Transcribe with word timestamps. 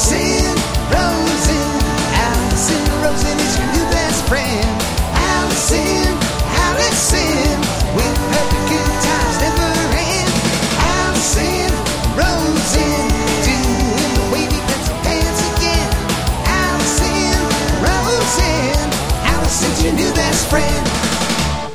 Allison 0.00 0.39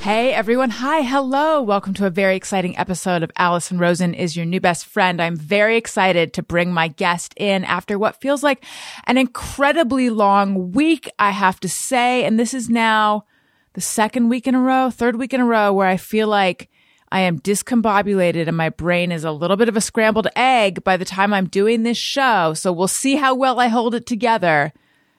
Hey 0.05 0.33
everyone. 0.33 0.69
Hi. 0.69 1.01
Hello. 1.01 1.63
Welcome 1.63 1.95
to 1.95 2.05
a 2.05 2.11
very 2.11 2.35
exciting 2.35 2.77
episode 2.77 3.23
of 3.23 3.31
Allison 3.37 3.79
Rosen 3.79 4.13
is 4.13 4.37
your 4.37 4.45
new 4.45 4.61
best 4.61 4.85
friend. 4.85 5.19
I'm 5.19 5.35
very 5.35 5.77
excited 5.77 6.31
to 6.33 6.43
bring 6.43 6.71
my 6.71 6.89
guest 6.89 7.33
in 7.37 7.63
after 7.63 7.97
what 7.97 8.21
feels 8.21 8.43
like 8.43 8.63
an 9.07 9.17
incredibly 9.17 10.11
long 10.11 10.73
week, 10.73 11.09
I 11.17 11.31
have 11.31 11.59
to 11.61 11.67
say. 11.67 12.23
And 12.23 12.39
this 12.39 12.53
is 12.53 12.69
now 12.69 13.25
the 13.73 13.81
second 13.81 14.29
week 14.29 14.45
in 14.45 14.53
a 14.53 14.61
row, 14.61 14.91
third 14.91 15.15
week 15.15 15.33
in 15.33 15.41
a 15.41 15.45
row 15.45 15.73
where 15.73 15.87
I 15.87 15.97
feel 15.97 16.27
like 16.27 16.69
I 17.11 17.21
am 17.21 17.39
discombobulated 17.39 18.47
and 18.47 18.55
my 18.55 18.69
brain 18.69 19.11
is 19.11 19.23
a 19.23 19.31
little 19.31 19.57
bit 19.57 19.69
of 19.69 19.75
a 19.75 19.81
scrambled 19.81 20.27
egg 20.35 20.83
by 20.83 20.97
the 20.97 21.05
time 21.05 21.33
I'm 21.33 21.47
doing 21.47 21.81
this 21.81 21.97
show. 21.97 22.53
So 22.53 22.71
we'll 22.71 22.87
see 22.87 23.15
how 23.15 23.33
well 23.33 23.59
I 23.59 23.69
hold 23.69 23.95
it 23.95 24.05
together. 24.05 24.71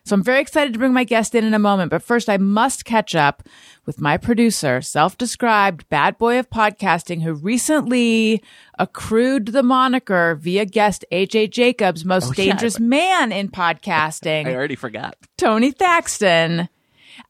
So 0.07 0.15
I'm 0.15 0.23
very 0.23 0.41
excited 0.41 0.73
to 0.73 0.79
bring 0.79 0.93
my 0.93 1.03
guest 1.03 1.35
in 1.35 1.45
in 1.45 1.53
a 1.53 1.59
moment, 1.59 1.91
but 1.91 2.01
first 2.01 2.29
I 2.29 2.37
must 2.37 2.85
catch 2.85 3.17
up 3.17 3.43
with 3.87 4.01
my 4.01 4.17
producer, 4.17 4.81
self-described 4.81 5.89
bad 5.89 6.17
boy 6.17 6.39
of 6.39 6.49
podcasting 6.49 7.23
who 7.23 7.33
recently 7.35 8.41
accrued 8.79 9.47
the 9.47 9.65
moniker 9.65 10.37
via 10.37 10.65
guest 10.65 11.05
AJ 11.11 11.51
Jacobs, 11.51 12.05
most 12.05 12.29
Oh, 12.29 12.35
yeah. 12.37 12.53
dangerous 12.53 12.79
man 12.79 13.33
in 13.33 13.49
podcasting. 13.49 14.47
I 14.47 14.55
already 14.55 14.77
forgot. 14.77 15.17
Tony 15.37 15.73
Thaxton. 15.73 16.69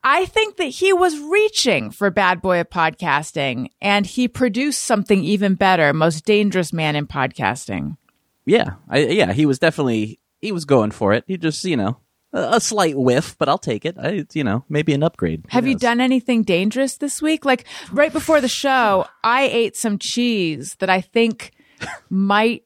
I 0.04 0.26
think 0.26 0.56
that 0.58 0.64
he 0.64 0.92
was 0.92 1.18
reaching 1.18 1.90
for 1.90 2.10
bad 2.10 2.42
boy 2.42 2.60
of 2.60 2.68
podcasting 2.68 3.70
and 3.80 4.04
he 4.04 4.28
produced 4.28 4.84
something 4.84 5.24
even 5.24 5.54
better, 5.54 5.94
most 5.94 6.26
dangerous 6.26 6.74
man 6.74 6.94
in 6.94 7.06
podcasting. 7.06 7.96
Yeah, 8.44 8.74
I, 8.90 8.98
yeah, 8.98 9.32
he 9.32 9.46
was 9.46 9.58
definitely 9.58 10.20
he 10.42 10.52
was 10.52 10.66
going 10.66 10.90
for 10.90 11.14
it. 11.14 11.24
He 11.26 11.38
just 11.38 11.64
you 11.64 11.78
know 11.78 11.96
a, 12.36 12.60
slight 12.60 12.96
whiff, 12.96 13.36
but 13.38 13.48
I'll 13.48 13.58
take 13.58 13.84
it. 13.84 13.96
I, 13.98 14.26
you 14.32 14.44
know 14.44 14.64
maybe 14.68 14.92
an 14.92 15.02
upgrade. 15.02 15.44
Who 15.44 15.48
Have 15.50 15.66
you 15.66 15.76
done 15.76 16.00
anything 16.00 16.42
dangerous 16.42 16.96
this 16.96 17.20
week? 17.22 17.44
Like 17.44 17.64
right 17.92 18.12
before 18.12 18.40
the 18.40 18.48
show, 18.48 19.06
I 19.24 19.44
ate 19.44 19.76
some 19.76 19.98
cheese 19.98 20.76
that 20.80 20.90
I 20.90 21.00
think 21.00 21.52
might 22.10 22.64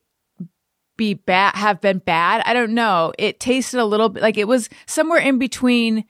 be 0.97 1.15
bad, 1.15 1.55
have 1.55 1.81
been 1.81 1.99
bad. 1.99 2.43
I 2.45 2.53
don't 2.53 2.75
know. 2.75 3.13
It 3.19 3.41
tasted 3.41 3.81
a 3.81 3.87
little 3.87 4.11
bit 4.11 4.23
like 4.23 4.37
it 4.37 4.47
was 4.47 4.69
somewhere 4.87 5.21
in 5.21 5.39
between 5.39 6.05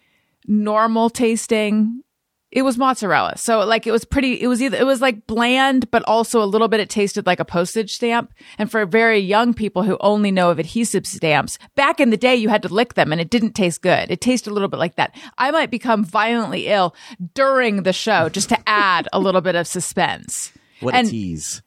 normal 0.47 1.11
tasting. 1.11 2.02
It 2.53 2.62
was 2.62 2.77
mozzarella. 2.77 3.37
So 3.37 3.61
like 3.65 3.87
it 3.87 3.93
was 3.93 4.05
pretty, 4.05 4.41
it 4.41 4.48
was 4.48 4.61
either, 4.61 4.77
it 4.77 4.84
was 4.87 5.01
like 5.01 5.27
bland, 5.29 5.89
but 5.93 6.03
also 6.09 6.43
a 6.43 6.47
little 6.47 6.67
bit, 6.67 6.81
it 6.81 6.91
tasted 6.91 7.25
like 7.25 7.39
a 7.39 7.45
postage 7.45 7.92
stamp. 7.92 8.33
And 8.59 8.69
for 8.69 8.84
very 8.87 9.19
young 9.19 9.55
people 9.55 9.84
who 9.84 9.97
only 10.01 10.33
know 10.33 10.51
of 10.51 10.59
adhesive 10.59 11.07
stamps, 11.07 11.59
back 11.77 12.01
in 12.01 12.11
the 12.11 12.17
day, 12.17 12.34
you 12.34 12.48
had 12.48 12.62
to 12.62 12.69
lick 12.69 12.95
them 12.95 13.12
and 13.12 13.20
it 13.20 13.31
didn't 13.31 13.53
taste 13.53 13.83
good. 13.83 14.11
It 14.11 14.20
tasted 14.20 14.51
a 14.51 14.53
little 14.55 14.69
bit 14.69 14.81
like 14.81 14.97
that. 14.97 15.15
I 15.39 15.53
might 15.53 15.70
become 15.70 16.05
violently 16.05 16.67
ill 16.67 16.97
during 17.34 17.84
the 17.84 17.92
show 17.92 18.29
just 18.29 18.48
to 18.48 18.59
add 18.69 19.09
a 19.12 19.20
little 19.20 19.41
bit 19.41 19.55
of 19.55 19.69
suspense. 19.69 20.53
What 20.81 20.95
and- 20.95 21.07
a 21.07 21.11
tease! 21.11 21.62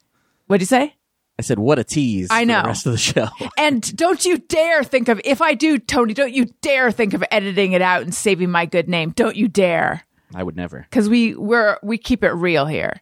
What'd 0.47 0.62
you 0.62 0.66
say? 0.68 0.95
I 1.40 1.42
said 1.42 1.58
what 1.58 1.80
a 1.80 1.84
tease. 1.84 2.28
I 2.30 2.42
for 2.42 2.47
know. 2.47 2.62
the 2.62 2.68
rest 2.68 2.86
of 2.86 2.92
the 2.92 2.97
show. 2.97 3.28
And 3.58 3.95
don't 3.95 4.23
you 4.23 4.38
dare 4.38 4.84
think 4.84 5.08
of, 5.08 5.20
if 5.23 5.42
I 5.42 5.53
do, 5.56 5.80
Tony, 5.80 6.14
don't 6.14 6.34
you 6.34 6.45
dare 6.62 6.92
think 6.92 7.14
of 7.14 7.23
editing 7.31 7.72
it 7.72 7.81
out 7.81 8.02
and 8.03 8.14
saving 8.14 8.52
my 8.52 8.66
good 8.66 8.88
name. 8.90 9.12
Don't 9.12 9.36
you 9.36 9.47
dare. 9.47 10.06
I 10.36 10.44
would 10.44 10.56
never. 10.56 10.86
Cause 10.92 11.09
we, 11.09 11.36
we're, 11.36 11.78
we 11.84 11.98
keep 11.98 12.24
it 12.24 12.31
real 12.31 12.66
here. 12.66 13.02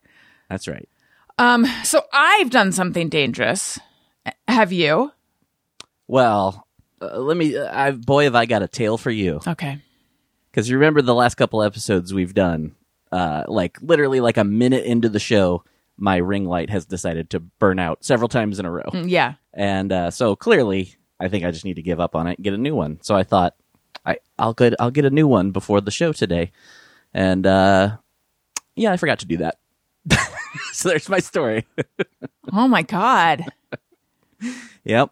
That's 0.50 0.68
right. 0.68 0.88
Um, 1.38 1.66
so 1.84 2.04
I've 2.14 2.50
done 2.50 2.72
something 2.72 3.10
dangerous. 3.10 3.80
Have 4.48 4.72
you? 4.72 5.12
Well, 6.08 6.68
uh, 7.02 7.20
let 7.20 7.38
me. 7.38 7.58
I, 7.58 7.92
boy, 7.92 8.26
have 8.26 8.36
I 8.36 8.46
got 8.46 8.62
a 8.62 8.68
tale 8.68 8.98
for 8.98 9.10
you. 9.10 9.40
Okay. 9.48 9.80
Because 10.52 10.70
you 10.70 10.78
remember 10.78 11.02
the 11.02 11.16
last 11.16 11.36
couple 11.36 11.64
episodes 11.64 12.14
we've 12.14 12.34
done, 12.34 12.76
uh, 13.12 13.46
like 13.48 13.78
literally 13.82 14.20
like 14.20 14.38
a 14.38 14.44
minute 14.44 14.86
into 14.86 15.08
the 15.10 15.20
show, 15.20 15.64
my 15.98 16.18
ring 16.18 16.46
light 16.46 16.70
has 16.70 16.86
decided 16.86 17.30
to 17.32 17.40
burn 17.40 17.80
out 17.80 18.04
several 18.04 18.28
times 18.28 18.60
in 18.60 18.66
a 18.66 18.72
row. 18.72 18.90
Mm, 18.92 19.10
Yeah. 19.10 19.36
and 19.54 19.92
uh, 19.92 20.12
so 20.12 20.36
clearly 20.36 20.96
I 21.20 21.30
think 21.30 21.46
I 21.46 21.52
just 21.52 21.64
need 21.66 21.76
to 21.76 21.82
give 21.82 22.00
up 22.00 22.16
on 22.16 22.28
it 22.28 22.38
and 22.38 22.44
get 22.44 22.54
a 22.54 22.58
new 22.58 22.76
one. 22.76 23.00
So 23.02 23.16
I 23.16 23.24
thought 23.24 23.56
I 24.06 24.18
I'll 24.38 24.54
get 24.54 24.74
I'll 24.80 24.92
get 24.92 25.06
a 25.06 25.10
new 25.10 25.28
one 25.28 25.52
before 25.52 25.80
the 25.80 25.92
show 25.92 26.12
today, 26.12 26.52
and 27.14 27.46
uh, 27.46 27.98
yeah, 28.76 28.92
I 28.92 28.98
forgot 28.98 29.20
to 29.20 29.26
do 29.26 29.38
that. 29.38 29.58
so 30.74 30.90
there's 30.90 31.10
my 31.10 31.20
story. 31.20 31.66
Oh 32.54 32.68
my 32.68 32.82
God. 32.82 33.46
yep, 34.84 35.12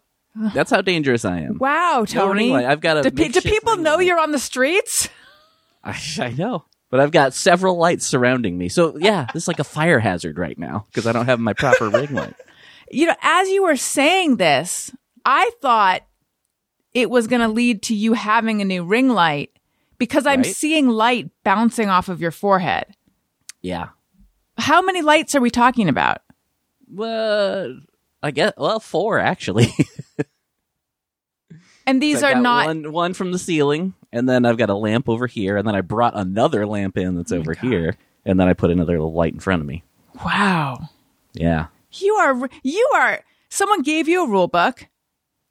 that's 0.54 0.70
how 0.70 0.80
dangerous 0.82 1.24
I 1.24 1.40
am. 1.40 1.58
Wow, 1.58 2.00
No 2.00 2.04
Tony. 2.04 2.50
light. 2.50 2.66
I've 2.66 2.80
got 2.80 2.98
a 2.98 3.02
do, 3.02 3.10
pe- 3.10 3.28
do 3.28 3.40
people 3.40 3.76
know 3.76 3.94
light. 3.96 4.06
you're 4.06 4.18
on 4.18 4.32
the 4.32 4.38
streets? 4.38 5.08
I, 5.82 5.98
I 6.18 6.30
know, 6.32 6.64
but 6.90 7.00
I've 7.00 7.12
got 7.12 7.32
several 7.32 7.78
lights 7.78 8.04
surrounding 8.06 8.58
me. 8.58 8.68
So 8.68 8.96
yeah, 8.98 9.26
this 9.32 9.44
is 9.44 9.48
like 9.48 9.60
a 9.60 9.64
fire 9.64 10.00
hazard 10.00 10.38
right 10.38 10.58
now 10.58 10.86
because 10.90 11.06
I 11.06 11.12
don't 11.12 11.26
have 11.26 11.40
my 11.40 11.52
proper 11.52 11.88
ring 11.88 12.12
light. 12.12 12.34
You 12.90 13.06
know, 13.06 13.14
as 13.22 13.48
you 13.48 13.62
were 13.62 13.76
saying 13.76 14.36
this, 14.36 14.90
I 15.24 15.50
thought 15.62 16.02
it 16.92 17.08
was 17.08 17.28
going 17.28 17.42
to 17.42 17.48
lead 17.48 17.82
to 17.84 17.94
you 17.94 18.14
having 18.14 18.60
a 18.60 18.64
new 18.64 18.82
ring 18.84 19.08
light 19.08 19.50
because 20.00 20.26
I'm 20.26 20.42
Right. 20.42 20.56
seeing 20.56 20.88
light 20.88 21.30
bouncing 21.44 21.88
off 21.88 22.08
of 22.08 22.20
your 22.20 22.32
forehead. 22.32 22.86
Yeah. 23.62 23.90
How 24.58 24.82
many 24.82 25.00
lights 25.02 25.36
are 25.36 25.40
we 25.40 25.50
talking 25.50 25.88
about? 25.88 26.18
Well, 26.92 27.78
I 28.20 28.32
guess 28.32 28.54
well 28.56 28.80
four 28.80 29.20
actually. 29.20 29.72
And 31.86 32.00
these 32.00 32.22
are 32.22 32.34
not 32.36 32.66
one 32.66 32.92
one 32.92 33.14
from 33.14 33.32
the 33.32 33.38
ceiling, 33.38 33.94
and 34.12 34.28
then 34.28 34.44
I've 34.44 34.58
got 34.58 34.70
a 34.70 34.74
lamp 34.76 35.08
over 35.08 35.26
here, 35.26 35.56
and 35.56 35.66
then 35.66 35.74
I 35.74 35.80
brought 35.80 36.12
another 36.16 36.64
lamp 36.64 36.96
in 36.96 37.16
that's 37.16 37.32
oh 37.32 37.38
over 37.38 37.52
here, 37.52 37.96
and 38.24 38.38
then 38.38 38.46
I 38.46 38.52
put 38.52 38.70
another 38.70 39.00
light 39.00 39.32
in 39.32 39.40
front 39.40 39.60
of 39.60 39.66
me. 39.66 39.82
Wow. 40.24 40.88
Yeah, 41.32 41.66
You 41.92 42.14
are 42.14 42.48
you 42.62 42.88
are 42.94 43.24
someone 43.48 43.82
gave 43.82 44.06
you 44.08 44.24
a 44.24 44.28
rule 44.28 44.46
book. 44.46 44.86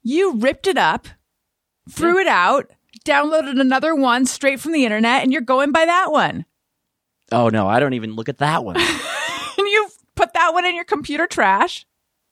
You 0.02 0.36
ripped 0.36 0.66
it 0.66 0.78
up, 0.78 1.08
threw 1.90 2.18
it 2.18 2.28
out, 2.28 2.70
downloaded 3.04 3.60
another 3.60 3.94
one 3.94 4.26
straight 4.26 4.60
from 4.60 4.72
the 4.72 4.84
internet 4.84 5.22
and 5.22 5.32
you're 5.32 5.42
going 5.42 5.72
by 5.72 5.84
that 5.84 6.10
one. 6.12 6.44
Oh 7.32 7.48
no, 7.48 7.68
I 7.68 7.80
don't 7.80 7.94
even 7.94 8.14
look 8.14 8.28
at 8.28 8.38
that 8.38 8.64
one. 8.64 8.76
And 9.58 9.68
you 9.68 9.88
put 10.14 10.32
that 10.32 10.54
one 10.54 10.64
in 10.64 10.74
your 10.74 10.86
computer 10.86 11.26
trash 11.26 11.84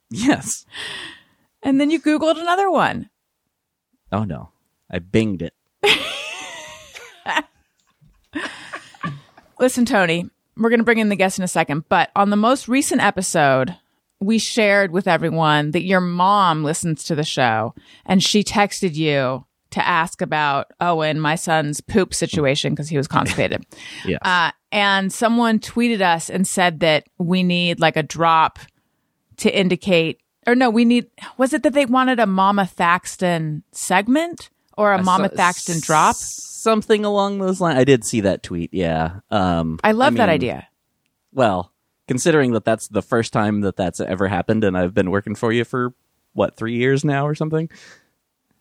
yes. 0.08 0.64
and 1.62 1.78
then 1.78 1.90
you 1.90 2.00
googled 2.00 2.40
another 2.40 2.70
one. 2.70 3.10
Oh 4.10 4.24
no, 4.24 4.48
I 4.90 4.98
binged 4.98 5.42
it. 5.42 5.52
Listen, 9.60 9.84
Tony, 9.84 10.30
we're 10.56 10.70
going 10.70 10.80
to 10.80 10.84
bring 10.84 10.98
in 10.98 11.10
the 11.10 11.16
guest 11.16 11.38
in 11.38 11.44
a 11.44 11.48
second, 11.48 11.84
but 11.90 12.10
on 12.16 12.30
the 12.30 12.36
most 12.36 12.66
recent 12.66 13.02
episode, 13.02 13.76
we 14.20 14.38
shared 14.38 14.90
with 14.90 15.06
everyone 15.06 15.72
that 15.72 15.84
your 15.84 16.00
mom 16.00 16.64
listens 16.64 17.04
to 17.04 17.14
the 17.14 17.24
show 17.24 17.74
and 18.06 18.22
she 18.22 18.42
texted 18.42 18.94
you 18.94 19.44
to 19.70 19.86
ask 19.86 20.22
about 20.22 20.72
Owen, 20.80 21.20
my 21.20 21.34
son's 21.34 21.80
poop 21.80 22.14
situation 22.14 22.72
because 22.72 22.88
he 22.88 22.96
was 22.96 23.08
constipated. 23.08 23.64
Yes. 24.04 24.20
Uh, 24.22 24.50
and 24.70 25.12
someone 25.12 25.58
tweeted 25.58 26.00
us 26.00 26.30
and 26.30 26.46
said 26.46 26.80
that 26.80 27.06
we 27.18 27.42
need 27.42 27.80
like 27.80 27.96
a 27.96 28.02
drop 28.02 28.58
to 29.38 29.54
indicate, 29.56 30.20
or 30.46 30.54
no, 30.54 30.70
we 30.70 30.84
need, 30.84 31.06
was 31.36 31.52
it 31.52 31.62
that 31.62 31.72
they 31.72 31.86
wanted 31.86 32.18
a 32.20 32.26
Mama 32.26 32.66
Thaxton 32.66 33.62
segment 33.72 34.50
or 34.76 34.92
a 34.92 35.02
Mama 35.02 35.28
So- 35.30 35.36
Thaxton 35.36 35.80
drop? 35.80 36.16
Something 36.16 37.04
along 37.04 37.38
those 37.38 37.60
lines. 37.60 37.78
I 37.78 37.84
did 37.84 38.04
see 38.04 38.20
that 38.22 38.42
tweet. 38.42 38.74
Yeah. 38.74 39.20
Um, 39.30 39.78
I 39.84 39.92
love 39.92 40.14
that 40.14 40.26
mean, 40.26 40.34
idea. 40.34 40.68
Well, 41.32 41.72
considering 42.08 42.52
that 42.52 42.64
that's 42.64 42.88
the 42.88 43.02
first 43.02 43.32
time 43.32 43.60
that 43.60 43.76
that's 43.76 44.00
ever 44.00 44.26
happened, 44.26 44.64
and 44.64 44.76
I've 44.76 44.92
been 44.92 45.10
working 45.10 45.34
for 45.34 45.52
you 45.52 45.64
for 45.64 45.94
what 46.32 46.56
three 46.56 46.74
years 46.74 47.04
now 47.04 47.26
or 47.26 47.34
something. 47.34 47.70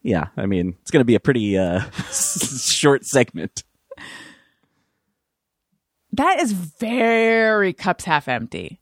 Yeah, 0.07 0.27
I 0.37 0.45
mean 0.45 0.77
it's 0.81 0.89
going 0.89 1.01
to 1.01 1.05
be 1.05 1.15
a 1.15 1.19
pretty 1.19 1.57
uh, 1.57 1.81
short 2.11 3.05
segment. 3.05 3.65
That 6.13 6.39
is 6.39 6.53
very 6.53 7.73
cups 7.73 8.05
half 8.05 8.29
empty. 8.29 8.79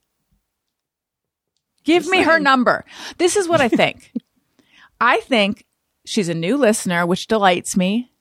Give 1.83 2.05
me 2.05 2.21
her 2.21 2.39
number. 2.39 2.85
This 3.17 3.35
is 3.35 3.47
what 3.47 3.59
I 3.59 3.69
think. 3.69 4.13
I 5.01 5.19
think 5.21 5.65
she's 6.05 6.29
a 6.29 6.35
new 6.35 6.57
listener, 6.57 7.07
which 7.07 7.25
delights 7.25 7.75
me. 7.75 8.11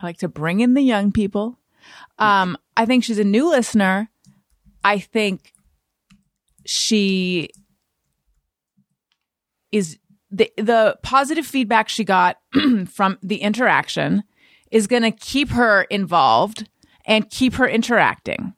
I 0.00 0.06
like 0.06 0.18
to 0.18 0.28
bring 0.28 0.58
in 0.58 0.74
the 0.74 0.82
young 0.82 1.12
people. 1.12 1.60
Um, 2.18 2.56
I 2.76 2.86
think 2.86 3.04
she's 3.04 3.20
a 3.20 3.24
new 3.24 3.48
listener. 3.48 4.10
I 4.82 4.98
think 4.98 5.52
she 6.66 7.50
is 9.70 9.96
the 10.30 10.50
the 10.56 10.98
positive 11.02 11.46
feedback 11.46 11.88
she 11.88 12.04
got 12.04 12.38
from 12.88 13.18
the 13.22 13.38
interaction 13.38 14.22
is 14.70 14.86
going 14.86 15.02
to 15.02 15.10
keep 15.10 15.50
her 15.50 15.82
involved 15.84 16.68
and 17.04 17.28
keep 17.30 17.54
her 17.54 17.66
interacting. 17.68 18.54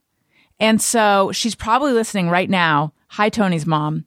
And 0.60 0.80
so 0.80 1.32
she's 1.32 1.54
probably 1.54 1.92
listening 1.92 2.28
right 2.28 2.48
now. 2.50 2.92
Hi, 3.08 3.28
Tony's 3.30 3.66
mom. 3.66 4.04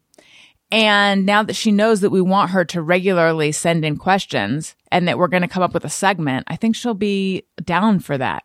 And 0.72 1.26
now 1.26 1.44
that 1.44 1.54
she 1.56 1.72
knows 1.72 2.02
that 2.02 2.10
we 2.10 2.22
want 2.22 2.52
her 2.52 2.66
to 2.66 2.82
regularly 2.82 3.52
send 3.52 3.86
in 3.86 3.98
questions 3.98 4.76
and 4.92 5.08
that 5.08 5.18
we're 5.18 5.28
going 5.28 5.42
to 5.44 5.48
come 5.48 5.64
up 5.64 5.74
with 5.74 5.86
a 5.86 5.90
segment, 5.90 6.46
I 6.48 6.56
think 6.56 6.76
she'll 6.76 6.94
be 6.94 7.44
down 7.64 8.00
for 8.00 8.18
that. 8.18 8.44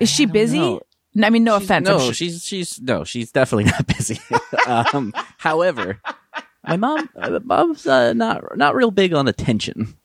Is 0.00 0.10
she 0.10 0.26
busy? 0.26 0.58
know. 0.58 0.80
I 1.22 1.30
mean, 1.30 1.44
no 1.44 1.58
She's- 1.58 1.64
offense. 1.64 1.88
No, 1.88 1.98
sure- 2.00 2.12
she's 2.14 2.44
she's 2.44 2.80
no, 2.80 3.04
she's 3.04 3.30
definitely 3.30 3.64
not 3.70 3.86
busy. 3.86 4.18
um, 4.66 5.12
however, 5.38 6.00
my 6.66 6.76
mom, 6.76 7.10
uh, 7.16 7.40
mom's 7.42 7.86
uh, 7.86 8.12
not 8.12 8.56
not 8.56 8.74
real 8.74 8.90
big 8.90 9.12
on 9.14 9.28
attention, 9.28 9.96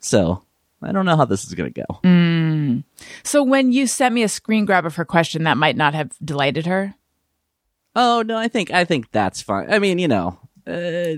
so 0.00 0.42
I 0.82 0.92
don't 0.92 1.06
know 1.06 1.16
how 1.16 1.24
this 1.24 1.44
is 1.44 1.54
gonna 1.54 1.70
go. 1.70 1.84
Mm. 2.04 2.84
So 3.22 3.42
when 3.42 3.72
you 3.72 3.86
sent 3.86 4.14
me 4.14 4.22
a 4.22 4.28
screen 4.28 4.64
grab 4.64 4.86
of 4.86 4.96
her 4.96 5.04
question, 5.04 5.44
that 5.44 5.56
might 5.56 5.76
not 5.76 5.94
have 5.94 6.12
delighted 6.24 6.66
her. 6.66 6.94
Oh 7.94 8.22
no, 8.22 8.36
I 8.36 8.48
think 8.48 8.70
I 8.70 8.84
think 8.84 9.10
that's 9.10 9.42
fine. 9.42 9.72
I 9.72 9.78
mean, 9.78 9.98
you 9.98 10.08
know, 10.08 10.38
uh, 10.66 11.14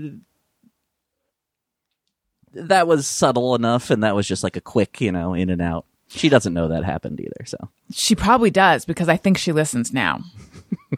that 2.53 2.87
was 2.87 3.07
subtle 3.07 3.55
enough, 3.55 3.89
and 3.89 4.03
that 4.03 4.15
was 4.15 4.27
just 4.27 4.43
like 4.43 4.55
a 4.55 4.61
quick, 4.61 5.01
you 5.01 5.11
know, 5.11 5.33
in 5.33 5.49
and 5.49 5.61
out. 5.61 5.85
She 6.07 6.29
doesn't 6.29 6.53
know 6.53 6.69
that 6.69 6.83
happened 6.83 7.19
either, 7.19 7.45
so 7.45 7.57
She 7.91 8.15
probably 8.15 8.49
does 8.49 8.83
because 8.85 9.07
I 9.09 9.17
think 9.17 9.37
she 9.37 9.51
listens 9.51 9.93
now. 9.93 10.21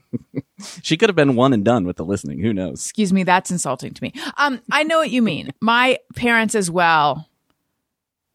she 0.81 0.97
could 0.97 1.09
have 1.09 1.15
been 1.15 1.35
one 1.35 1.53
and 1.53 1.63
done 1.63 1.85
with 1.85 1.97
the 1.97 2.05
listening. 2.05 2.39
Who 2.39 2.53
knows? 2.53 2.81
Excuse 2.81 3.13
me, 3.13 3.23
that's 3.23 3.51
insulting 3.51 3.93
to 3.93 4.03
me. 4.03 4.13
Um, 4.37 4.61
I 4.71 4.83
know 4.83 4.97
what 4.97 5.11
you 5.11 5.21
mean. 5.21 5.51
My 5.59 5.99
parents 6.15 6.55
as 6.55 6.69
well, 6.69 7.27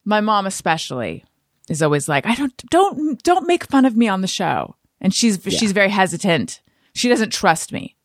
my 0.05 0.21
mom 0.21 0.45
especially, 0.45 1.23
is 1.69 1.81
always 1.81 2.07
like, 2.07 2.25
I 2.25 2.35
don't 2.35 2.55
don't 2.69 3.21
don't 3.23 3.47
make 3.47 3.65
fun 3.65 3.85
of 3.85 3.95
me 3.95 4.07
on 4.07 4.21
the 4.21 4.27
show. 4.27 4.75
And 4.99 5.13
she's 5.13 5.39
she's 5.43 5.71
very 5.71 5.89
hesitant. 5.89 6.61
She 6.93 7.09
doesn't 7.09 7.31
trust 7.31 7.71
me. 7.71 7.95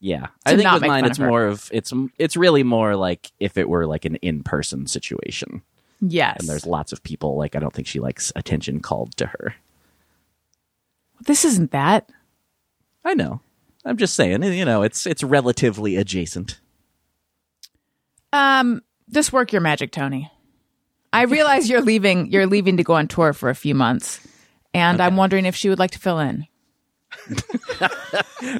Yeah, 0.00 0.28
I 0.46 0.56
think 0.56 0.70
with 0.72 0.82
mine, 0.82 1.04
it's 1.04 1.18
of 1.18 1.26
more 1.26 1.46
of 1.46 1.68
it's 1.72 1.92
it's 2.18 2.36
really 2.36 2.62
more 2.62 2.96
like 2.96 3.32
if 3.38 3.56
it 3.56 3.68
were 3.68 3.86
like 3.86 4.04
an 4.04 4.16
in 4.16 4.42
person 4.42 4.86
situation. 4.86 5.62
Yes. 6.02 6.38
and 6.40 6.48
there's 6.48 6.64
lots 6.64 6.92
of 6.94 7.02
people 7.02 7.36
like 7.36 7.54
i 7.54 7.58
don't 7.58 7.74
think 7.74 7.86
she 7.86 8.00
likes 8.00 8.32
attention 8.34 8.80
called 8.80 9.14
to 9.18 9.26
her 9.26 9.54
this 11.26 11.44
isn't 11.44 11.70
that. 11.72 12.08
I 13.04 13.14
know 13.14 13.40
i'm 13.84 13.96
just 13.96 14.14
saying 14.14 14.42
you 14.42 14.64
know 14.64 14.82
it's 14.82 15.06
it's 15.06 15.22
relatively 15.22 15.96
adjacent 15.96 16.60
Um, 18.32 18.82
just 19.10 19.32
work 19.32 19.52
your 19.52 19.60
magic, 19.60 19.90
Tony. 19.90 20.30
I 21.12 21.22
realize 21.22 21.68
you're 21.68 21.80
leaving. 21.82 22.30
You're 22.30 22.46
leaving 22.46 22.76
to 22.76 22.84
go 22.84 22.94
on 22.94 23.08
tour 23.08 23.32
for 23.32 23.50
a 23.50 23.56
few 23.56 23.74
months, 23.74 24.20
and 24.72 25.00
I'm 25.02 25.16
wondering 25.16 25.46
if 25.46 25.56
she 25.56 25.68
would 25.68 25.80
like 25.80 25.90
to 25.92 25.98
fill 25.98 26.20
in. 26.20 26.46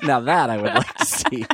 now 0.02 0.18
that 0.20 0.50
i 0.50 0.56
would 0.56 0.74
like 0.74 0.94
to 0.96 1.04
see 1.06 1.46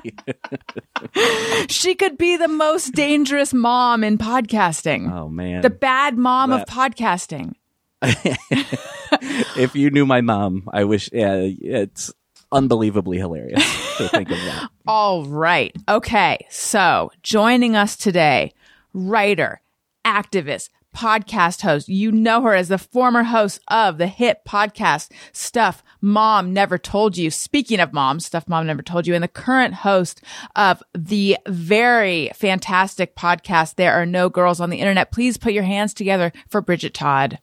She 1.69 1.94
could 1.94 2.17
be 2.17 2.38
the 2.38 2.49
most 2.49 2.94
dangerous 2.94 3.53
mom 3.53 4.03
in 4.03 4.17
podcasting. 4.17 5.12
oh 5.12 5.29
man 5.29 5.61
the 5.61 5.69
bad 5.69 6.17
mom 6.17 6.53
of 6.53 6.65
podcasting. 6.65 7.53
if 8.03 9.75
you 9.77 9.91
knew 9.91 10.06
my 10.06 10.23
mom 10.23 10.69
i 10.73 10.85
wish 10.85 11.11
yeah 11.12 11.35
it's 11.37 12.12
unbelievably 12.52 13.19
hilarious 13.19 13.96
to 13.96 14.08
think 14.08 14.31
of 14.31 14.37
that 14.38 14.69
All 14.87 15.25
right. 15.25 15.75
Okay. 15.88 16.46
So 16.48 17.10
joining 17.22 17.75
us 17.75 17.96
today, 17.96 18.54
writer, 18.93 19.60
activist, 20.04 20.70
podcast 20.96 21.60
host. 21.62 21.88
You 21.88 22.10
know 22.10 22.43
her 22.43 22.54
as 22.54 22.69
the 22.69 22.78
former 22.78 23.25
host 23.25 23.60
of 23.69 23.98
the 23.98 24.06
hit 24.06 24.38
podcast 24.48 25.10
Stuff 25.32 25.82
Mom 26.00 26.52
Never 26.52 26.78
Told 26.78 27.16
You. 27.19 27.31
Speaking 27.31 27.81
of 27.81 27.93
mom, 27.93 28.20
Stuff 28.20 28.49
Mom 28.49 28.66
Never 28.66 28.82
Told 28.82 29.06
You, 29.06 29.14
and 29.14 29.22
the 29.22 29.28
current 29.28 29.75
host 29.75 30.22
of 30.54 30.82
the 30.96 31.37
very 31.46 32.31
fantastic 32.34 33.14
podcast, 33.14 33.75
There 33.75 33.92
Are 33.92 34.06
No 34.06 34.28
Girls 34.28 34.60
on 34.60 34.70
the 34.70 34.78
Internet. 34.78 35.12
Please 35.12 35.37
put 35.37 35.52
your 35.52 35.64
hands 35.64 35.92
together 35.92 36.32
for 36.49 36.62
Bridget 36.62 36.94
Todd. 36.94 37.38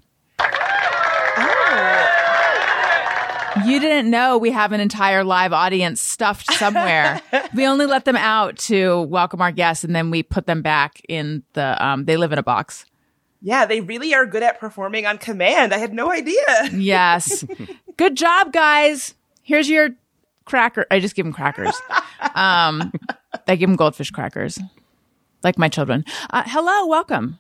You 3.74 3.80
didn't 3.80 4.12
know 4.12 4.38
we 4.38 4.52
have 4.52 4.72
an 4.72 4.80
entire 4.80 5.24
live 5.24 5.52
audience 5.52 6.00
stuffed 6.00 6.46
somewhere. 6.54 7.20
we 7.56 7.66
only 7.66 7.88
let 7.88 8.06
them 8.06 8.16
out 8.16 8.56
to 8.60 9.02
welcome 9.02 9.42
our 9.42 9.52
guests 9.52 9.84
and 9.84 9.96
then 9.96 10.12
we 10.12 10.22
put 10.22 10.46
them 10.46 10.62
back 10.62 11.02
in 11.10 11.42
the 11.54 11.84
um 11.84 12.06
they 12.06 12.16
live 12.16 12.32
in 12.32 12.38
a 12.38 12.44
box. 12.44 12.86
Yeah, 13.42 13.66
they 13.66 13.82
really 13.82 14.14
are 14.14 14.28
good 14.28 14.44
at 14.44 14.60
performing 14.60 15.08
on 15.08 15.18
command. 15.18 15.74
I 15.74 15.80
had 15.80 15.92
no 15.92 16.12
idea. 16.12 16.70
Yes. 16.72 17.44
Good 17.98 18.16
job, 18.16 18.54
guys. 18.54 19.16
Here's 19.42 19.68
your 19.68 19.90
cracker. 20.46 20.86
I 20.92 21.00
just 21.00 21.16
give 21.16 21.26
them 21.26 21.34
crackers. 21.34 21.74
Um 22.36 22.94
I 23.48 23.56
give 23.56 23.70
them 23.70 23.76
goldfish 23.76 24.12
crackers. 24.12 24.60
Like 25.42 25.58
my 25.58 25.68
children. 25.68 26.06
Uh, 26.30 26.44
hello, 26.46 26.86
welcome. 26.86 27.40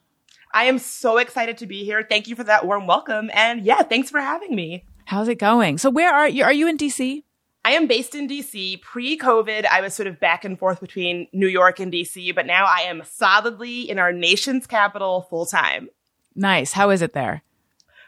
I 0.51 0.63
am 0.63 0.79
so 0.79 1.17
excited 1.19 1.59
to 1.59 1.67
be 1.67 1.83
here. 1.83 2.03
Thank 2.09 2.27
you 2.27 2.35
for 2.35 2.43
that 2.43 2.65
warm 2.65 2.87
welcome. 2.87 3.29
And 3.35 3.61
yeah, 3.63 3.83
thanks 3.83 4.09
for 4.09 4.19
having 4.19 4.55
me. 4.55 4.83
How's 5.13 5.27
it 5.27 5.37
going? 5.37 5.77
So 5.77 5.91
where 5.91 6.11
are 6.11 6.27
you? 6.27 6.43
Are 6.43 6.51
you 6.51 6.67
in 6.67 6.75
DC? 6.75 7.21
I 7.63 7.73
am 7.73 7.85
based 7.85 8.15
in 8.15 8.27
DC. 8.27 8.81
Pre 8.81 9.15
COVID, 9.15 9.63
I 9.67 9.79
was 9.79 9.93
sort 9.93 10.07
of 10.07 10.19
back 10.19 10.43
and 10.43 10.57
forth 10.57 10.81
between 10.81 11.27
New 11.31 11.47
York 11.47 11.79
and 11.79 11.93
DC, 11.93 12.33
but 12.33 12.47
now 12.47 12.65
I 12.65 12.79
am 12.79 13.03
solidly 13.05 13.87
in 13.87 13.99
our 13.99 14.11
nation's 14.11 14.65
capital 14.65 15.27
full 15.29 15.45
time. 15.45 15.89
Nice. 16.33 16.73
How 16.73 16.89
is 16.89 17.03
it 17.03 17.13
there? 17.13 17.43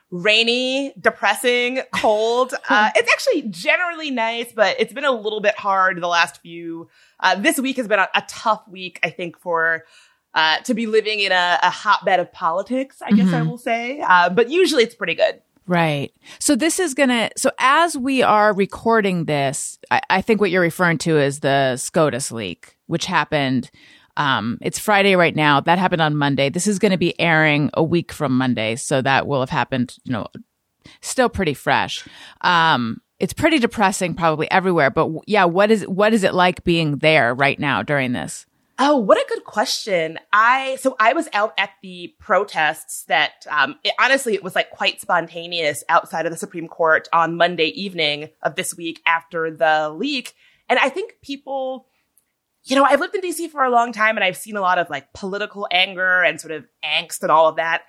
Rainy, 0.09 0.95
depressing, 0.99 1.81
cold. 1.93 2.55
uh, 2.69 2.89
it's 2.95 3.11
actually 3.11 3.43
generally 3.49 4.09
nice, 4.09 4.51
but 4.51 4.75
it's 4.79 4.91
been 4.91 5.05
a 5.05 5.11
little 5.11 5.41
bit 5.41 5.59
hard 5.59 6.01
the 6.01 6.07
last 6.07 6.41
few. 6.41 6.89
Uh, 7.19 7.35
this 7.35 7.59
week 7.59 7.77
has 7.77 7.87
been 7.87 7.99
a, 7.99 8.09
a 8.15 8.23
tough 8.27 8.67
week, 8.67 8.99
I 9.03 9.11
think, 9.11 9.37
for 9.37 9.85
uh, 10.33 10.57
to 10.61 10.73
be 10.73 10.87
living 10.87 11.19
in 11.19 11.31
a, 11.31 11.59
a 11.61 11.69
hotbed 11.69 12.19
of 12.19 12.31
politics. 12.31 13.03
I 13.03 13.11
guess 13.11 13.31
I 13.31 13.43
will 13.43 13.59
say, 13.59 14.01
uh, 14.01 14.31
but 14.31 14.49
usually 14.49 14.81
it's 14.81 14.95
pretty 14.95 15.13
good. 15.13 15.39
Right. 15.67 16.13
So 16.39 16.55
this 16.55 16.79
is 16.79 16.93
gonna. 16.93 17.31
So 17.37 17.49
as 17.57 17.97
we 17.97 18.21
are 18.21 18.53
recording 18.53 19.25
this, 19.25 19.79
I, 19.89 20.01
I 20.09 20.21
think 20.21 20.39
what 20.39 20.51
you're 20.51 20.61
referring 20.61 20.99
to 20.99 21.17
is 21.17 21.39
the 21.39 21.75
SCOTUS 21.77 22.31
leak, 22.31 22.77
which 22.85 23.05
happened. 23.05 23.71
Um, 24.17 24.59
it's 24.61 24.79
Friday 24.79 25.15
right 25.15 25.35
now. 25.35 25.59
That 25.59 25.79
happened 25.79 26.01
on 26.01 26.15
Monday. 26.15 26.49
This 26.49 26.67
is 26.67 26.79
going 26.79 26.91
to 26.91 26.97
be 26.97 27.19
airing 27.19 27.69
a 27.73 27.83
week 27.83 28.11
from 28.11 28.37
Monday, 28.37 28.75
so 28.75 29.01
that 29.01 29.27
will 29.27 29.39
have 29.39 29.49
happened. 29.49 29.95
You 30.03 30.13
know, 30.13 30.27
still 31.01 31.29
pretty 31.29 31.55
fresh. 31.55 32.07
Um, 32.41 33.01
it's 33.19 33.33
pretty 33.33 33.59
depressing, 33.59 34.13
probably 34.13 34.49
everywhere. 34.51 34.91
But 34.91 35.09
yeah, 35.25 35.45
what 35.45 35.71
is 35.71 35.87
what 35.87 36.13
is 36.13 36.23
it 36.23 36.33
like 36.33 36.63
being 36.63 36.97
there 36.97 37.33
right 37.33 37.59
now 37.59 37.81
during 37.81 38.13
this? 38.13 38.45
Oh, 38.77 38.97
what 38.97 39.17
a 39.17 39.25
good 39.29 39.45
question. 39.45 40.19
I, 40.33 40.75
so 40.81 40.97
I 40.99 41.13
was 41.13 41.29
out 41.31 41.53
at 41.57 41.71
the 41.81 42.13
protests 42.19 43.03
that, 43.03 43.45
um, 43.49 43.75
it, 43.85 43.93
honestly, 43.99 44.33
it 44.33 44.43
was 44.43 44.53
like 44.53 44.69
quite 44.69 44.99
spontaneous 44.99 45.83
outside 45.87 46.25
of 46.25 46.31
the 46.31 46.37
Supreme 46.37 46.67
Court 46.67 47.07
on 47.13 47.37
Monday 47.37 47.67
evening 47.67 48.29
of 48.41 48.55
this 48.55 48.75
week 48.75 49.01
after 49.05 49.49
the 49.49 49.89
leak. 49.89 50.33
And 50.67 50.77
I 50.77 50.89
think 50.89 51.15
people, 51.21 51.87
you 52.65 52.75
know, 52.75 52.83
I've 52.83 52.99
lived 52.99 53.15
in 53.15 53.21
DC 53.21 53.49
for 53.49 53.63
a 53.63 53.69
long 53.69 53.93
time 53.93 54.17
and 54.17 54.25
I've 54.25 54.35
seen 54.35 54.57
a 54.57 54.61
lot 54.61 54.77
of 54.77 54.89
like 54.89 55.13
political 55.13 55.69
anger 55.71 56.21
and 56.23 56.41
sort 56.41 56.51
of 56.51 56.65
angst 56.83 57.21
and 57.21 57.31
all 57.31 57.47
of 57.47 57.55
that. 57.55 57.83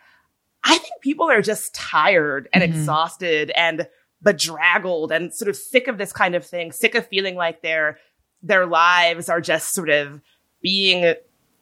I 0.63 0.79
think 0.79 1.01
people 1.01 1.29
are 1.29 1.43
just 1.43 1.75
tired 1.75 2.49
and 2.53 2.63
exhausted 2.63 3.51
and 3.57 3.89
bedraggled 4.23 5.11
and 5.11 5.35
sort 5.35 5.49
of 5.49 5.57
sick 5.57 5.89
of 5.89 5.99
this 5.99 6.13
kind 6.13 6.37
of 6.37 6.47
thing, 6.47 6.71
sick 6.71 6.95
of 6.95 7.09
feeling 7.09 7.35
like 7.35 7.63
their, 7.63 7.99
their 8.43 8.67
lives 8.67 9.29
are 9.29 9.41
just 9.41 9.75
sort 9.75 9.91
of 9.91 10.21
being 10.67 11.15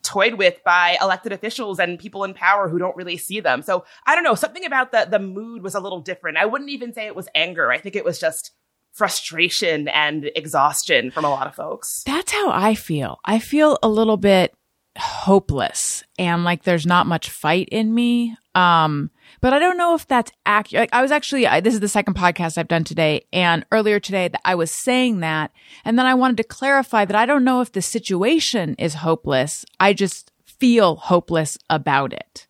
toyed 0.02 0.34
with 0.34 0.64
by 0.64 0.96
elected 1.02 1.30
officials 1.30 1.78
and 1.78 1.98
people 1.98 2.24
in 2.24 2.32
power 2.32 2.70
who 2.70 2.78
don't 2.78 2.96
really 2.96 3.18
see 3.18 3.38
them. 3.38 3.60
So 3.60 3.84
I 4.06 4.14
don't 4.14 4.24
know, 4.24 4.34
something 4.34 4.64
about 4.64 4.92
the 4.92 5.06
the 5.10 5.18
mood 5.18 5.62
was 5.62 5.74
a 5.74 5.80
little 5.80 6.00
different. 6.00 6.38
I 6.38 6.46
wouldn't 6.46 6.70
even 6.70 6.94
say 6.94 7.06
it 7.06 7.14
was 7.14 7.28
anger. 7.34 7.70
I 7.70 7.78
think 7.78 7.96
it 7.96 8.04
was 8.04 8.18
just 8.18 8.52
frustration 8.94 9.88
and 9.88 10.30
exhaustion 10.34 11.10
from 11.10 11.26
a 11.26 11.28
lot 11.28 11.46
of 11.46 11.54
folks. 11.54 12.02
That's 12.06 12.32
how 12.32 12.50
I 12.50 12.74
feel. 12.74 13.18
I 13.26 13.40
feel 13.40 13.78
a 13.82 13.88
little 13.88 14.16
bit 14.16 14.54
hopeless 14.96 16.04
and 16.18 16.44
like 16.44 16.62
there's 16.62 16.86
not 16.86 17.06
much 17.06 17.30
fight 17.30 17.68
in 17.70 17.94
me. 17.94 18.36
Um, 18.54 19.10
but 19.40 19.52
I 19.52 19.58
don't 19.58 19.76
know 19.76 19.94
if 19.94 20.06
that's 20.06 20.30
accurate. 20.46 20.82
Like 20.82 20.94
I 20.94 21.02
was 21.02 21.10
actually, 21.10 21.46
I, 21.46 21.60
this 21.60 21.74
is 21.74 21.80
the 21.80 21.88
second 21.88 22.14
podcast 22.14 22.56
I've 22.56 22.68
done 22.68 22.84
today. 22.84 23.26
And 23.32 23.66
earlier 23.72 23.98
today 23.98 24.28
that 24.28 24.40
I 24.44 24.54
was 24.54 24.70
saying 24.70 25.20
that. 25.20 25.50
And 25.84 25.98
then 25.98 26.06
I 26.06 26.14
wanted 26.14 26.36
to 26.38 26.44
clarify 26.44 27.04
that 27.04 27.16
I 27.16 27.26
don't 27.26 27.44
know 27.44 27.60
if 27.60 27.72
the 27.72 27.82
situation 27.82 28.76
is 28.78 28.94
hopeless. 28.94 29.64
I 29.80 29.92
just 29.92 30.30
feel 30.44 30.96
hopeless 30.96 31.58
about 31.68 32.12
it. 32.12 32.46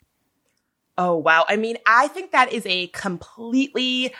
Oh 0.98 1.16
wow. 1.16 1.46
I 1.48 1.56
mean, 1.56 1.78
I 1.86 2.08
think 2.08 2.32
that 2.32 2.52
is 2.52 2.64
a 2.66 2.88
completely 2.88 4.14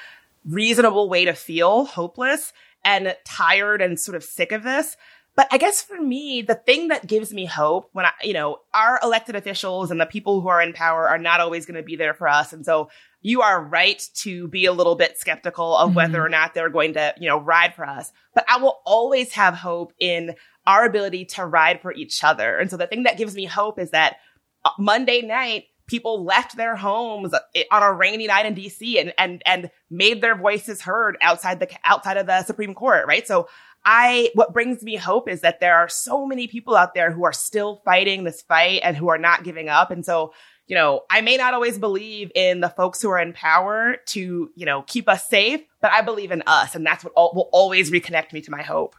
reasonable 0.46 1.08
way 1.08 1.26
to 1.26 1.34
feel 1.34 1.84
hopeless 1.84 2.52
and 2.84 3.16
tired 3.24 3.80
and 3.80 3.98
sort 3.98 4.16
of 4.16 4.24
sick 4.24 4.52
of 4.52 4.62
this. 4.62 4.96
But 5.36 5.48
I 5.50 5.58
guess 5.58 5.82
for 5.82 6.00
me, 6.00 6.42
the 6.42 6.54
thing 6.54 6.88
that 6.88 7.06
gives 7.08 7.32
me 7.32 7.44
hope 7.44 7.88
when 7.92 8.06
I, 8.06 8.12
you 8.22 8.34
know, 8.34 8.58
our 8.72 9.00
elected 9.02 9.34
officials 9.34 9.90
and 9.90 10.00
the 10.00 10.06
people 10.06 10.40
who 10.40 10.48
are 10.48 10.62
in 10.62 10.72
power 10.72 11.08
are 11.08 11.18
not 11.18 11.40
always 11.40 11.66
going 11.66 11.76
to 11.76 11.82
be 11.82 11.96
there 11.96 12.14
for 12.14 12.28
us. 12.28 12.52
And 12.52 12.64
so 12.64 12.88
you 13.20 13.42
are 13.42 13.60
right 13.64 14.00
to 14.22 14.46
be 14.48 14.66
a 14.66 14.72
little 14.72 14.94
bit 14.94 15.18
skeptical 15.18 15.76
of 15.76 15.96
whether 15.96 16.20
Mhm. 16.20 16.26
or 16.26 16.28
not 16.28 16.54
they're 16.54 16.68
going 16.68 16.94
to, 16.94 17.14
you 17.18 17.28
know, 17.28 17.38
ride 17.40 17.74
for 17.74 17.84
us. 17.84 18.12
But 18.34 18.44
I 18.48 18.58
will 18.58 18.80
always 18.84 19.32
have 19.32 19.54
hope 19.54 19.92
in 19.98 20.36
our 20.66 20.84
ability 20.84 21.24
to 21.24 21.44
ride 21.44 21.80
for 21.82 21.92
each 21.92 22.22
other. 22.22 22.58
And 22.58 22.70
so 22.70 22.76
the 22.76 22.86
thing 22.86 23.02
that 23.02 23.18
gives 23.18 23.34
me 23.34 23.44
hope 23.46 23.78
is 23.80 23.90
that 23.90 24.16
uh, 24.64 24.70
Monday 24.78 25.20
night, 25.22 25.64
people 25.86 26.24
left 26.24 26.56
their 26.56 26.76
homes 26.76 27.34
eh, 27.54 27.64
on 27.70 27.82
a 27.82 27.92
rainy 27.92 28.26
night 28.26 28.46
in 28.46 28.54
DC 28.54 28.98
and, 29.00 29.12
and, 29.18 29.42
and 29.44 29.70
made 29.90 30.22
their 30.22 30.34
voices 30.36 30.80
heard 30.80 31.18
outside 31.20 31.60
the, 31.60 31.68
outside 31.84 32.16
of 32.16 32.26
the 32.26 32.42
Supreme 32.44 32.72
Court, 32.72 33.06
right? 33.06 33.26
So 33.26 33.48
I, 33.84 34.30
what 34.34 34.52
brings 34.52 34.82
me 34.82 34.96
hope 34.96 35.28
is 35.28 35.42
that 35.42 35.60
there 35.60 35.76
are 35.76 35.88
so 35.88 36.26
many 36.26 36.48
people 36.48 36.74
out 36.74 36.94
there 36.94 37.10
who 37.10 37.24
are 37.24 37.32
still 37.32 37.82
fighting 37.84 38.24
this 38.24 38.42
fight 38.42 38.80
and 38.82 38.96
who 38.96 39.08
are 39.08 39.18
not 39.18 39.44
giving 39.44 39.68
up. 39.68 39.90
And 39.90 40.04
so, 40.04 40.32
you 40.66 40.74
know, 40.74 41.02
I 41.10 41.20
may 41.20 41.36
not 41.36 41.52
always 41.52 41.78
believe 41.78 42.32
in 42.34 42.60
the 42.60 42.70
folks 42.70 43.02
who 43.02 43.10
are 43.10 43.18
in 43.18 43.34
power 43.34 43.96
to, 44.08 44.50
you 44.54 44.66
know, 44.66 44.82
keep 44.82 45.08
us 45.08 45.28
safe, 45.28 45.60
but 45.82 45.92
I 45.92 46.00
believe 46.00 46.30
in 46.30 46.42
us. 46.46 46.74
And 46.74 46.86
that's 46.86 47.04
what 47.04 47.12
al- 47.16 47.32
will 47.34 47.50
always 47.52 47.90
reconnect 47.90 48.32
me 48.32 48.40
to 48.42 48.50
my 48.50 48.62
hope. 48.62 48.96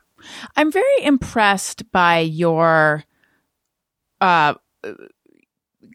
I'm 0.55 0.71
very 0.71 1.03
impressed 1.03 1.91
by 1.91 2.19
your 2.19 3.03
uh 4.21 4.53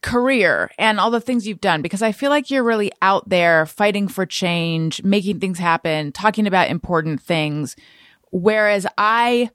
career 0.03 0.71
and 0.79 0.99
all 0.99 1.11
the 1.11 1.21
things 1.21 1.47
you've 1.47 1.61
done 1.61 1.83
because 1.83 2.03
I 2.03 2.13
feel 2.13 2.31
like 2.31 2.51
you're 2.51 2.65
really 2.65 2.93
out 3.03 3.29
there 3.29 3.67
fighting 3.67 4.09
for 4.09 4.25
change, 4.25 5.03
making 5.03 5.41
things 5.41 5.59
happen, 5.59 6.13
talking 6.13 6.47
about 6.47 6.69
important 6.69 7.21
things. 7.21 7.77
Whereas 8.31 8.87
I 8.97 9.51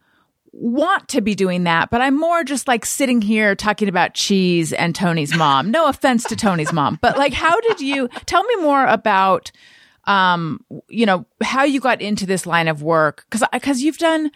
want 0.52 1.10
to 1.10 1.22
be 1.22 1.36
doing 1.36 1.66
that, 1.66 1.90
but 1.90 2.02
I'm 2.02 2.18
more 2.18 2.44
just 2.44 2.68
like 2.68 2.86
sitting 2.86 3.22
here 3.22 3.56
talking 3.56 3.90
about 3.90 4.14
cheese 4.14 4.72
and 4.72 4.96
Tony's 4.96 5.36
mom. 5.36 5.70
No 5.70 5.88
offense 5.88 6.24
to 6.26 6.36
Tony's 6.36 6.72
mom, 6.72 6.98
but 7.02 7.18
like, 7.18 7.34
how 7.34 7.60
did 7.60 7.82
you 7.82 8.08
tell 8.26 8.44
me 8.44 8.56
more 8.58 8.86
about, 8.86 9.52
um, 10.06 10.62
you 10.88 11.06
know, 11.06 11.26
how 11.44 11.64
you 11.64 11.82
got 11.82 12.02
into 12.02 12.26
this 12.26 12.46
line 12.46 12.70
of 12.70 12.82
work? 12.82 13.26
Cause, 13.30 13.44
cause 13.62 13.82
you've 13.82 13.98
done, 13.98 14.32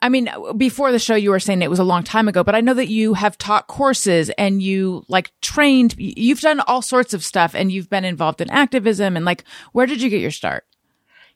I 0.00 0.08
mean, 0.08 0.28
before 0.56 0.92
the 0.92 0.98
show, 1.00 1.16
you 1.16 1.30
were 1.30 1.40
saying 1.40 1.60
it 1.60 1.70
was 1.70 1.80
a 1.80 1.84
long 1.84 2.04
time 2.04 2.28
ago, 2.28 2.44
but 2.44 2.54
I 2.54 2.60
know 2.60 2.74
that 2.74 2.88
you 2.88 3.14
have 3.14 3.36
taught 3.36 3.66
courses 3.66 4.30
and 4.38 4.62
you 4.62 5.04
like 5.08 5.32
trained, 5.40 5.96
you've 5.98 6.40
done 6.40 6.60
all 6.60 6.82
sorts 6.82 7.14
of 7.14 7.24
stuff 7.24 7.54
and 7.54 7.72
you've 7.72 7.90
been 7.90 8.04
involved 8.04 8.40
in 8.40 8.50
activism 8.50 9.16
and 9.16 9.24
like, 9.24 9.42
where 9.72 9.86
did 9.86 10.02
you 10.02 10.08
get 10.08 10.20
your 10.20 10.30
start? 10.30 10.66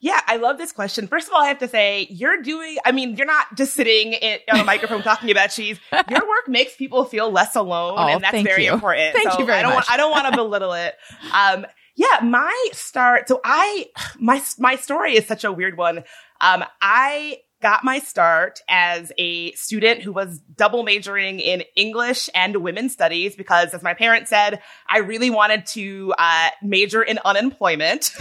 Yeah, 0.01 0.21
I 0.27 0.37
love 0.37 0.59
this 0.59 0.73
question. 0.73 1.07
First 1.09 1.29
of 1.29 1.35
all, 1.35 1.43
I 1.43 1.49
have 1.49 1.59
to 1.59 1.69
say, 1.69 2.07
you're 2.11 2.43
doing, 2.43 2.77
I 2.85 2.93
mean, 2.93 3.17
you're 3.17 3.27
not 3.27 3.57
just 3.57 3.75
sitting 3.75 4.13
in, 4.13 4.39
on 4.53 4.61
a 4.61 4.65
microphone 4.65 5.03
talking 5.03 5.31
about 5.31 5.49
cheese. 5.49 5.79
Your 6.11 6.21
work 6.29 6.49
makes 6.49 6.77
people 6.77 7.05
feel 7.05 7.31
less 7.31 7.57
alone. 7.57 7.95
Oh, 7.97 8.07
and 8.07 8.23
that's 8.23 8.43
very 8.43 8.67
you. 8.67 8.73
important. 8.73 9.15
Thank 9.15 9.33
so 9.33 9.39
you 9.39 9.47
very 9.47 9.59
I 9.59 9.63
don't 9.63 9.75
much. 9.75 9.89
Want, 9.89 9.93
I 9.93 9.97
don't 9.97 10.11
want 10.11 10.27
to 10.27 10.37
belittle 10.37 10.73
it. 10.75 10.95
Um, 11.33 11.67
yeah, 11.97 12.21
my 12.23 12.69
start, 12.73 13.29
so 13.29 13.41
I, 13.43 13.87
my, 14.19 14.43
my 14.59 14.77
story 14.77 15.17
is 15.17 15.27
such 15.27 15.45
a 15.45 15.53
weird 15.53 15.79
one. 15.79 16.05
Um, 16.41 16.65
I 16.83 17.39
got 17.63 17.85
my 17.85 17.99
start 17.99 18.61
as 18.69 19.13
a 19.19 19.53
student 19.53 20.03
who 20.03 20.13
was 20.13 20.41
double 20.57 20.83
majoring 20.83 21.41
in 21.41 21.63
English 21.75 22.29
and 22.35 22.57
women's 22.57 22.93
studies 22.93 23.35
because, 23.35 23.73
as 23.73 23.83
my 23.83 23.95
parents 23.95 24.31
said, 24.31 24.61
I 24.89 24.99
really 24.99 25.31
wanted 25.31 25.67
to 25.69 26.15
uh, 26.19 26.51
major 26.63 27.03
in 27.03 27.19
unemployment. 27.25 28.13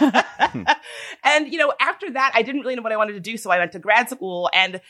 and, 1.24 1.50
you 1.50 1.58
know, 1.58 1.72
after 1.80 2.10
that, 2.12 2.32
I 2.34 2.42
didn't 2.42 2.62
really 2.62 2.76
know 2.76 2.82
what 2.82 2.92
I 2.92 2.96
wanted 2.96 3.14
to 3.14 3.20
do. 3.20 3.36
So 3.36 3.50
I 3.50 3.58
went 3.58 3.72
to 3.72 3.78
grad 3.78 4.10
school 4.10 4.50
and 4.52 4.80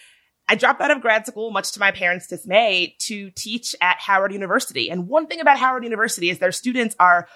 I 0.49 0.57
dropped 0.57 0.81
out 0.81 0.91
of 0.91 1.01
grad 1.01 1.27
school, 1.27 1.51
much 1.51 1.73
to 1.73 1.81
my 1.81 1.93
parents' 1.93 2.27
dismay, 2.27 2.97
to 3.01 3.31
teach 3.31 3.77
at 3.81 3.99
Howard 3.99 4.33
University. 4.33 4.91
And 4.91 5.09
one 5.09 5.27
thing 5.27 5.41
about 5.41 5.59
Howard 5.59 5.85
University 5.85 6.31
is 6.31 6.41
their 6.41 6.53
students 6.53 6.97
are 6.99 7.29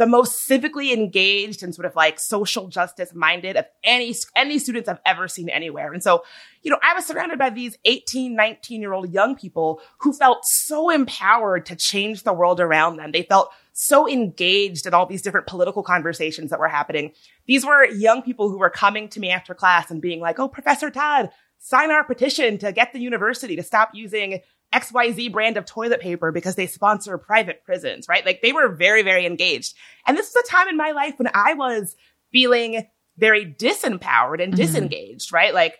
the 0.00 0.06
most 0.06 0.48
civically 0.48 0.94
engaged 0.94 1.62
and 1.62 1.74
sort 1.74 1.84
of 1.84 1.94
like 1.94 2.18
social 2.18 2.68
justice 2.68 3.12
minded 3.14 3.58
of 3.58 3.66
any, 3.84 4.14
any 4.34 4.58
students 4.58 4.88
I've 4.88 4.98
ever 5.04 5.28
seen 5.28 5.50
anywhere. 5.50 5.92
And 5.92 6.02
so, 6.02 6.24
you 6.62 6.70
know, 6.70 6.78
I 6.82 6.94
was 6.94 7.04
surrounded 7.04 7.38
by 7.38 7.50
these 7.50 7.76
18, 7.84 8.34
19 8.34 8.80
year 8.80 8.94
old 8.94 9.12
young 9.12 9.36
people 9.36 9.82
who 9.98 10.14
felt 10.14 10.46
so 10.46 10.88
empowered 10.88 11.66
to 11.66 11.76
change 11.76 12.22
the 12.22 12.32
world 12.32 12.60
around 12.60 12.96
them. 12.96 13.12
They 13.12 13.24
felt 13.24 13.50
so 13.74 14.08
engaged 14.08 14.86
in 14.86 14.94
all 14.94 15.04
these 15.04 15.20
different 15.20 15.46
political 15.46 15.82
conversations 15.82 16.48
that 16.48 16.60
were 16.60 16.68
happening. 16.68 17.12
These 17.44 17.66
were 17.66 17.84
young 17.84 18.22
people 18.22 18.48
who 18.48 18.56
were 18.56 18.70
coming 18.70 19.06
to 19.10 19.20
me 19.20 19.28
after 19.28 19.54
class 19.54 19.90
and 19.90 20.00
being 20.00 20.20
like, 20.20 20.38
Oh, 20.38 20.48
Professor 20.48 20.88
Todd, 20.88 21.28
sign 21.58 21.90
our 21.90 22.04
petition 22.04 22.56
to 22.56 22.72
get 22.72 22.94
the 22.94 23.00
university 23.00 23.54
to 23.54 23.62
stop 23.62 23.90
using 23.92 24.40
XYZ 24.72 25.32
brand 25.32 25.56
of 25.56 25.64
toilet 25.64 26.00
paper 26.00 26.30
because 26.32 26.54
they 26.54 26.66
sponsor 26.66 27.18
private 27.18 27.64
prisons, 27.64 28.06
right? 28.08 28.24
Like 28.24 28.40
they 28.42 28.52
were 28.52 28.68
very, 28.68 29.02
very 29.02 29.26
engaged. 29.26 29.74
And 30.06 30.16
this 30.16 30.28
is 30.28 30.36
a 30.36 30.48
time 30.48 30.68
in 30.68 30.76
my 30.76 30.92
life 30.92 31.14
when 31.18 31.28
I 31.34 31.54
was 31.54 31.96
feeling 32.32 32.86
very 33.18 33.44
disempowered 33.44 34.42
and 34.42 34.52
Mhm. 34.52 34.56
disengaged, 34.56 35.32
right? 35.32 35.52
Like 35.52 35.78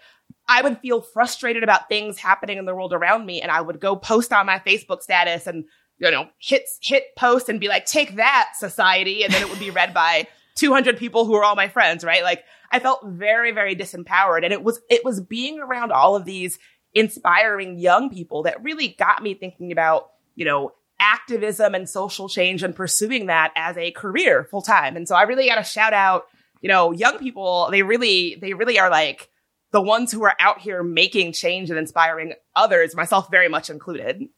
I 0.49 0.63
would 0.63 0.79
feel 0.81 1.01
frustrated 1.01 1.63
about 1.63 1.89
things 1.89 2.19
happening 2.19 2.59
in 2.59 2.65
the 2.65 2.75
world 2.75 2.93
around 2.93 3.27
me 3.27 3.41
and 3.41 3.51
I 3.51 3.61
would 3.61 3.81
go 3.81 3.95
post 3.97 4.33
on 4.33 4.47
my 4.47 4.59
Facebook 4.59 5.03
status 5.03 5.47
and, 5.47 5.65
you 5.99 6.11
know, 6.11 6.29
hit, 6.39 6.63
hit 6.83 7.05
post 7.17 7.49
and 7.49 7.61
be 7.61 7.69
like, 7.69 7.87
take 7.87 8.17
that 8.17 8.51
society. 8.59 9.23
And 9.23 9.33
then 9.33 9.43
it 9.43 9.49
would 9.51 9.61
be 9.61 9.71
read 9.71 9.95
by 9.95 10.27
200 10.57 10.99
people 10.99 11.25
who 11.25 11.35
are 11.35 11.45
all 11.45 11.55
my 11.55 11.69
friends, 11.69 12.05
right? 12.05 12.25
Like 12.25 12.45
I 12.73 12.81
felt 12.81 13.01
very, 13.07 13.53
very 13.53 13.77
disempowered. 13.77 14.43
And 14.45 14.53
it 14.53 14.63
was, 14.63 14.81
it 14.91 15.05
was 15.05 15.21
being 15.21 15.61
around 15.61 15.93
all 15.93 16.17
of 16.17 16.25
these 16.25 16.59
inspiring 16.95 17.79
young 17.79 18.11
people 18.11 18.43
that 18.45 18.63
really 18.63 18.89
got 18.89 19.23
me 19.23 19.35
thinking 19.35 19.73
about, 19.73 20.11
you 20.35 20.45
know, 20.45 20.73
activism 20.99 21.75
and 21.75 21.89
social 21.89 22.29
change 22.29 22.63
and 22.63 22.77
pursuing 22.77 23.27
that 23.27 23.53
as 23.57 23.77
a 23.77 23.91
career 23.93 24.47
full 24.51 24.63
time. 24.63 24.97
And 24.97 25.09
so 25.09 25.15
I 25.15 25.23
really 25.23 25.47
got 25.47 25.57
to 25.57 25.65
shout 25.65 25.93
out, 25.93 26.27
you 26.61 26.69
know, 26.69 26.93
young 26.93 27.19
people, 27.19 27.69
they 27.71 27.83
really, 27.83 28.37
they 28.41 28.53
really 28.53 28.79
are 28.79 28.91
like 28.91 29.31
the 29.73 29.81
ones 29.81 30.13
who 30.13 30.23
are 30.25 30.35
out 30.41 30.61
here 30.61 30.83
making 30.83 31.33
change 31.33 31.71
and 31.71 31.79
inspiring 31.79 32.35
others, 32.55 32.95
myself 32.95 33.31
very 33.31 33.49
much 33.49 33.71
included. 33.71 34.29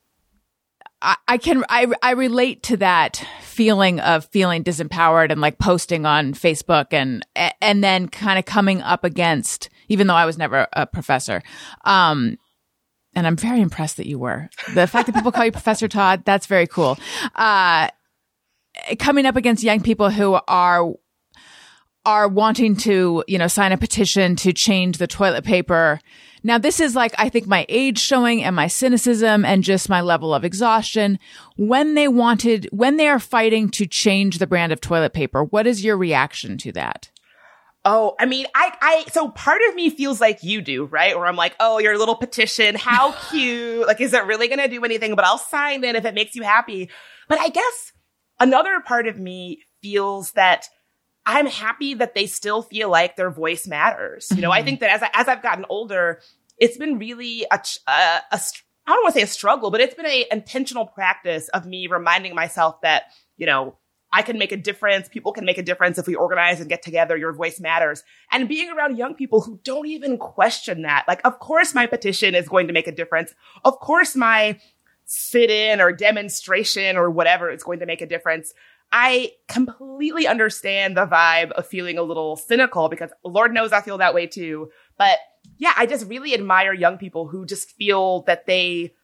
I, 1.27 1.39
can 1.39 1.65
I 1.69 1.89
I 2.01 2.13
relate 2.13 2.63
to 2.65 2.77
that 2.77 3.27
feeling 3.41 3.99
of 4.01 4.27
feeling 4.27 4.63
disempowered 4.63 5.33
and 5.33 5.41
like 5.41 5.59
posting 5.59 6.07
on 6.07 6.33
Facebook 6.33 6.93
and 6.93 7.27
and 7.61 7.83
then 7.83 8.09
kind 8.09 8.39
of 8.39 8.45
coming 8.45 8.81
up 8.83 9.03
against 9.03 9.69
even 9.89 10.07
though 10.07 10.15
I 10.15 10.27
was 10.27 10.39
never 10.39 10.69
a 10.73 10.87
professor. 10.87 11.43
Um 11.85 12.39
and 13.15 13.27
I'm 13.27 13.37
very 13.37 13.61
impressed 13.61 13.97
that 13.99 14.07
you 14.07 14.19
were. 14.19 14.49
The 14.75 14.87
fact 14.87 15.07
that 15.07 15.15
people 15.15 15.33
call 15.33 15.45
you 15.45 15.53
Professor 15.53 15.89
Todd, 15.89 16.23
that's 16.25 16.47
very 16.47 16.67
cool. 16.67 16.99
Uh 17.35 17.89
coming 18.99 19.27
up 19.27 19.37
against 19.37 19.63
young 19.63 19.81
people 19.81 20.11
who 20.11 20.39
are 20.49 20.93
are 22.05 22.27
wanting 22.27 22.75
to, 22.75 23.23
you 23.29 23.39
know, 23.39 23.47
sign 23.47 23.71
a 23.71 23.77
petition 23.77 24.35
to 24.35 24.53
change 24.53 24.99
the 24.99 25.07
toilet 25.07 25.45
paper. 25.45 26.01
Now, 26.43 26.59
this 26.59 26.81
is 26.81 26.97
like, 26.97 27.15
I 27.17 27.29
think 27.29 27.47
my 27.47 27.65
age 27.69 28.01
showing 28.01 28.43
and 28.43 28.57
my 28.57 28.67
cynicism 28.67 29.45
and 29.45 29.63
just 29.63 29.89
my 29.89 30.01
level 30.01 30.35
of 30.35 30.45
exhaustion. 30.45 31.21
When 31.57 31.95
they 31.95 32.09
wanted, 32.09 32.69
when 32.73 32.97
they 32.97 33.07
are 33.07 33.21
fighting 33.21 33.71
to 33.71 33.87
change 33.87 34.39
the 34.39 34.49
brand 34.49 34.73
of 34.73 34.81
toilet 34.81 35.13
paper, 35.13 35.45
what 35.45 35.69
is 35.69 35.85
your 35.85 35.97
reaction 35.97 36.59
to 36.59 36.73
that? 36.73 37.12
Oh, 37.85 38.15
I 38.19 38.27
mean, 38.27 38.47
I, 38.55 38.73
I, 38.81 39.05
so 39.11 39.29
part 39.31 39.61
of 39.69 39.75
me 39.75 39.91
feels 39.91 40.21
like 40.21 40.45
you 40.45 40.63
do, 40.63 40.85
right? 40.85 41.17
Where 41.17 41.27
I'm 41.27 41.37
like, 41.37 41.57
oh, 41.59 41.79
your 41.79 41.99
little 41.99 42.15
petition, 42.15 42.77
how 42.77 43.13
cute. 43.31 43.87
like, 43.87 44.01
is 44.01 44.13
it 44.13 44.25
really 44.25 44.47
going 44.49 44.61
to 44.61 44.69
do 44.69 44.85
anything? 44.85 45.17
But 45.17 45.25
I'll 45.25 45.39
sign 45.39 45.83
it 45.83 45.97
if 45.97 46.05
it 46.05 46.15
makes 46.15 46.35
you 46.37 46.43
happy. 46.43 46.91
But 47.29 47.41
I 47.41 47.49
guess 47.49 47.93
another 48.39 48.81
part 48.81 49.09
of 49.09 49.19
me 49.19 49.65
feels 49.83 50.33
that 50.33 50.69
I'm 51.27 51.47
happy 51.47 51.95
that 51.95 52.15
they 52.15 52.27
still 52.27 52.63
feel 52.63 52.89
like 52.89 53.17
their 53.17 53.31
voice 53.31 53.67
matters. 53.67 54.33
You 54.37 54.43
know, 54.43 54.51
I 54.53 54.63
Mhm. 54.63 54.65
think 54.65 54.81
that 54.81 54.91
as 54.91 55.03
I, 55.03 55.11
as 55.15 55.29
I've 55.29 55.43
gotten 55.43 55.65
older, 55.69 56.21
it's 56.59 56.77
been 56.77 56.99
really 56.99 57.47
a, 57.51 57.61
a, 57.89 57.91
a 58.33 58.41
I 58.87 58.91
don't 58.95 59.03
want 59.05 59.15
to 59.15 59.21
say 59.21 59.25
a 59.25 59.29
struggle, 59.29 59.71
but 59.71 59.81
it's 59.81 59.95
been 59.95 60.07
a 60.07 60.27
intentional 60.31 60.87
practice 60.87 61.49
of 61.49 61.67
me 61.67 61.87
reminding 61.87 62.35
myself 62.35 62.81
that, 62.83 63.05
you 63.37 63.47
know, 63.47 63.77
I 64.13 64.23
can 64.23 64.39
make 64.39 64.53
a 64.53 64.57
difference. 64.57 65.09
People 65.09 65.33
can 65.33 65.45
make 65.45 65.59
a 65.59 65.63
difference 65.63 65.99
if 65.99 66.07
we 66.07 66.15
organize 66.15 66.61
and 66.61 66.69
get 66.69 66.83
together. 66.83 67.17
Your 67.17 67.33
voice 67.33 67.61
matters. 67.61 68.05
And 68.31 68.49
being 68.49 68.71
around 68.71 68.99
young 68.99 69.15
people 69.15 69.41
who 69.41 69.59
don't 69.65 69.87
even 69.87 70.19
question 70.19 70.83
that. 70.83 71.05
Like, 71.09 71.21
of 71.25 71.39
course 71.39 71.75
my 71.75 71.87
petition 71.87 72.35
is 72.35 72.49
going 72.49 72.67
to 72.67 72.73
make 72.73 72.87
a 72.87 72.93
difference. 72.93 73.35
Of 73.65 73.79
course 73.81 74.15
my 74.15 74.59
sit 75.05 75.51
in 75.51 75.81
or 75.81 75.93
demonstration 75.93 76.97
or 76.97 77.11
whatever 77.11 77.51
is 77.51 77.63
going 77.63 77.81
to 77.81 77.87
make 77.87 78.01
a 78.01 78.07
difference. 78.07 78.53
I 78.93 79.33
completely 79.49 80.27
understand 80.27 80.97
the 80.97 81.07
vibe 81.07 81.53
of 81.53 81.67
feeling 81.67 81.97
a 81.97 82.03
little 82.03 82.37
cynical 82.37 82.91
because 82.91 83.11
Lord 83.25 83.55
knows 83.55 83.73
I 83.73 83.81
feel 83.81 83.99
that 83.99 84.15
way 84.15 84.27
too. 84.27 84.71
But 84.99 85.19
yeah, 85.59 85.73
I 85.77 85.87
just 85.87 86.07
really 86.07 86.35
admire 86.35 86.75
young 86.75 86.99
people 86.99 87.27
who 87.27 87.47
just 87.47 87.71
feel 87.73 88.23
that 88.23 88.47
they 88.47 88.95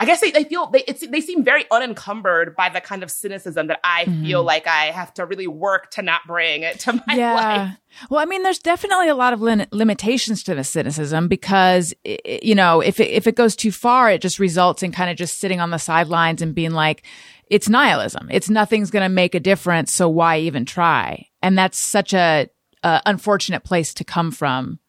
I 0.00 0.06
guess 0.06 0.20
they, 0.20 0.32
they 0.32 0.42
feel 0.44 0.66
they 0.66 0.82
it's, 0.88 1.06
they 1.06 1.20
seem 1.20 1.44
very 1.44 1.64
unencumbered 1.70 2.56
by 2.56 2.68
the 2.68 2.80
kind 2.80 3.02
of 3.04 3.10
cynicism 3.12 3.68
that 3.68 3.78
I 3.84 4.04
Mhm. 4.06 4.24
feel 4.26 4.42
like 4.42 4.66
I 4.66 4.86
have 4.86 5.14
to 5.14 5.24
really 5.24 5.46
work 5.46 5.90
to 5.92 6.02
not 6.02 6.22
bring 6.26 6.62
it 6.62 6.80
to 6.80 6.94
my 7.06 7.14
yeah. 7.14 7.34
life. 7.34 7.76
Well, 8.10 8.20
I 8.20 8.24
mean, 8.24 8.42
there's 8.42 8.58
definitely 8.58 9.08
a 9.08 9.14
lot 9.14 9.32
of 9.32 9.40
lim- 9.40 9.66
limitations 9.70 10.42
to 10.44 10.54
the 10.56 10.64
cynicism 10.64 11.28
because, 11.28 11.94
i- 12.04 12.18
i- 12.26 12.40
you 12.42 12.56
know, 12.56 12.80
if 12.80 12.98
it, 12.98 13.08
if 13.10 13.28
it 13.28 13.36
goes 13.36 13.54
too 13.54 13.70
far, 13.70 14.10
it 14.10 14.20
just 14.20 14.40
results 14.40 14.82
in 14.82 14.90
kind 14.90 15.10
of 15.10 15.16
just 15.16 15.38
sitting 15.38 15.60
on 15.60 15.70
the 15.70 15.78
sidelines 15.78 16.42
and 16.42 16.56
being 16.56 16.72
like, 16.72 17.04
it's 17.48 17.68
nihilism. 17.68 18.26
It's 18.32 18.50
nothing's 18.50 18.90
going 18.90 19.04
to 19.04 19.08
make 19.08 19.34
a 19.36 19.40
difference. 19.40 19.92
So 19.92 20.08
why 20.08 20.38
even 20.40 20.64
try? 20.64 21.28
And 21.40 21.56
that's 21.56 21.78
such 21.78 22.12
a, 22.14 22.48
a 22.82 23.00
unfortunate 23.06 23.62
place 23.62 23.94
to 23.94 24.04
come 24.04 24.32
from. 24.32 24.80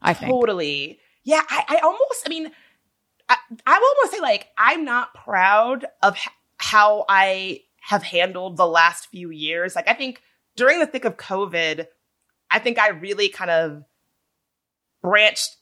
I 0.00 0.14
think. 0.14 0.30
Totally. 0.30 1.00
Yeah, 1.24 1.40
I, 1.50 1.64
I 1.68 1.76
almost, 1.82 2.22
I 2.24 2.28
mean, 2.28 2.52
I, 3.28 3.36
I 3.66 3.78
will 3.78 3.88
almost 3.96 4.12
say, 4.12 4.20
like, 4.20 4.48
I'm 4.56 4.84
not 4.84 5.14
proud 5.14 5.86
of 6.02 6.16
h- 6.16 6.28
how 6.58 7.04
I 7.08 7.60
have 7.80 8.02
handled 8.02 8.56
the 8.56 8.66
last 8.66 9.08
few 9.08 9.30
years. 9.30 9.74
Like, 9.74 9.88
I 9.88 9.94
think 9.94 10.22
during 10.56 10.80
the 10.80 10.86
thick 10.86 11.04
of 11.04 11.16
COVID, 11.16 11.86
I 12.50 12.58
think 12.58 12.78
I 12.78 12.88
really 12.88 13.28
kind 13.28 13.50
of 13.50 13.84
branched 15.02 15.56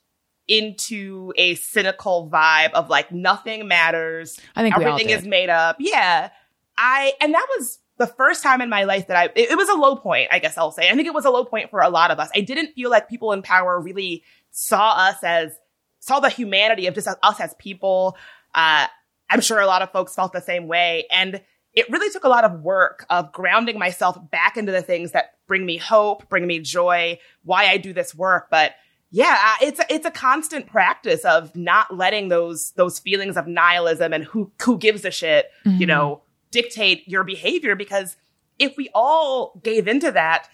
into 0.46 1.32
a 1.36 1.54
cynical 1.54 2.30
vibe 2.30 2.72
of 2.72 2.90
like, 2.90 3.10
nothing 3.12 3.66
matters. 3.66 4.38
I 4.54 4.62
think 4.62 4.76
Everything 4.76 5.10
is 5.10 5.26
made 5.26 5.48
up. 5.48 5.76
Yeah. 5.78 6.30
I, 6.76 7.12
and 7.20 7.32
that 7.32 7.46
was 7.56 7.78
the 7.96 8.06
first 8.06 8.42
time 8.42 8.60
in 8.60 8.68
my 8.68 8.84
life 8.84 9.06
that 9.06 9.16
I, 9.16 9.24
it, 9.36 9.52
it 9.52 9.56
was 9.56 9.68
a 9.68 9.74
low 9.74 9.96
point, 9.96 10.28
I 10.30 10.38
guess 10.38 10.58
I'll 10.58 10.72
say. 10.72 10.88
I 10.90 10.94
think 10.94 11.06
it 11.06 11.14
was 11.14 11.24
a 11.24 11.30
low 11.30 11.44
point 11.44 11.70
for 11.70 11.80
a 11.80 11.88
lot 11.88 12.10
of 12.10 12.18
us. 12.18 12.28
I 12.34 12.40
didn't 12.40 12.74
feel 12.74 12.90
like 12.90 13.08
people 13.08 13.32
in 13.32 13.42
power 13.42 13.80
really 13.80 14.22
saw 14.50 14.92
us 14.92 15.16
as, 15.22 15.52
saw 16.04 16.20
the 16.20 16.28
humanity 16.28 16.86
of 16.86 16.94
just 16.94 17.08
us 17.22 17.40
as 17.40 17.54
people. 17.58 18.16
Uh, 18.54 18.86
I'm 19.30 19.40
sure 19.40 19.58
a 19.60 19.66
lot 19.66 19.80
of 19.82 19.90
folks 19.90 20.14
felt 20.14 20.32
the 20.34 20.40
same 20.42 20.68
way. 20.68 21.06
And 21.10 21.40
it 21.72 21.88
really 21.90 22.10
took 22.10 22.24
a 22.24 22.28
lot 22.28 22.44
of 22.44 22.60
work 22.60 23.06
of 23.08 23.32
grounding 23.32 23.78
myself 23.78 24.18
back 24.30 24.56
into 24.56 24.70
the 24.70 24.82
things 24.82 25.12
that 25.12 25.30
bring 25.48 25.64
me 25.64 25.76
hope, 25.78 26.28
bring 26.28 26.46
me 26.46 26.58
joy, 26.58 27.18
why 27.42 27.66
I 27.66 27.78
do 27.78 27.92
this 27.94 28.14
work. 28.14 28.48
But 28.50 28.74
yeah, 29.10 29.36
uh, 29.40 29.54
it's 29.66 29.80
a, 29.80 29.86
it's 29.92 30.06
a 30.06 30.10
constant 30.10 30.66
practice 30.66 31.24
of 31.24 31.56
not 31.56 31.96
letting 31.96 32.28
those 32.28 32.72
those 32.72 32.98
feelings 32.98 33.36
of 33.36 33.46
nihilism 33.46 34.12
and 34.12 34.24
who 34.24 34.52
who 34.62 34.76
gives 34.76 35.04
a 35.04 35.10
shit, 35.10 35.46
you 35.64 35.86
Mhm. 35.86 35.88
know, 35.88 36.22
dictate 36.50 37.08
your 37.08 37.24
behavior. 37.24 37.74
Because 37.76 38.16
if 38.58 38.76
we 38.76 38.90
all 38.94 39.58
gave 39.64 39.88
into 39.88 40.10
that, 40.12 40.48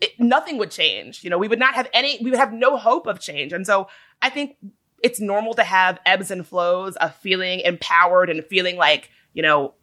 it, 0.00 0.10
nothing 0.18 0.58
would 0.58 0.70
change. 0.70 1.22
You 1.24 1.30
know, 1.30 1.38
we 1.38 1.48
would 1.48 1.58
not 1.58 1.74
have 1.74 1.88
any. 1.92 2.18
We 2.22 2.30
would 2.30 2.38
have 2.40 2.52
no 2.52 2.76
hope 2.76 3.06
of 3.06 3.20
change. 3.20 3.52
And 3.52 3.66
so 3.66 3.88
I 4.22 4.30
think 4.30 4.56
it's 5.02 5.20
normal 5.20 5.54
to 5.54 5.64
have 5.64 5.98
ebbs 6.06 6.30
and 6.30 6.46
flows 6.46 6.96
of 6.96 7.14
feeling 7.16 7.60
empowered 7.60 8.30
and 8.30 8.44
feeling 8.44 8.76
like 8.76 9.10
you 9.34 9.42
know 9.42 9.74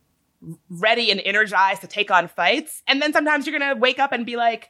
ready 0.69 1.11
and 1.11 1.21
energized 1.23 1.81
to 1.81 1.87
take 1.87 2.09
on 2.09 2.27
fights. 2.27 2.81
And 2.87 3.01
then 3.01 3.13
sometimes 3.13 3.45
you're 3.45 3.57
gonna 3.57 3.75
wake 3.75 3.99
up 3.99 4.11
and 4.11 4.25
be 4.25 4.37
like, 4.37 4.69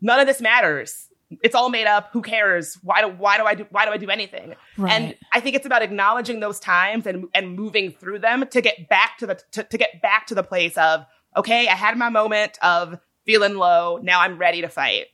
none 0.00 0.20
of 0.20 0.26
this 0.26 0.40
matters. 0.40 1.08
It's 1.42 1.54
all 1.54 1.68
made 1.68 1.86
up. 1.86 2.08
Who 2.12 2.22
cares? 2.22 2.78
Why 2.82 3.02
do 3.02 3.08
why 3.08 3.36
do 3.36 3.44
I 3.44 3.54
do 3.54 3.66
why 3.70 3.84
do 3.84 3.90
I 3.90 3.98
do 3.98 4.08
anything? 4.08 4.54
Right. 4.78 4.92
And 4.92 5.16
I 5.32 5.40
think 5.40 5.56
it's 5.56 5.66
about 5.66 5.82
acknowledging 5.82 6.40
those 6.40 6.58
times 6.58 7.06
and 7.06 7.26
and 7.34 7.54
moving 7.54 7.90
through 7.90 8.20
them 8.20 8.46
to 8.50 8.60
get 8.62 8.88
back 8.88 9.18
to 9.18 9.26
the 9.26 9.40
to, 9.52 9.64
to 9.64 9.76
get 9.76 10.00
back 10.00 10.26
to 10.28 10.34
the 10.34 10.42
place 10.42 10.78
of 10.78 11.04
okay, 11.36 11.68
I 11.68 11.74
had 11.74 11.98
my 11.98 12.08
moment 12.08 12.58
of 12.62 12.98
feeling 13.28 13.56
low. 13.56 13.98
Now 14.02 14.22
I'm 14.22 14.38
ready 14.38 14.62
to 14.62 14.68
fight. 14.70 15.08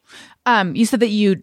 um, 0.46 0.76
you 0.76 0.86
said 0.86 1.00
that 1.00 1.08
you 1.08 1.42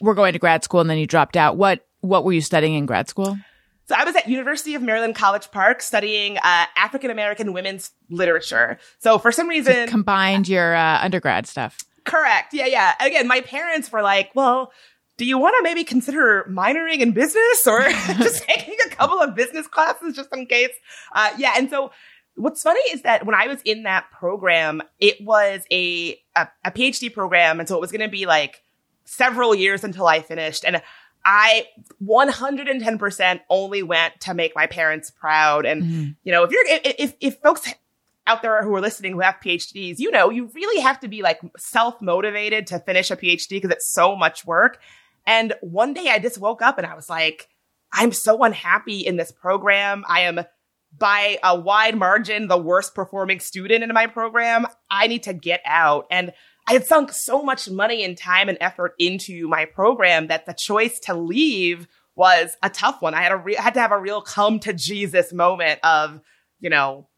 were 0.00 0.14
going 0.14 0.34
to 0.34 0.38
grad 0.38 0.62
school 0.62 0.80
and 0.80 0.88
then 0.88 0.98
you 0.98 1.06
dropped 1.06 1.36
out. 1.36 1.56
What, 1.56 1.84
what 2.00 2.22
were 2.24 2.32
you 2.32 2.40
studying 2.40 2.74
in 2.74 2.86
grad 2.86 3.08
school? 3.08 3.36
So 3.88 3.96
I 3.98 4.04
was 4.04 4.14
at 4.14 4.28
University 4.28 4.76
of 4.76 4.82
Maryland 4.82 5.16
College 5.16 5.50
Park 5.50 5.82
studying 5.82 6.38
uh, 6.38 6.66
African 6.76 7.10
American 7.10 7.52
women's 7.52 7.90
literature. 8.08 8.78
So 8.98 9.18
for 9.18 9.32
some 9.32 9.48
reason, 9.48 9.88
Combined 9.88 10.48
your 10.48 10.76
uh, 10.76 11.00
undergrad 11.02 11.48
stuff. 11.48 11.78
Correct. 12.04 12.54
Yeah, 12.54 12.66
yeah. 12.66 12.94
Again, 13.00 13.26
my 13.26 13.40
parents 13.40 13.90
were 13.90 14.02
like, 14.02 14.30
well, 14.34 14.70
do 15.16 15.24
you 15.24 15.38
want 15.38 15.56
to 15.58 15.62
maybe 15.64 15.82
consider 15.82 16.46
minoring 16.48 16.98
in 17.00 17.10
business 17.12 17.66
or 17.66 17.82
just 18.18 18.44
taking 18.44 18.76
a 18.86 18.90
couple 18.90 19.20
of 19.20 19.34
business 19.34 19.66
classes 19.66 20.14
just 20.14 20.32
in 20.32 20.46
case? 20.46 20.70
Uh, 21.14 21.30
yeah. 21.36 21.54
And 21.56 21.68
so 21.70 21.90
what's 22.36 22.62
funny 22.62 22.80
is 22.92 23.02
that 23.02 23.26
when 23.26 23.34
I 23.34 23.46
was 23.48 23.60
in 23.64 23.82
that 23.84 24.10
program, 24.10 24.82
it 25.00 25.20
was 25.20 25.62
a, 25.70 26.18
a, 26.36 26.48
a 26.64 26.70
PhD 26.70 27.12
program. 27.12 27.58
And 27.60 27.68
so 27.68 27.74
it 27.76 27.80
was 27.80 27.90
going 27.90 28.02
to 28.02 28.08
be 28.08 28.26
like 28.26 28.62
several 29.04 29.54
years 29.54 29.84
until 29.84 30.06
I 30.06 30.20
finished. 30.20 30.64
And 30.64 30.80
I 31.24 31.66
110% 32.04 33.40
only 33.50 33.82
went 33.82 34.20
to 34.20 34.34
make 34.34 34.54
my 34.54 34.66
parents 34.66 35.10
proud. 35.10 35.66
And 35.66 35.82
Mhm. 35.82 36.16
you 36.24 36.32
know, 36.32 36.44
if 36.44 36.50
you're, 36.50 36.66
if, 36.66 36.94
if, 36.98 37.14
if 37.20 37.38
folks 37.40 37.72
out 38.26 38.42
there 38.42 38.62
who 38.62 38.74
are 38.74 38.80
listening 38.80 39.12
who 39.12 39.20
have 39.20 39.36
PhDs, 39.44 39.98
you 39.98 40.10
know, 40.10 40.30
you 40.30 40.50
really 40.54 40.80
have 40.82 41.00
to 41.00 41.08
be 41.08 41.22
like 41.22 41.40
self 41.56 42.00
motivated 42.00 42.66
to 42.68 42.78
finish 42.80 43.10
a 43.10 43.16
PhD 43.16 43.50
because 43.50 43.70
it's 43.70 43.88
so 43.92 44.16
much 44.16 44.44
work. 44.46 44.80
And 45.26 45.54
one 45.60 45.94
day 45.94 46.08
I 46.08 46.18
just 46.18 46.38
woke 46.38 46.62
up 46.62 46.78
and 46.78 46.86
I 46.86 46.94
was 46.94 47.08
like, 47.08 47.48
I'm 47.92 48.12
so 48.12 48.42
unhappy 48.42 49.00
in 49.00 49.16
this 49.16 49.30
program. 49.32 50.04
I 50.08 50.20
am 50.22 50.40
by 50.96 51.38
a 51.42 51.58
wide 51.58 51.96
margin 51.96 52.48
the 52.48 52.56
worst 52.56 52.94
performing 52.94 53.40
student 53.40 53.84
in 53.84 53.92
my 53.92 54.06
program. 54.06 54.66
I 54.90 55.06
need 55.06 55.24
to 55.24 55.32
get 55.32 55.60
out. 55.64 56.06
And 56.10 56.32
I 56.68 56.72
had 56.72 56.86
sunk 56.86 57.12
so 57.12 57.42
much 57.42 57.70
money 57.70 58.04
and 58.04 58.16
time 58.16 58.48
and 58.48 58.58
effort 58.60 58.94
into 58.98 59.48
my 59.48 59.66
program 59.66 60.28
that 60.28 60.46
the 60.46 60.54
choice 60.54 60.98
to 61.00 61.14
leave 61.14 61.86
was 62.16 62.56
a 62.62 62.70
tough 62.70 63.02
one. 63.02 63.14
I 63.14 63.22
had 63.22 63.32
a 63.32 63.36
re- 63.36 63.56
I 63.56 63.62
had 63.62 63.74
to 63.74 63.80
have 63.80 63.92
a 63.92 64.00
real 64.00 64.22
come 64.22 64.58
to 64.60 64.72
Jesus 64.72 65.32
moment 65.32 65.80
of, 65.84 66.20
you 66.58 66.70
know, 66.70 67.08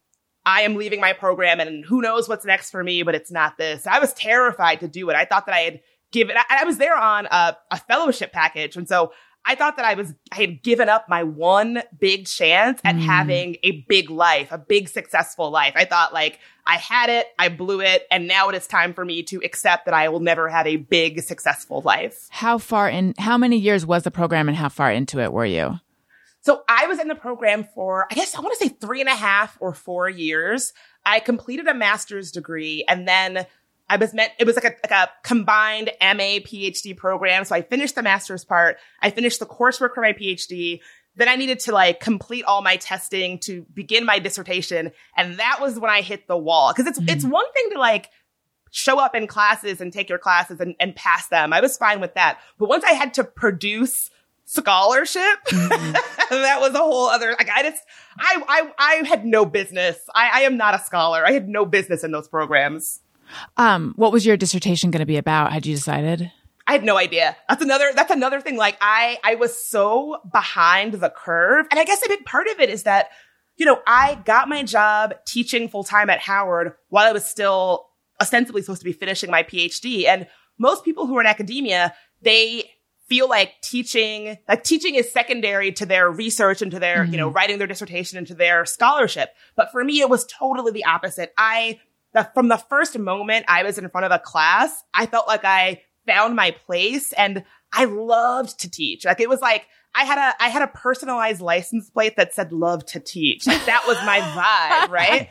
I 0.44 0.62
am 0.62 0.76
leaving 0.76 1.00
my 1.00 1.12
program 1.12 1.60
and 1.60 1.84
who 1.84 2.02
knows 2.02 2.28
what's 2.28 2.44
next 2.44 2.70
for 2.70 2.82
me, 2.82 3.02
but 3.02 3.14
it's 3.14 3.30
not 3.30 3.58
this. 3.58 3.86
I 3.86 4.00
was 4.00 4.12
terrified 4.12 4.80
to 4.80 4.88
do 4.88 5.08
it. 5.08 5.16
I 5.16 5.24
thought 5.24 5.46
that 5.46 5.54
I 5.54 5.60
had 5.60 5.80
given, 6.10 6.36
I, 6.36 6.62
I 6.62 6.64
was 6.64 6.78
there 6.78 6.96
on 6.96 7.26
a, 7.26 7.56
a 7.70 7.76
fellowship 7.76 8.32
package. 8.32 8.76
And 8.76 8.88
so 8.88 9.12
I 9.44 9.54
thought 9.54 9.76
that 9.76 9.86
I 9.86 9.94
was, 9.94 10.12
I 10.30 10.36
had 10.36 10.62
given 10.62 10.88
up 10.90 11.08
my 11.08 11.22
one 11.22 11.82
big 11.98 12.26
chance 12.26 12.80
at 12.84 12.96
Mm. 12.96 13.00
having 13.00 13.56
a 13.62 13.84
big 13.88 14.10
life, 14.10 14.52
a 14.52 14.58
big 14.58 14.88
successful 14.88 15.50
life. 15.50 15.72
I 15.74 15.84
thought 15.86 16.12
like 16.12 16.38
I 16.66 16.76
had 16.76 17.08
it, 17.08 17.26
I 17.38 17.48
blew 17.48 17.80
it, 17.80 18.06
and 18.10 18.28
now 18.28 18.50
it 18.50 18.54
is 18.54 18.66
time 18.66 18.92
for 18.92 19.04
me 19.04 19.22
to 19.24 19.40
accept 19.42 19.86
that 19.86 19.94
I 19.94 20.10
will 20.10 20.20
never 20.20 20.50
have 20.50 20.66
a 20.66 20.76
big 20.76 21.22
successful 21.22 21.80
life. 21.80 22.26
How 22.28 22.58
far 22.58 22.90
in, 22.90 23.14
how 23.16 23.38
many 23.38 23.56
years 23.56 23.86
was 23.86 24.02
the 24.02 24.10
program 24.10 24.48
and 24.48 24.56
how 24.56 24.68
far 24.68 24.90
into 24.92 25.18
it 25.20 25.32
were 25.32 25.46
you? 25.46 25.80
So 26.42 26.62
I 26.68 26.86
was 26.86 26.98
in 26.98 27.08
the 27.08 27.14
program 27.14 27.66
for, 27.74 28.06
I 28.10 28.14
guess 28.14 28.34
I 28.34 28.40
want 28.40 28.56
to 28.58 28.64
say 28.64 28.68
three 28.80 29.00
and 29.00 29.08
a 29.08 29.14
half 29.14 29.56
or 29.60 29.72
four 29.72 30.08
years. 30.10 30.72
I 31.06 31.20
completed 31.20 31.66
a 31.68 31.74
master's 31.74 32.30
degree 32.32 32.84
and 32.86 33.08
then 33.08 33.46
I 33.90 33.96
was 33.96 34.12
meant, 34.12 34.32
it 34.38 34.46
was 34.46 34.56
like 34.56 34.64
a, 34.64 34.74
like 34.88 34.90
a 34.90 35.10
combined 35.22 35.90
MA 36.00 36.40
PhD 36.40 36.96
program. 36.96 37.44
So 37.44 37.54
I 37.54 37.62
finished 37.62 37.94
the 37.94 38.02
master's 38.02 38.44
part. 38.44 38.76
I 39.00 39.10
finished 39.10 39.40
the 39.40 39.46
coursework 39.46 39.94
for 39.94 40.02
my 40.02 40.12
PhD. 40.12 40.80
Then 41.16 41.28
I 41.28 41.36
needed 41.36 41.60
to 41.60 41.72
like 41.72 42.00
complete 42.00 42.44
all 42.44 42.62
my 42.62 42.76
testing 42.76 43.38
to 43.40 43.66
begin 43.72 44.04
my 44.04 44.18
dissertation. 44.18 44.92
And 45.16 45.38
that 45.38 45.58
was 45.60 45.78
when 45.78 45.90
I 45.90 46.02
hit 46.02 46.28
the 46.28 46.36
wall. 46.36 46.72
Cause 46.74 46.86
it's, 46.86 46.98
it's 46.98 47.24
mm-hmm. 47.24 47.30
one 47.30 47.52
thing 47.52 47.70
to 47.72 47.78
like, 47.78 48.10
show 48.70 48.98
up 48.98 49.14
in 49.14 49.26
classes 49.26 49.80
and 49.80 49.92
take 49.92 50.08
your 50.08 50.18
classes 50.18 50.60
and, 50.60 50.74
and 50.80 50.94
pass 50.94 51.28
them. 51.28 51.52
I 51.52 51.60
was 51.60 51.76
fine 51.76 52.00
with 52.00 52.14
that. 52.14 52.38
But 52.58 52.68
once 52.68 52.84
I 52.84 52.92
had 52.92 53.14
to 53.14 53.24
produce 53.24 54.10
scholarship, 54.44 55.22
mm-hmm. 55.46 55.92
that 56.30 56.60
was 56.60 56.74
a 56.74 56.78
whole 56.78 57.08
other, 57.08 57.34
like 57.38 57.48
I 57.50 57.62
just, 57.62 57.82
I, 58.18 58.42
I, 58.48 58.72
I 58.78 59.08
had 59.08 59.24
no 59.24 59.44
business. 59.44 59.98
I, 60.14 60.30
I 60.34 60.40
am 60.40 60.56
not 60.56 60.74
a 60.74 60.78
scholar. 60.78 61.24
I 61.24 61.32
had 61.32 61.48
no 61.48 61.64
business 61.64 62.04
in 62.04 62.10
those 62.10 62.28
programs. 62.28 63.00
Um, 63.56 63.94
what 63.96 64.12
was 64.12 64.24
your 64.24 64.36
dissertation 64.36 64.90
going 64.90 65.00
to 65.00 65.06
be 65.06 65.16
about? 65.16 65.52
Had 65.52 65.66
you 65.66 65.74
decided? 65.74 66.30
I 66.66 66.72
had 66.72 66.84
no 66.84 66.98
idea. 66.98 67.36
That's 67.48 67.62
another, 67.62 67.92
that's 67.94 68.10
another 68.10 68.40
thing. 68.40 68.56
Like 68.56 68.76
I, 68.80 69.18
I 69.24 69.36
was 69.36 69.56
so 69.66 70.20
behind 70.30 70.94
the 70.94 71.10
curve. 71.10 71.66
And 71.70 71.80
I 71.80 71.84
guess 71.84 72.04
a 72.04 72.08
big 72.08 72.24
part 72.24 72.46
of 72.48 72.60
it 72.60 72.68
is 72.68 72.82
that, 72.82 73.08
you 73.56 73.64
know, 73.64 73.80
I 73.86 74.16
got 74.24 74.48
my 74.48 74.62
job 74.62 75.14
teaching 75.26 75.68
full 75.68 75.82
time 75.82 76.10
at 76.10 76.20
Howard 76.20 76.74
while 76.90 77.06
I 77.06 77.12
was 77.12 77.24
still 77.24 77.86
ostensibly 78.20 78.62
supposed 78.62 78.80
to 78.82 78.84
be 78.84 78.92
finishing 78.92 79.30
my 79.30 79.42
PhD. 79.42 80.04
And 80.06 80.26
most 80.58 80.84
people 80.84 81.06
who 81.06 81.16
are 81.16 81.20
in 81.20 81.26
academia, 81.26 81.94
they 82.20 82.70
feel 83.08 83.28
like 83.28 83.54
teaching, 83.62 84.36
like 84.46 84.62
teaching 84.62 84.94
is 84.94 85.10
secondary 85.10 85.72
to 85.72 85.86
their 85.86 86.10
research 86.10 86.60
and 86.60 86.70
to 86.70 86.78
their, 86.78 87.04
you 87.04 87.16
know, 87.16 87.28
writing 87.28 87.56
their 87.56 87.66
dissertation 87.66 88.18
and 88.18 88.26
to 88.26 88.34
their 88.34 88.66
scholarship. 88.66 89.30
But 89.56 89.72
for 89.72 89.82
me, 89.82 90.00
it 90.00 90.10
was 90.10 90.26
totally 90.26 90.72
the 90.72 90.84
opposite. 90.84 91.32
I, 91.38 91.80
the, 92.18 92.30
from 92.34 92.48
the 92.48 92.56
first 92.56 92.98
moment 92.98 93.44
I 93.48 93.62
was 93.62 93.78
in 93.78 93.88
front 93.90 94.04
of 94.04 94.12
a 94.12 94.18
class, 94.18 94.82
I 94.92 95.06
felt 95.06 95.28
like 95.28 95.44
I 95.44 95.82
found 96.06 96.34
my 96.36 96.50
place 96.50 97.12
and 97.12 97.44
I 97.72 97.84
loved 97.84 98.60
to 98.60 98.70
teach. 98.70 99.04
Like 99.04 99.20
it 99.20 99.28
was 99.28 99.40
like, 99.40 99.66
I 99.94 100.04
had 100.04 100.18
a, 100.18 100.42
I 100.42 100.48
had 100.48 100.62
a 100.62 100.68
personalized 100.68 101.40
license 101.40 101.90
plate 101.90 102.16
that 102.16 102.34
said 102.34 102.52
love 102.52 102.84
to 102.86 103.00
teach. 103.00 103.46
Like 103.46 103.64
that 103.66 103.84
was 103.86 103.96
my 104.04 104.20
vibe, 104.88 104.90
right? 104.90 105.28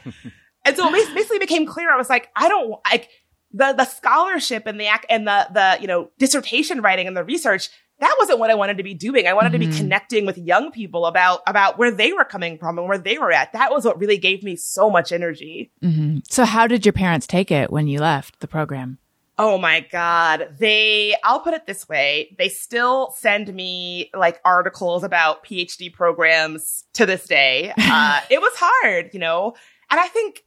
And 0.65 0.75
so 0.75 0.87
it 0.93 1.13
basically 1.13 1.39
became 1.39 1.65
clear. 1.65 1.91
I 1.91 1.97
was 1.97 2.09
like, 2.09 2.29
I 2.35 2.47
don't 2.47 2.79
like 2.89 3.09
the, 3.51 3.73
the 3.73 3.85
scholarship 3.85 4.65
and 4.65 4.79
the, 4.79 4.87
and 5.09 5.27
the, 5.27 5.47
the, 5.53 5.77
you 5.81 5.87
know, 5.87 6.09
dissertation 6.17 6.81
writing 6.81 7.07
and 7.07 7.15
the 7.15 7.23
research. 7.23 7.69
That 7.99 8.15
wasn't 8.19 8.39
what 8.39 8.51
I 8.51 8.55
wanted 8.55 8.77
to 8.77 8.83
be 8.83 8.93
doing. 8.93 9.27
I 9.27 9.33
wanted 9.33 9.51
to 9.53 9.57
Mhm. 9.57 9.71
be 9.71 9.77
connecting 9.77 10.25
with 10.25 10.37
young 10.37 10.71
people 10.71 11.05
about 11.05 11.41
about 11.47 11.77
where 11.77 11.91
they 11.91 12.13
were 12.13 12.25
coming 12.25 12.57
from 12.57 12.77
and 12.77 12.87
where 12.87 12.97
they 12.97 13.17
were 13.17 13.31
at. 13.31 13.53
That 13.53 13.71
was 13.71 13.85
what 13.85 13.99
really 13.99 14.17
gave 14.17 14.43
me 14.43 14.55
so 14.55 14.89
much 14.89 15.11
energy. 15.11 15.71
hmm 15.81 16.19
So, 16.29 16.45
how 16.45 16.67
did 16.67 16.85
your 16.85 16.93
parents 16.93 17.25
take 17.27 17.51
it 17.51 17.71
when 17.71 17.87
you 17.87 17.99
left 17.99 18.39
the 18.39 18.47
program? 18.47 18.97
Oh 19.39 19.59
my 19.59 19.81
God. 19.91 20.55
They, 20.59 21.15
I'll 21.23 21.41
put 21.41 21.53
it 21.53 21.67
this 21.67 21.87
way. 21.87 22.35
They 22.39 22.49
still 22.49 23.13
send 23.17 23.53
me 23.53 24.09
like 24.15 24.39
articles 24.43 25.03
about 25.03 25.43
PhD 25.45 25.93
programs 25.93 26.85
to 26.93 27.05
this 27.05 27.25
day. 27.25 27.71
Uh, 27.79 28.19
it 28.31 28.41
was 28.41 28.51
hard, 28.55 29.11
you 29.13 29.19
know, 29.19 29.53
and 29.91 29.99
I 29.99 30.07
think 30.07 30.43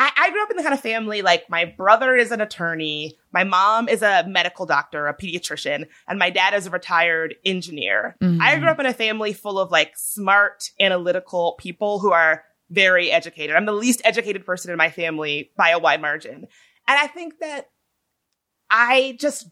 I, 0.00 0.10
I 0.16 0.30
grew 0.30 0.42
up 0.42 0.50
in 0.50 0.56
the 0.56 0.62
kind 0.62 0.72
of 0.72 0.80
family 0.80 1.20
like 1.20 1.50
my 1.50 1.66
brother 1.66 2.16
is 2.16 2.32
an 2.32 2.40
attorney. 2.40 3.18
My 3.34 3.44
mom 3.44 3.86
is 3.86 4.00
a 4.00 4.24
medical 4.26 4.64
doctor, 4.64 5.06
a 5.06 5.14
pediatrician, 5.14 5.88
and 6.08 6.18
my 6.18 6.30
dad 6.30 6.54
is 6.54 6.66
a 6.66 6.70
retired 6.70 7.34
engineer. 7.44 8.16
Mhm. 8.22 8.40
I 8.40 8.58
grew 8.58 8.70
up 8.70 8.80
in 8.80 8.86
a 8.86 8.94
family 8.94 9.34
full 9.34 9.58
of 9.58 9.70
like 9.70 9.92
smart, 9.98 10.70
analytical 10.80 11.54
people 11.58 11.98
who 11.98 12.12
are 12.12 12.44
very 12.70 13.12
educated. 13.12 13.54
I'm 13.54 13.66
the 13.66 13.72
least 13.72 14.00
educated 14.02 14.46
person 14.46 14.70
in 14.70 14.78
my 14.78 14.88
family 14.88 15.50
by 15.54 15.68
a 15.68 15.78
wide 15.78 16.00
margin. 16.00 16.46
And 16.88 16.98
I 16.98 17.06
think 17.06 17.38
that 17.40 17.68
I 18.70 19.18
just, 19.20 19.50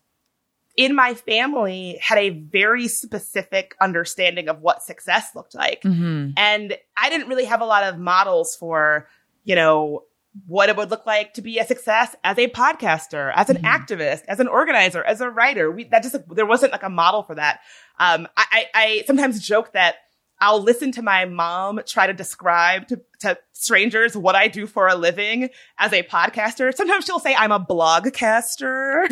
in 0.78 0.94
my 0.94 1.12
family, 1.12 1.98
had 2.00 2.16
a 2.16 2.30
very 2.30 2.88
specific 2.88 3.74
understanding 3.82 4.48
of 4.48 4.62
what 4.62 4.82
success 4.82 5.34
looked 5.34 5.54
like. 5.54 5.82
hmm 5.82 6.30
And 6.38 6.74
I 6.96 7.10
didn't 7.10 7.28
really 7.28 7.44
have 7.44 7.60
a 7.60 7.66
lot 7.66 7.84
of 7.84 7.98
models 7.98 8.56
for, 8.56 9.08
you 9.44 9.54
know, 9.54 10.04
what 10.46 10.68
it 10.68 10.76
would 10.76 10.90
look 10.90 11.06
like 11.06 11.34
to 11.34 11.42
be 11.42 11.58
a 11.58 11.64
success 11.66 12.14
as 12.22 12.38
a 12.38 12.48
podcaster, 12.48 13.32
as 13.34 13.50
an 13.50 13.56
Mhm. 13.58 13.64
activist, 13.64 14.22
as 14.28 14.40
an 14.40 14.48
organizer, 14.48 15.02
as 15.02 15.20
a 15.20 15.28
writer. 15.30 15.70
We, 15.70 15.84
that 15.84 16.02
just, 16.02 16.16
there 16.28 16.46
wasn't 16.46 16.72
like 16.72 16.82
a 16.82 16.90
model 16.90 17.22
for 17.22 17.34
that. 17.34 17.60
Um, 17.98 18.28
I, 18.36 18.44
I, 18.52 18.66
I 18.74 19.04
sometimes 19.06 19.40
joke 19.40 19.72
that 19.72 19.96
I'll 20.40 20.62
listen 20.62 20.92
to 20.92 21.02
my 21.02 21.24
mom 21.24 21.80
try 21.84 22.06
to 22.06 22.12
describe 22.12 22.86
to, 22.88 23.00
to 23.20 23.36
strangers 23.54 24.16
what 24.16 24.36
I 24.36 24.46
do 24.46 24.68
for 24.68 24.86
a 24.86 24.94
living 24.94 25.48
as 25.78 25.92
a 25.92 26.04
podcaster. 26.04 26.72
Sometimes 26.72 27.04
she'll 27.06 27.18
say 27.18 27.34
I'm 27.34 27.50
a 27.50 27.58
blogcaster. 27.58 29.08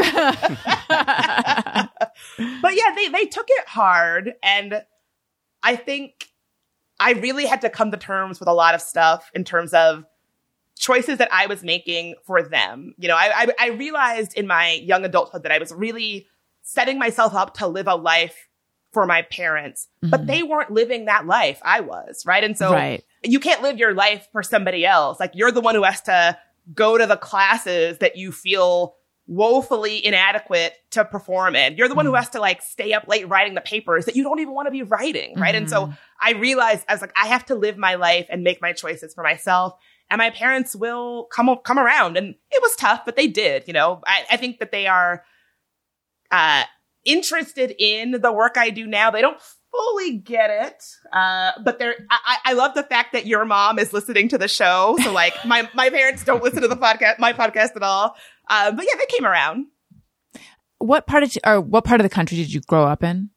but 2.63 2.75
yeah, 2.77 2.95
they, 2.95 3.09
they 3.09 3.27
took 3.27 3.47
it 3.49 3.67
hard. 3.67 4.35
And 4.43 4.83
I 5.63 5.75
think 5.77 6.29
I 7.01 7.13
really 7.13 7.47
had 7.47 7.63
to 7.63 7.71
come 7.71 7.91
to 7.91 7.97
terms 7.97 8.39
with 8.39 8.49
a 8.49 8.55
lot 8.55 8.75
of 8.75 8.81
stuff 8.81 9.29
in 9.35 9.43
terms 9.45 9.75
of 9.75 10.05
choices 10.79 11.19
that 11.19 11.29
I 11.33 11.47
was 11.47 11.63
making 11.63 12.15
for 12.27 12.43
them. 12.43 12.95
You 12.99 13.09
know, 13.09 13.17
I, 13.17 13.33
I, 13.35 13.47
I 13.59 13.69
realized 13.71 14.35
in 14.35 14.47
my 14.47 14.73
young 14.73 15.05
adulthood 15.05 15.43
that 15.45 15.53
I 15.53 15.59
was 15.59 15.73
really 15.73 16.27
setting 16.63 16.99
myself 16.99 17.35
up 17.35 17.55
to 17.59 17.67
live 17.67 17.87
a 17.89 17.95
life 17.95 18.49
for 18.93 19.07
my 19.07 19.23
parents, 19.23 19.89
but 20.03 20.23
Mhm. 20.23 20.27
they 20.27 20.43
weren't 20.43 20.71
living 20.71 21.05
that 21.07 21.27
life. 21.27 21.61
I 21.63 21.81
was, 21.81 22.25
right? 22.27 22.43
And 22.43 22.57
so 22.57 22.73
right. 22.73 23.05
you 23.23 23.41
can't 23.41 23.63
live 23.63 23.79
your 23.79 23.95
life 23.95 24.27
for 24.33 24.43
somebody 24.43 24.87
else. 24.87 25.21
Like 25.21 25.33
you're 25.35 25.53
the 25.53 25.61
one 25.61 25.75
who 25.75 25.83
has 25.83 26.01
to 26.03 26.39
go 26.75 26.97
to 26.99 27.07
the 27.07 27.17
classes 27.17 27.99
that 27.99 28.17
you 28.17 28.33
feel 28.33 28.95
woefully 29.29 30.05
inadequate 30.05 30.73
to 30.91 31.05
perform 31.05 31.57
in. 31.57 31.77
You're 31.77 31.89
the 31.89 31.95
one 31.95 32.07
who 32.07 32.15
has 32.15 32.29
to 32.31 32.41
like 32.41 32.63
stay 32.63 32.93
up 32.93 33.09
late 33.09 33.29
writing 33.29 33.55
the 33.55 33.61
papers 33.61 34.05
that 34.07 34.15
you 34.17 34.23
don't 34.23 34.39
even 34.39 34.55
want 34.55 34.67
to 34.67 34.71
be 34.73 34.83
writing, 34.83 35.35
right? 35.39 35.55
And 35.55 35.69
so 35.69 35.93
I 36.21 36.33
realized 36.33 36.85
I 36.89 36.95
was 36.95 37.01
like, 37.01 37.13
I 37.17 37.27
have 37.27 37.45
to 37.47 37.55
live 37.55 37.77
my 37.77 37.97
life 37.97 38.27
and 38.31 38.45
make 38.45 38.63
my 38.63 38.73
choices 38.73 39.15
for 39.15 39.23
myself. 39.25 39.75
And 40.09 40.19
my 40.19 40.31
parents 40.31 40.77
will 40.77 41.25
come 41.33 41.55
come 41.65 41.79
around, 41.79 42.17
and 42.17 42.35
it 42.51 42.63
was 42.63 42.77
tough, 42.77 43.05
but 43.05 43.17
they 43.17 43.27
did. 43.27 43.65
You 43.67 43.73
know, 43.73 44.03
I, 44.07 44.25
I 44.33 44.37
think 44.37 44.61
that 44.61 44.71
they 44.71 44.87
are 44.87 45.25
uh, 46.31 46.63
interested 47.05 47.75
in 47.79 48.13
the 48.13 48.33
work 48.33 48.57
I 48.57 48.71
do 48.71 48.87
now. 48.87 49.11
They 49.11 49.21
don't 49.21 49.41
fully 49.73 50.19
get 50.19 50.51
it, 50.51 50.85
uh, 51.13 51.53
but 51.65 51.79
they're. 51.79 51.97
I, 52.09 52.37
I 52.45 52.53
love 52.53 52.75
the 52.75 52.85
fact 52.85 53.15
that 53.15 53.27
your 53.27 53.45
mom 53.45 53.79
is 53.79 53.93
listening 53.93 54.29
to 54.29 54.39
the 54.39 54.49
show. 54.49 54.97
So 55.03 55.13
like, 55.13 55.35
my 55.45 55.69
my 55.75 55.91
parents 55.91 56.25
don't 56.25 56.43
listen 56.43 56.63
to 56.63 56.69
the 56.69 56.77
podcast, 56.77 57.19
my 57.19 57.33
podcast 57.33 57.75
at 57.75 57.83
all. 57.83 58.15
Uh, 58.49 58.71
but 58.71 58.85
yeah, 58.85 58.95
they 58.99 59.07
came 59.07 59.27
around. 59.27 59.67
What 60.79 61.07
part 61.07 61.25
of 61.25 61.37
or 61.45 61.61
what 61.61 61.85
part 61.85 62.01
of 62.01 62.05
the 62.05 62.15
country 62.15 62.37
did 62.37 62.53
you 62.53 62.61
grow 62.61 62.85
up 62.85 63.03
in? 63.03 63.31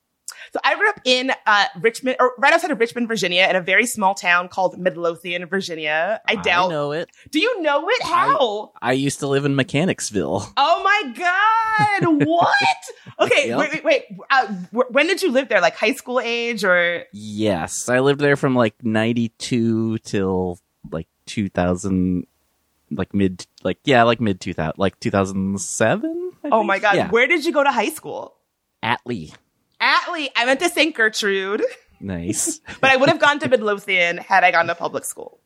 So 0.53 0.59
I 0.63 0.75
grew 0.75 0.89
up 0.89 0.99
in 1.05 1.31
uh, 1.45 1.65
Richmond, 1.79 2.17
or 2.19 2.33
right 2.37 2.51
outside 2.53 2.71
of 2.71 2.79
Richmond, 2.79 3.07
Virginia, 3.07 3.45
in 3.49 3.55
a 3.55 3.61
very 3.61 3.85
small 3.85 4.15
town 4.15 4.47
called 4.47 4.77
Midlothian, 4.79 5.45
Virginia. 5.45 6.21
I 6.27 6.35
doubt. 6.35 6.69
know 6.69 6.91
it. 6.91 7.09
Do 7.31 7.39
you 7.39 7.61
know 7.61 7.87
it? 7.89 8.03
How? 8.03 8.71
I 8.81 8.93
used 8.93 9.19
to 9.19 9.27
live 9.27 9.45
in 9.45 9.55
Mechanicsville. 9.55 10.45
Oh 10.57 10.83
my 10.83 11.13
God! 11.13 12.25
what? 12.25 12.55
Okay, 13.19 13.49
Yep. 13.49 13.59
wait, 13.59 13.71
wait, 13.73 13.83
wait. 13.83 14.03
Uh, 14.31 14.47
when 14.91 15.05
did 15.07 15.21
you 15.21 15.29
live 15.31 15.49
there? 15.49 15.59
Like 15.59 15.75
high 15.75 15.93
school 15.93 16.21
age, 16.21 16.63
or 16.63 17.03
Yes, 17.11 17.89
I 17.89 17.99
lived 17.99 18.21
there 18.21 18.37
from 18.37 18.55
like 18.55 18.75
'92 18.83 19.97
till 19.99 20.57
like 20.89 21.07
2000, 21.25 22.25
like 22.91 23.13
mid, 23.13 23.45
like 23.63 23.77
yeah, 23.83 24.03
like 24.03 24.21
mid 24.21 24.39
2000, 24.39 24.73
like 24.77 24.97
2007. 25.01 26.31
Oh 26.51 26.63
my 26.63 26.79
God, 26.79 26.95
Yeah. 26.95 27.09
where 27.09 27.27
did 27.27 27.45
you 27.45 27.51
go 27.51 27.63
to 27.63 27.71
high 27.71 27.89
school? 27.89 28.35
Atlee. 28.83 29.33
Atlee. 29.81 30.29
I 30.35 30.45
went 30.45 30.59
to 30.61 30.69
St. 30.69 30.95
Gertrude, 30.95 31.63
Nice, 31.99 32.59
but 32.81 32.91
I 32.91 32.95
would 32.97 33.09
have 33.09 33.19
gone 33.19 33.39
to 33.39 33.47
Midlothian 33.49 34.17
had 34.17 34.43
I 34.43 34.51
gone 34.51 34.67
to 34.67 34.75
public 34.75 35.03
school. 35.05 35.39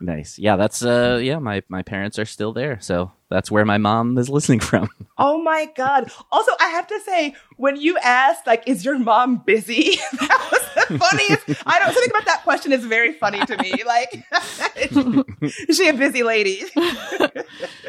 nice. 0.00 0.38
Yeah, 0.38 0.56
that's 0.56 0.84
uh, 0.84 1.18
yeah. 1.22 1.38
My 1.38 1.62
my 1.68 1.82
parents 1.82 2.18
are 2.18 2.24
still 2.26 2.52
there, 2.52 2.78
so 2.80 3.10
that's 3.30 3.50
where 3.50 3.64
my 3.64 3.78
mom 3.78 4.16
is 4.18 4.28
listening 4.28 4.60
from. 4.60 4.88
Oh 5.18 5.42
my 5.42 5.64
God. 5.74 6.10
Also, 6.30 6.52
I 6.60 6.68
have 6.68 6.86
to 6.88 7.00
say, 7.00 7.34
when 7.56 7.76
you 7.80 7.96
asked, 8.04 8.46
like, 8.46 8.64
is 8.66 8.84
your 8.84 8.98
mom 8.98 9.38
busy? 9.46 9.96
that 10.20 10.48
was 10.52 10.88
the 10.88 10.98
funniest. 10.98 11.62
I 11.66 11.78
don't, 11.78 11.94
something 11.94 12.10
about 12.10 12.26
that 12.26 12.42
question 12.44 12.70
is 12.70 12.84
very 12.84 13.14
funny 13.14 13.40
to 13.46 13.56
me. 13.56 13.82
Like, 13.86 14.22
is 15.68 15.76
she 15.78 15.88
a 15.88 15.94
busy 15.94 16.22
lady? 16.22 16.64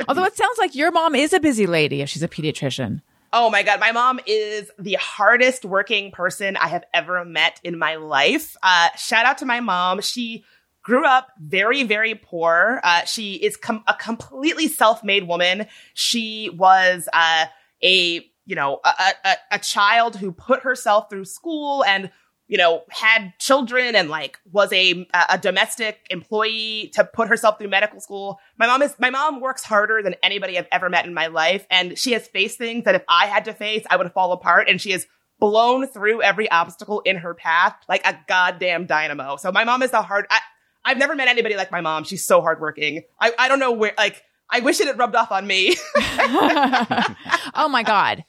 Although 0.07 0.23
it 0.23 0.37
sounds 0.37 0.57
like 0.57 0.73
your 0.73 0.91
mom 0.91 1.15
is 1.15 1.33
a 1.33 1.39
busy 1.41 1.67
lady 1.67 2.01
if 2.01 2.07
she's 2.07 2.23
a 2.23 2.29
pediatrician. 2.29 3.01
Oh 3.33 3.49
my 3.49 3.63
God. 3.63 3.79
My 3.79 3.91
mom 3.91 4.19
is 4.25 4.71
the 4.79 4.93
hardest 4.93 5.65
working 5.65 6.11
person 6.11 6.55
I 6.55 6.67
have 6.67 6.85
ever 6.93 7.23
met 7.25 7.59
in 7.63 7.77
my 7.77 7.95
life. 7.95 8.55
Uh, 8.63 8.89
shout 8.97 9.25
out 9.25 9.39
to 9.39 9.45
my 9.45 9.59
mom. 9.59 10.01
She 10.01 10.45
grew 10.81 11.05
up 11.05 11.27
very, 11.39 11.83
very 11.83 12.15
poor. 12.15 12.79
Uh, 12.83 13.03
she 13.03 13.33
is 13.33 13.57
com- 13.57 13.83
a 13.87 13.93
completely 13.93 14.67
self-made 14.67 15.27
woman. 15.27 15.67
She 15.93 16.49
was, 16.49 17.09
uh, 17.11 17.45
a, 17.83 18.25
you 18.45 18.55
know, 18.55 18.79
a, 18.85 18.93
a, 19.25 19.35
a 19.51 19.59
child 19.59 20.15
who 20.15 20.31
put 20.31 20.61
herself 20.61 21.09
through 21.09 21.25
school 21.25 21.83
and, 21.83 22.09
you 22.47 22.57
know, 22.57 22.83
had 22.89 23.33
children 23.39 23.95
and 23.95 24.09
like 24.09 24.39
was 24.51 24.71
a, 24.71 25.07
a 25.29 25.37
domestic 25.37 25.99
employee 26.09 26.91
to 26.93 27.03
put 27.03 27.27
herself 27.27 27.57
through 27.59 27.67
medical 27.67 27.99
school. 27.99 28.39
My 28.57 28.67
mom 28.67 28.81
is, 28.81 28.95
my 28.99 29.09
mom 29.09 29.41
works 29.41 29.63
harder 29.63 30.01
than 30.01 30.15
anybody 30.23 30.57
I've 30.57 30.67
ever 30.71 30.89
met 30.89 31.05
in 31.05 31.13
my 31.13 31.27
life. 31.27 31.67
And 31.69 31.97
she 31.97 32.13
has 32.13 32.27
faced 32.27 32.57
things 32.57 32.85
that 32.85 32.95
if 32.95 33.03
I 33.09 33.25
had 33.25 33.45
to 33.45 33.53
face, 33.53 33.85
I 33.89 33.97
would 33.97 34.11
fall 34.13 34.31
apart. 34.31 34.69
And 34.69 34.79
she 34.79 34.91
has 34.91 35.05
blown 35.39 35.87
through 35.87 36.21
every 36.21 36.49
obstacle 36.49 37.01
in 37.01 37.17
her 37.17 37.33
path 37.33 37.75
like 37.89 38.05
a 38.05 38.17
goddamn 38.27 38.85
dynamo. 38.85 39.35
So 39.35 39.51
my 39.51 39.65
mom 39.65 39.83
is 39.83 39.91
the 39.91 40.01
hard, 40.01 40.25
I, 40.29 40.39
I've 40.85 40.97
never 40.97 41.15
met 41.15 41.27
anybody 41.27 41.57
like 41.57 41.71
my 41.71 41.81
mom. 41.81 42.05
She's 42.05 42.25
so 42.25 42.41
hardworking. 42.41 43.03
I, 43.19 43.33
I 43.37 43.47
don't 43.49 43.59
know 43.59 43.73
where, 43.73 43.93
like, 43.97 44.23
I 44.49 44.61
wish 44.61 44.79
it 44.79 44.87
had 44.87 44.97
rubbed 44.97 45.15
off 45.15 45.33
on 45.33 45.45
me. 45.45 45.75
oh 45.97 47.67
my 47.69 47.83
god. 47.83 48.23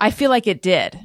I 0.00 0.12
feel 0.12 0.30
like 0.30 0.46
it 0.46 0.62
did. 0.62 0.98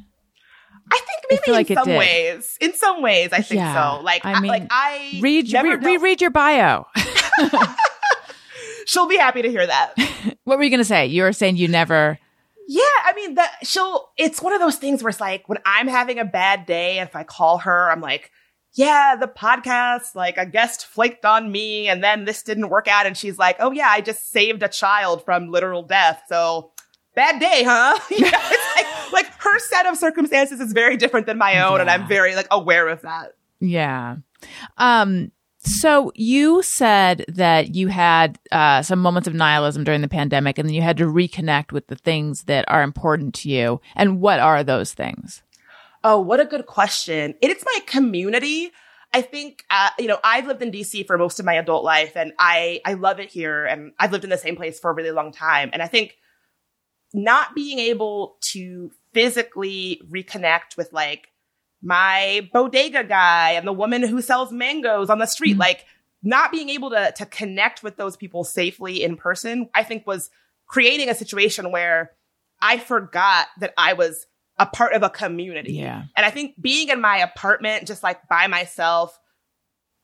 I 0.92 0.96
think 0.98 1.26
maybe 1.30 1.42
feel 1.44 1.56
like 1.56 1.70
in 1.72 1.78
some 1.78 1.90
ways, 1.90 2.58
in 2.62 2.74
some 2.74 3.02
ways, 3.02 3.30
I 3.34 3.42
think 3.42 3.60
Yeah, 3.60 3.98
so. 3.98 4.04
Like, 4.04 4.26
I 4.26 4.34
I, 4.34 4.40
mean, 4.40 4.50
like 4.50 4.68
I 4.70 5.20
Read 5.22 5.52
re- 5.52 5.76
reread 5.78 6.22
your 6.22 6.30
bio. 6.30 6.86
She'll 8.86 9.08
be 9.08 9.18
happy 9.18 9.42
to 9.42 9.50
hear 9.50 9.66
that. 9.66 9.94
what 10.44 10.58
were 10.58 10.64
you 10.64 10.70
going 10.70 10.80
to 10.80 10.86
say? 10.86 11.08
You 11.08 11.24
were 11.24 11.34
saying 11.34 11.58
you 11.58 11.68
never 11.68 12.20
Yeah, 12.68 12.82
I 13.04 13.14
mean 13.16 13.36
that 13.36 13.52
she'll 13.64 14.10
it's 14.16 14.42
one 14.42 14.54
of 14.54 14.60
those 14.60 14.76
things 14.76 15.02
where 15.02 15.10
it's 15.10 15.20
like 15.20 15.50
when 15.50 15.58
I'm 15.66 15.88
having 15.88 16.20
a 16.20 16.26
bad 16.26 16.66
day 16.66 17.00
if 17.00 17.16
I 17.16 17.24
call 17.24 17.58
her, 17.60 17.92
I'm 17.92 18.02
like, 18.02 18.32
yeah, 18.74 19.16
the 19.16 19.28
podcast, 19.28 20.16
like 20.16 20.38
a 20.38 20.46
guest 20.46 20.86
flaked 20.86 21.26
on 21.26 21.52
me 21.52 21.88
and 21.88 22.04
then 22.04 22.26
this 22.26 22.44
didn't 22.44 22.70
work 22.70 22.88
out 22.88 23.06
and 23.08 23.18
she's 23.18 23.38
like, 23.38 23.56
"Oh 23.60 23.72
yeah, 23.72 23.88
I 23.88 24.02
just 24.02 24.30
saved 24.30 24.62
a 24.64 24.68
child 24.68 25.24
from 25.26 25.50
literal 25.50 25.82
death." 25.82 26.22
So 26.28 26.72
bad 27.16 27.40
day, 27.40 27.64
huh? 27.64 27.98
You 28.10 28.22
know, 28.22 28.40
it's 28.44 28.76
like 28.76 29.12
like 29.26 29.42
her 29.42 29.60
set 29.60 29.86
of 29.86 29.98
circumstances 29.98 30.60
is 30.60 30.74
very 30.74 30.98
different 30.98 31.26
than 31.26 31.38
my 31.38 31.62
own 31.62 31.82
and 31.82 31.90
I'm 31.90 32.08
very 32.08 32.36
like 32.36 32.48
aware 32.52 32.88
of 32.88 33.02
that. 33.02 33.36
Yeah. 33.60 34.18
Um, 34.78 35.32
so 35.60 36.12
you 36.14 36.62
said 36.62 37.26
that 37.28 37.74
you 37.74 37.88
had 37.88 38.38
uh, 38.52 38.84
some 38.84 39.00
moments 39.00 39.28
of 39.28 39.34
nihilism 39.34 39.84
during 39.84 40.02
the 40.02 40.08
pandemic, 40.08 40.60
and 40.60 40.70
then 40.70 40.76
you 40.76 40.84
had 40.84 40.98
to 40.98 41.06
reconnect 41.06 41.72
with 41.72 41.88
the 41.88 41.96
things 41.96 42.44
that 42.44 42.66
are 42.68 42.84
important 42.84 43.34
to 43.36 43.50
you. 43.50 43.82
And 43.96 44.22
what 44.22 44.40
are 44.40 44.64
those 44.64 44.94
things? 44.94 45.42
Oh, 46.04 46.20
what 46.20 46.40
a 46.40 46.46
good 46.46 46.68
question. 46.68 47.34
It 47.42 47.50
is 47.50 47.64
my 47.66 47.80
community. 47.88 48.72
I 49.12 49.22
think, 49.22 49.64
uh, 49.72 49.90
you 49.98 50.08
know, 50.08 50.20
I've 50.24 50.46
lived 50.46 50.62
in 50.62 50.72
DC 50.72 51.08
for 51.08 51.18
most 51.18 51.40
of 51.40 51.46
my 51.46 51.54
adult 51.54 51.84
life 51.84 52.16
and 52.16 52.34
I, 52.38 52.82
I 52.86 52.94
love 52.94 53.20
it 53.20 53.32
here 53.32 53.66
and 53.66 53.94
I've 53.98 54.12
lived 54.12 54.26
in 54.26 54.30
the 54.30 54.38
same 54.38 54.58
place 54.58 54.78
for 54.80 54.92
a 54.92 54.94
really 54.94 55.12
long 55.12 55.32
time. 55.32 55.70
And 55.72 55.82
I 55.82 55.88
think 55.88 56.18
not 57.14 57.56
being 57.56 57.80
able 57.80 58.38
to 58.42 58.92
physically 59.14 60.02
reconnect 60.10 60.78
with 60.78 60.92
like 60.92 61.30
my 61.82 62.50
bodega 62.52 63.04
guy 63.04 63.52
and 63.52 63.68
the 63.68 63.74
woman 63.74 64.04
who 64.04 64.22
sells 64.22 64.52
mangoes 64.52 65.10
on 65.10 65.20
the 65.20 65.26
street. 65.26 65.56
Mhm. 65.56 65.60
Like 65.60 65.86
not 66.24 66.52
being 66.52 66.70
able 66.70 66.90
to 66.90 67.14
to 67.16 67.26
connect 67.26 67.84
with 67.84 67.98
those 67.98 68.18
people 68.18 68.44
safely 68.44 69.04
in 69.04 69.16
person, 69.16 69.70
I 69.74 69.84
think 69.84 70.08
was 70.08 70.30
creating 70.66 71.10
a 71.10 71.16
situation 71.16 71.72
where 71.72 72.12
I 72.62 72.80
forgot 72.80 73.48
that 73.60 73.74
I 73.78 73.94
was 73.94 74.26
a 74.58 74.66
part 74.66 74.94
of 74.94 75.04
a 75.04 75.10
community. 75.10 75.74
Yeah. 75.74 76.04
And 76.16 76.26
I 76.26 76.32
think 76.32 76.60
being 76.60 76.90
in 76.90 77.02
my 77.02 77.18
apartment, 77.18 77.88
just 77.88 78.02
like 78.04 78.28
by 78.28 78.48
myself, 78.48 79.20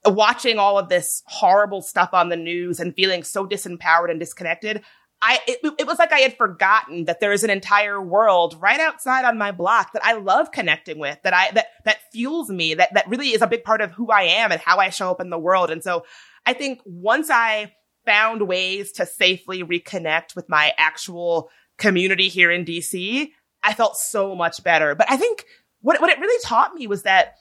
watching 0.05 0.57
all 0.57 0.77
of 0.77 0.89
this 0.89 1.23
horrible 1.25 1.81
stuff 1.81 2.09
on 2.13 2.29
the 2.29 2.35
news 2.35 2.79
and 2.79 2.93
feeling 2.93 3.23
so 3.23 3.47
disempowered 3.47 4.11
and 4.11 4.19
disconnected, 4.19 4.83
I 5.21 5.39
it, 5.47 5.59
it 5.79 5.87
was 5.87 5.99
like 5.99 6.11
I 6.11 6.19
had 6.19 6.35
forgotten 6.35 7.05
that 7.05 7.19
there 7.19 7.31
is 7.31 7.43
an 7.43 7.49
entire 7.49 8.01
world 8.01 8.57
right 8.59 8.79
outside 8.79 9.23
on 9.23 9.37
my 9.37 9.51
block 9.51 9.93
that 9.93 10.03
I 10.03 10.13
love 10.13 10.51
connecting 10.51 10.97
with, 10.99 11.19
that 11.23 11.33
I 11.33 11.51
that 11.51 11.67
that 11.85 11.97
fuels 12.11 12.49
me, 12.49 12.73
that 12.73 12.93
that 12.93 13.07
really 13.07 13.29
is 13.29 13.41
a 13.41 13.47
big 13.47 13.63
part 13.63 13.81
of 13.81 13.91
who 13.91 14.09
I 14.09 14.23
am 14.23 14.51
and 14.51 14.59
how 14.59 14.77
I 14.77 14.89
show 14.89 15.11
up 15.11 15.21
in 15.21 15.29
the 15.29 15.39
world. 15.39 15.69
And 15.69 15.83
so 15.83 16.05
I 16.45 16.53
think 16.53 16.79
once 16.85 17.29
I 17.29 17.73
found 18.05 18.47
ways 18.47 18.91
to 18.93 19.05
safely 19.05 19.63
reconnect 19.63 20.35
with 20.35 20.49
my 20.49 20.73
actual 20.77 21.49
community 21.77 22.27
here 22.27 22.49
in 22.49 22.65
DC, 22.65 23.29
I 23.63 23.73
felt 23.73 23.97
so 23.97 24.35
much 24.35 24.63
better. 24.63 24.95
But 24.95 25.09
I 25.09 25.17
think 25.17 25.45
what 25.81 26.01
what 26.01 26.09
it 26.09 26.19
really 26.19 26.41
taught 26.43 26.73
me 26.73 26.87
was 26.87 27.03
that 27.03 27.35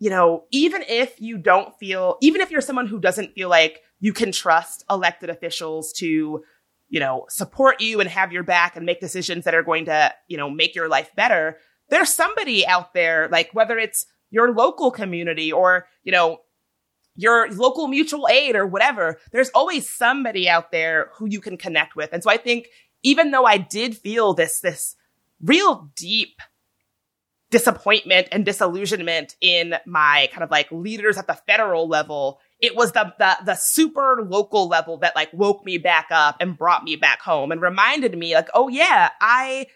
you 0.00 0.08
know, 0.08 0.44
even 0.50 0.82
if 0.88 1.20
you 1.20 1.36
don't 1.36 1.78
feel, 1.78 2.16
even 2.22 2.40
if 2.40 2.50
you're 2.50 2.62
someone 2.62 2.86
who 2.86 2.98
doesn't 2.98 3.34
feel 3.34 3.50
like 3.50 3.82
you 4.00 4.14
can 4.14 4.32
trust 4.32 4.82
elected 4.90 5.28
officials 5.28 5.92
to, 5.92 6.42
you 6.90 7.00
know, 7.00 7.24
support 7.30 7.80
you 7.80 8.00
and 8.00 8.10
have 8.10 8.32
your 8.32 8.42
back 8.42 8.76
and 8.76 8.84
make 8.84 9.00
decisions 9.00 9.44
that 9.44 9.54
are 9.54 9.62
going 9.62 9.86
to, 9.86 10.12
you 10.28 10.36
know, 10.36 10.50
make 10.50 10.74
your 10.74 10.88
life 10.88 11.10
better, 11.16 11.56
there's 11.88 12.12
somebody 12.12 12.66
out 12.66 12.92
there, 12.92 13.28
like 13.30 13.50
whether 13.52 13.78
it's 13.78 14.06
your 14.30 14.52
local 14.52 14.90
community 14.90 15.50
or, 15.52 15.86
you 16.02 16.12
know, 16.12 16.40
your 17.16 17.50
local 17.50 17.88
mutual 17.88 18.28
aid 18.28 18.56
or 18.56 18.66
whatever, 18.66 19.18
there's 19.32 19.50
always 19.50 19.88
somebody 19.88 20.48
out 20.48 20.72
there 20.72 21.10
who 21.14 21.26
you 21.26 21.40
can 21.40 21.56
connect 21.56 21.96
with. 21.96 22.10
And 22.12 22.22
so 22.22 22.30
I 22.30 22.36
think 22.36 22.68
even 23.02 23.30
though 23.30 23.44
I 23.44 23.58
did 23.58 23.96
feel 23.96 24.34
this, 24.34 24.60
this 24.60 24.96
real 25.40 25.90
deep 25.94 26.40
disappointment 27.50 28.28
and 28.30 28.44
disillusionment 28.44 29.34
in 29.40 29.74
my 29.86 30.28
kind 30.32 30.44
of 30.44 30.50
like 30.50 30.70
leaders 30.70 31.18
at 31.18 31.26
the 31.26 31.34
federal 31.34 31.88
level, 31.88 32.40
it 32.60 32.76
was 32.76 32.92
the, 32.92 33.12
the, 33.18 33.36
the 33.44 33.54
super 33.54 34.22
local 34.28 34.68
level 34.68 34.98
that 34.98 35.16
like 35.16 35.32
woke 35.32 35.64
me 35.64 35.78
back 35.78 36.08
up 36.10 36.36
and 36.40 36.58
brought 36.58 36.84
me 36.84 36.96
back 36.96 37.20
home 37.20 37.52
and 37.52 37.60
reminded 37.62 38.16
me 38.16 38.34
like, 38.34 38.48
oh 38.54 38.68
yeah, 38.68 39.10
I, 39.20 39.66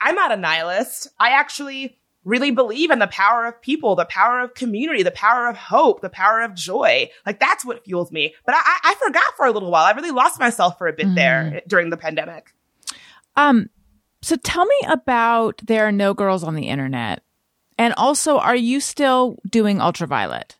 I'm 0.00 0.14
not 0.14 0.32
a 0.32 0.36
nihilist. 0.36 1.08
I 1.18 1.30
actually 1.30 1.98
really 2.24 2.50
believe 2.50 2.90
in 2.90 2.98
the 2.98 3.06
power 3.06 3.46
of 3.46 3.62
people, 3.62 3.94
the 3.94 4.04
power 4.04 4.40
of 4.40 4.54
community, 4.54 5.02
the 5.02 5.12
power 5.12 5.48
of 5.48 5.56
hope, 5.56 6.02
the 6.02 6.10
power 6.10 6.42
of 6.42 6.54
joy. 6.54 7.08
Like 7.24 7.40
that's 7.40 7.64
what 7.64 7.84
fuels 7.84 8.12
me. 8.12 8.34
But 8.44 8.56
I, 8.56 8.78
I 8.84 8.94
forgot 8.96 9.36
for 9.36 9.46
a 9.46 9.52
little 9.52 9.70
while. 9.70 9.84
I 9.84 9.92
really 9.92 10.10
lost 10.10 10.38
myself 10.38 10.76
for 10.76 10.88
a 10.88 10.92
bit 10.92 11.14
there 11.14 11.62
during 11.66 11.90
the 11.90 11.96
pandemic. 11.96 12.52
Um, 13.36 13.70
so 14.22 14.36
tell 14.36 14.66
me 14.66 14.76
about 14.88 15.62
There 15.64 15.86
Are 15.86 15.92
No 15.92 16.14
Girls 16.14 16.42
on 16.42 16.54
the 16.54 16.68
Internet. 16.68 17.22
And 17.78 17.94
also, 17.96 18.38
are 18.38 18.56
you 18.56 18.80
still 18.80 19.38
doing 19.48 19.80
ultraviolet? 19.80 20.56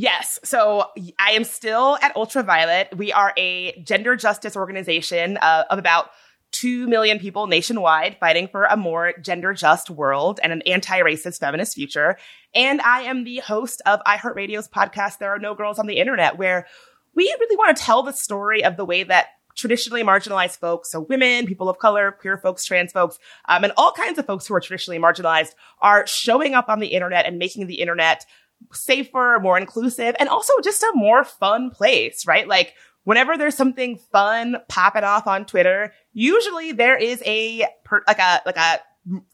Yes. 0.00 0.38
So 0.44 0.84
I 1.18 1.32
am 1.32 1.42
still 1.42 1.98
at 2.00 2.14
Ultraviolet. 2.14 2.96
We 2.96 3.12
are 3.12 3.32
a 3.36 3.82
gender 3.82 4.14
justice 4.14 4.54
organization 4.54 5.38
uh, 5.38 5.64
of 5.70 5.80
about 5.80 6.10
2 6.52 6.86
million 6.86 7.18
people 7.18 7.48
nationwide 7.48 8.16
fighting 8.20 8.46
for 8.46 8.62
a 8.62 8.76
more 8.76 9.12
gender 9.20 9.52
just 9.52 9.90
world 9.90 10.38
and 10.40 10.52
an 10.52 10.62
anti 10.66 11.00
racist 11.00 11.40
feminist 11.40 11.74
future. 11.74 12.16
And 12.54 12.80
I 12.80 13.00
am 13.00 13.24
the 13.24 13.38
host 13.38 13.82
of 13.86 13.98
iHeartRadio's 14.06 14.68
podcast, 14.68 15.18
There 15.18 15.34
Are 15.34 15.38
No 15.40 15.56
Girls 15.56 15.80
on 15.80 15.88
the 15.88 15.98
Internet, 15.98 16.38
where 16.38 16.68
we 17.16 17.24
really 17.40 17.56
want 17.56 17.76
to 17.76 17.82
tell 17.82 18.04
the 18.04 18.12
story 18.12 18.62
of 18.62 18.76
the 18.76 18.84
way 18.84 19.02
that 19.02 19.30
traditionally 19.56 20.04
marginalized 20.04 20.60
folks, 20.60 20.92
so 20.92 21.00
women, 21.00 21.44
people 21.44 21.68
of 21.68 21.78
color, 21.78 22.12
queer 22.12 22.38
folks, 22.38 22.64
trans 22.64 22.92
folks, 22.92 23.18
um, 23.48 23.64
and 23.64 23.72
all 23.76 23.90
kinds 23.90 24.16
of 24.16 24.26
folks 24.26 24.46
who 24.46 24.54
are 24.54 24.60
traditionally 24.60 25.00
marginalized 25.00 25.56
are 25.82 26.06
showing 26.06 26.54
up 26.54 26.68
on 26.68 26.78
the 26.78 26.86
internet 26.86 27.26
and 27.26 27.36
making 27.36 27.66
the 27.66 27.80
internet 27.80 28.24
safer, 28.72 29.38
more 29.42 29.58
inclusive, 29.58 30.14
and 30.18 30.28
also 30.28 30.52
just 30.62 30.82
a 30.82 30.92
more 30.94 31.24
fun 31.24 31.70
place, 31.70 32.26
right? 32.26 32.46
Like 32.46 32.74
whenever 33.04 33.38
there's 33.38 33.54
something 33.54 33.96
fun 34.12 34.56
popping 34.68 35.04
off 35.04 35.26
on 35.26 35.46
Twitter, 35.46 35.92
usually 36.12 36.72
there 36.72 36.96
is 36.96 37.22
a 37.24 37.66
per, 37.84 38.02
like 38.06 38.18
a 38.18 38.42
like 38.44 38.56
a 38.56 38.80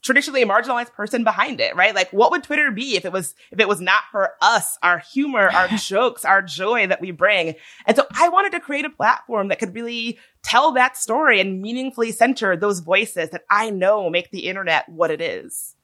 traditionally 0.01 0.41
a 0.41 0.47
marginalized 0.47 0.93
person 0.93 1.23
behind 1.23 1.59
it, 1.59 1.75
right? 1.75 1.93
Like 1.93 2.11
what 2.11 2.31
would 2.31 2.43
Twitter 2.43 2.71
be 2.71 2.95
if 2.95 3.05
it 3.05 3.11
was 3.11 3.35
if 3.51 3.59
it 3.59 3.67
was 3.67 3.81
not 3.81 4.03
for 4.11 4.31
us, 4.41 4.77
our 4.81 4.99
humor, 4.99 5.49
our 5.49 5.67
jokes, 5.77 6.23
our 6.23 6.41
joy 6.41 6.87
that 6.87 7.01
we 7.01 7.11
bring. 7.11 7.55
And 7.85 7.97
so 7.97 8.05
I 8.15 8.29
wanted 8.29 8.53
to 8.53 8.59
create 8.59 8.85
a 8.85 8.89
platform 8.89 9.49
that 9.49 9.59
could 9.59 9.75
really 9.75 10.19
tell 10.43 10.71
that 10.73 10.97
story 10.97 11.41
and 11.41 11.61
meaningfully 11.61 12.11
center 12.11 12.55
those 12.55 12.79
voices 12.79 13.31
that 13.31 13.43
I 13.49 13.69
know 13.69 14.09
make 14.09 14.31
the 14.31 14.47
internet 14.47 14.87
what 14.87 15.11
it 15.11 15.21
is. 15.21 15.75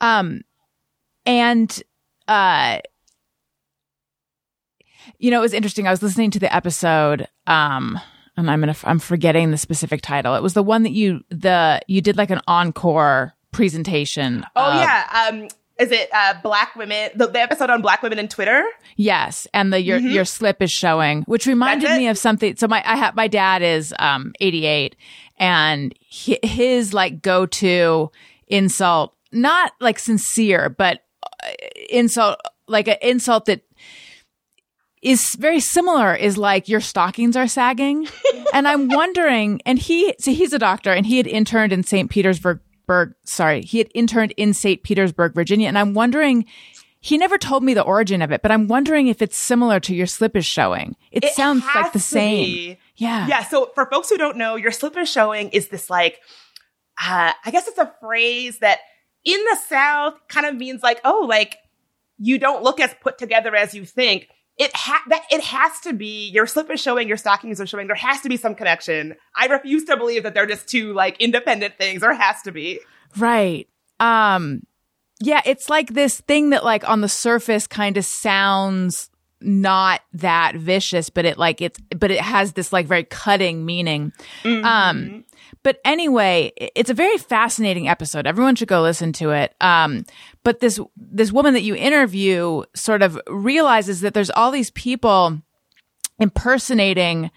Um, 0.00 0.42
and 1.24 1.82
uh, 2.28 2.78
you 5.18 5.30
know, 5.30 5.38
it 5.38 5.42
was 5.42 5.54
interesting. 5.54 5.86
I 5.86 5.90
was 5.90 6.02
listening 6.02 6.30
to 6.32 6.38
the 6.38 6.54
episode. 6.54 7.28
Um, 7.46 7.98
and 8.36 8.50
I'm 8.50 8.60
gonna 8.60 8.76
I'm 8.84 8.98
forgetting 8.98 9.50
the 9.50 9.56
specific 9.56 10.02
title. 10.02 10.34
It 10.34 10.42
was 10.42 10.52
the 10.54 10.62
one 10.62 10.82
that 10.82 10.92
you 10.92 11.20
the 11.30 11.80
you 11.86 12.02
did 12.02 12.16
like 12.18 12.30
an 12.30 12.40
encore 12.46 13.32
presentation. 13.52 14.44
Oh 14.54 14.72
of- 14.72 14.80
yeah. 14.80 15.28
Um 15.30 15.48
is 15.78 15.90
it 15.90 16.08
uh 16.12 16.34
black 16.42 16.74
women 16.76 17.10
the, 17.14 17.28
the 17.28 17.40
episode 17.40 17.70
on 17.70 17.80
black 17.80 18.02
women 18.02 18.18
in 18.18 18.28
Twitter? 18.28 18.62
Yes, 18.96 19.46
and 19.54 19.72
the 19.72 19.80
your 19.80 19.96
your 19.98 20.26
slip 20.26 20.60
is 20.60 20.70
showing, 20.70 21.22
which 21.22 21.46
reminded 21.46 21.88
Mm-hmm. 21.88 21.98
Me 21.98 22.08
of 22.08 22.18
something. 22.18 22.56
So 22.56 22.68
my 22.68 22.82
I 22.84 22.96
have 22.96 23.14
my 23.16 23.26
dad 23.28 23.62
is 23.62 23.94
um 23.98 24.34
88, 24.40 24.96
and 25.38 25.94
hi- 26.10 26.38
his 26.42 26.92
like 26.92 27.22
go 27.22 27.46
to 27.46 28.10
insult, 28.48 29.14
not 29.32 29.72
like 29.80 29.98
sincere, 29.98 30.68
but 30.68 31.00
insult 31.90 32.38
like 32.68 32.88
an 32.88 32.96
insult 33.02 33.46
that 33.46 33.62
is 35.02 35.34
very 35.36 35.60
similar 35.60 36.14
is 36.14 36.36
like 36.36 36.68
your 36.68 36.80
stockings 36.80 37.36
are 37.36 37.46
sagging 37.48 38.06
and 38.54 38.66
i'm 38.66 38.88
wondering 38.88 39.60
and 39.66 39.78
he 39.78 40.14
so 40.18 40.32
he's 40.32 40.52
a 40.52 40.58
doctor 40.58 40.92
and 40.92 41.06
he 41.06 41.16
had 41.18 41.26
interned 41.26 41.72
in 41.72 41.82
st 41.82 42.10
petersburg 42.10 42.60
Berg, 42.86 43.14
sorry 43.24 43.62
he 43.62 43.78
had 43.78 43.88
interned 43.94 44.32
in 44.36 44.54
st 44.54 44.82
petersburg 44.82 45.34
virginia 45.34 45.68
and 45.68 45.78
i'm 45.78 45.92
wondering 45.94 46.44
he 47.00 47.18
never 47.18 47.36
told 47.36 47.62
me 47.62 47.74
the 47.74 47.82
origin 47.82 48.22
of 48.22 48.30
it 48.32 48.42
but 48.42 48.50
i'm 48.50 48.68
wondering 48.68 49.08
if 49.08 49.20
it's 49.22 49.36
similar 49.36 49.78
to 49.80 49.94
your 49.94 50.06
slip 50.06 50.36
is 50.36 50.46
showing 50.46 50.96
it, 51.12 51.24
It 51.24 51.34
sounds 51.34 51.64
like 51.74 51.92
the 51.92 51.98
same 51.98 52.44
be. 52.46 52.78
yeah 52.96 53.26
Yeah. 53.26 53.42
So 53.44 53.70
for 53.74 53.86
folks 53.86 54.08
who 54.08 54.16
don't 54.18 54.36
know, 54.36 54.54
your 54.56 54.70
slip 54.72 54.96
is 54.96 55.10
showing 55.10 55.50
is 55.50 55.68
this 55.68 55.90
like, 55.90 56.20
uh, 57.02 57.32
I 57.44 57.50
guess 57.50 57.68
it's 57.68 57.78
a 57.78 57.92
phrase 58.00 58.58
that 58.60 58.78
in 59.26 59.44
the 59.44 59.58
South 59.68 60.14
kind 60.28 60.46
of 60.46 60.54
means 60.54 60.82
like, 60.82 61.00
oh, 61.04 61.26
like 61.28 61.58
you 62.16 62.38
don't 62.38 62.62
look 62.62 62.80
as 62.80 62.94
put 63.02 63.18
together 63.18 63.54
as 63.54 63.74
you 63.74 63.84
think. 63.84 64.28
It 64.56 64.74
ha- 64.74 65.02
that 65.08 65.24
it 65.30 65.42
has 65.42 65.78
to 65.80 65.92
be 65.92 66.30
your 66.30 66.46
slip 66.46 66.70
is 66.70 66.80
showing, 66.80 67.08
your 67.08 67.18
stockings 67.18 67.60
are 67.60 67.66
showing. 67.66 67.88
There 67.88 67.96
has 67.96 68.22
to 68.22 68.30
be 68.30 68.38
some 68.38 68.54
connection. 68.54 69.14
I 69.36 69.46
refuse 69.48 69.84
to 69.84 69.98
believe 69.98 70.22
that 70.22 70.32
they're 70.32 70.46
just 70.46 70.66
two 70.66 70.94
like 70.94 71.20
independent 71.20 71.76
things. 71.76 72.00
There 72.00 72.14
has 72.14 72.40
to 72.42 72.52
be. 72.52 72.80
Right. 73.18 73.68
Um 74.00 74.62
yeah, 75.20 75.42
it's 75.44 75.68
like 75.68 75.92
this 75.92 76.20
thing 76.20 76.50
that 76.50 76.64
like 76.64 76.88
on 76.88 77.02
the 77.02 77.08
surface 77.08 77.66
kind 77.66 77.98
of 77.98 78.06
sounds 78.06 79.10
not 79.42 80.00
that 80.14 80.56
vicious, 80.56 81.10
but 81.10 81.26
it 81.26 81.36
like 81.36 81.60
it's 81.60 81.78
but 81.94 82.10
it 82.10 82.20
has 82.20 82.54
this 82.54 82.72
like 82.72 82.86
very 82.86 83.04
cutting 83.04 83.66
meaning. 83.66 84.12
Um 84.44 85.24
but 85.62 85.78
anyway, 85.84 86.52
it's 86.56 86.90
a 86.90 86.94
very 86.94 87.18
fascinating 87.18 87.88
episode. 87.88 88.26
Everyone 88.26 88.54
should 88.56 88.68
go 88.68 88.82
listen 88.82 89.12
to 89.14 89.30
it. 89.30 89.54
Um 89.60 90.04
but 90.44 90.60
this 90.60 90.78
this 90.96 91.32
woman 91.32 91.54
that 91.54 91.62
you 91.62 91.74
interview 91.74 92.62
sort 92.74 93.02
of 93.02 93.18
realizes 93.28 94.00
that 94.02 94.14
there's 94.14 94.30
all 94.30 94.50
these 94.50 94.70
people 94.70 95.40
impersonating 96.18 97.30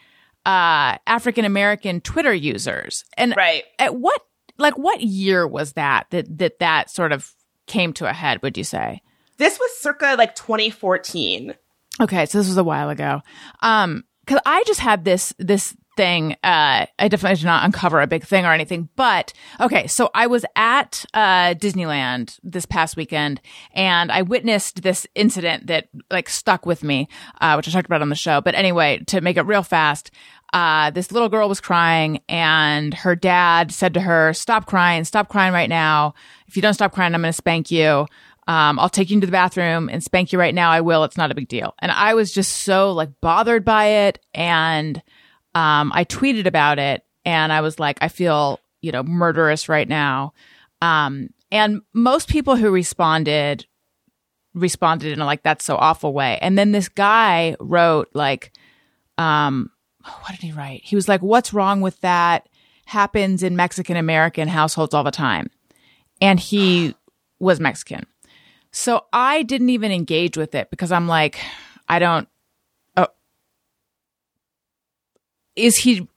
uh 0.45 0.97
African 1.05 1.45
American 1.45 2.01
Twitter 2.01 2.33
users. 2.33 3.03
And 3.17 3.33
Right. 3.35 3.63
at 3.77 3.95
what 3.95 4.21
like 4.57 4.77
what 4.77 5.01
year 5.01 5.47
was 5.47 5.73
that 5.73 6.07
that 6.11 6.37
that 6.37 6.59
that 6.59 6.89
sort 6.89 7.11
of 7.11 7.33
came 7.67 7.93
to 7.93 8.07
a 8.09 8.13
head 8.13 8.41
would 8.41 8.57
you 8.57 8.63
say 8.63 9.01
This 9.37 9.59
was 9.59 9.71
circa 9.79 10.15
like 10.17 10.35
2014. 10.35 11.53
okay 12.01 12.25
so 12.25 12.37
this 12.37 12.47
was 12.47 12.57
a 12.57 12.63
while 12.63 12.89
ago 12.89 13.21
um 13.61 14.03
because 14.25 14.39
i 14.45 14.63
just 14.65 14.79
had 14.79 15.03
this 15.05 15.33
this 15.37 15.75
thing 15.99 16.31
uh 16.45 16.85
i 16.97 17.07
definitely 17.09 17.35
did 17.35 17.43
not 17.43 17.65
uncover 17.65 17.99
a 17.99 18.07
big 18.07 18.23
thing 18.23 18.45
or 18.45 18.53
anything 18.53 18.87
but 18.95 19.33
okay 19.59 19.85
so 19.85 20.09
i 20.15 20.27
was 20.27 20.45
at 20.55 21.03
uh 21.13 21.53
disneyland 21.55 22.39
this 22.41 22.65
past 22.65 22.95
weekend 22.95 23.41
and 23.73 24.09
i 24.09 24.21
witnessed 24.21 24.81
this 24.81 25.05
incident 25.13 25.67
that 25.67 25.89
like 26.09 26.29
stuck 26.29 26.65
with 26.65 26.85
me 26.85 27.09
uh 27.41 27.55
which 27.55 27.67
i 27.67 27.71
talked 27.71 27.85
about 27.85 28.01
on 28.01 28.07
the 28.07 28.15
show 28.15 28.39
but 28.39 28.55
anyway 28.55 28.97
to 29.07 29.19
make 29.19 29.35
it 29.35 29.41
real 29.41 29.61
fast 29.61 30.09
uh, 30.53 30.89
this 30.89 31.11
little 31.11 31.29
girl 31.29 31.47
was 31.47 31.61
crying 31.61 32.21
and 32.27 32.95
her 32.95 33.15
dad 33.15 33.71
said 33.71 33.93
to 33.93 34.01
her, 34.01 34.33
stop 34.33 34.65
crying, 34.65 35.03
stop 35.03 35.29
crying 35.29 35.53
right 35.53 35.69
now. 35.69 36.15
If 36.47 36.55
you 36.55 36.63
don't 36.63 36.73
stop 36.73 36.91
crying, 36.91 37.13
I'm 37.13 37.21
going 37.21 37.29
to 37.29 37.33
spank 37.33 37.69
you. 37.69 38.07
Um, 38.47 38.79
I'll 38.79 38.89
take 38.89 39.11
you 39.11 39.13
into 39.13 39.27
the 39.27 39.31
bathroom 39.31 39.89
and 39.89 40.03
spank 40.03 40.33
you 40.33 40.39
right 40.39 40.55
now. 40.55 40.71
I 40.71 40.81
will. 40.81 41.03
It's 41.03 41.17
not 41.17 41.29
a 41.29 41.35
big 41.35 41.47
deal. 41.47 41.75
And 41.77 41.91
I 41.91 42.15
was 42.15 42.33
just 42.33 42.63
so 42.63 42.91
like 42.93 43.11
bothered 43.21 43.63
by 43.63 43.85
it. 43.85 44.25
And, 44.33 45.03
um, 45.55 45.91
I 45.93 46.05
tweeted 46.05 46.45
about 46.45 46.79
it 46.79 47.03
and 47.25 47.51
I 47.51 47.61
was 47.61 47.79
like, 47.79 47.97
I 48.01 48.07
feel, 48.07 48.59
you 48.81 48.91
know, 48.91 49.03
murderous 49.03 49.69
right 49.69 49.87
now. 49.87 50.33
Um, 50.81 51.29
and 51.51 51.81
most 51.93 52.29
people 52.29 52.55
who 52.55 52.71
responded 52.71 53.65
responded 54.55 55.11
in 55.11 55.21
a 55.21 55.25
like 55.25 55.43
that's 55.43 55.65
so 55.65 55.75
awful 55.75 56.13
way. 56.13 56.37
And 56.41 56.57
then 56.57 56.71
this 56.71 56.89
guy 56.89 57.55
wrote 57.59 58.09
like, 58.13 58.51
um, 59.17 59.69
what 60.03 60.31
did 60.31 60.41
he 60.41 60.51
write? 60.51 60.81
He 60.83 60.95
was 60.95 61.07
like, 61.07 61.21
what's 61.21 61.53
wrong 61.53 61.81
with 61.81 61.99
that? 62.01 62.47
Happens 62.85 63.43
in 63.43 63.55
Mexican 63.55 63.97
American 63.97 64.47
households 64.47 64.93
all 64.93 65.03
the 65.03 65.11
time. 65.11 65.49
And 66.21 66.39
he 66.39 66.95
was 67.39 67.59
Mexican. 67.59 68.05
So 68.71 69.05
I 69.13 69.43
didn't 69.43 69.69
even 69.69 69.91
engage 69.91 70.37
with 70.37 70.55
it 70.55 70.69
because 70.69 70.91
I'm 70.91 71.07
like, 71.07 71.39
I 71.87 71.99
don't. 71.99 72.27
Oh, 72.97 73.07
is 75.59 75.77
he 75.77 76.07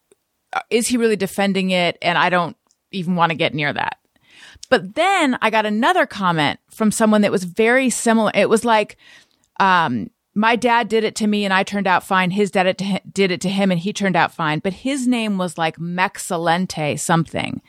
is 0.70 0.88
he 0.88 0.96
really 0.96 1.16
defending 1.16 1.70
it? 1.70 1.96
And 2.02 2.18
I 2.18 2.28
don't 2.28 2.56
even 2.90 3.16
want 3.16 3.30
to 3.30 3.36
get 3.36 3.54
near 3.54 3.72
that. 3.72 3.98
But 4.68 4.94
then 4.94 5.38
I 5.42 5.50
got 5.50 5.66
another 5.66 6.06
comment 6.06 6.60
from 6.70 6.90
someone 6.90 7.22
that 7.22 7.32
was 7.32 7.44
very 7.44 7.90
similar. 7.90 8.30
It 8.34 8.48
was 8.48 8.64
like, 8.64 8.96
um, 9.60 10.10
my 10.34 10.56
dad 10.56 10.88
did 10.88 11.04
it 11.04 11.14
to 11.16 11.26
me 11.26 11.44
and 11.44 11.52
I 11.52 11.62
turned 11.62 11.86
out 11.86 12.04
fine. 12.04 12.30
His 12.30 12.50
dad 12.50 12.66
it 12.66 12.78
to, 12.78 13.00
did 13.10 13.30
it 13.30 13.40
to 13.42 13.50
him 13.50 13.70
and 13.70 13.78
he 13.78 13.92
turned 13.92 14.16
out 14.16 14.32
fine. 14.32 14.60
But 14.60 14.72
his 14.72 15.06
name 15.06 15.36
was 15.36 15.58
like 15.58 15.76
Mexalente 15.76 16.98
something. 16.98 17.60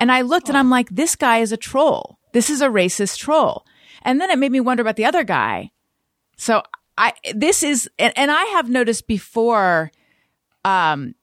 And 0.00 0.10
I 0.10 0.22
looked 0.22 0.48
and 0.48 0.58
I'm 0.58 0.70
like, 0.70 0.88
this 0.90 1.14
guy 1.14 1.38
is 1.38 1.52
a 1.52 1.56
troll. 1.56 2.18
This 2.32 2.50
is 2.50 2.60
a 2.60 2.68
racist 2.68 3.18
troll. 3.18 3.64
And 4.02 4.20
then 4.20 4.30
it 4.30 4.38
made 4.38 4.52
me 4.52 4.60
wonder 4.60 4.80
about 4.80 4.96
the 4.96 5.04
other 5.04 5.24
guy. 5.24 5.70
So 6.36 6.62
I, 6.96 7.12
this 7.34 7.62
is, 7.62 7.88
and, 7.98 8.12
and 8.16 8.30
I 8.30 8.44
have 8.46 8.68
noticed 8.68 9.06
before, 9.06 9.92
um, 10.64 11.14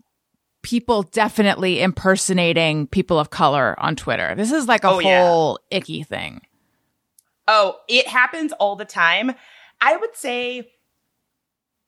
people 0.63 1.04
definitely 1.04 1.82
impersonating 1.82 2.88
people 2.88 3.19
of 3.19 3.30
color 3.30 3.76
on 3.80 3.95
Twitter. 3.95 4.34
This 4.36 4.52
is 4.52 4.67
like 4.67 4.84
a 4.84 4.89
Oh, 4.89 5.00
yeah. 5.00 5.23
whole 5.28 5.60
icky 5.71 6.04
thing. 6.04 6.41
Oh, 7.47 7.78
it 7.88 8.08
happens 8.08 8.52
all 8.54 8.76
the 8.76 8.86
time. 8.86 9.32
I 9.80 9.95
would 9.95 10.15
say 10.15 10.69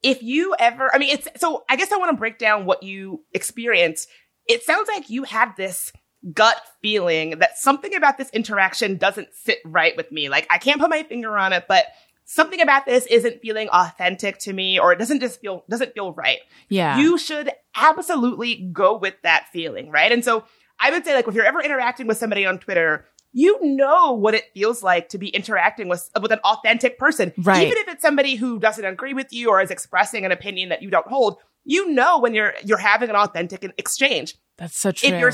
if 0.01 0.23
you 0.23 0.55
ever, 0.57 0.89
I 0.93 0.97
mean, 0.97 1.09
it's 1.09 1.27
so 1.37 1.65
I 1.69 1.75
guess 1.75 1.91
I 1.91 1.97
want 1.97 2.11
to 2.11 2.17
break 2.17 2.37
down 2.37 2.65
what 2.65 2.83
you 2.83 3.25
experience. 3.33 4.07
It 4.47 4.63
sounds 4.63 4.87
like 4.87 5.09
you 5.09 5.23
had 5.23 5.55
this 5.57 5.91
gut 6.33 6.61
feeling 6.81 7.39
that 7.39 7.57
something 7.57 7.93
about 7.95 8.17
this 8.17 8.29
interaction 8.31 8.97
doesn't 8.97 9.29
sit 9.33 9.59
right 9.65 9.95
with 9.97 10.11
me. 10.11 10.29
Like 10.29 10.47
I 10.49 10.57
can't 10.57 10.79
put 10.79 10.89
my 10.89 11.03
finger 11.03 11.37
on 11.37 11.51
it, 11.53 11.65
but 11.67 11.85
something 12.31 12.61
about 12.61 12.85
this 12.85 13.07
isn't 13.07 13.41
feeling 13.41 13.67
authentic 13.69 14.37
to 14.37 14.53
me 14.53 14.77
or 14.77 14.93
it 14.93 14.99
doesn't 14.99 15.19
just 15.19 15.41
feel 15.41 15.63
doesn't 15.67 15.93
feel 15.95 16.13
right. 16.13 16.37
Yeah. 16.69 16.99
You 16.99 17.17
should 17.17 17.51
absolutely 17.75 18.69
go 18.71 18.95
with 18.95 19.15
that 19.23 19.47
feeling, 19.51 19.89
right? 19.89 20.11
And 20.11 20.23
so 20.23 20.43
I 20.79 20.91
would 20.91 21.03
say 21.03 21.15
like 21.15 21.27
if 21.27 21.33
you're 21.33 21.45
ever 21.45 21.59
interacting 21.59 22.05
with 22.05 22.17
somebody 22.17 22.45
on 22.45 22.59
Twitter, 22.59 23.05
you 23.31 23.57
know 23.63 24.13
what 24.13 24.35
it 24.35 24.45
feels 24.53 24.83
like 24.83 25.09
to 25.09 25.17
be 25.17 25.29
interacting 25.29 25.87
with 25.87 26.07
with 26.21 26.31
an 26.31 26.37
authentic 26.43 26.99
person. 26.99 27.33
Right. 27.35 27.65
Even 27.65 27.79
if 27.79 27.87
it's 27.87 28.03
somebody 28.03 28.35
who 28.35 28.59
doesn't 28.59 28.85
agree 28.85 29.15
with 29.15 29.33
you 29.33 29.49
or 29.49 29.59
is 29.59 29.71
expressing 29.71 30.23
an 30.23 30.31
opinion 30.31 30.69
that 30.69 30.83
you 30.83 30.91
don't 30.91 31.07
hold, 31.07 31.37
you 31.65 31.89
know 31.89 32.19
when 32.19 32.35
you're 32.35 32.53
you're 32.63 32.77
having 32.77 33.09
an 33.09 33.15
authentic 33.15 33.63
exchange. 33.79 34.35
That's 34.57 34.77
so 34.77 34.91
true. 34.91 35.09
If 35.09 35.19
your 35.19 35.31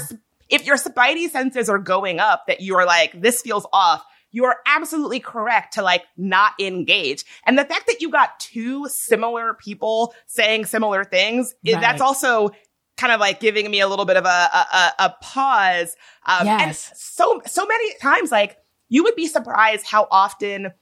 if 0.49 0.65
your 0.65 0.77
spidey 0.77 1.29
senses 1.29 1.67
are 1.67 1.79
going 1.79 2.21
up 2.21 2.47
that 2.47 2.61
you 2.61 2.77
are 2.77 2.85
like 2.85 3.19
this 3.19 3.41
feels 3.41 3.67
off, 3.73 4.01
you 4.35 4.43
are 4.43 4.57
absolutely 4.65 5.21
correct 5.21 5.75
to 5.75 5.81
like 5.81 6.03
not 6.17 6.51
engage. 6.59 7.23
And 7.45 7.57
the 7.57 7.63
fact 7.63 7.87
that 7.87 8.01
you 8.01 8.09
got 8.09 8.37
two 8.37 8.85
similar 8.89 9.53
people 9.53 10.13
saying 10.27 10.65
similar 10.65 11.05
things, 11.05 11.55
right. 11.65 11.79
that's 11.79 12.01
also 12.01 12.51
kind 12.97 13.13
of 13.13 13.21
like 13.21 13.39
giving 13.39 13.71
me 13.71 13.79
a 13.79 13.87
little 13.87 14.03
bit 14.03 14.17
of 14.17 14.25
a 14.25 14.27
a, 14.27 14.91
a, 14.99 15.15
pause. 15.21 15.95
Um, 16.25 16.49
and 16.49 16.59
Yes. 16.67 16.91
so 16.97 17.41
so 17.45 17.65
many 17.65 17.97
times, 17.99 18.29
like 18.29 18.57
you 18.89 19.03
would 19.03 19.15
be 19.15 19.25
surprised 19.25 19.85
how 19.85 20.05
often 20.11 20.73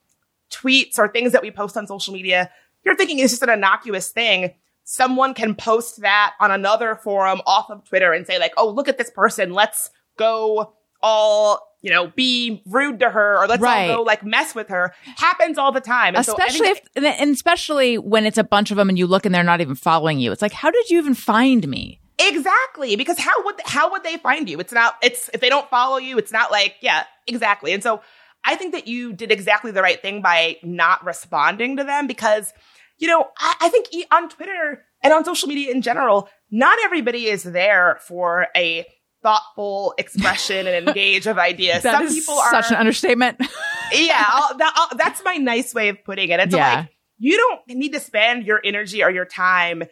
tweets 0.52 0.98
or 0.98 1.08
things 1.08 1.32
that 1.34 1.44
we 1.44 1.52
post 1.52 1.78
on 1.78 1.86
social 1.86 2.12
media, 2.12 2.50
you're 2.84 2.96
thinking 2.96 3.20
it's 3.20 3.34
just 3.34 3.44
an 3.44 3.52
innocuous 3.52 4.10
thing. 4.10 4.56
Someone 4.84 5.36
can 5.36 5.54
post 5.54 6.02
that 6.02 6.34
on 6.40 6.50
another 6.50 6.96
forum 6.96 7.40
off 7.46 7.70
of 7.70 7.88
Twitter 7.88 8.14
and 8.14 8.26
say 8.26 8.40
like, 8.40 8.54
"Oh, 8.58 8.68
look 8.68 8.88
at 8.88 8.98
this 8.98 9.12
person. 9.12 9.54
Let's 9.54 9.92
go 10.18 10.74
all." 11.04 11.70
You 11.84 11.92
know, 11.92 12.08
be 12.08 12.64
rude 12.66 13.02
to 13.02 13.10
her 13.10 13.38
or 13.38 13.46
let's 13.46 13.62
Right. 13.62 13.92
all 13.92 13.98
go 13.98 14.04
like 14.04 14.24
mess 14.26 14.56
with 14.56 14.70
her 14.70 14.96
happens 15.18 15.58
all 15.60 15.72
the 15.72 15.82
time. 15.82 16.16
And 16.16 16.26
so 16.26 16.32
especially 16.32 16.74
think 16.74 16.88
if, 16.96 17.20
and 17.20 17.32
especially 17.32 17.98
when 17.98 18.26
it's 18.26 18.38
a 18.40 18.44
bunch 18.44 18.72
of 18.72 18.78
them 18.78 18.90
and 18.90 18.98
you 18.98 19.06
look 19.06 19.26
and 19.26 19.36
they're 19.36 19.44
not 19.44 19.60
even 19.62 19.76
following 19.76 20.18
you. 20.18 20.32
It's 20.32 20.42
like, 20.42 20.54
how 20.54 20.72
did 20.72 20.90
you 20.90 20.98
even 20.98 21.14
find 21.14 21.68
me? 21.68 22.00
Exactly, 22.20 22.96
because 22.96 23.20
how 23.20 23.44
would 23.44 23.56
how 23.66 23.92
would 23.92 24.04
they 24.04 24.18
find 24.18 24.50
you? 24.50 24.60
It's 24.60 24.72
not 24.72 24.96
it's 25.04 25.30
if 25.34 25.42
they 25.42 25.50
don't 25.50 25.70
follow 25.70 25.98
you, 25.98 26.18
it's 26.18 26.32
not 26.32 26.52
like 26.52 26.76
yeah, 26.80 27.04
exactly. 27.28 27.74
And 27.74 27.84
so 27.84 28.02
I 28.46 28.56
think 28.56 28.74
that 28.74 28.88
you 28.88 29.14
did 29.14 29.32
exactly 29.32 29.72
the 29.72 29.82
right 29.82 30.02
thing 30.02 30.22
by 30.22 30.58
not 30.64 31.04
responding 31.04 31.78
to 31.78 31.84
them 31.84 32.08
because 32.08 32.54
you 32.98 33.08
know 33.08 33.28
I, 33.38 33.56
I 33.62 33.70
think 33.70 33.88
on 34.12 34.30
Twitter 34.30 34.86
and 35.02 35.12
on 35.12 35.26
social 35.26 35.50
media 35.50 35.72
in 35.72 35.82
general, 35.82 36.30
not 36.50 36.78
everybody 36.84 37.26
is 37.26 37.44
there 37.44 37.98
for 38.02 38.48
a 38.56 38.86
thoughtful 39.24 39.96
expression 39.98 40.68
and 40.68 40.88
engage 40.88 41.26
of 41.26 41.38
ideas. 41.38 41.84
That 41.84 41.98
Some 41.98 42.06
is 42.08 42.14
people 42.14 42.36
are 42.36 42.52
such 42.52 42.72
an 42.72 42.78
understatement. 42.78 43.40
yeah, 43.94 44.24
I'll, 44.28 44.58
that, 44.58 44.74
I'll, 44.76 44.98
that's 44.98 45.24
my 45.24 45.38
nice 45.38 45.74
way 45.74 45.90
of 45.90 46.04
putting 46.04 46.30
it. 46.30 46.40
It's 46.40 46.54
Yeah. 46.54 46.76
like 46.76 46.90
you 47.18 47.38
don't 47.38 47.78
need 47.80 47.94
to 47.94 48.00
spend 48.00 48.46
your 48.46 48.62
energy 48.64 49.04
or 49.04 49.10
your 49.10 49.26
time 49.26 49.84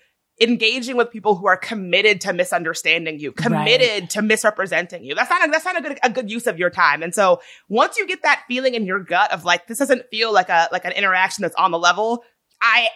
engaging 0.42 0.98
with 0.98 1.12
people 1.12 1.36
who 1.36 1.48
are 1.48 1.58
committed 1.58 2.20
to 2.22 2.34
misunderstanding 2.34 3.20
you, 3.20 3.32
committed 3.32 4.10
to 4.10 4.22
misrepresenting 4.22 5.04
you. 5.04 5.14
That's 5.14 5.30
not 5.30 5.48
a, 5.48 5.52
that's 5.52 5.66
not 5.66 5.78
a 5.78 5.82
good 5.82 6.00
a 6.04 6.10
good 6.10 6.32
use 6.32 6.48
of 6.48 6.58
your 6.58 6.70
time. 6.70 7.04
And 7.04 7.14
so 7.14 7.42
once 7.70 7.98
you 7.98 8.08
get 8.08 8.24
that 8.24 8.44
feeling 8.48 8.74
in 8.74 8.86
your 8.86 9.00
gut 9.00 9.32
of 9.32 9.46
like 9.46 9.68
this 9.68 9.78
doesn't 9.78 10.04
feel 10.10 10.34
like 10.34 10.50
a 10.50 10.68
like 10.72 10.86
an 10.86 10.94
interaction 10.94 11.44
that's 11.44 11.56
on 11.56 11.72
the 11.72 11.80
level, 11.80 12.24
I 12.62 12.88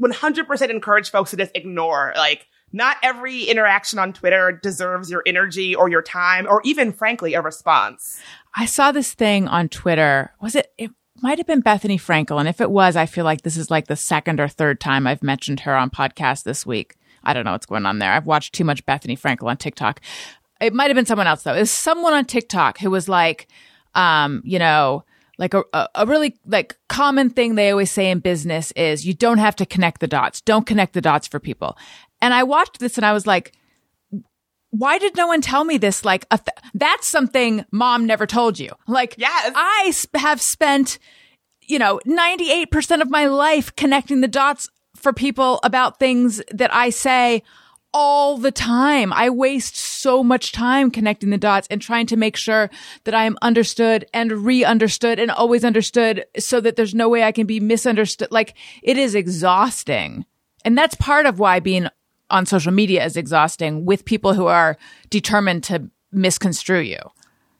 100% 0.00 0.70
encourage 0.70 1.10
folks 1.10 1.30
to 1.30 1.36
just 1.36 1.52
ignore 1.54 2.12
like 2.16 2.46
not 2.72 2.96
every 3.02 3.44
interaction 3.44 3.98
on 3.98 4.12
Twitter 4.12 4.52
deserves 4.52 5.10
your 5.10 5.22
energy 5.26 5.74
or 5.74 5.88
your 5.88 6.02
time 6.02 6.46
or 6.48 6.60
even 6.64 6.92
frankly 6.92 7.34
a 7.34 7.40
response. 7.40 8.20
I 8.54 8.66
saw 8.66 8.92
this 8.92 9.14
thing 9.14 9.48
on 9.48 9.68
Twitter. 9.68 10.32
Was 10.40 10.54
it? 10.54 10.72
It 10.78 10.90
might 11.20 11.38
have 11.38 11.46
been 11.46 11.62
Bethenny 11.62 12.00
Frankel, 12.00 12.38
and 12.38 12.48
if 12.48 12.60
it 12.60 12.70
was, 12.70 12.96
I 12.96 13.06
feel 13.06 13.24
like 13.24 13.42
this 13.42 13.56
is 13.56 13.70
like 13.70 13.86
the 13.86 13.96
second 13.96 14.40
or 14.40 14.48
third 14.48 14.80
time 14.80 15.06
I've 15.06 15.22
mentioned 15.22 15.60
her 15.60 15.76
on 15.76 15.90
podcast 15.90 16.42
this 16.42 16.66
week. 16.66 16.96
I 17.22 17.32
don't 17.32 17.44
know 17.44 17.52
what's 17.52 17.66
going 17.66 17.86
on 17.86 17.98
there. 17.98 18.12
I've 18.12 18.26
watched 18.26 18.54
too 18.54 18.64
much 18.64 18.84
Bethenny 18.84 19.18
Frankel 19.18 19.48
on 19.48 19.56
TikTok. 19.56 20.00
It 20.60 20.74
might 20.74 20.88
have 20.88 20.96
been 20.96 21.06
someone 21.06 21.26
else 21.26 21.42
though. 21.42 21.54
It 21.54 21.60
was 21.60 21.70
someone 21.70 22.12
on 22.12 22.24
TikTok 22.24 22.78
who 22.78 22.90
was 22.90 23.08
like, 23.08 23.48
um, 23.94 24.42
you 24.44 24.58
know, 24.58 25.04
like 25.38 25.54
a, 25.54 25.64
a, 25.72 25.88
a 25.96 26.06
really 26.06 26.36
like 26.46 26.76
common 26.88 27.30
thing 27.30 27.54
they 27.54 27.70
always 27.70 27.90
say 27.90 28.10
in 28.10 28.20
business 28.20 28.70
is 28.72 29.06
you 29.06 29.14
don't 29.14 29.38
have 29.38 29.56
to 29.56 29.66
connect 29.66 30.00
the 30.00 30.06
dots. 30.06 30.40
Don't 30.40 30.66
connect 30.66 30.92
the 30.92 31.00
dots 31.00 31.26
for 31.26 31.40
people. 31.40 31.76
And 32.22 32.32
I 32.32 32.44
watched 32.44 32.78
this 32.78 32.96
and 32.96 33.04
I 33.04 33.12
was 33.12 33.26
like, 33.26 33.52
why 34.70 34.96
did 34.96 35.16
no 35.16 35.26
one 35.26 35.42
tell 35.42 35.64
me 35.64 35.76
this? 35.76 36.02
Like, 36.04 36.24
a 36.30 36.38
th- 36.38 36.56
that's 36.72 37.06
something 37.06 37.66
mom 37.70 38.06
never 38.06 38.26
told 38.26 38.58
you. 38.58 38.70
Like, 38.88 39.14
Yes. 39.18 39.52
I 39.54 39.90
sp- 39.92 40.16
have 40.16 40.40
spent, 40.40 40.98
you 41.60 41.78
know, 41.78 42.00
98% 42.06 43.02
of 43.02 43.10
my 43.10 43.26
life 43.26 43.76
connecting 43.76 44.22
the 44.22 44.28
dots 44.28 44.70
for 44.96 45.12
people 45.12 45.60
about 45.62 45.98
things 45.98 46.40
that 46.50 46.72
I 46.74 46.88
say 46.88 47.42
all 47.92 48.38
the 48.38 48.50
time. 48.52 49.12
I 49.12 49.28
waste 49.28 49.76
so 49.76 50.24
much 50.24 50.52
time 50.52 50.90
connecting 50.90 51.28
the 51.28 51.36
dots 51.36 51.68
and 51.70 51.82
trying 51.82 52.06
to 52.06 52.16
make 52.16 52.36
sure 52.36 52.70
that 53.04 53.14
I 53.14 53.24
am 53.24 53.36
understood 53.42 54.06
and 54.14 54.32
re-understood 54.32 55.18
and 55.18 55.30
always 55.30 55.64
understood 55.64 56.24
so 56.38 56.60
that 56.62 56.76
there's 56.76 56.94
no 56.94 57.10
way 57.10 57.24
I 57.24 57.32
can 57.32 57.46
be 57.46 57.60
misunderstood. 57.60 58.28
Like, 58.30 58.54
it 58.82 58.96
is 58.96 59.14
exhausting. 59.14 60.24
And 60.64 60.78
that's 60.78 60.94
part 60.94 61.26
of 61.26 61.38
why 61.38 61.60
being 61.60 61.88
on 62.32 62.46
social 62.46 62.72
media 62.72 63.04
is 63.04 63.16
exhausting 63.16 63.84
with 63.84 64.04
people 64.04 64.34
who 64.34 64.46
are 64.46 64.76
determined 65.10 65.62
to 65.64 65.88
misconstrue 66.10 66.80
you. 66.80 66.98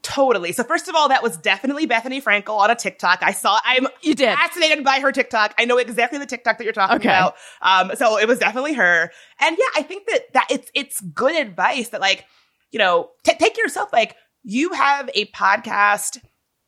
Totally. 0.02 0.50
So 0.50 0.64
first 0.64 0.88
of 0.88 0.96
all, 0.96 1.08
that 1.10 1.22
was 1.22 1.36
definitely 1.36 1.86
Bethenny 1.86 2.20
Frankel 2.20 2.58
on 2.58 2.72
a 2.72 2.74
TikTok. 2.74 3.20
I 3.22 3.30
saw. 3.30 3.60
I'm 3.64 3.86
You 4.02 4.16
did. 4.16 4.34
fascinated 4.36 4.82
by 4.84 4.98
her 4.98 5.12
TikTok. 5.12 5.54
I 5.58 5.64
know 5.64 5.78
exactly 5.78 6.18
the 6.18 6.26
TikTok 6.26 6.58
that 6.58 6.64
you're 6.64 6.72
talking 6.72 6.96
Okay. 6.96 7.08
about. 7.08 7.34
Um, 7.60 7.92
so 7.94 8.18
it 8.18 8.26
was 8.26 8.40
definitely 8.40 8.72
her. 8.72 9.12
And 9.38 9.56
yeah, 9.56 9.64
I 9.76 9.82
think 9.84 10.08
that 10.08 10.32
that 10.32 10.46
it's 10.50 10.68
it's 10.74 11.00
good 11.00 11.36
advice 11.36 11.90
that 11.90 12.00
like 12.00 12.24
you 12.72 12.80
know 12.80 13.10
t- 13.22 13.34
take 13.38 13.56
yourself 13.56 13.92
like 13.92 14.16
you 14.42 14.72
have 14.72 15.08
a 15.14 15.26
podcast 15.26 16.18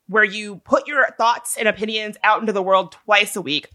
where 0.06 0.22
you 0.22 0.58
put 0.58 0.86
your 0.86 1.04
thoughts 1.18 1.56
and 1.56 1.66
opinions 1.66 2.16
out 2.22 2.40
into 2.40 2.52
the 2.52 2.62
world 2.62 2.92
twice 2.92 3.34
a 3.34 3.42
week. 3.42 3.68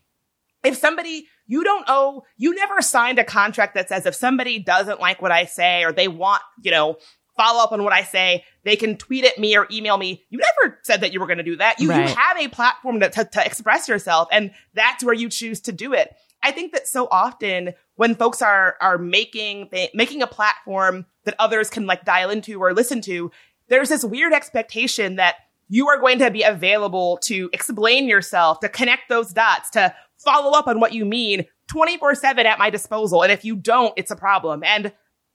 If 0.64 0.78
somebody 0.78 1.28
you 1.50 1.64
don't 1.64 1.84
owe, 1.88 2.24
you 2.38 2.54
never 2.54 2.80
signed 2.82 3.18
a 3.18 3.24
contract 3.24 3.74
that 3.74 3.90
says 3.90 4.06
if 4.06 4.14
somebody 4.14 4.60
doesn't 4.60 5.00
like 5.00 5.20
what 5.22 5.32
I 5.32 5.46
say 5.46 5.84
or 5.84 5.92
they 5.92 6.08
want, 6.08 6.44
you 6.62 6.70
know, 6.70 6.98
follow 7.36 7.64
up 7.64 7.72
on 7.72 7.84
what 7.84 7.92
I 7.92 8.04
say, 8.04 8.46
they 8.64 8.76
can 8.76 8.98
tweet 8.98 9.26
at 9.26 9.38
me 9.40 9.58
or 9.58 9.66
email 9.72 9.98
me. 9.98 10.24
You 10.30 10.38
never 10.38 10.78
said 10.84 11.02
that 11.02 11.12
you 11.12 11.20
were 11.20 11.26
going 11.26 11.40
to 11.40 11.44
do 11.44 11.56
that. 11.56 11.80
You, 11.80 11.90
Right. 11.90 12.08
you 12.08 12.16
have 12.16 12.38
a 12.38 12.50
platform 12.50 13.00
to, 13.00 13.10
to, 13.10 13.26
to 13.26 13.44
express 13.46 13.88
yourself 13.90 14.28
and 14.32 14.52
that's 14.76 15.04
where 15.04 15.14
you 15.16 15.28
choose 15.28 15.60
to 15.62 15.72
do 15.72 15.94
it. 15.94 16.14
I 16.44 16.52
think 16.52 16.72
that 16.74 16.88
so 16.88 17.08
often 17.10 17.74
when 17.96 18.14
folks 18.16 18.42
are, 18.44 18.76
are 18.80 18.98
making, 19.00 19.70
th- 19.70 19.92
making 19.96 20.22
a 20.22 20.28
platform 20.28 21.08
that 21.26 21.36
others 21.40 21.70
can 21.72 21.88
like 21.88 22.06
dial 22.06 22.30
into 22.30 22.62
or 22.62 22.74
listen 22.74 23.02
to, 23.02 23.32
there's 23.70 23.90
this 23.90 24.06
weird 24.06 24.34
expectation 24.34 25.16
that 25.16 25.36
you 25.68 25.88
are 25.88 26.00
going 26.00 26.20
to 26.20 26.32
be 26.32 26.44
available 26.44 27.18
to 27.24 27.50
explain 27.54 28.08
yourself, 28.08 28.60
to 28.60 28.70
connect 28.70 29.10
those 29.10 29.32
dots, 29.34 29.70
to 29.72 29.94
follow 30.20 30.58
up 30.58 30.68
on 30.68 30.80
what 30.80 30.94
you 30.94 31.06
mean 31.06 31.46
24 31.68 32.16
7 32.16 32.46
at 32.46 32.60
my 32.60 32.70
disposal. 32.70 33.24
And 33.24 33.32
if 33.32 33.44
you 33.46 33.56
don't, 33.56 33.94
it's 33.98 34.12
a 34.12 34.16
problem. 34.16 34.64
And 34.64 34.92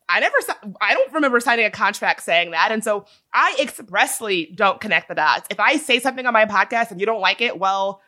I 0.08 0.20
never, 0.20 0.36
I 0.80 0.92
don't 0.92 1.12
remember 1.12 1.40
signing 1.40 1.64
a 1.64 1.70
contract 1.70 2.22
saying 2.22 2.50
that. 2.50 2.70
And 2.70 2.84
so 2.84 3.06
I 3.32 3.56
expressly 3.60 4.52
don't 4.54 4.80
connect 4.80 5.08
the 5.08 5.14
dots. 5.14 5.46
If 5.50 5.58
I 5.58 5.76
say 5.76 5.98
something 5.98 6.26
on 6.26 6.32
my 6.32 6.44
podcast 6.44 6.90
and 6.90 7.00
you 7.00 7.06
don't 7.06 7.20
like 7.20 7.40
it, 7.40 7.58
well, 7.58 8.02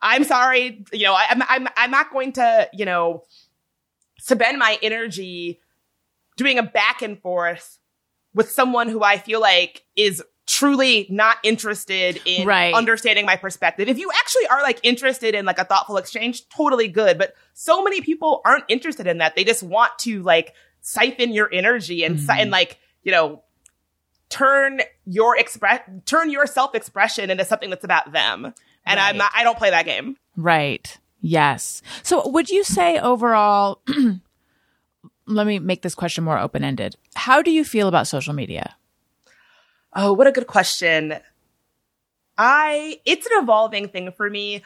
I'm 0.00 0.24
sorry. 0.24 0.84
You 0.92 1.04
know, 1.04 1.14
I, 1.14 1.26
I'm, 1.30 1.42
I'm, 1.48 1.68
I'm 1.76 1.90
not 1.90 2.12
going 2.12 2.32
to, 2.34 2.68
you 2.72 2.84
know, 2.84 3.24
spend 4.18 4.58
my 4.58 4.78
energy 4.82 5.60
doing 6.36 6.58
a 6.58 6.62
back 6.62 7.02
and 7.02 7.20
forth 7.20 7.78
with 8.34 8.50
someone 8.50 8.88
who 8.88 9.02
I 9.02 9.18
feel 9.18 9.40
like 9.40 9.82
is 9.96 10.22
truly 10.56 11.06
not 11.10 11.36
interested 11.42 12.18
in 12.24 12.46
Right. 12.46 12.72
understanding 12.74 13.26
my 13.26 13.36
perspective. 13.36 13.88
If 13.88 13.98
you 13.98 14.10
actually 14.10 14.46
are 14.46 14.62
like 14.62 14.80
interested 14.82 15.34
in 15.34 15.44
like 15.44 15.58
a 15.58 15.64
thoughtful 15.64 15.98
exchange, 15.98 16.48
totally 16.48 16.88
good. 16.88 17.18
But 17.18 17.34
so 17.52 17.82
many 17.82 18.00
people 18.00 18.40
aren't 18.44 18.64
interested 18.68 19.06
in 19.06 19.18
that. 19.18 19.36
They 19.36 19.44
just 19.44 19.62
want 19.62 19.98
to 20.00 20.22
like 20.22 20.54
siphon 20.80 21.32
your 21.32 21.52
energy 21.52 22.04
and 22.04 22.18
si- 22.18 22.26
mm-hmm. 22.26 22.40
and 22.40 22.50
like, 22.50 22.78
you 23.02 23.12
know, 23.12 23.42
turn 24.30 24.80
your 25.04 25.36
express 25.38 25.80
turn 26.06 26.30
your 26.30 26.46
self-expression 26.46 27.30
into 27.30 27.44
something 27.44 27.68
that's 27.68 27.84
about 27.84 28.12
them. 28.12 28.54
And 28.86 28.98
I'm 28.98 29.18
not 29.18 29.32
I 29.34 29.44
don't 29.44 29.58
play 29.58 29.70
that 29.70 29.84
game. 29.84 30.16
Right. 30.36 30.96
Yes. 31.20 31.82
So 32.02 32.26
would 32.28 32.48
you 32.48 32.64
say 32.64 32.98
overall, 32.98 33.82
let 35.26 35.46
me 35.46 35.58
make 35.58 35.82
this 35.82 35.94
question 35.94 36.24
more 36.24 36.38
open 36.38 36.64
ended. 36.64 36.96
How 37.14 37.42
do 37.42 37.50
you 37.50 37.62
feel 37.62 37.88
about 37.88 38.06
social 38.06 38.32
media? 38.32 38.76
Oh, 39.98 40.12
what 40.12 40.26
a 40.26 40.32
good 40.32 40.46
question. 40.46 41.14
I, 42.36 43.00
it's 43.06 43.24
an 43.24 43.32
evolving 43.42 43.88
thing 43.88 44.12
for 44.12 44.28
me. 44.28 44.62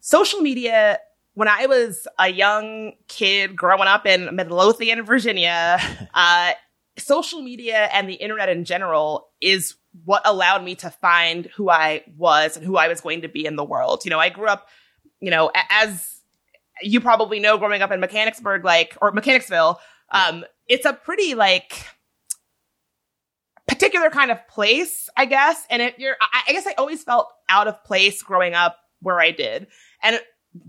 Social 0.00 0.40
media, 0.40 0.98
when 1.32 1.48
I 1.48 1.64
was 1.64 2.06
a 2.18 2.28
young 2.28 2.92
kid 3.08 3.56
growing 3.56 3.88
up 3.88 4.04
in 4.04 4.36
Midlothian, 4.36 5.02
Virginia, 5.06 5.80
uh, 6.14 6.52
social 6.98 7.40
media 7.40 7.88
and 7.90 8.06
the 8.06 8.14
internet 8.14 8.50
in 8.50 8.66
general 8.66 9.28
is 9.40 9.76
what 10.04 10.20
allowed 10.26 10.62
me 10.62 10.74
to 10.74 10.90
find 10.90 11.46
who 11.56 11.70
I 11.70 12.04
was 12.14 12.58
and 12.58 12.66
who 12.66 12.76
I 12.76 12.88
was 12.88 13.00
going 13.00 13.22
to 13.22 13.28
be 13.28 13.46
in 13.46 13.56
the 13.56 13.64
world. 13.64 14.04
You 14.04 14.10
know, 14.10 14.20
I 14.20 14.28
grew 14.28 14.46
up, 14.46 14.68
you 15.20 15.30
know, 15.30 15.50
as 15.70 16.20
you 16.82 17.00
probably 17.00 17.40
know, 17.40 17.56
growing 17.56 17.80
up 17.80 17.92
in 17.92 18.00
Mechanicsburg, 18.00 18.62
like, 18.62 18.94
or 19.00 19.10
Mechanicsville, 19.10 19.80
um, 20.10 20.44
it's 20.68 20.84
a 20.84 20.92
pretty 20.92 21.34
like, 21.34 21.86
particular 23.66 24.10
kind 24.10 24.30
of 24.30 24.46
place, 24.48 25.08
I 25.16 25.26
guess. 25.26 25.64
And 25.70 25.82
it, 25.82 25.98
you're, 25.98 26.16
I, 26.20 26.42
I 26.48 26.52
guess 26.52 26.66
I 26.66 26.74
always 26.78 27.02
felt 27.02 27.32
out 27.48 27.68
of 27.68 27.82
place 27.84 28.22
growing 28.22 28.54
up 28.54 28.76
where 29.00 29.20
I 29.20 29.30
did. 29.30 29.66
And 30.02 30.20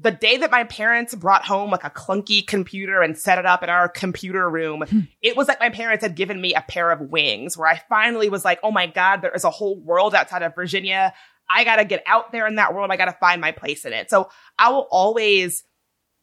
the 0.02 0.12
day 0.12 0.38
that 0.38 0.52
my 0.52 0.66
parents 0.66 1.16
brought 1.16 1.46
home 1.46 1.72
like 1.72 1.84
a 1.84 1.90
clunky 1.90 2.46
computer 2.46 3.02
and 3.02 3.18
set 3.18 3.38
it 3.38 3.46
up 3.46 3.64
in 3.64 3.70
our 3.70 3.88
computer 3.88 4.50
room, 4.50 4.84
hmm. 4.88 5.02
it 5.22 5.38
was 5.38 5.48
like 5.48 5.60
my 5.60 5.70
parents 5.70 6.04
had 6.04 6.16
given 6.16 6.42
me 6.42 6.54
a 6.54 6.62
pair 6.62 6.92
of 6.92 7.00
wings 7.02 7.58
where 7.58 7.70
I 7.70 7.82
finally 7.88 8.30
was 8.30 8.44
like, 8.44 8.60
oh 8.64 8.72
my 8.72 8.88
God, 8.88 9.22
there 9.22 9.32
is 9.34 9.44
a 9.44 9.50
whole 9.50 9.80
world 9.80 10.14
outside 10.14 10.42
of 10.42 10.56
Virginia. 10.56 11.14
I 11.50 11.64
got 11.64 11.78
to 11.78 11.86
get 11.86 12.04
out 12.06 12.32
there 12.32 12.48
in 12.48 12.56
that 12.56 12.74
world. 12.74 12.92
I 12.92 12.98
got 12.98 13.06
to 13.06 13.14
find 13.14 13.40
my 13.40 13.52
place 13.52 13.86
in 13.86 13.94
it. 13.94 14.10
So 14.10 14.30
I 14.60 14.70
will 14.72 14.88
always 14.92 15.64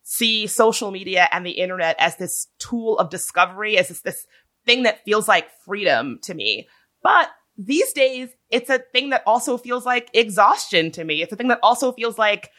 see 0.03 0.47
social 0.47 0.91
media 0.91 1.27
and 1.33 1.47
the 1.47 1.53
internet 1.53 1.97
as 1.99 2.16
this 2.16 2.49
tool 2.59 2.99
of 2.99 3.09
discovery, 3.09 3.79
as 3.79 3.89
this, 3.89 4.01
this 4.03 4.27
thing 4.66 4.84
that 4.84 5.04
feels 5.04 5.28
like 5.28 5.48
freedom 5.64 6.18
to 6.22 6.34
me. 6.34 6.68
But 7.02 7.28
these 7.56 7.92
days, 7.92 8.30
it's 8.50 8.70
a 8.70 8.78
thing 8.78 9.10
that 9.10 9.22
also 9.26 9.56
feels 9.58 9.86
like 9.86 10.10
exhaustion 10.12 10.90
to 10.92 11.04
me. 11.04 11.22
It's 11.22 11.32
a 11.32 11.36
thing 11.36 11.48
that 11.48 11.60
also 11.62 11.92
feels 11.92 12.18
like 12.18 12.50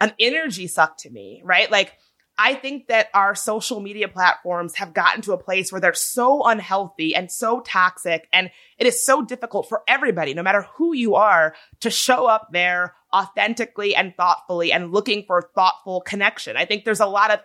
an 0.00 0.12
energy 0.18 0.66
suck 0.66 0.98
to 0.98 1.10
me, 1.10 1.40
right? 1.44 1.70
Like, 1.70 1.94
I 2.36 2.54
think 2.54 2.88
that 2.88 3.10
our 3.14 3.36
social 3.36 3.78
media 3.78 4.08
platforms 4.08 4.74
have 4.76 4.92
gotten 4.92 5.22
to 5.22 5.32
a 5.32 5.38
place 5.38 5.70
where 5.70 5.80
they're 5.80 5.94
so 5.94 6.44
unhealthy 6.44 7.14
and 7.14 7.30
so 7.30 7.60
toxic. 7.60 8.28
And 8.32 8.50
it 8.76 8.88
is 8.88 9.06
so 9.06 9.22
difficult 9.22 9.68
for 9.68 9.82
everybody, 9.86 10.34
no 10.34 10.42
matter 10.42 10.66
who 10.76 10.94
you 10.94 11.14
are, 11.14 11.54
to 11.80 11.90
show 11.90 12.26
up 12.26 12.48
there 12.52 12.94
authentically 13.14 13.94
and 13.94 14.16
thoughtfully 14.16 14.72
and 14.72 14.92
looking 14.92 15.24
for 15.26 15.48
thoughtful 15.54 16.00
connection. 16.00 16.56
I 16.56 16.64
think 16.64 16.84
there's 16.84 16.98
a 16.98 17.06
lot 17.06 17.30
of 17.30 17.38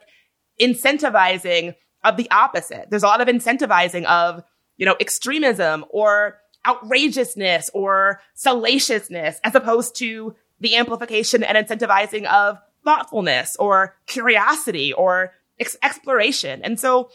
incentivizing 0.60 1.76
of 2.04 2.18
the 2.18 2.30
opposite. 2.32 2.89
There's 2.89 3.04
a 3.04 3.08
lot 3.08 3.22
of 3.22 3.28
incentivizing 3.28 4.06
of, 4.06 4.43
you 4.78 4.86
know, 4.86 4.95
extremism 5.00 5.86
or 5.89 6.39
outrageousness 6.66 7.70
or 7.74 8.22
salaciousness 8.34 9.39
as 9.43 9.56
opposed 9.56 9.95
to 9.97 10.36
the 10.60 10.76
amplification 10.76 11.43
and 11.43 11.58
incentivizing 11.58 12.26
of 12.26 12.60
thoughtfulness 12.84 13.56
or 13.58 13.95
curiosity 14.08 14.93
or 14.93 15.34
ex- 15.60 15.78
exploration. 15.84 16.62
And 16.64 16.80
so 16.80 17.10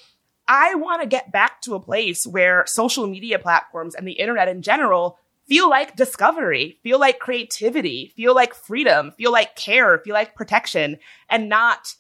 I 0.47 0.75
want 0.75 1.03
to 1.03 1.09
get 1.09 1.33
back 1.33 1.63
to 1.63 1.75
a 1.75 1.81
place 1.81 2.27
where 2.27 2.65
social 2.67 3.07
media 3.07 3.39
platforms 3.39 3.95
and 3.95 4.07
the 4.07 4.13
internet 4.13 4.49
in 4.49 4.63
general 4.63 5.19
feel 5.47 5.69
like 5.69 5.97
discovery, 5.97 6.79
feel 6.83 6.99
like 6.99 7.19
creativity, 7.19 8.13
feel 8.17 8.35
like 8.35 8.55
freedom, 8.55 9.13
feel 9.13 9.33
like 9.33 9.57
care, 9.57 9.99
feel 9.99 10.15
like 10.15 10.35
protection, 10.35 10.99
and 11.29 11.49
not 11.49 11.95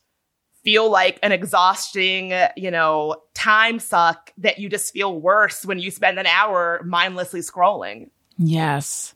feel 0.64 0.90
like 0.90 1.18
an 1.22 1.30
exhausting, 1.32 2.32
you 2.56 2.70
know, 2.70 3.16
time 3.34 3.78
suck 3.78 4.32
that 4.38 4.58
you 4.58 4.68
just 4.68 4.92
feel 4.92 5.20
worse 5.20 5.64
when 5.64 5.78
you 5.78 5.90
spend 5.90 6.18
an 6.18 6.26
hour 6.26 6.82
mindlessly 6.84 7.40
scrolling. 7.40 8.10
Yes. 8.38 9.14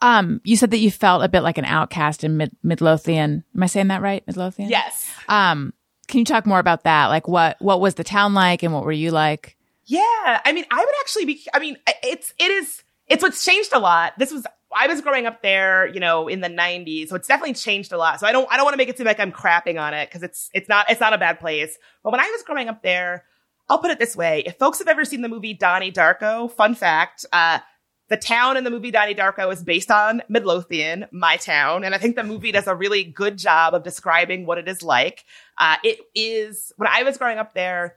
Um, 0.00 0.40
you 0.44 0.56
said 0.56 0.70
that 0.70 0.78
you 0.78 0.90
felt 0.90 1.24
a 1.24 1.28
bit 1.28 1.40
like 1.40 1.58
an 1.58 1.64
outcast 1.64 2.24
in 2.24 2.36
Mid- 2.36 2.56
Midlothian. 2.62 3.44
Am 3.54 3.62
I 3.62 3.66
saying 3.66 3.88
that 3.88 4.02
right? 4.02 4.26
Midlothian? 4.26 4.70
Yes. 4.70 5.10
Um, 5.28 5.72
can 6.08 6.18
you 6.20 6.24
talk 6.24 6.46
more 6.46 6.58
about 6.58 6.84
that? 6.84 7.06
Like 7.06 7.26
what 7.26 7.56
what 7.60 7.80
was 7.80 7.94
the 7.94 8.04
town 8.04 8.34
like 8.34 8.62
and 8.62 8.72
what 8.72 8.84
were 8.84 8.92
you 8.92 9.10
like? 9.10 9.56
Yeah, 9.84 10.00
I 10.44 10.52
mean, 10.52 10.64
I 10.70 10.78
would 10.78 10.94
actually 11.00 11.26
be. 11.26 11.46
I 11.52 11.58
mean, 11.58 11.76
it's 12.02 12.32
it 12.38 12.50
is 12.50 12.82
it's 13.06 13.22
what's 13.22 13.44
changed 13.44 13.72
a 13.72 13.78
lot. 13.78 14.14
This 14.18 14.32
was 14.32 14.46
I 14.74 14.86
was 14.86 15.00
growing 15.00 15.26
up 15.26 15.42
there, 15.42 15.86
you 15.86 16.00
know, 16.00 16.28
in 16.28 16.40
the 16.40 16.48
'90s, 16.48 17.08
so 17.08 17.16
it's 17.16 17.28
definitely 17.28 17.54
changed 17.54 17.92
a 17.92 17.98
lot. 17.98 18.20
So 18.20 18.26
I 18.26 18.32
don't 18.32 18.50
I 18.50 18.56
don't 18.56 18.64
want 18.64 18.74
to 18.74 18.78
make 18.78 18.88
it 18.88 18.96
seem 18.96 19.06
like 19.06 19.20
I'm 19.20 19.32
crapping 19.32 19.80
on 19.80 19.94
it 19.94 20.08
because 20.08 20.22
it's 20.22 20.50
it's 20.54 20.68
not 20.68 20.90
it's 20.90 21.00
not 21.00 21.12
a 21.12 21.18
bad 21.18 21.38
place. 21.38 21.76
But 22.02 22.10
when 22.10 22.20
I 22.20 22.30
was 22.30 22.42
growing 22.42 22.68
up 22.68 22.82
there, 22.82 23.24
I'll 23.68 23.78
put 23.78 23.90
it 23.90 23.98
this 23.98 24.16
way: 24.16 24.42
if 24.46 24.58
folks 24.58 24.78
have 24.78 24.88
ever 24.88 25.04
seen 25.04 25.22
the 25.22 25.28
movie 25.28 25.54
Donnie 25.54 25.92
Darko, 25.92 26.50
fun 26.50 26.74
fact, 26.74 27.24
uh, 27.32 27.60
the 28.08 28.16
town 28.16 28.56
in 28.56 28.64
the 28.64 28.70
movie 28.70 28.90
Donnie 28.90 29.14
Darko 29.14 29.52
is 29.52 29.62
based 29.62 29.90
on 29.90 30.22
Midlothian, 30.28 31.06
my 31.10 31.36
town, 31.36 31.84
and 31.84 31.94
I 31.94 31.98
think 31.98 32.16
the 32.16 32.24
movie 32.24 32.52
does 32.52 32.66
a 32.66 32.74
really 32.74 33.04
good 33.04 33.38
job 33.38 33.74
of 33.74 33.82
describing 33.82 34.46
what 34.46 34.58
it 34.58 34.68
is 34.68 34.82
like. 34.82 35.24
Uh, 35.58 35.76
it 35.82 35.98
is 36.14 36.72
when 36.76 36.88
I 36.88 37.02
was 37.02 37.18
growing 37.18 37.38
up 37.38 37.54
there. 37.54 37.96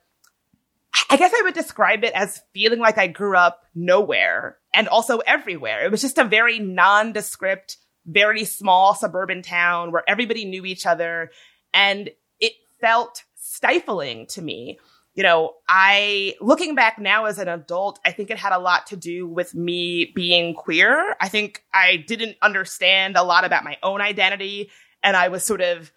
I 1.10 1.18
guess 1.18 1.34
I 1.34 1.42
would 1.44 1.54
describe 1.54 2.04
it 2.04 2.14
as 2.14 2.42
feeling 2.54 2.80
like 2.80 2.98
I 2.98 3.08
grew 3.08 3.36
up 3.36 3.64
nowhere 3.74 4.58
and 4.74 4.88
also 4.88 5.20
everywhere. 5.20 5.84
It 5.84 5.92
was 5.92 6.02
just 6.02 6.18
a 6.18 6.24
very 6.24 6.60
nondescript, 6.60 7.78
very 8.06 8.46
small 8.46 8.94
suburban 8.96 9.42
town 9.42 9.92
where 9.92 10.04
everybody 10.08 10.46
knew 10.46 10.66
each 10.66 10.86
other 10.86 11.32
and 11.74 12.10
it 12.40 12.54
felt 12.80 13.24
stifling 13.36 14.28
to 14.28 14.42
me. 14.42 14.80
You 15.16 15.24
know, 15.24 15.54
I, 15.68 16.36
looking 16.40 16.76
back 16.76 17.00
now 17.00 17.26
as 17.26 17.40
an 17.40 17.48
adult, 17.48 18.00
I 18.06 18.12
think 18.12 18.30
it 18.30 18.38
had 18.38 18.54
a 18.54 18.60
lot 18.60 18.88
to 18.88 18.96
do 18.96 19.28
with 19.28 19.54
me 19.54 20.12
being 20.16 20.54
queer. 20.54 21.16
I 21.20 21.28
think 21.28 21.64
I 21.74 21.98
didn't 21.98 22.38
understand 22.42 23.18
a 23.18 23.24
lot 23.24 23.44
about 23.44 23.64
my 23.64 23.78
own 23.84 24.02
identity 24.02 24.70
and 25.04 25.18
I 25.18 25.30
was 25.30 25.44
sort 25.44 25.62
of, 25.62 25.92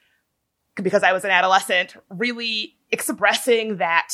because 0.75 1.03
I 1.03 1.13
was 1.13 1.25
an 1.25 1.31
adolescent, 1.31 1.95
really 2.09 2.77
expressing 2.91 3.77
that 3.77 4.09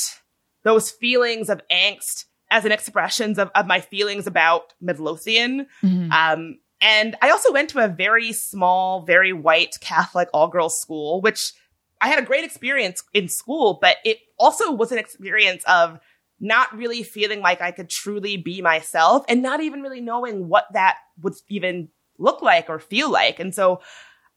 those 0.63 0.91
feelings 0.91 1.49
of 1.49 1.61
angst 1.71 2.25
as 2.51 2.65
an 2.65 2.71
expressions 2.71 3.37
of, 3.37 3.51
of 3.55 3.67
my 3.67 3.79
feelings 3.79 4.27
about 4.27 4.73
Midlothian. 4.81 5.67
Um, 6.11 6.59
and 6.81 7.15
I 7.21 7.29
also 7.29 7.51
went 7.51 7.69
to 7.71 7.83
a 7.83 7.87
very 7.87 8.31
small, 8.31 9.03
very 9.03 9.33
white 9.33 9.75
Catholic 9.81 10.29
all 10.33 10.47
girls 10.47 10.79
school, 10.79 11.21
which 11.21 11.53
I 12.01 12.07
had 12.07 12.19
a 12.19 12.25
great 12.25 12.45
experience 12.45 13.03
in 13.13 13.27
school, 13.27 13.77
but 13.81 13.97
it 14.05 14.17
also 14.37 14.71
was 14.71 14.91
an 14.91 14.97
experience 14.97 15.63
of 15.67 15.99
not 16.39 16.75
really 16.75 17.03
feeling 17.03 17.41
like 17.41 17.61
I 17.61 17.71
could 17.71 17.89
truly 17.89 18.37
be 18.37 18.61
myself 18.61 19.25
and 19.27 19.41
not 19.41 19.61
even 19.61 19.81
really 19.81 19.99
knowing 19.99 20.47
what 20.47 20.65
that 20.73 20.97
would 21.21 21.33
even 21.49 21.89
look 22.17 22.41
like 22.41 22.69
or 22.69 22.79
feel 22.79 23.11
like. 23.11 23.39
And 23.39 23.53
so 23.53 23.81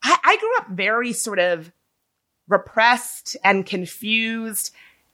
I, 0.03 0.19
I 0.25 0.37
grew 0.37 0.57
up 0.59 0.77
very 0.77 1.13
sort 1.13 1.39
of 1.39 1.73
repressed 2.49 3.37
and 3.45 3.65
confused 3.65 4.73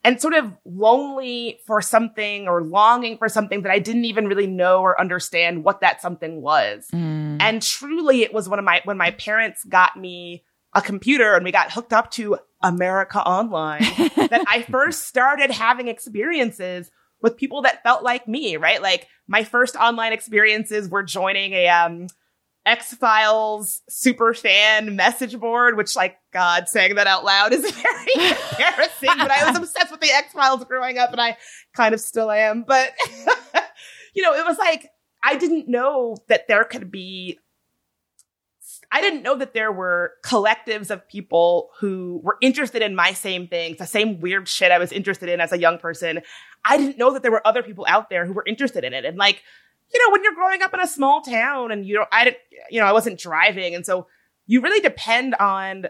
and 0.09 0.19
sort 0.23 0.33
of 0.33 0.57
lonely 0.65 1.61
for 1.67 1.83
something 1.83 2.49
or 2.49 2.63
longing 2.63 3.19
for 3.19 3.29
something 3.29 3.61
that 3.61 3.71
I 3.71 3.79
didn't 3.79 4.07
even 4.07 4.27
really 4.27 4.47
know 4.47 4.81
or 4.81 4.99
understand 4.99 5.65
what 5.65 5.83
that 5.83 6.01
something 6.01 6.41
was. 6.41 6.87
Mm. 6.95 7.37
And 7.41 7.61
truly 7.61 8.23
it 8.23 8.33
was 8.33 8.49
one 8.49 8.59
of 8.59 8.65
my, 8.65 8.81
when 8.85 8.97
my 8.97 9.11
parents 9.11 9.65
got 9.65 9.99
me 9.99 10.45
a 10.75 10.81
computer 10.81 11.35
and 11.35 11.45
we 11.45 11.53
got 11.53 11.73
hooked 11.73 11.93
up 11.93 12.11
to 12.13 12.39
America 12.63 13.19
Online 13.19 13.83
that 14.17 14.47
I 14.49 14.63
first 14.63 15.07
started 15.07 15.51
having 15.51 15.89
experiences 15.89 16.91
with 17.21 17.37
people 17.37 17.61
that 17.63 17.83
felt 17.83 18.03
like 18.03 18.27
me, 18.27 18.57
right? 18.57 18.81
Like 18.81 19.09
my 19.27 19.45
first 19.45 19.77
online 19.77 20.15
experiences 20.15 20.89
were 20.89 21.03
joining 21.03 21.53
a, 21.53 21.69
um, 21.69 22.07
X 22.67 22.95
Files 22.95 23.83
super 23.89 24.35
fan 24.35 24.95
message 24.97 25.39
board, 25.39 25.77
which 25.77 25.97
like 25.97 26.19
God 26.33 26.69
saying 26.69 26.97
that 26.97 27.07
out 27.07 27.25
loud 27.25 27.53
is 27.53 27.61
very 27.71 28.13
embarrassing, 28.15 29.11
but 29.19 29.31
I 29.31 29.49
was 29.49 29.59
obsessed 29.63 29.91
with 29.91 30.01
the 30.01 30.11
X 30.11 30.33
Files 30.33 30.65
growing 30.65 30.99
up 30.99 31.13
and 31.13 31.21
I 31.21 31.37
kind 31.75 31.95
of 31.95 32.01
still 32.01 32.31
am. 32.31 32.65
But 32.67 32.93
you 34.15 34.23
know, 34.23 34.35
it 34.35 34.47
was 34.47 34.59
like 34.59 34.91
I 35.23 35.37
didn't 35.37 35.69
know 35.69 36.17
that 36.29 36.49
there 36.49 36.65
could 36.65 36.91
be 36.91 37.39
I 38.91 39.01
didn't 39.01 39.23
know 39.23 39.37
that 39.37 39.53
there 39.53 39.73
were 39.73 40.15
collectives 40.25 40.91
of 40.91 41.07
people 41.09 41.71
who 41.79 42.21
were 42.23 42.39
interested 42.41 42.81
in 42.81 42.95
my 42.95 43.13
same 43.13 43.47
things, 43.47 43.79
the 43.79 43.87
same 43.87 44.21
weird 44.21 44.49
shit 44.49 44.73
I 44.73 44.79
was 44.79 44.93
interested 44.93 45.29
in 45.29 45.41
as 45.41 45.53
a 45.53 45.59
young 45.59 45.79
person. 45.79 46.21
I 46.65 46.79
didn't 46.79 46.99
know 46.99 47.13
that 47.13 47.23
there 47.23 47.31
were 47.31 47.47
other 47.47 47.63
people 47.63 47.85
out 47.89 48.09
there 48.09 48.25
who 48.25 48.33
were 48.33 48.45
interested 48.47 48.85
in 48.85 48.95
it. 48.95 49.05
And 49.05 49.19
like, 49.19 49.43
you 49.93 50.05
know, 50.07 50.13
when 50.13 50.23
you're 50.25 50.35
growing 50.35 50.63
up 50.63 50.75
in 50.75 50.81
a 50.81 50.87
small 50.87 51.21
town 51.23 51.73
and 51.73 51.87
you 51.87 51.95
know, 51.95 52.07
I 52.13 52.25
didn't, 52.25 52.39
you 52.71 52.81
know, 52.81 52.87
I 52.87 52.93
wasn't 52.93 53.19
driving. 53.19 53.75
And 53.75 53.85
so 53.87 54.07
you 54.47 54.61
really 54.61 54.81
depend 54.81 55.35
on, 55.35 55.87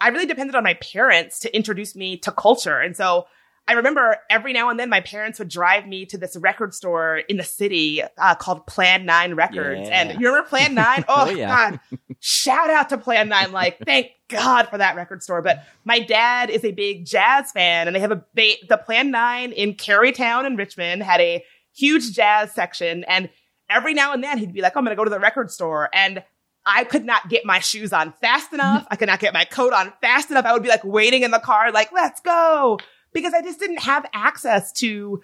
I 0.00 0.08
really 0.08 0.26
depended 0.26 0.54
on 0.54 0.64
my 0.64 0.74
parents 0.74 1.40
to 1.40 1.54
introduce 1.56 1.94
me 1.96 2.18
to 2.18 2.32
culture. 2.32 2.78
And 2.80 2.96
so 2.96 3.26
I 3.68 3.72
remember 3.72 4.18
every 4.30 4.52
now 4.52 4.68
and 4.70 4.78
then 4.78 4.88
my 4.90 5.00
parents 5.00 5.40
would 5.40 5.48
drive 5.48 5.88
me 5.88 6.06
to 6.06 6.18
this 6.18 6.36
record 6.36 6.72
store 6.72 7.16
in 7.18 7.36
the 7.36 7.42
city 7.42 8.00
uh, 8.16 8.34
called 8.36 8.64
Plan 8.66 9.04
9 9.06 9.34
Records. 9.34 9.88
Yeah. 9.88 10.02
And 10.02 10.20
you 10.20 10.28
remember 10.28 10.48
Plan 10.48 10.74
9? 10.74 11.04
Oh, 11.08 11.24
Oh, 11.26 11.30
yeah. 11.30 11.70
God. 11.72 11.80
Shout 12.20 12.70
out 12.70 12.90
to 12.90 12.98
Plan 12.98 13.28
9. 13.28 13.50
Like, 13.52 13.78
thank 13.84 14.12
God 14.28 14.68
for 14.68 14.78
that 14.78 14.94
record 14.94 15.22
store. 15.22 15.42
But 15.42 15.64
my 15.84 15.98
dad 15.98 16.48
is 16.50 16.64
a 16.64 16.70
big 16.72 17.06
jazz 17.06 17.50
fan 17.50 17.88
and 17.88 17.96
they 17.96 18.00
have 18.00 18.12
a, 18.12 18.24
they, 18.34 18.56
the 18.68 18.76
Plan 18.76 19.10
9 19.10 19.50
in 19.52 19.74
Carytown 19.74 20.46
in 20.46 20.54
Richmond 20.56 21.02
had 21.02 21.20
a 21.20 21.44
huge 21.76 22.12
jazz 22.12 22.52
section. 22.52 23.04
And 23.04 23.28
every 23.68 23.94
now 23.94 24.12
and 24.12 24.22
then 24.22 24.38
he'd 24.38 24.52
be 24.52 24.60
like, 24.60 24.72
"Oh, 24.74 24.78
I'm 24.78 24.84
going 24.84 24.96
to 24.96 25.00
go 25.00 25.04
to 25.04 25.10
the 25.10 25.20
record 25.20 25.50
store. 25.50 25.88
And 25.92 26.22
I 26.66 26.82
could 26.82 27.04
not 27.04 27.28
get 27.28 27.44
my 27.44 27.60
shoes 27.60 27.92
on 27.92 28.12
fast 28.20 28.52
enough. 28.52 28.82
Mm-hmm. 28.82 28.92
I 28.92 28.96
could 28.96 29.08
not 29.08 29.20
get 29.20 29.32
my 29.32 29.44
coat 29.44 29.72
on 29.72 29.92
fast 30.00 30.30
enough. 30.32 30.44
I 30.44 30.52
would 30.52 30.64
be 30.64 30.68
like 30.68 30.84
waiting 30.84 31.22
in 31.22 31.30
the 31.30 31.38
car, 31.38 31.70
like, 31.70 31.92
let's 31.92 32.20
go. 32.20 32.78
Because 33.12 33.32
I 33.32 33.40
just 33.40 33.60
didn't 33.60 33.80
have 33.80 34.04
access 34.12 34.72
to 34.74 35.22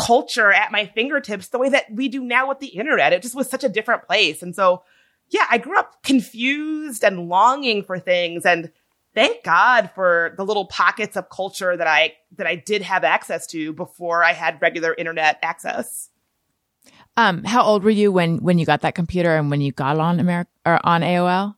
culture 0.00 0.50
at 0.50 0.72
my 0.72 0.86
fingertips 0.86 1.48
the 1.48 1.58
way 1.58 1.68
that 1.68 1.92
we 1.92 2.08
do 2.08 2.24
now 2.24 2.48
with 2.48 2.58
the 2.58 2.68
internet. 2.68 3.12
It 3.12 3.20
just 3.20 3.34
was 3.34 3.50
such 3.50 3.64
a 3.64 3.68
different 3.68 4.04
place. 4.04 4.42
And 4.42 4.56
so, 4.56 4.82
yeah, 5.28 5.46
I 5.50 5.58
grew 5.58 5.78
up 5.78 6.02
confused 6.02 7.04
and 7.04 7.28
longing 7.28 7.84
for 7.84 7.98
things. 7.98 8.46
And 8.46 8.72
thank 9.14 9.44
God 9.44 9.90
for 9.94 10.34
the 10.36 10.44
little 10.44 10.66
pockets 10.66 11.16
of 11.16 11.28
culture 11.30 11.76
that 11.76 11.86
I, 11.86 12.14
that 12.36 12.46
I 12.46 12.56
did 12.56 12.82
have 12.82 13.04
access 13.04 13.46
to 13.48 13.72
before 13.72 14.24
I 14.24 14.32
had 14.32 14.60
regular 14.60 14.94
internet 14.94 15.38
access. 15.42 16.10
Um, 17.16 17.44
how 17.44 17.62
old 17.62 17.84
were 17.84 17.90
you 17.90 18.10
when 18.10 18.38
when 18.38 18.58
you 18.58 18.64
got 18.64 18.80
that 18.80 18.94
computer 18.94 19.36
and 19.36 19.50
when 19.50 19.60
you 19.60 19.70
got 19.70 19.98
on 19.98 20.18
America 20.18 20.50
or 20.64 20.80
on 20.84 21.02
AOL? 21.02 21.54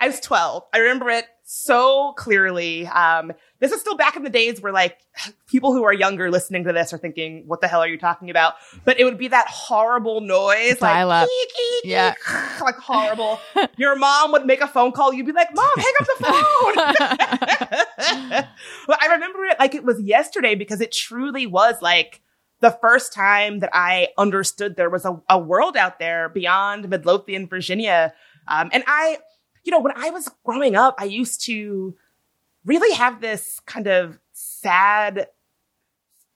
I 0.00 0.06
was 0.06 0.18
12. 0.20 0.64
I 0.72 0.78
remember 0.78 1.10
it 1.10 1.26
so 1.46 2.14
clearly. 2.16 2.86
Um, 2.86 3.32
this 3.60 3.70
is 3.70 3.80
still 3.80 3.96
back 3.96 4.16
in 4.16 4.24
the 4.24 4.30
days 4.30 4.60
where 4.60 4.72
like 4.72 4.98
people 5.46 5.72
who 5.72 5.84
are 5.84 5.92
younger 5.92 6.30
listening 6.30 6.64
to 6.64 6.72
this 6.72 6.92
are 6.92 6.98
thinking, 6.98 7.44
what 7.46 7.60
the 7.60 7.68
hell 7.68 7.80
are 7.80 7.86
you 7.88 7.98
talking 7.98 8.30
about? 8.30 8.54
But 8.84 8.98
it 8.98 9.04
would 9.04 9.18
be 9.18 9.28
that 9.28 9.46
horrible 9.48 10.20
noise, 10.22 10.80
like, 10.80 10.94
Dial-up. 10.94 11.28
"Eek, 11.28 11.48
eek, 11.50 11.82
Yeah. 11.84 12.14
like 12.62 12.76
horrible. 12.76 13.38
Your 13.76 13.94
mom 13.96 14.32
would 14.32 14.46
make 14.46 14.62
a 14.62 14.66
phone 14.66 14.92
call. 14.92 15.12
You'd 15.12 15.26
be 15.26 15.32
like, 15.32 15.54
mom, 15.54 15.68
hang 15.76 15.92
up 16.00 16.06
the 16.06 16.24
phone. 16.24 16.74
but 18.86 19.02
I 19.02 19.06
remember 19.12 19.44
it 19.44 19.58
like 19.58 19.74
it 19.74 19.84
was 19.84 20.00
yesterday 20.00 20.54
because 20.54 20.80
it 20.80 20.92
truly 20.92 21.46
was 21.46 21.76
like 21.82 22.22
the 22.60 22.70
first 22.80 23.12
time 23.12 23.58
that 23.60 23.68
I 23.72 24.08
understood 24.16 24.76
there 24.76 24.88
was 24.88 25.04
a, 25.04 25.20
a 25.28 25.38
world 25.38 25.76
out 25.76 25.98
there 25.98 26.30
beyond 26.30 26.88
Midlothian, 26.88 27.46
Virginia. 27.46 28.14
Um, 28.48 28.70
and 28.72 28.82
I, 28.86 29.18
you 29.64 29.70
know, 29.70 29.80
when 29.80 29.92
I 29.96 30.10
was 30.10 30.30
growing 30.44 30.76
up, 30.76 30.94
I 30.98 31.04
used 31.04 31.44
to 31.46 31.96
really 32.64 32.94
have 32.94 33.20
this 33.20 33.60
kind 33.66 33.86
of 33.86 34.18
sad, 34.32 35.28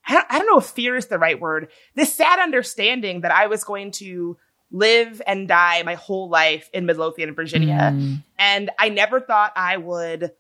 I 0.07 0.15
don't, 0.15 0.27
I 0.31 0.39
don't 0.39 0.47
know 0.47 0.59
if 0.59 0.67
fear 0.67 0.97
is 0.97 1.07
the 1.07 1.19
right 1.19 1.39
word, 1.39 1.69
this 1.95 2.15
sad 2.15 2.39
understanding 2.39 3.21
that 3.21 3.31
I 3.31 3.47
was 3.47 3.65
going 3.65 3.93
to 3.93 4.37
live 4.71 5.23
and 5.27 5.49
die 5.49 5.83
my 5.83 5.95
whole 5.95 6.29
life 6.29 6.69
in 6.73 6.87
Midlothian, 6.87 7.35
Virginia. 7.35 7.93
Mm. 7.95 8.23
And 8.39 8.71
I 8.79 8.89
never 8.89 9.21
thought 9.21 9.53
I 9.57 9.77
would 9.77 10.33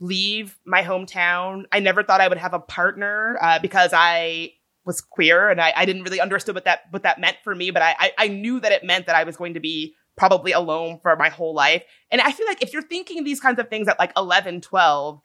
leave 0.00 0.56
my 0.64 0.82
hometown. 0.82 1.64
I 1.72 1.80
never 1.80 2.02
thought 2.02 2.20
I 2.20 2.28
would 2.28 2.38
have 2.38 2.54
a 2.54 2.60
partner 2.60 3.36
uh, 3.40 3.58
because 3.58 3.90
I 3.92 4.52
was 4.84 5.00
queer 5.00 5.50
and 5.50 5.60
I, 5.60 5.72
I 5.76 5.84
didn't 5.84 6.02
really 6.02 6.20
understand 6.20 6.54
what 6.54 6.64
that 6.64 6.82
what 6.90 7.02
that 7.02 7.20
meant 7.20 7.36
for 7.44 7.54
me, 7.54 7.70
but 7.70 7.82
I, 7.82 7.94
I 7.98 8.12
I 8.18 8.28
knew 8.28 8.58
that 8.60 8.72
it 8.72 8.84
meant 8.84 9.06
that 9.06 9.16
I 9.16 9.24
was 9.24 9.36
going 9.36 9.54
to 9.54 9.60
be 9.60 9.94
probably 10.18 10.52
alone 10.52 10.98
for 11.02 11.16
my 11.16 11.30
whole 11.30 11.54
life. 11.54 11.82
And 12.10 12.20
I 12.20 12.32
feel 12.32 12.46
like 12.46 12.62
if 12.62 12.72
you're 12.72 12.82
thinking 12.82 13.24
these 13.24 13.40
kinds 13.40 13.58
of 13.58 13.68
things 13.68 13.88
at 13.88 13.98
like 13.98 14.12
11, 14.16 14.60
12, 14.60 15.20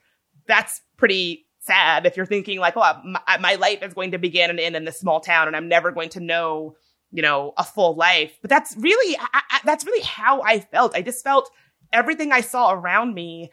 that's 0.48 0.82
pretty 0.96 1.46
sad. 1.60 2.06
If 2.06 2.16
you're 2.16 2.26
thinking 2.26 2.60
like, 2.60 2.78
oh, 2.78 3.02
my, 3.04 3.38
my 3.40 3.56
life 3.56 3.82
is 3.82 3.94
going 3.94 4.12
to 4.12 4.18
begin 4.18 4.50
and 4.50 4.60
end 4.60 4.76
in 4.76 4.86
this 4.86 5.00
small 5.00 5.20
town 5.20 5.48
and 5.48 5.56
I'm 5.56 5.68
never 5.68 5.92
going 5.92 6.10
to 6.10 6.20
know, 6.20 6.76
you 7.12 7.22
know, 7.22 7.54
a 7.58 7.64
full 7.64 7.96
life. 7.96 8.38
But 8.42 8.50
that's 8.50 8.76
really, 8.78 9.18
I, 9.18 9.42
I, 9.52 9.60
that's 9.66 9.86
really 9.86 10.04
how 10.04 10.42
I 10.44 10.60
felt. 10.60 10.96
I 10.96 11.02
just 11.02 11.24
felt 11.24 11.50
everything 11.92 12.32
I 12.32 12.42
saw 12.42 12.72
around 12.72 13.14
me 13.14 13.52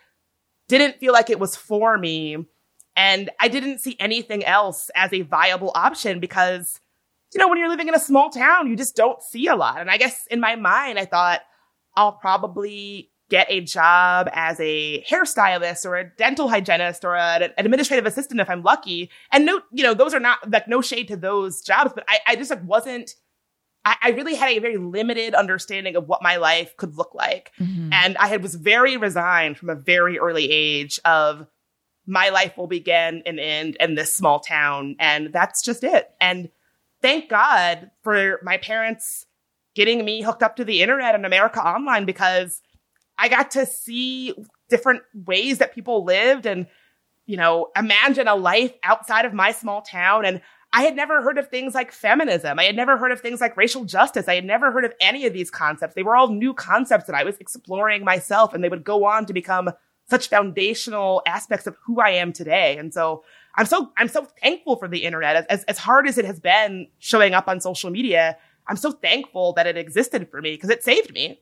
didn't 0.68 0.99
feel 0.99 1.12
like 1.12 1.30
it 1.30 1.41
was 1.41 1.57
for 1.57 1.97
me. 1.97 2.36
And 2.97 3.30
I 3.41 3.49
didn't 3.49 3.78
see 3.78 3.97
anything 3.99 4.45
else 4.45 4.91
as 4.95 5.12
a 5.12 5.22
viable 5.22 5.72
option 5.74 6.20
because, 6.20 6.80
you 7.33 7.39
know, 7.39 7.49
when 7.49 7.59
you're 7.59 7.68
living 7.68 7.89
in 7.89 7.95
a 7.95 8.01
small 8.01 8.31
town, 8.31 8.68
you 8.68 8.76
just 8.76 8.97
don't 8.97 9.22
see 9.22 9.47
a 9.47 9.57
lot. 9.57 9.81
And 9.81 9.91
I 9.91 9.97
guess 9.97 10.26
in 10.31 10.41
my 10.41 10.57
mind, 10.57 10.99
I 10.99 11.05
thought 11.05 11.41
I'll 11.97 12.12
probably 12.12 13.11
get 13.31 13.47
a 13.49 13.61
job 13.61 14.28
as 14.33 14.59
a 14.61 15.03
hairstylist 15.05 15.87
or 15.87 15.97
a 15.97 16.11
dental 16.16 16.49
hygienist 16.49 17.05
or 17.05 17.14
a, 17.14 17.37
an 17.37 17.53
administrative 17.57 18.05
assistant 18.05 18.41
if 18.41 18.51
I'm 18.51 18.62
lucky. 18.62 19.11
And 19.31 19.47
no, 19.47 19.61
you 19.72 19.85
know, 19.85 19.95
those 19.95 20.12
are 20.12 20.20
not 20.20 20.51
like 20.51 20.66
no 20.66 20.83
shade 20.83 21.09
to 21.09 21.16
those 21.16 21.62
jobs, 21.62 21.93
but 21.95 22.05
I, 22.09 22.18
I 22.26 22.37
just 22.37 22.51
like 22.51 22.64
wasn't, 22.64 23.14
I, 23.85 23.97
I 24.03 24.11
really 24.11 24.35
had 24.35 24.51
a 24.51 24.59
very 24.59 24.76
limited 24.76 25.35
understanding 25.35 25.95
of 25.95 26.09
what 26.09 26.22
my 26.22 26.37
life 26.37 26.76
could 26.76 26.97
look 26.97 27.14
like. 27.14 27.53
Mhm. 27.61 27.91
And 27.93 28.16
I 28.16 28.26
had 28.26 28.43
was 28.43 28.57
very 28.57 28.97
resigned 28.97 29.57
from 29.57 29.70
a 29.70 29.76
very 29.76 30.18
early 30.18 30.51
age 30.51 30.99
of 31.05 31.47
my 32.07 32.31
life 32.31 32.57
will 32.57 32.66
begin 32.66 33.22
and 33.24 33.39
end 33.39 33.76
in 33.78 33.95
this 33.95 34.16
small 34.16 34.41
town. 34.41 34.97
And 34.99 35.33
that's 35.33 35.62
just 35.62 35.85
it. 35.85 36.11
And 36.20 36.49
thank 37.03 37.28
God 37.28 37.90
for 38.03 38.40
my 38.42 38.57
parents 38.59 39.26
getting 39.74 40.05
me 40.05 40.22
hooked 40.22 40.42
up 40.42 40.57
to 40.57 40.64
the 40.64 40.82
internet 40.82 41.14
and 41.14 41.24
America 41.24 41.61
Online 41.61 42.05
because 42.05 42.61
I 43.18 43.28
got 43.28 43.51
to 43.53 43.66
see 43.66 44.34
different 44.68 45.03
ways 45.14 45.59
that 45.59 45.74
people 45.74 46.05
lived 46.05 46.46
and, 46.46 46.66
you 47.26 47.36
know, 47.36 47.68
imagine 47.76 48.28
a 48.28 48.34
life 48.34 48.72
outside 48.82 49.24
of 49.24 49.34
my 49.34 49.53
small 49.53 49.82
town. 49.82 50.24
And 50.24 50.40
I 50.72 50.82
had 50.82 50.96
never 50.96 51.22
heard 51.22 51.38
of 51.38 51.48
things 51.48 51.74
like 51.74 51.92
feminism. 51.92 52.59
I 52.59 52.64
had 52.64 52.76
never 52.76 52.96
heard 52.96 53.12
of 53.12 53.20
things 53.20 53.40
like 53.40 53.57
racial 53.57 53.84
justice. 53.84 54.28
I 54.28 54.36
had 54.36 54.44
never 54.44 54.70
heard 54.70 54.84
of 54.84 54.94
any 55.01 55.26
of 55.26 55.32
these 55.32 55.51
concepts. 55.51 55.94
They 55.94 56.03
were 56.03 56.16
all 56.16 56.28
new 56.28 56.55
concepts 56.55 57.07
that 57.07 57.16
I 57.16 57.24
was 57.24 57.36
exploring 57.38 58.05
myself 58.05 58.55
and 58.55 58.62
they 58.62 58.68
would 58.68 58.84
go 58.84 59.05
on 59.05 59.26
to 59.26 59.32
become 59.32 59.70
such 60.09 60.28
foundational 60.28 61.22
aspects 61.26 61.66
of 61.66 61.76
who 61.84 62.01
I 62.01 62.11
am 62.11 62.32
today. 62.32 62.76
And 62.76 62.92
so 62.92 63.24
I'm 63.57 63.66
so, 63.66 63.92
I'm 63.96 64.09
so 64.09 64.26
thankful 64.42 64.76
for 64.76 64.88
the 64.88 65.05
internet. 65.05 65.36
As, 65.36 65.44
as, 65.46 65.64
as 65.64 65.78
hard 65.78 66.07
as 66.07 66.18
it 66.18 66.24
has 66.24 66.40
been 66.40 66.88
showing 66.98 67.34
up 67.34 67.48
on 67.48 67.61
social 67.61 67.90
media, 67.90 68.36
I'm 68.68 68.76
so 68.76 68.92
thankful 68.92 69.53
that 69.55 69.66
it 69.66 69.76
existed 69.76 70.30
for 70.30 70.40
me 70.40 70.53
because 70.55 70.70
it 70.70 70.82
saved 70.82 71.12
me. 71.12 71.40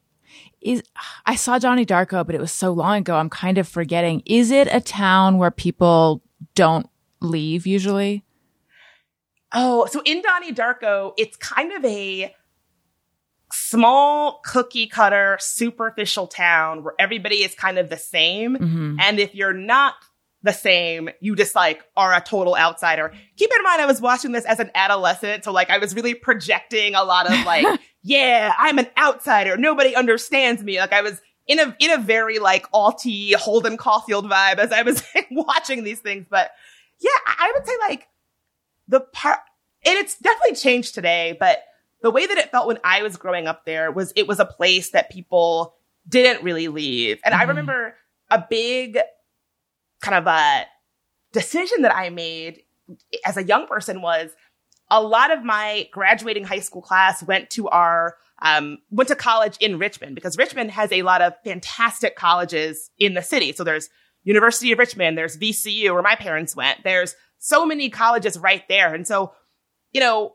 Is 0.61 0.83
I 1.27 1.37
saw 1.37 1.59
Johnny 1.59 1.87
Darko, 1.87 2.25
but 2.25 2.35
it 2.35 2.41
was 2.41 2.53
so 2.53 2.73
long 2.73 2.99
ago. 2.99 3.17
I'm 3.17 3.31
kind 3.31 3.57
of 3.59 3.67
forgetting. 3.67 4.23
Is 4.27 4.51
it 4.51 4.69
a 4.71 4.81
town 4.81 5.39
where 5.39 5.51
people 5.51 6.23
don't 6.55 6.89
leave 7.21 7.67
usually? 7.67 8.25
Oh, 9.53 9.87
so 9.87 10.03
in 10.05 10.21
Donnie 10.21 10.53
Darko, 10.53 11.15
it's 11.17 11.37
kind 11.37 11.73
of 11.73 11.85
a 11.85 12.35
small 13.51 14.41
cookie 14.45 14.87
cutter, 14.87 15.39
superficial 15.41 16.27
town 16.27 16.85
where 16.85 16.95
everybody 16.99 17.37
is 17.37 17.55
kind 17.55 17.79
of 17.79 17.89
the 17.89 17.97
same. 17.97 18.57
Mhm. 18.57 18.97
And 19.01 19.19
if 19.19 19.35
you're 19.35 19.55
not 19.55 19.95
the 20.43 20.53
same, 20.53 21.11
you 21.21 21.35
just 21.35 21.55
like 21.55 21.83
are 21.97 22.15
a 22.15 22.21
total 22.21 22.57
outsider. 22.57 23.13
Keep 23.37 23.51
in 23.57 23.63
mind, 23.65 23.81
I 23.83 23.87
was 23.87 24.01
watching 24.01 24.33
this 24.33 24.45
as 24.45 24.61
an 24.61 24.71
adolescent. 24.75 25.45
So 25.45 25.51
like 25.53 25.69
I 25.71 25.79
was 25.79 25.95
really 25.95 26.15
projecting 26.15 26.95
a 26.95 27.03
lot 27.03 27.27
of 27.27 27.43
like, 27.47 27.67
yeah, 28.03 28.53
I'm 28.59 28.79
an 28.79 28.87
outsider. 28.97 29.57
Nobody 29.57 29.97
understands 29.97 30.63
me. 30.63 30.79
Like 30.79 30.93
I 30.93 31.03
was 31.03 31.21
in 31.49 31.59
a 31.59 31.75
in 31.81 31.91
a 31.91 31.99
very 31.99 32.39
like 32.39 32.71
alty 32.73 33.35
Holden 33.35 33.77
Caulfield 33.77 34.27
vibe 34.31 34.59
as 34.59 34.71
I 34.71 34.83
was 34.83 35.03
watching 35.31 35.83
these 35.83 35.99
things. 36.01 36.27
But 36.31 36.51
yeah, 37.01 37.11
I 37.27 37.53
would 37.57 37.67
say 37.67 37.73
like 37.89 38.07
the 38.87 39.01
part, 39.01 39.41
and 39.85 39.97
it's 39.99 40.19
definitely 40.19 40.55
changed 40.57 40.95
today, 40.95 41.37
but 41.39 41.63
the 42.01 42.11
way 42.11 42.27
that 42.27 42.39
it 42.39 42.51
felt 42.53 42.69
when 42.69 42.79
I 42.85 43.03
was 43.03 43.17
growing 43.17 43.47
up 43.49 43.65
there 43.65 43.91
was 43.91 44.13
it 44.15 44.29
was 44.29 44.39
a 44.39 44.45
place 44.47 44.91
that 44.91 45.11
people 45.11 45.75
didn't 46.09 46.45
really 46.45 46.69
leave. 46.69 47.19
And 47.25 47.35
I 47.35 47.45
Mhm. 47.45 47.49
remember 47.49 47.95
a 48.31 48.45
big 48.49 48.99
kind 50.01 50.17
of 50.17 50.27
a 50.27 50.67
decision 51.33 51.83
that 51.83 51.95
I 51.95 52.11
made 52.11 52.63
as 53.25 53.37
a 53.37 53.45
young 53.45 53.67
person 53.67 54.01
was 54.01 54.31
a 54.91 55.03
lot 55.03 55.31
of 55.31 55.45
my 55.45 55.89
graduating 55.93 56.45
high 56.45 56.61
school 56.61 56.81
class 56.83 57.23
went 57.23 57.51
to 57.51 57.69
our 57.69 58.17
um, 58.41 58.79
went 58.91 59.09
to 59.09 59.17
college 59.17 59.57
in 59.61 59.79
Richmond 59.79 60.15
because 60.15 60.39
Richmond 60.39 60.71
has 60.71 60.93
a 60.93 61.03
lot 61.03 61.21
of 61.21 61.35
fantastic 61.45 62.15
colleges 62.17 62.91
in 62.99 63.15
the 63.15 63.23
city. 63.23 63.53
So 63.53 63.65
there's 63.65 63.91
University 64.23 64.71
of 64.73 64.79
Richmond, 64.79 65.19
there's 65.19 65.37
VCU 65.37 65.93
where 65.93 66.03
my 66.03 66.15
parents 66.15 66.55
went. 66.55 66.85
There's 66.85 67.15
so 67.39 67.67
many 67.67 67.91
colleges 67.91 68.39
right 68.39 68.63
there. 68.69 68.95
And 68.95 69.07
so, 69.07 69.33
you 69.93 70.01
know, 70.01 70.35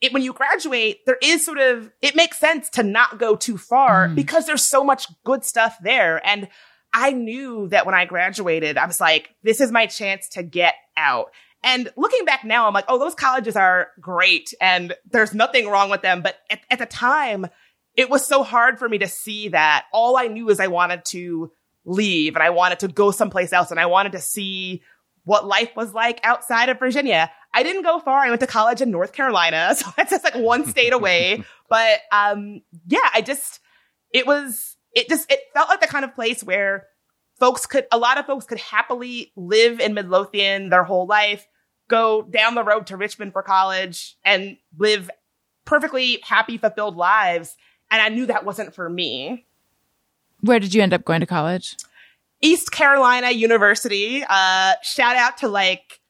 it, 0.00 0.12
when 0.12 0.22
you 0.22 0.32
graduate, 0.32 1.00
there 1.06 1.18
is 1.22 1.44
sort 1.44 1.58
of, 1.58 1.90
it 2.02 2.16
makes 2.16 2.38
sense 2.38 2.68
to 2.70 2.82
not 2.82 3.18
go 3.18 3.36
too 3.36 3.56
far 3.58 4.08
Mhm. 4.08 4.14
because 4.14 4.46
there's 4.46 4.64
so 4.64 4.82
much 4.82 5.06
good 5.24 5.44
stuff 5.44 5.76
there. 5.82 6.26
And 6.26 6.48
I 6.94 7.10
knew 7.10 7.68
that 7.68 7.84
when 7.84 7.94
I 7.94 8.04
graduated, 8.04 8.78
I 8.78 8.86
was 8.86 9.00
like, 9.00 9.34
this 9.42 9.60
is 9.60 9.72
my 9.72 9.86
chance 9.86 10.28
to 10.30 10.44
get 10.44 10.74
out. 10.96 11.32
And 11.64 11.90
looking 11.96 12.24
back 12.24 12.44
now, 12.44 12.68
I'm 12.68 12.72
like, 12.74 12.84
oh, 12.88 12.98
those 12.98 13.16
colleges 13.16 13.56
are 13.56 13.88
great 14.00 14.54
and 14.60 14.94
there's 15.10 15.34
nothing 15.34 15.66
wrong 15.66 15.90
with 15.90 16.02
them. 16.02 16.22
But 16.22 16.36
at, 16.48 16.60
at 16.70 16.78
the 16.78 16.86
time, 16.86 17.46
it 17.96 18.08
was 18.08 18.24
so 18.24 18.44
hard 18.44 18.78
for 18.78 18.88
me 18.88 18.98
to 18.98 19.08
see 19.08 19.48
that. 19.48 19.86
All 19.92 20.16
I 20.16 20.28
knew 20.28 20.50
is 20.50 20.60
I 20.60 20.68
wanted 20.68 21.04
to 21.06 21.50
leave 21.84 22.36
and 22.36 22.42
I 22.42 22.50
wanted 22.50 22.80
to 22.80 22.88
go 22.88 23.10
someplace 23.10 23.52
else 23.52 23.70
and 23.70 23.80
I 23.80 23.86
wanted 23.86 24.12
to 24.12 24.20
see 24.20 24.82
what 25.24 25.46
life 25.46 25.70
was 25.74 25.92
like 25.94 26.20
outside 26.22 26.68
of 26.68 26.78
Virginia. 26.78 27.30
I 27.52 27.62
didn't 27.62 27.82
go 27.82 27.98
far. 27.98 28.20
I 28.20 28.28
went 28.28 28.40
to 28.42 28.46
college 28.46 28.80
in 28.80 28.90
North 28.90 29.12
Carolina. 29.12 29.74
So 29.76 29.90
that's 29.96 30.10
just 30.10 30.22
like 30.22 30.36
one 30.36 30.66
state 30.66 30.92
away. 30.92 31.42
But, 31.66 32.00
um, 32.12 32.60
yeah, 32.86 33.08
I 33.14 33.22
just, 33.22 33.58
it 34.12 34.26
was, 34.26 34.73
it 34.94 35.08
just, 35.08 35.30
it 35.30 35.40
felt 35.52 35.68
like 35.68 35.80
the 35.80 35.86
kind 35.86 36.04
of 36.04 36.14
place 36.14 36.42
where 36.42 36.86
folks 37.38 37.66
could, 37.66 37.86
a 37.90 37.98
lot 37.98 38.18
of 38.18 38.26
folks 38.26 38.44
could 38.44 38.60
happily 38.60 39.32
live 39.36 39.80
in 39.80 39.94
Midlothian 39.94 40.70
their 40.70 40.84
whole 40.84 41.06
life, 41.06 41.46
go 41.88 42.22
down 42.22 42.54
the 42.54 42.64
road 42.64 42.86
to 42.88 42.96
Richmond 42.96 43.32
for 43.32 43.42
college 43.42 44.16
and 44.24 44.56
live 44.78 45.10
perfectly 45.64 46.20
happy, 46.22 46.58
fulfilled 46.58 46.96
lives. 46.96 47.56
And 47.90 48.00
I 48.00 48.08
knew 48.08 48.26
that 48.26 48.44
wasn't 48.44 48.74
for 48.74 48.88
me. 48.88 49.46
Where 50.40 50.60
did 50.60 50.74
you 50.74 50.82
end 50.82 50.94
up 50.94 51.04
going 51.04 51.20
to 51.20 51.26
college? 51.26 51.76
East 52.40 52.70
Carolina 52.70 53.30
University. 53.30 54.22
Uh, 54.28 54.74
shout 54.82 55.16
out 55.16 55.38
to 55.38 55.48
like, 55.48 56.00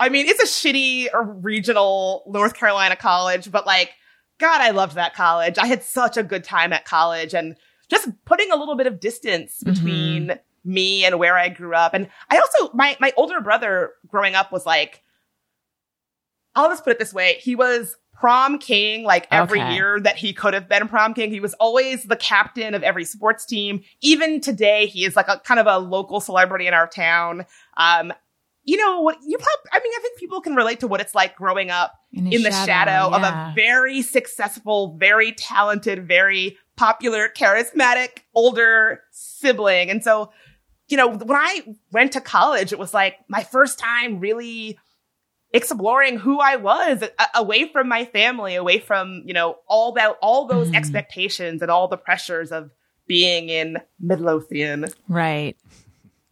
I 0.00 0.08
mean, 0.08 0.26
it's 0.26 0.42
a 0.42 0.46
shitty 0.46 1.08
regional 1.42 2.24
North 2.26 2.54
Carolina 2.54 2.96
college, 2.96 3.50
but 3.50 3.64
like, 3.64 3.92
God, 4.38 4.60
I 4.60 4.70
loved 4.70 4.96
that 4.96 5.14
college. 5.14 5.58
I 5.58 5.66
had 5.66 5.84
such 5.84 6.16
a 6.16 6.24
good 6.24 6.42
time 6.42 6.72
at 6.72 6.84
college 6.84 7.34
and 7.34 7.56
just 7.90 8.08
putting 8.24 8.50
a 8.50 8.56
little 8.56 8.76
bit 8.76 8.86
of 8.86 9.00
distance 9.00 9.62
between 9.62 10.38
me 10.64 11.04
and 11.04 11.18
where 11.18 11.36
I 11.36 11.48
grew 11.48 11.74
up. 11.74 11.94
And 11.94 12.08
I 12.30 12.38
also, 12.38 12.72
my, 12.74 12.96
my 13.00 13.12
older 13.16 13.40
brother 13.40 13.92
growing 14.06 14.34
up 14.34 14.50
was 14.52 14.64
like, 14.64 15.02
I'll 16.54 16.68
just 16.68 16.84
put 16.84 16.92
it 16.92 16.98
this 16.98 17.12
way. 17.12 17.36
He 17.40 17.56
was 17.56 17.96
prom 18.12 18.58
king 18.58 19.02
like 19.02 19.26
every 19.30 19.60
Okay. 19.60 19.74
year 19.74 20.00
that 20.00 20.16
he 20.16 20.32
could 20.32 20.54
have 20.54 20.68
been 20.68 20.86
prom 20.88 21.14
king. 21.14 21.30
He 21.30 21.40
was 21.40 21.52
always 21.54 22.04
the 22.04 22.16
captain 22.16 22.74
of 22.74 22.82
every 22.82 23.04
sports 23.04 23.44
team. 23.44 23.82
Even 24.00 24.40
today, 24.40 24.86
he 24.86 25.04
is 25.04 25.16
like 25.16 25.28
a 25.28 25.40
kind 25.40 25.58
of 25.58 25.66
a 25.66 25.78
local 25.78 26.20
celebrity 26.20 26.66
in 26.66 26.74
our 26.74 26.86
town. 26.86 27.44
Um, 27.76 28.12
you 28.64 28.76
know 28.76 29.00
what? 29.00 29.18
You 29.24 29.36
probably, 29.36 29.70
I 29.72 29.78
mean, 29.80 29.92
I 29.96 30.00
think 30.00 30.18
people 30.18 30.40
can 30.40 30.54
relate 30.54 30.80
to 30.80 30.88
what 30.88 31.00
it's 31.00 31.14
like 31.14 31.36
growing 31.36 31.70
up 31.70 31.92
in 32.12 32.24
the 32.42 32.50
shadow, 32.50 33.14
of 33.14 33.22
yeah. 33.22 33.52
a 33.52 33.54
very 33.54 34.00
successful, 34.02 34.96
very 34.98 35.32
talented, 35.32 36.08
very 36.08 36.56
popular, 36.76 37.28
charismatic 37.28 38.18
older 38.34 39.02
sibling. 39.10 39.90
And 39.90 40.02
so, 40.02 40.32
you 40.88 40.96
know, 40.96 41.08
when 41.08 41.36
I 41.36 41.76
went 41.92 42.12
to 42.12 42.20
college, 42.20 42.72
it 42.72 42.78
was 42.78 42.94
like 42.94 43.16
my 43.28 43.42
first 43.42 43.78
time 43.78 44.18
really 44.18 44.78
exploring 45.52 46.18
who 46.18 46.40
I 46.40 46.56
was 46.56 47.02
a- 47.02 47.10
away 47.38 47.68
from 47.70 47.88
my 47.88 48.04
family, 48.06 48.56
away 48.56 48.80
from, 48.80 49.22
you 49.24 49.34
know, 49.34 49.58
all 49.68 49.92
that, 49.92 50.16
all 50.20 50.46
those 50.46 50.70
Mhm. 50.70 50.76
expectations 50.76 51.62
and 51.62 51.70
all 51.70 51.86
the 51.86 51.96
pressures 51.96 52.50
of 52.50 52.70
being 53.06 53.50
in 53.50 53.76
Midlothian. 54.00 54.86
Right. 55.08 55.56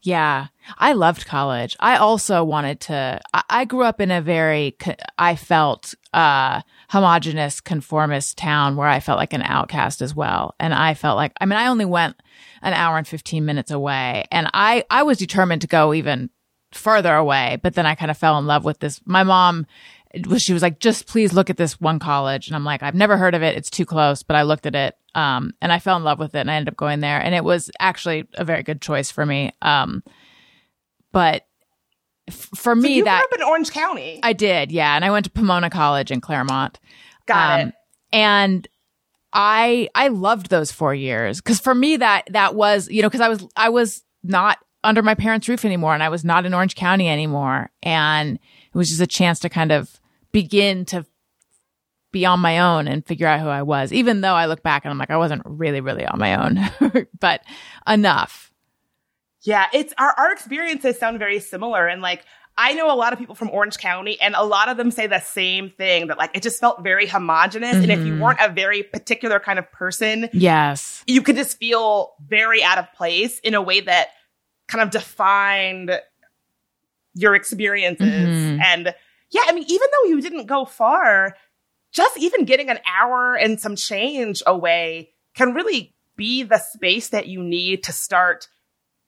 Yeah. 0.02 0.48
I 0.78 0.92
loved 0.92 1.26
college. 1.26 1.76
I 1.80 1.96
also 1.96 2.42
wanted 2.44 2.80
to, 2.80 3.20
I, 3.32 3.42
I 3.48 3.64
grew 3.64 3.84
up 3.84 4.00
in 4.00 4.10
a 4.10 4.20
very, 4.20 4.76
I 5.18 5.36
felt, 5.36 5.94
uh, 6.12 6.62
homogenous, 6.88 7.60
conformist 7.60 8.36
town 8.36 8.76
where 8.76 8.88
I 8.88 9.00
felt 9.00 9.18
like 9.18 9.32
an 9.32 9.42
outcast 9.42 10.02
as 10.02 10.14
well. 10.14 10.54
And 10.58 10.74
I 10.74 10.94
felt 10.94 11.16
like, 11.16 11.32
I 11.40 11.46
mean, 11.46 11.58
I 11.58 11.68
only 11.68 11.84
went 11.84 12.16
an 12.62 12.74
hour 12.74 12.98
and 12.98 13.06
15 13.06 13.44
minutes 13.44 13.70
away 13.70 14.24
and 14.30 14.48
I, 14.52 14.84
I 14.90 15.04
was 15.04 15.18
determined 15.18 15.62
to 15.62 15.68
go 15.68 15.94
even 15.94 16.30
further 16.72 17.14
away, 17.14 17.58
but 17.62 17.74
then 17.74 17.86
I 17.86 17.94
kind 17.94 18.10
of 18.10 18.18
fell 18.18 18.38
in 18.38 18.46
love 18.46 18.64
with 18.64 18.80
this. 18.80 19.00
My 19.04 19.22
mom 19.22 19.66
was, 20.26 20.42
she 20.42 20.52
was 20.52 20.62
like, 20.62 20.78
just 20.80 21.06
please 21.06 21.32
look 21.32 21.50
at 21.50 21.56
this 21.56 21.80
one 21.80 21.98
college. 21.98 22.46
And 22.48 22.56
I'm 22.56 22.64
like, 22.64 22.82
I've 22.82 22.94
never 22.94 23.16
heard 23.16 23.34
of 23.34 23.42
it. 23.42 23.56
It's 23.56 23.70
too 23.70 23.86
close, 23.86 24.22
but 24.22 24.36
I 24.36 24.42
looked 24.42 24.66
at 24.66 24.74
it. 24.74 24.96
Um, 25.14 25.52
and 25.60 25.72
I 25.72 25.78
fell 25.78 25.96
in 25.96 26.04
love 26.04 26.18
with 26.18 26.34
it 26.34 26.40
and 26.40 26.50
I 26.50 26.54
ended 26.54 26.72
up 26.72 26.76
going 26.76 27.00
there 27.00 27.20
and 27.20 27.34
it 27.34 27.44
was 27.44 27.70
actually 27.78 28.26
a 28.34 28.44
very 28.44 28.62
good 28.62 28.80
choice 28.80 29.10
for 29.10 29.26
me. 29.26 29.52
Um, 29.60 30.02
but 31.12 31.46
f- 32.28 32.48
for 32.54 32.74
So 32.74 32.80
me, 32.80 32.96
you 32.96 33.04
that 33.04 33.18
grew 33.28 33.36
up 33.36 33.40
in 33.40 33.42
Orange 33.42 33.70
County. 33.72 34.20
I 34.22 34.32
did. 34.32 34.72
Yeah. 34.72 34.96
And 34.96 35.04
I 35.04 35.10
went 35.10 35.24
to 35.24 35.30
Pomona 35.30 35.68
College 35.70 36.10
in 36.10 36.20
Claremont. 36.20 36.80
Got 37.26 37.60
Um, 37.60 37.68
it. 37.68 37.74
And 38.14 38.68
I 39.32 39.88
I 39.94 40.08
loved 40.08 40.50
those 40.50 40.72
four 40.72 40.94
years 40.94 41.40
because 41.40 41.58
for 41.60 41.74
me 41.74 41.96
that 41.96 42.24
that 42.30 42.54
was 42.54 42.88
you 42.90 43.00
know 43.02 43.08
because 43.08 43.22
I 43.22 43.28
was 43.28 43.46
I 43.56 43.68
was 43.70 44.02
not 44.22 44.58
under 44.84 45.02
my 45.02 45.14
parents' 45.14 45.48
roof 45.48 45.64
anymore 45.64 45.94
and 45.94 46.02
I 46.02 46.08
was 46.10 46.24
not 46.24 46.44
in 46.44 46.52
Orange 46.54 46.74
County 46.74 47.08
anymore 47.08 47.70
and 47.82 48.36
it 48.36 48.76
was 48.76 48.88
just 48.90 49.00
a 49.00 49.06
chance 49.06 49.38
to 49.40 49.48
kind 49.48 49.72
of 49.72 49.98
begin 50.32 50.84
to 50.86 51.06
be 52.12 52.24
on 52.26 52.40
my 52.40 52.58
own 52.60 52.86
and 52.86 53.04
figure 53.06 53.26
out 53.26 53.40
who 53.40 53.48
I 53.48 53.62
was. 53.62 53.92
Even 53.92 54.20
though 54.20 54.34
I 54.34 54.46
look 54.46 54.62
back 54.62 54.84
and 54.84 54.92
I'm 54.92 54.98
like 54.98 55.10
I 55.10 55.16
wasn't 55.16 55.42
really 55.44 55.80
really 55.80 56.06
on 56.06 56.18
my 56.18 56.34
own, 56.44 57.06
but 57.20 57.40
enough. 57.88 58.50
Yeah, 59.44 59.66
it's 59.72 59.92
our, 59.98 60.14
our 60.16 60.32
experiences 60.32 60.98
sound 60.98 61.18
very 61.18 61.40
similar. 61.40 61.88
And 61.88 62.00
like, 62.00 62.24
I 62.56 62.74
know 62.74 62.92
a 62.92 62.94
lot 62.94 63.12
of 63.12 63.18
people 63.18 63.34
from 63.34 63.50
Orange 63.50 63.76
County, 63.76 64.20
and 64.20 64.36
a 64.36 64.44
lot 64.44 64.68
of 64.68 64.76
them 64.76 64.92
say 64.92 65.08
the 65.08 65.18
same 65.18 65.70
thing 65.70 66.06
that 66.08 66.18
like 66.18 66.30
it 66.36 66.42
just 66.44 66.60
felt 66.60 66.84
very 66.84 67.06
homogenous. 67.06 67.78
And 67.82 67.90
if 67.90 68.04
you 68.04 68.14
Mhm. 68.14 68.18
weren't 68.20 68.38
a 68.40 68.50
very 68.50 68.84
particular 68.84 69.40
kind 69.40 69.58
of 69.58 69.68
person, 69.72 70.28
Yes. 70.32 71.02
you 71.08 71.22
could 71.22 71.34
just 71.34 71.58
feel 71.58 72.12
very 72.24 72.62
out 72.62 72.78
of 72.78 72.92
place 72.92 73.40
in 73.40 73.54
a 73.54 73.62
way 73.62 73.80
that 73.80 74.10
kind 74.68 74.80
of 74.82 74.90
defined 74.90 75.98
your 77.14 77.34
experiences. 77.34 78.06
Mhm. 78.08 78.58
And 78.64 78.94
yeah, 79.30 79.42
I 79.46 79.52
mean, 79.52 79.64
even 79.66 79.88
though 79.90 80.08
you 80.10 80.20
didn't 80.20 80.46
go 80.46 80.64
far, 80.64 81.36
just 81.92 82.16
even 82.18 82.44
getting 82.44 82.70
an 82.70 82.78
hour 82.86 83.34
and 83.34 83.60
some 83.60 83.76
change 83.76 84.42
away 84.46 85.10
can 85.34 85.54
really 85.54 85.94
be 86.16 86.42
the 86.42 86.58
space 86.58 87.08
that 87.10 87.26
you 87.26 87.42
need 87.42 87.84
to 87.84 87.92
start 87.92 88.48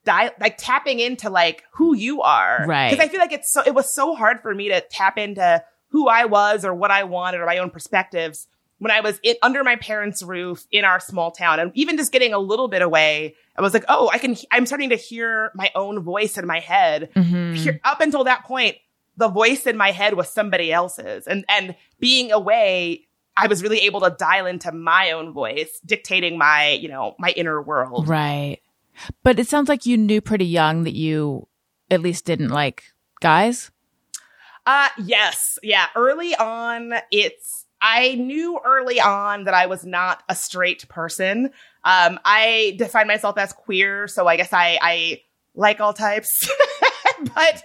di- 0.05 0.31
like 0.41 0.57
tapping 0.59 1.01
into 1.01 1.31
like 1.31 1.65
who 1.73 1.95
you 1.95 2.23
are. 2.23 2.65
Right. 2.67 2.91
Because 2.91 3.05
I 3.05 3.09
feel 3.09 3.21
like 3.21 3.33
it's 3.33 3.53
so, 3.53 3.63
it 3.65 3.75
was 3.75 3.93
so 3.95 4.15
hard 4.15 4.41
for 4.41 4.55
me 4.55 4.69
to 4.69 4.81
tap 4.91 5.19
into 5.19 5.63
who 5.89 6.09
I 6.09 6.25
was 6.27 6.65
or 6.65 6.75
what 6.75 6.91
I 6.91 7.05
wanted 7.05 7.41
or 7.41 7.47
my 7.47 7.59
own 7.59 7.71
perspectives 7.71 8.47
when 8.79 8.91
I 8.91 9.01
was 9.01 9.19
in, 9.23 9.37
under 9.43 9.63
my 9.65 9.77
parents' 9.77 10.23
roof 10.23 10.67
in 10.73 10.85
our 10.85 10.99
small 11.01 11.31
town 11.31 11.61
and 11.61 11.71
even 11.75 11.97
just 11.97 12.13
getting 12.13 12.33
a 12.35 12.39
little 12.39 12.69
bit 12.69 12.83
away. 12.83 13.35
I 13.57 13.63
was 13.63 13.73
like, 13.73 13.85
oh, 13.89 14.11
I 14.13 14.19
can, 14.19 14.37
I'm 14.51 14.67
starting 14.67 14.91
to 14.91 14.97
hear 14.97 15.53
my 15.55 15.71
own 15.75 16.01
voice 16.03 16.37
in 16.37 16.47
my 16.47 16.59
head. 16.61 17.11
Mhm. 17.15 17.55
Hear- 17.55 17.81
up 17.85 18.01
until 18.01 18.25
that 18.25 18.45
point, 18.45 18.77
the 19.17 19.29
voice 19.29 19.67
in 19.67 19.77
my 19.77 19.91
head 19.91 20.15
was 20.15 20.31
somebody 20.31 20.73
else's. 20.73 21.27
And, 21.27 21.45
and 21.49 21.77
being 21.99 22.33
away, 22.33 23.07
I 23.37 23.47
was 23.47 23.63
really 23.63 23.81
able 23.81 24.01
to 24.01 24.11
dial 24.11 24.47
into 24.47 24.73
my 24.73 25.13
own 25.13 25.33
voice, 25.33 25.81
dictating 25.85 26.39
my, 26.39 26.71
you 26.71 26.89
know, 26.89 27.15
my 27.19 27.31
inner 27.31 27.61
world. 27.61 28.09
Right. 28.09 28.61
But 29.23 29.39
it 29.39 29.49
sounds 29.49 29.69
like 29.69 29.87
you 29.87 29.97
knew 29.97 30.21
pretty 30.21 30.47
young 30.47 30.85
that 30.85 30.95
you 30.95 31.49
at 31.91 32.01
least 32.01 32.25
didn't 32.25 32.51
like 32.51 32.85
guys. 33.21 33.71
Uh, 34.67 34.89
yes. 34.99 35.59
Yeah. 35.63 35.87
Early 35.95 36.35
on, 36.35 36.95
it's, 37.11 37.67
I 37.81 38.15
knew 38.15 38.59
early 38.65 39.01
on 39.01 39.45
that 39.45 39.55
I 39.55 39.67
was 39.67 39.85
not 39.85 40.23
a 40.29 40.35
straight 40.35 40.89
person. 40.89 41.51
Um, 41.85 42.19
I 42.25 42.77
define 42.79 43.07
myself 43.07 43.37
as 43.37 43.53
queer, 43.53 44.09
so 44.09 44.27
I 44.27 44.37
guess 44.37 44.53
I, 44.53 44.79
I 44.81 45.23
like 45.55 45.81
all 45.81 45.93
types. 45.93 46.51
but, 47.35 47.63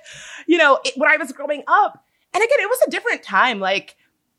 you 0.47 0.57
know, 0.57 0.79
it, 0.83 0.93
when 0.97 1.09
I 1.09 1.17
was 1.17 1.31
growing 1.31 1.63
up, 1.67 2.03
and 2.33 2.43
again, 2.43 2.59
it 2.59 2.69
was 2.69 2.81
a 2.87 2.91
different 2.91 3.23
time. 3.23 3.59
Like, 3.59 3.95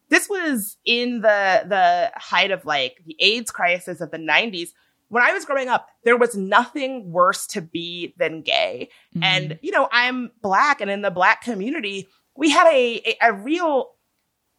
this 0.09 0.29
was 0.29 0.77
in 0.85 1.21
the, 1.21 1.65
the 1.67 2.11
height 2.17 2.51
of 2.51 2.65
like 2.65 3.03
the 3.07 3.17
AIDS 3.19 3.51
crisis 3.51 4.01
of 4.01 4.11
the 4.11 4.19
90s. 4.19 4.71
when 5.09 5.23
I 5.23 5.33
was 5.33 5.45
growing 5.45 5.69
up, 5.69 5.89
there 6.05 6.17
was 6.17 6.37
nothing 6.37 7.11
worse 7.11 7.47
to 7.49 7.63
be 7.63 8.15
than 8.19 8.43
gay. 8.43 8.91
Mm-hmm. 9.15 9.23
And, 9.23 9.59
you 9.63 9.71
know, 9.71 9.89
I'm 9.91 10.31
black 10.43 10.81
and 10.81 10.91
in 10.91 11.03
the 11.03 11.11
black 11.11 11.43
community, 11.43 12.09
we 12.37 12.51
had 12.51 12.67
a, 12.67 13.17
a, 13.23 13.29
a 13.29 13.33
real, 13.33 13.91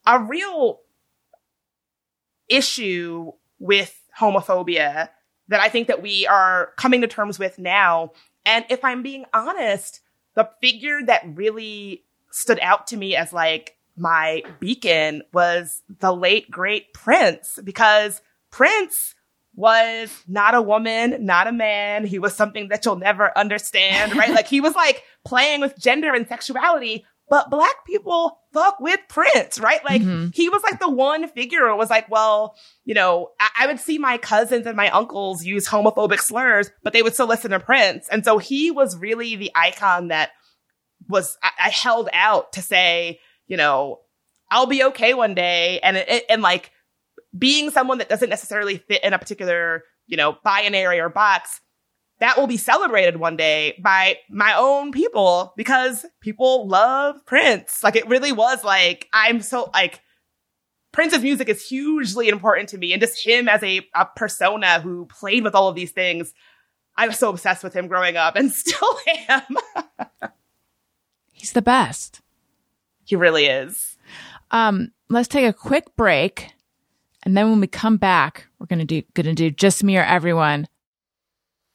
a 0.06 0.20
real 0.20 0.82
issue 2.50 3.32
with 3.60 3.98
homophobia 4.20 5.10
that 5.48 5.60
I 5.60 5.70
think 5.70 5.88
that 5.88 6.02
we 6.02 6.26
are 6.28 6.72
coming 6.78 7.02
to 7.02 7.08
terms 7.08 7.38
with 7.38 7.60
now. 7.60 8.12
And 8.46 8.66
if 8.70 8.84
I'm 8.84 9.04
being 9.04 9.26
honest, 9.34 10.02
the 10.36 10.50
figure 10.62 11.00
that 11.06 11.24
really 11.36 12.04
stood 12.32 12.60
out 12.62 12.88
to 12.88 12.98
me 12.98 13.16
as 13.16 13.34
like 13.34 13.76
my 13.98 14.42
beacon 14.60 15.22
was 15.34 15.82
the 16.00 16.14
late 16.14 16.50
great 16.50 16.94
Prince 16.94 17.60
because 17.64 18.22
Prince 18.50 19.16
was 19.56 20.24
not 20.28 20.56
a 20.56 20.62
woman, 20.62 21.26
not 21.26 21.48
a 21.48 21.52
man. 21.52 22.06
He 22.06 22.20
was 22.20 22.34
something 22.34 22.70
that 22.70 22.86
you'll 22.86 22.96
never 22.96 23.38
understand, 23.38 24.16
right? 24.16 24.30
like 24.34 24.48
he 24.48 24.62
was 24.62 24.76
like 24.76 25.04
playing 25.26 25.62
with 25.62 25.78
gender 25.78 26.14
and 26.14 26.28
sexuality, 26.28 27.06
but 27.32 27.50
black 27.50 27.86
people 27.88 28.40
fuck 28.54 28.80
with 28.82 29.00
Prince, 29.08 29.58
right? 29.60 29.84
Like 29.86 30.02
Mhm. 30.02 30.36
he 30.36 30.50
was 30.50 30.62
like 30.64 30.80
the 30.82 30.90
one 30.90 31.28
figure 31.30 31.68
who 31.70 31.78
was 31.78 31.90
like, 31.90 32.10
well, 32.12 32.56
you 32.84 32.94
know, 32.94 33.30
I-, 33.40 33.50
I 33.62 33.68
would 33.68 33.80
see 33.80 33.98
my 33.98 34.18
cousins 34.18 34.68
and 34.68 34.76
my 34.76 34.90
uncles 34.90 35.46
use 35.46 35.66
homophobic 35.68 36.20
slurs, 36.20 36.70
but 36.84 36.92
they 36.92 37.02
would 37.02 37.14
still 37.14 37.28
listen 37.28 37.52
to 37.52 37.60
Prince. 37.62 38.10
And 38.10 38.26
so 38.26 38.38
he 38.38 38.70
was 38.70 38.98
really 38.98 39.38
the 39.38 39.50
icon 39.56 40.10
that 40.10 40.32
was, 41.08 41.38
I, 41.42 41.52
I 41.68 41.70
held 41.70 42.10
out 42.12 42.52
to 42.54 42.62
say, 42.62 43.22
you 43.48 43.56
know, 43.56 44.02
I'll 44.52 44.68
be 44.68 44.84
okay 44.84 45.14
one 45.14 45.34
day. 45.34 45.80
And, 45.82 45.96
it, 45.96 46.26
and 46.30 46.42
like 46.42 46.72
being 47.38 47.70
someone 47.72 48.00
that 48.00 48.10
doesn't 48.10 48.30
necessarily 48.30 48.78
fit 48.78 49.04
in 49.06 49.14
a 49.14 49.18
particular, 49.20 49.84
you 50.08 50.18
know, 50.18 50.38
binary 50.44 51.00
or 51.00 51.08
box, 51.08 51.62
that 52.22 52.38
will 52.38 52.48
be 52.48 52.56
celebrated 52.56 53.18
one 53.18 53.36
day 53.36 53.78
by 53.82 54.16
my 54.30 54.54
own 54.56 54.92
people 54.92 55.54
because 55.58 56.06
people 56.22 56.68
love 56.68 57.26
Prince. 57.26 57.84
Like 57.84 57.96
it 57.96 58.08
really 58.08 58.32
was 58.32 58.64
like, 58.64 59.10
I'm 59.12 59.42
so 59.42 59.72
like, 59.74 60.02
Prince's 60.92 61.24
music 61.24 61.50
is 61.50 61.68
hugely 61.68 62.30
important 62.30 62.70
to 62.70 62.78
me 62.78 62.94
and 62.94 63.02
just 63.02 63.26
him 63.26 63.50
as 63.50 63.64
a, 63.64 63.82
a 63.96 64.06
persona 64.16 64.80
who 64.82 65.08
played 65.08 65.44
with 65.44 65.56
all 65.56 65.68
of 65.68 65.76
these 65.76 65.92
things. 65.92 66.32
I 66.96 67.08
was 67.08 67.18
so 67.18 67.30
obsessed 67.30 67.64
with 67.64 67.74
him 67.74 67.88
growing 67.88 68.18
up 68.18 68.36
and 68.36 68.52
still 68.52 69.00
am. 69.28 69.58
He's 71.32 71.54
the 71.54 71.62
best. 71.64 72.22
he 73.04 73.16
really 73.16 73.48
is. 73.48 73.98
Um, 74.52 74.92
let's 75.10 75.28
take 75.28 75.48
a 75.48 75.54
quick 75.54 75.96
break, 75.96 76.52
and 77.24 77.36
then 77.36 77.50
when 77.50 77.62
we 77.62 77.68
come 77.68 77.98
back, 77.98 78.48
we're 78.60 78.68
gonna 78.68 78.86
do 78.86 79.02
gonna 79.16 79.34
do 79.34 79.50
just 79.50 79.84
me 79.84 79.98
or 79.98 80.04
everyone. 80.04 80.68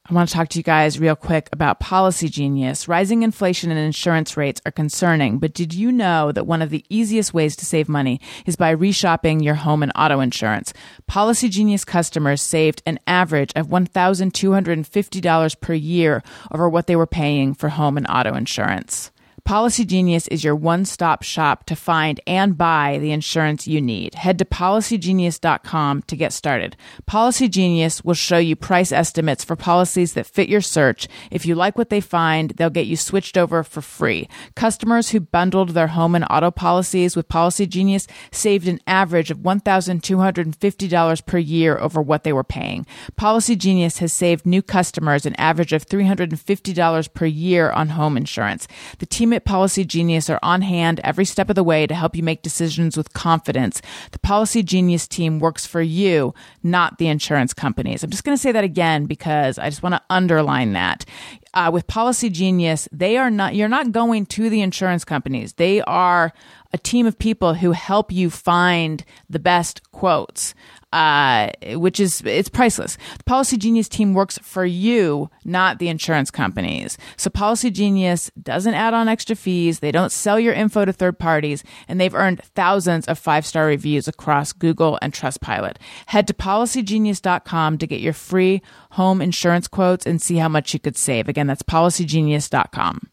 I 0.09 0.13
want 0.13 0.29
to 0.29 0.35
talk 0.35 0.47
to 0.49 0.59
you 0.59 0.63
guys 0.63 1.01
real 1.01 1.17
quick 1.17 1.49
about 1.51 1.81
Policy 1.81 2.29
Genius. 2.29 2.87
Rising 2.87 3.23
inflation 3.23 3.71
and 3.71 3.79
insurance 3.79 4.37
rates 4.37 4.61
are 4.65 4.71
concerning, 4.71 5.37
but 5.37 5.53
did 5.53 5.73
you 5.73 5.91
know 5.91 6.31
that 6.31 6.47
one 6.47 6.61
of 6.61 6.69
the 6.69 6.85
easiest 6.87 7.33
ways 7.33 7.57
to 7.57 7.65
save 7.65 7.89
money 7.89 8.21
is 8.45 8.55
by 8.55 8.73
reshopping 8.73 9.43
your 9.43 9.55
home 9.55 9.83
and 9.83 9.91
auto 9.97 10.21
insurance? 10.21 10.71
Policy 11.07 11.49
Genius 11.49 11.83
customers 11.83 12.41
saved 12.41 12.81
an 12.85 12.99
average 13.05 13.51
of 13.57 13.67
$1,250 13.67 15.59
per 15.59 15.73
year 15.73 16.23
over 16.53 16.69
what 16.69 16.87
they 16.87 16.95
were 16.95 17.05
paying 17.05 17.53
for 17.53 17.67
home 17.67 17.97
and 17.97 18.07
auto 18.07 18.33
insurance. 18.33 19.11
Policy 19.47 19.85
Genius 19.85 20.27
is 20.27 20.43
your 20.43 20.57
one 20.57 20.83
stop 20.83 21.23
shop 21.23 21.63
to 21.67 21.75
find 21.77 22.19
and 22.27 22.57
buy 22.57 22.97
the 22.99 23.13
insurance 23.13 23.65
you 23.65 23.79
need. 23.79 24.13
Head 24.15 24.37
to 24.39 24.43
policygenius.com 24.43 26.01
to 26.01 26.15
get 26.17 26.33
started. 26.33 26.75
Policy 27.05 27.47
Genius 27.47 28.03
will 28.03 28.13
show 28.13 28.39
you 28.39 28.57
price 28.57 28.91
estimates 28.91 29.45
for 29.45 29.55
policies 29.55 30.11
that 30.15 30.25
fit 30.25 30.49
your 30.49 30.59
search. 30.59 31.07
If 31.31 31.45
you 31.45 31.55
like 31.55 31.77
what 31.77 31.89
they 31.89 32.01
find, 32.01 32.51
they'll 32.57 32.69
get 32.69 32.87
you 32.87 32.97
switched 32.97 33.37
over 33.37 33.63
for 33.63 33.81
free. 33.81 34.27
Customers 34.55 35.11
who 35.11 35.21
bundled 35.21 35.69
their 35.69 35.87
home 35.87 36.13
and 36.13 36.25
auto 36.29 36.51
policies 36.51 37.15
with 37.15 37.29
Policy 37.29 37.67
Genius 37.67 38.05
saved 38.33 38.67
an 38.67 38.81
average 38.85 39.31
of 39.31 39.37
$1,250 39.37 41.25
per 41.25 41.37
year 41.37 41.77
over 41.77 42.01
what 42.01 42.25
they 42.25 42.33
were 42.33 42.43
paying. 42.43 42.85
Policy 43.15 43.55
Genius 43.55 43.99
has 43.99 44.11
saved 44.11 44.45
new 44.45 44.61
customers 44.61 45.25
an 45.25 45.35
average 45.35 45.71
of 45.71 45.85
$350 45.85 47.13
per 47.13 47.25
year 47.25 47.71
on 47.71 47.87
home 47.89 48.17
insurance. 48.17 48.67
The 48.97 49.05
team 49.05 49.36
at 49.37 49.45
Policy 49.45 49.85
Genius 49.85 50.29
are 50.29 50.39
on 50.41 50.63
hand 50.63 50.99
every 51.03 51.23
step 51.23 51.49
of 51.49 51.55
the 51.55 51.63
way 51.63 51.87
to 51.87 51.95
help 51.95 52.15
you 52.15 52.23
make 52.23 52.41
decisions 52.41 52.97
with 52.97 53.13
confidence. 53.13 53.81
The 54.11 54.19
Policy 54.19 54.63
Genius 54.63 55.07
team 55.07 55.39
works 55.39 55.65
for 55.65 55.81
you, 55.81 56.33
not 56.63 56.97
the 56.97 57.07
insurance 57.07 57.53
companies. 57.53 58.03
I'm 58.03 58.09
just 58.09 58.23
going 58.23 58.35
to 58.35 58.41
say 58.41 58.51
that 58.51 58.63
again 58.63 59.05
because 59.05 59.57
I 59.57 59.69
just 59.69 59.83
want 59.83 59.93
to 59.93 60.01
underline 60.09 60.73
that. 60.73 61.05
Uh, 61.53 61.69
with 61.71 61.87
Policy 61.87 62.29
Genius, 62.29 62.89
they 62.91 63.15
are 63.17 63.29
not, 63.29 63.55
you're 63.55 63.69
not 63.69 63.91
going 63.91 64.25
to 64.25 64.49
the 64.49 64.61
insurance 64.61 65.05
companies. 65.05 65.53
They 65.53 65.81
are 65.83 66.33
a 66.73 66.77
team 66.77 67.05
of 67.05 67.17
people 67.17 67.53
who 67.53 67.71
help 67.71 68.11
you 68.11 68.29
find 68.29 69.05
the 69.29 69.39
best 69.39 69.91
quotes 69.91 70.53
uh, 70.93 71.49
which 71.73 71.99
is 71.99 72.21
it's 72.25 72.49
priceless. 72.49 72.97
The 73.17 73.23
Policy 73.25 73.57
Genius 73.57 73.89
team 73.89 74.13
works 74.13 74.37
for 74.41 74.65
you, 74.65 75.29
not 75.43 75.79
the 75.79 75.89
insurance 75.89 76.31
companies. 76.31 76.97
So 77.17 77.29
Policy 77.29 77.71
Genius 77.71 78.31
doesn't 78.41 78.73
add 78.73 78.93
on 78.93 79.07
extra 79.07 79.35
fees. 79.35 79.79
They 79.79 79.91
don't 79.91 80.11
sell 80.11 80.39
your 80.39 80.53
info 80.53 80.85
to 80.85 80.93
third 80.93 81.19
parties, 81.19 81.63
and 81.87 81.99
they've 81.99 82.15
earned 82.15 82.41
thousands 82.55 83.05
of 83.07 83.19
five 83.19 83.45
star 83.45 83.65
reviews 83.65 84.07
across 84.07 84.53
Google 84.53 84.97
and 85.01 85.13
Trustpilot. 85.13 85.75
Head 86.07 86.27
to 86.27 86.33
policygenius.com 86.33 87.77
to 87.77 87.87
get 87.87 87.99
your 87.99 88.13
free 88.13 88.61
home 88.91 89.21
insurance 89.21 89.67
quotes 89.67 90.05
and 90.05 90.21
see 90.21 90.37
how 90.37 90.49
much 90.49 90.73
you 90.73 90.79
could 90.79 90.97
save. 90.97 91.27
Again, 91.27 91.47
that's 91.47 91.63
policygenius.com. 91.63 93.09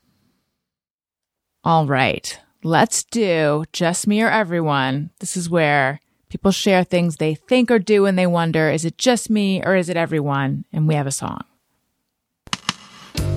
All 1.64 1.86
right. 1.86 2.38
Let's 2.62 3.04
do 3.04 3.64
just 3.72 4.06
me 4.06 4.22
or 4.22 4.30
everyone. 4.30 5.10
This 5.18 5.36
is 5.36 5.50
where 5.50 6.00
people 6.34 6.50
share 6.50 6.82
things 6.82 7.18
they 7.18 7.32
think 7.32 7.70
or 7.70 7.78
do 7.78 8.06
and 8.06 8.18
they 8.18 8.26
wonder, 8.26 8.68
is 8.68 8.84
it 8.84 8.98
just 8.98 9.30
me 9.30 9.62
or 9.62 9.76
is 9.76 9.88
it 9.88 9.96
everyone? 9.96 10.64
And 10.72 10.88
we 10.88 10.96
have 10.96 11.06
a 11.06 11.12
song. 11.12 11.44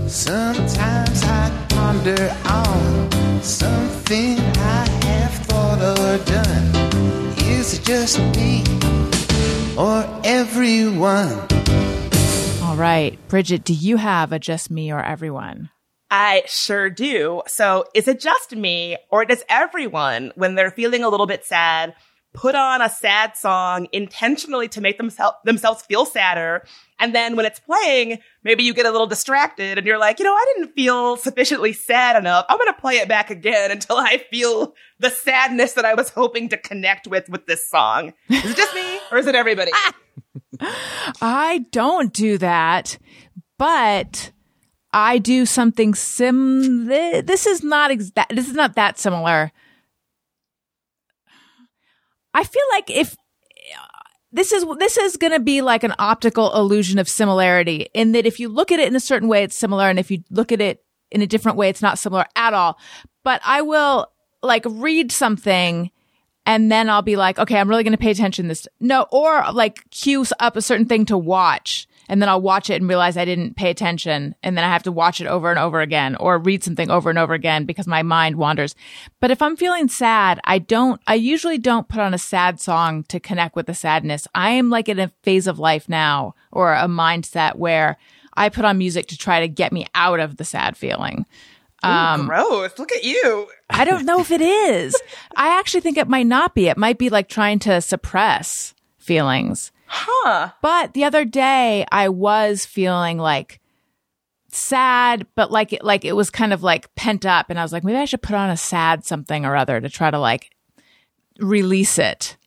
Sometimes 0.07 1.23
I 1.23 1.65
ponder 1.69 2.35
on 2.45 3.43
something 3.43 4.39
I 4.39 4.89
have 5.03 5.31
thought 5.45 5.79
or 5.79 6.17
done. 6.25 7.37
Is 7.37 7.77
it 7.77 7.85
just 7.85 8.17
me 8.35 8.63
or 9.77 10.03
everyone? 10.23 11.37
All 12.63 12.77
right. 12.77 13.15
Bridget, 13.27 13.63
do 13.63 13.73
you 13.73 13.97
have 13.97 14.31
a 14.31 14.39
just 14.39 14.71
me 14.71 14.91
or 14.91 15.03
everyone? 15.03 15.69
I 16.09 16.43
sure 16.47 16.89
do. 16.89 17.43
So 17.45 17.85
is 17.93 18.07
it 18.07 18.19
just 18.19 18.55
me 18.55 18.97
or 19.11 19.23
does 19.23 19.43
everyone, 19.49 20.31
when 20.33 20.55
they're 20.55 20.71
feeling 20.71 21.03
a 21.03 21.09
little 21.09 21.27
bit 21.27 21.45
sad, 21.45 21.93
put 22.37 22.53
on 22.53 22.83
a 22.83 22.89
sad 22.89 23.35
song 23.35 23.87
intentionally 23.91 24.67
to 24.67 24.79
make 24.79 24.99
themsel- 24.99 25.33
themselves 25.43 25.81
feel 25.81 26.05
sadder? 26.05 26.63
And 26.99 27.13
then 27.13 27.35
when 27.35 27.47
it's 27.47 27.59
playing, 27.59 28.19
maybe 28.43 28.63
you 28.63 28.75
get 28.75 28.85
a 28.85 28.91
little 28.91 29.07
distracted 29.07 29.79
and 29.79 29.87
you're 29.87 29.97
like, 29.97 30.19
you 30.19 30.25
know, 30.25 30.33
I 30.33 30.53
didn't 30.55 30.73
feel 30.73 31.17
sufficiently 31.17 31.73
sad 31.73 32.15
enough. 32.15 32.45
I'm 32.47 32.59
going 32.59 32.71
to 32.71 32.79
play 32.79 32.97
it 32.97 33.07
back 33.07 33.31
again 33.31 33.71
until 33.77 33.97
I 33.97 34.19
feel 34.29 34.75
the 34.99 35.09
sadness 35.09 35.73
that 35.73 35.83
I 35.83 35.95
was 35.95 36.09
hoping 36.09 36.49
to 36.49 36.57
connect 36.57 37.07
with 37.07 37.27
with 37.27 37.47
this 37.47 37.67
song. 37.67 38.13
Is 38.29 38.51
it 38.51 38.55
just 38.55 38.75
me 38.75 38.99
or 39.11 39.17
is 39.17 39.25
it 39.25 39.33
everybody? 39.33 39.71
I 41.21 41.65
don't 41.71 42.13
do 42.13 42.37
that, 42.37 42.99
but 43.57 44.31
I 44.93 45.17
do 45.17 45.47
something 45.47 45.95
sim. 45.95 46.85
This 46.85 47.47
is 47.47 47.63
not 47.63 47.89
exact. 47.89 48.35
This 48.35 48.47
is 48.47 48.53
not 48.53 48.75
that 48.75 48.99
similar. 48.99 49.51
I 52.37 52.43
feel 52.43 52.63
like 52.71 52.91
if 52.91 53.17
this 54.31 54.51
is 54.51 54.63
this 54.77 54.95
is 54.95 55.17
going 55.17 55.33
to 55.33 55.39
be 55.39 55.63
like 55.63 55.83
an 55.83 55.95
optical 55.97 56.55
illusion 56.55 56.99
of 56.99 57.09
similarity 57.09 57.87
in 57.95 58.11
that 58.11 58.27
if 58.27 58.39
you 58.39 58.47
look 58.47 58.71
at 58.71 58.79
it 58.79 58.87
in 58.87 58.95
a 58.95 58.99
certain 58.99 59.27
way, 59.27 59.41
it's 59.41 59.57
similar, 59.57 59.89
and 59.89 59.97
if 59.97 60.11
you 60.11 60.23
look 60.29 60.51
at 60.51 60.61
it 60.61 60.83
in 61.09 61.23
a 61.23 61.27
different 61.27 61.57
way, 61.57 61.67
it's 61.67 61.81
not 61.81 61.97
similar 61.97 62.25
at 62.35 62.53
all. 62.53 62.77
But 63.23 63.41
I 63.43 63.63
will 63.63 64.11
like 64.43 64.63
read 64.67 65.11
something 65.11 65.89
and 66.45 66.71
then 66.71 66.91
I'll 66.91 67.01
be 67.01 67.15
like, 67.15 67.39
okay, 67.39 67.57
I'm 67.57 67.67
really 67.67 67.83
going 67.83 67.97
to 67.97 67.97
pay 67.97 68.11
attention 68.11 68.45
to 68.45 68.49
this. 68.49 68.67
No, 68.79 69.07
or 69.11 69.51
like 69.51 69.89
cue 69.89 70.23
up 70.39 70.55
a 70.55 70.61
certain 70.61 70.85
thing 70.85 71.05
to 71.05 71.17
watch. 71.17 71.87
And 72.09 72.21
then 72.21 72.29
I'll 72.29 72.41
watch 72.41 72.69
it 72.69 72.81
and 72.81 72.87
realize 72.87 73.17
I 73.17 73.25
didn't 73.25 73.55
pay 73.55 73.69
attention. 73.69 74.35
And 74.43 74.57
then 74.57 74.63
I 74.63 74.69
have 74.69 74.83
to 74.83 74.91
watch 74.91 75.19
it 75.19 75.27
over 75.27 75.49
and 75.49 75.59
over 75.59 75.81
again 75.81 76.15
or 76.15 76.37
read 76.37 76.63
something 76.63 76.89
over 76.89 77.09
and 77.09 77.19
over 77.19 77.33
again 77.33 77.65
because 77.65 77.87
my 77.87 78.03
mind 78.03 78.37
wanders. 78.37 78.75
But 79.19 79.31
if 79.31 79.41
I'm 79.41 79.57
feeling 79.57 79.87
sad, 79.87 80.39
I 80.43 80.59
don't, 80.59 81.01
I 81.07 81.15
usually 81.15 81.57
don't 81.57 81.89
put 81.89 81.99
on 81.99 82.13
a 82.13 82.19
sad 82.19 82.59
song 82.59 83.03
to 83.05 83.19
connect 83.19 83.55
with 83.55 83.65
the 83.67 83.73
sadness. 83.73 84.27
I 84.33 84.51
am 84.51 84.69
like 84.69 84.89
in 84.89 84.99
a 84.99 85.11
phase 85.23 85.47
of 85.47 85.59
life 85.59 85.89
now 85.89 86.35
or 86.51 86.73
a 86.73 86.87
mindset 86.87 87.55
where 87.55 87.97
I 88.33 88.49
put 88.49 88.65
on 88.65 88.77
music 88.77 89.07
to 89.07 89.17
try 89.17 89.41
to 89.41 89.47
get 89.47 89.73
me 89.73 89.87
out 89.95 90.19
of 90.19 90.37
the 90.37 90.45
sad 90.45 90.77
feeling. 90.77 91.25
Ooh, 91.85 91.89
um, 91.89 92.27
gross. 92.27 92.77
Look 92.79 92.91
at 92.91 93.03
you. 93.03 93.47
I 93.69 93.85
don't 93.85 94.05
know 94.05 94.19
if 94.19 94.31
it 94.31 94.41
is. 94.41 94.95
I 95.35 95.59
actually 95.59 95.81
think 95.81 95.97
it 95.97 96.07
might 96.07 96.27
not 96.27 96.55
be. 96.55 96.67
It 96.67 96.77
might 96.77 96.97
be 96.97 97.09
like 97.09 97.29
trying 97.29 97.59
to 97.59 97.81
suppress 97.81 98.73
feelings. 98.97 99.71
Huh. 99.87 100.51
But 100.61 100.93
the 100.93 101.03
other 101.03 101.25
day 101.25 101.85
I 101.91 102.09
was 102.09 102.65
feeling 102.65 103.17
like 103.17 103.59
sad, 104.49 105.25
but 105.35 105.51
like 105.51 105.73
it, 105.73 105.83
like 105.83 106.05
it 106.05 106.13
was 106.13 106.29
kind 106.29 106.53
of 106.53 106.63
like 106.63 106.93
pent 106.95 107.25
up 107.25 107.49
and 107.49 107.59
I 107.59 107.63
was 107.63 107.73
like, 107.73 107.83
maybe 107.83 107.97
I 107.97 108.05
should 108.05 108.21
put 108.21 108.35
on 108.35 108.49
a 108.49 108.57
sad 108.57 109.05
something 109.05 109.45
or 109.45 109.55
other 109.55 109.79
to 109.81 109.89
try 109.89 110.11
to 110.11 110.19
like 110.19 110.51
release 111.39 111.97
it. 111.97 112.37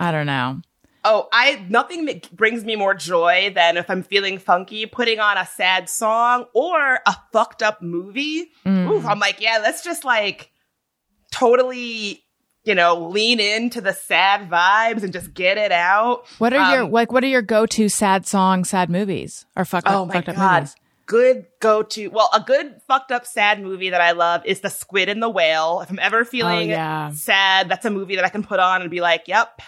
I 0.00 0.12
don't 0.12 0.26
know. 0.26 0.60
Oh, 1.04 1.28
I 1.32 1.64
nothing 1.68 2.20
brings 2.32 2.64
me 2.64 2.76
more 2.76 2.94
joy 2.94 3.52
than 3.54 3.76
if 3.76 3.88
I'm 3.88 4.02
feeling 4.02 4.38
funky, 4.38 4.84
putting 4.84 5.20
on 5.20 5.38
a 5.38 5.46
sad 5.46 5.88
song 5.88 6.46
or 6.54 7.00
a 7.06 7.16
fucked 7.32 7.62
up 7.62 7.80
movie. 7.80 8.50
Mm. 8.66 8.90
Oof, 8.90 9.06
I'm 9.06 9.18
like, 9.18 9.40
yeah, 9.40 9.58
let's 9.62 9.82
just 9.82 10.04
like 10.04 10.50
totally, 11.30 12.24
you 12.68 12.74
know, 12.74 13.08
lean 13.08 13.40
into 13.40 13.80
the 13.80 13.94
sad 13.94 14.48
vibes 14.50 15.02
and 15.02 15.12
just 15.12 15.32
get 15.34 15.56
it 15.56 15.72
out. 15.72 16.26
What 16.38 16.52
are 16.52 16.70
your 16.72 16.84
Um, 16.84 16.90
like 16.92 17.10
what 17.10 17.24
are 17.24 17.28
your 17.28 17.42
go-to 17.42 17.88
sad 17.88 18.26
songs, 18.26 18.68
sad 18.70 18.90
movies 18.90 19.46
or 19.56 19.64
fucked 19.64 19.88
Oh 19.88 20.02
up 20.02 20.08
my 20.08 20.14
fucked 20.14 20.28
up 20.28 20.36
god. 20.36 20.54
movies? 20.60 20.76
Good 21.06 21.46
go 21.60 21.82
to 21.82 22.08
well, 22.08 22.28
a 22.34 22.40
good 22.40 22.82
fucked 22.86 23.10
up 23.10 23.24
sad 23.24 23.62
movie 23.62 23.88
that 23.88 24.02
I 24.02 24.10
love 24.12 24.42
is 24.44 24.60
The 24.60 24.68
Squid 24.68 25.08
and 25.08 25.22
the 25.22 25.30
Whale. 25.30 25.80
If 25.80 25.88
I'm 25.90 25.98
ever 25.98 26.26
feeling 26.26 26.70
Oh, 26.70 26.74
yeah. 26.74 27.10
sad, 27.12 27.70
that's 27.70 27.86
a 27.86 27.90
movie 27.90 28.16
that 28.16 28.26
I 28.26 28.28
can 28.28 28.42
put 28.44 28.60
on 28.60 28.82
and 28.82 28.90
be 28.90 29.00
like, 29.00 29.26
"Yep, 29.26 29.62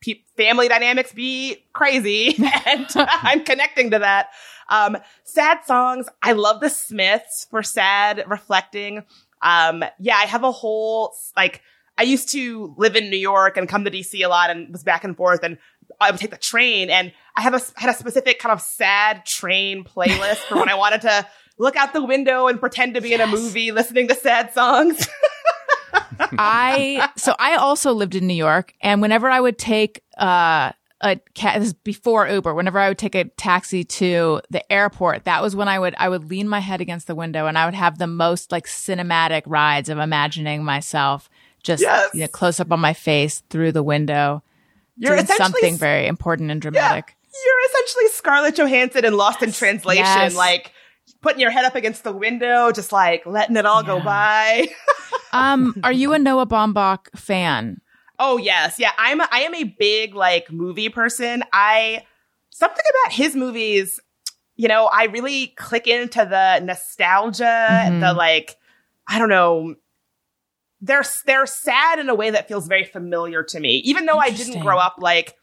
pe- 0.00 0.22
family 0.36 0.68
dynamics 0.68 1.12
be 1.12 1.64
crazy," 1.72 2.36
and 2.66 2.86
I'm 2.94 3.42
connecting 3.44 3.90
to 3.90 3.98
that. 3.98 4.28
Um, 4.68 4.96
sad 5.24 5.64
songs. 5.66 6.06
I 6.22 6.32
love 6.34 6.60
the 6.60 6.70
Smiths 6.70 7.48
for 7.50 7.64
sad 7.64 8.22
reflecting. 8.28 9.04
Um, 9.42 9.82
yeah, 9.98 10.14
I 10.16 10.26
have 10.26 10.44
a 10.44 10.52
whole 10.52 11.12
like. 11.36 11.62
I 12.00 12.04
used 12.04 12.30
to 12.30 12.74
live 12.78 12.96
in 12.96 13.10
New 13.10 13.18
York 13.18 13.58
and 13.58 13.68
come 13.68 13.84
to 13.84 13.90
DC 13.90 14.24
a 14.24 14.28
lot 14.28 14.48
and 14.48 14.72
was 14.72 14.82
back 14.82 15.04
and 15.04 15.14
forth 15.14 15.44
and 15.44 15.58
I 16.00 16.10
would 16.10 16.18
take 16.18 16.30
the 16.30 16.38
train 16.38 16.88
and 16.88 17.12
I 17.36 17.42
have 17.42 17.52
a 17.52 17.60
had 17.76 17.90
a 17.90 17.92
specific 17.94 18.38
kind 18.38 18.54
of 18.54 18.62
sad 18.62 19.26
train 19.26 19.84
playlist 19.84 20.36
for 20.48 20.56
when 20.56 20.70
I 20.70 20.74
wanted 20.76 21.02
to 21.02 21.26
look 21.58 21.76
out 21.76 21.92
the 21.92 22.02
window 22.02 22.46
and 22.46 22.58
pretend 22.58 22.94
to 22.94 23.02
be 23.02 23.12
in 23.12 23.20
a 23.20 23.26
movie 23.26 23.70
listening 23.70 24.08
to 24.08 24.14
sad 24.14 24.54
songs. 24.54 25.06
I 26.38 27.10
so 27.18 27.36
I 27.38 27.56
also 27.56 27.92
lived 27.92 28.14
in 28.14 28.26
New 28.26 28.32
York, 28.32 28.72
and 28.80 29.02
whenever 29.02 29.28
I 29.28 29.38
would 29.38 29.58
take 29.58 30.02
uh, 30.16 30.72
a 31.02 31.20
this 31.34 31.68
is 31.68 31.72
before 31.74 32.26
Uber, 32.28 32.54
whenever 32.54 32.78
I 32.78 32.88
would 32.88 32.98
take 32.98 33.14
a 33.14 33.24
taxi 33.24 33.84
to 33.84 34.40
the 34.48 34.72
airport, 34.72 35.24
that 35.24 35.42
was 35.42 35.54
when 35.54 35.68
I 35.68 35.78
would 35.78 35.94
I 35.98 36.08
would 36.08 36.30
lean 36.30 36.48
my 36.48 36.60
head 36.60 36.80
against 36.80 37.08
the 37.08 37.14
window, 37.14 37.46
and 37.46 37.58
I 37.58 37.66
would 37.66 37.74
have 37.74 37.98
the 37.98 38.06
most 38.06 38.52
like 38.52 38.66
cinematic 38.66 39.42
rides 39.44 39.90
of 39.90 39.98
imagining 39.98 40.64
myself 40.64 41.28
just 41.62 41.82
Yes. 41.82 42.10
you 42.14 42.20
know, 42.20 42.28
close 42.28 42.60
up 42.60 42.70
on 42.72 42.80
my 42.80 42.92
face 42.92 43.42
through 43.50 43.72
the 43.72 43.82
window, 43.82 44.42
You're 44.96 45.14
doing 45.16 45.26
something 45.26 45.76
very 45.76 46.06
important 46.06 46.50
and 46.50 46.60
dramatic. 46.60 47.16
You're 47.44 47.64
essentially 47.70 48.08
Scarlett 48.08 48.56
Johansson 48.56 49.04
in 49.04 49.16
Lost 49.16 49.42
in 49.42 49.52
Translation, 49.52 50.04
Yes. 50.04 50.34
like 50.34 50.72
putting 51.22 51.40
your 51.40 51.50
head 51.50 51.64
up 51.64 51.74
against 51.74 52.02
the 52.04 52.12
window, 52.12 52.72
just 52.72 52.92
like 52.92 53.24
letting 53.26 53.56
it 53.56 53.66
all 53.66 53.82
go 53.82 54.00
by. 54.00 54.68
Um, 55.32 55.76
are 55.84 55.92
you 55.92 56.12
a 56.12 56.18
Noah 56.18 56.46
Baumbach 56.46 57.06
fan? 57.16 57.80
Oh 58.18 58.36
yes, 58.36 58.80
yeah. 58.80 58.90
I'm 58.98 59.20
a, 59.20 59.28
I 59.30 59.42
am 59.42 59.54
a 59.54 59.62
big 59.62 60.12
like 60.14 60.50
movie 60.50 60.88
person. 60.88 61.44
I 61.52 62.02
something 62.50 62.84
about 63.04 63.12
his 63.12 63.36
movies, 63.36 64.00
you 64.56 64.66
know, 64.66 64.86
I 64.92 65.04
really 65.04 65.48
click 65.56 65.86
into 65.86 66.24
the 66.24 66.58
nostalgia, 66.64 67.44
Mhm. 67.44 68.00
the 68.00 68.12
like 68.12 68.56
I 69.06 69.18
don't 69.20 69.28
know. 69.28 69.76
They're 70.80 71.04
they're 71.26 71.46
sad 71.46 71.98
in 71.98 72.08
a 72.08 72.14
way 72.14 72.30
that 72.30 72.48
feels 72.48 72.66
very 72.66 72.84
familiar 72.84 73.42
to 73.44 73.60
me. 73.60 73.76
Even 73.84 74.06
though 74.06 74.18
I 74.18 74.30
didn't 74.30 74.60
grow 74.62 74.78
up 74.78 74.96
like, 74.98 75.36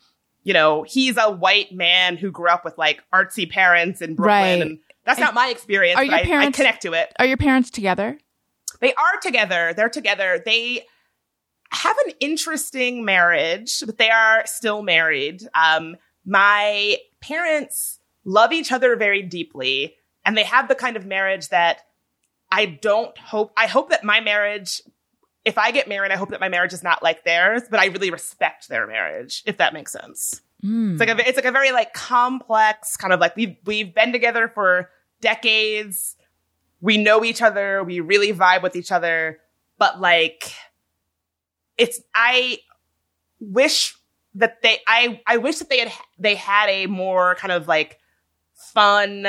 you 0.44 0.54
know, 0.54 0.84
he's 0.84 1.18
a 1.18 1.30
white 1.32 1.72
man 1.72 2.18
who 2.18 2.32
grew 2.32 2.50
up 2.50 2.66
with 2.66 2.78
like 2.78 3.04
artsy 3.14 3.50
parents 3.50 4.02
in 4.02 4.16
Brooklyn 4.16 4.60
Right. 4.60 4.62
and 4.62 4.80
that's 5.06 5.20
And 5.20 5.26
not 5.26 5.34
my 5.36 5.50
experience, 5.50 5.98
are 6.00 6.04
but 6.04 6.08
your 6.10 6.16
I, 6.16 6.22
I 6.22 6.26
parents- 6.26 6.58
connect 6.58 6.82
to 6.84 6.94
it. 6.94 7.14
Are 7.20 7.26
your 7.26 7.38
parents 7.38 7.70
together? 7.70 8.18
They 8.82 8.94
are 8.94 9.20
together. 9.22 9.74
They're 9.76 9.90
together. 9.90 10.42
They 10.44 10.86
have 11.72 11.96
an 12.08 12.14
interesting 12.20 13.06
marriage, 13.06 13.84
but 13.86 13.98
they 13.98 14.10
are 14.10 14.44
still 14.46 14.82
married. 14.84 15.44
Um, 15.54 15.98
my 16.26 16.98
parents 17.22 18.00
love 18.26 18.52
each 18.52 18.72
other 18.72 18.96
very 18.96 19.22
deeply, 19.22 19.96
and 20.26 20.38
they 20.38 20.44
have 20.44 20.68
the 20.68 20.76
kind 20.76 20.96
of 20.98 21.06
marriage 21.06 21.50
that 21.50 21.82
I 22.52 22.66
don't 22.66 23.18
hope. 23.18 23.52
I 23.58 23.68
hope 23.68 23.90
that 23.90 24.04
my 24.04 24.20
marriage, 24.20 24.82
if 25.48 25.58
I 25.58 25.72
get 25.72 25.88
married, 25.88 26.12
I 26.12 26.18
hope 26.18 26.30
that 26.32 26.42
my 26.42 26.50
marriage 26.50 26.74
is 26.74 26.84
not 26.84 27.02
like 27.02 27.24
theirs, 27.24 27.64
but 27.72 27.80
I 27.80 27.86
really 27.86 28.12
respect 28.12 28.68
their 28.68 28.86
marriage, 28.86 29.44
if 29.46 29.58
that 29.58 29.74
makes 29.74 29.94
sense. 29.94 30.42
Mm. 30.64 30.92
It's 30.94 31.00
like 31.00 31.10
a, 31.10 31.28
it's 31.28 31.38
like 31.38 31.46
a 31.46 31.52
very 31.52 31.72
like 31.72 31.94
complex 31.94 32.98
kind 32.98 33.14
of 33.14 33.20
like 33.22 33.36
we've 33.38 33.56
we've 33.66 33.96
been 33.96 34.12
together 34.12 34.50
for 34.54 34.90
decades. 35.22 36.16
We 36.82 36.98
know 36.98 37.24
each 37.24 37.42
other. 37.42 37.84
We 37.84 38.02
really 38.02 38.34
vibe 38.34 38.62
with 38.62 38.76
each 38.76 38.92
other. 38.92 39.40
But 39.80 40.02
like, 40.02 40.52
it's 41.78 42.02
I 42.14 42.58
wish 43.40 43.96
that 44.36 44.62
they 44.62 44.80
I 44.86 45.22
I 45.26 45.38
wish 45.38 45.60
that 45.60 45.70
they 45.70 45.80
had 45.80 45.92
they 46.20 46.36
had 46.36 46.70
a 46.70 46.88
more 46.88 47.36
kind 47.36 47.52
of 47.54 47.68
like 47.68 48.00
fun. 48.54 49.24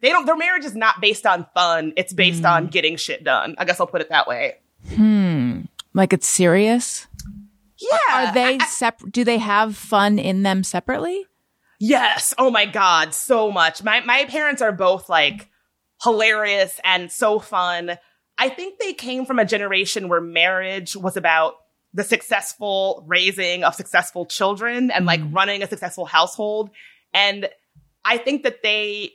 They 0.00 0.10
don't. 0.10 0.24
Their 0.26 0.36
marriage 0.36 0.64
is 0.64 0.74
not 0.76 1.00
based 1.00 1.26
on 1.26 1.46
fun. 1.54 1.92
It's 1.96 2.12
based 2.12 2.42
Mm. 2.44 2.50
on 2.50 2.66
getting 2.68 2.96
shit 2.96 3.22
done. 3.24 3.54
I 3.58 3.64
guess 3.64 3.80
I'll 3.80 3.86
put 3.86 4.00
it 4.00 4.08
that 4.10 4.26
way. 4.28 4.54
Hmm. 4.94 5.27
Like 5.98 6.12
it's 6.12 6.28
serious? 6.28 7.08
Yeah. 7.76 7.98
Are 8.12 8.32
they 8.32 8.58
I- 8.58 8.66
sep- 8.66 9.02
do 9.10 9.24
they 9.24 9.38
have 9.38 9.76
fun 9.76 10.20
in 10.20 10.44
them 10.44 10.62
separately? 10.62 11.26
Yes. 11.80 12.32
Oh 12.38 12.52
my 12.52 12.66
God. 12.66 13.12
So 13.14 13.50
much. 13.50 13.82
My, 13.82 14.00
my 14.02 14.24
parents 14.26 14.62
are 14.62 14.70
both 14.70 15.08
like 15.08 15.48
hilarious 16.04 16.80
and 16.84 17.10
so 17.10 17.40
fun. 17.40 17.98
I 18.38 18.48
think 18.48 18.78
they 18.78 18.92
came 18.92 19.26
from 19.26 19.40
a 19.40 19.44
generation 19.44 20.08
where 20.08 20.20
marriage 20.20 20.94
was 20.94 21.16
about 21.16 21.54
the 21.92 22.04
successful 22.04 23.04
raising 23.08 23.64
of 23.64 23.74
successful 23.74 24.24
children 24.24 24.92
and 24.92 25.04
like 25.04 25.20
mm-hmm. 25.20 25.34
running 25.34 25.62
a 25.64 25.66
successful 25.66 26.04
household. 26.04 26.70
And 27.12 27.48
I 28.04 28.18
think 28.18 28.44
that 28.44 28.62
they, 28.62 29.14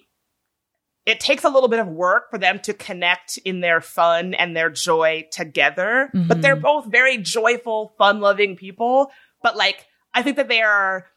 it 1.05 1.19
takes 1.19 1.43
a 1.43 1.49
little 1.49 1.67
bit 1.69 1.79
of 1.79 1.87
work 1.87 2.29
for 2.31 2.37
them 2.37 2.59
to 2.59 2.73
connect 2.73 3.37
in 3.39 3.59
their 3.59 3.81
fun 3.81 4.33
and 4.33 4.55
their 4.55 4.69
joy 4.69 5.27
together, 5.31 6.09
but 6.13 6.41
they're 6.41 6.55
Mhm. 6.55 6.61
both 6.61 6.85
very 6.85 7.17
joyful, 7.17 7.93
fun 7.97 8.21
loving 8.21 8.55
people. 8.55 9.11
But 9.41 9.57
like, 9.57 9.85
I 10.13 10.21
think 10.23 10.37
that 10.37 10.47
they 10.47 10.61
are, 10.61 11.07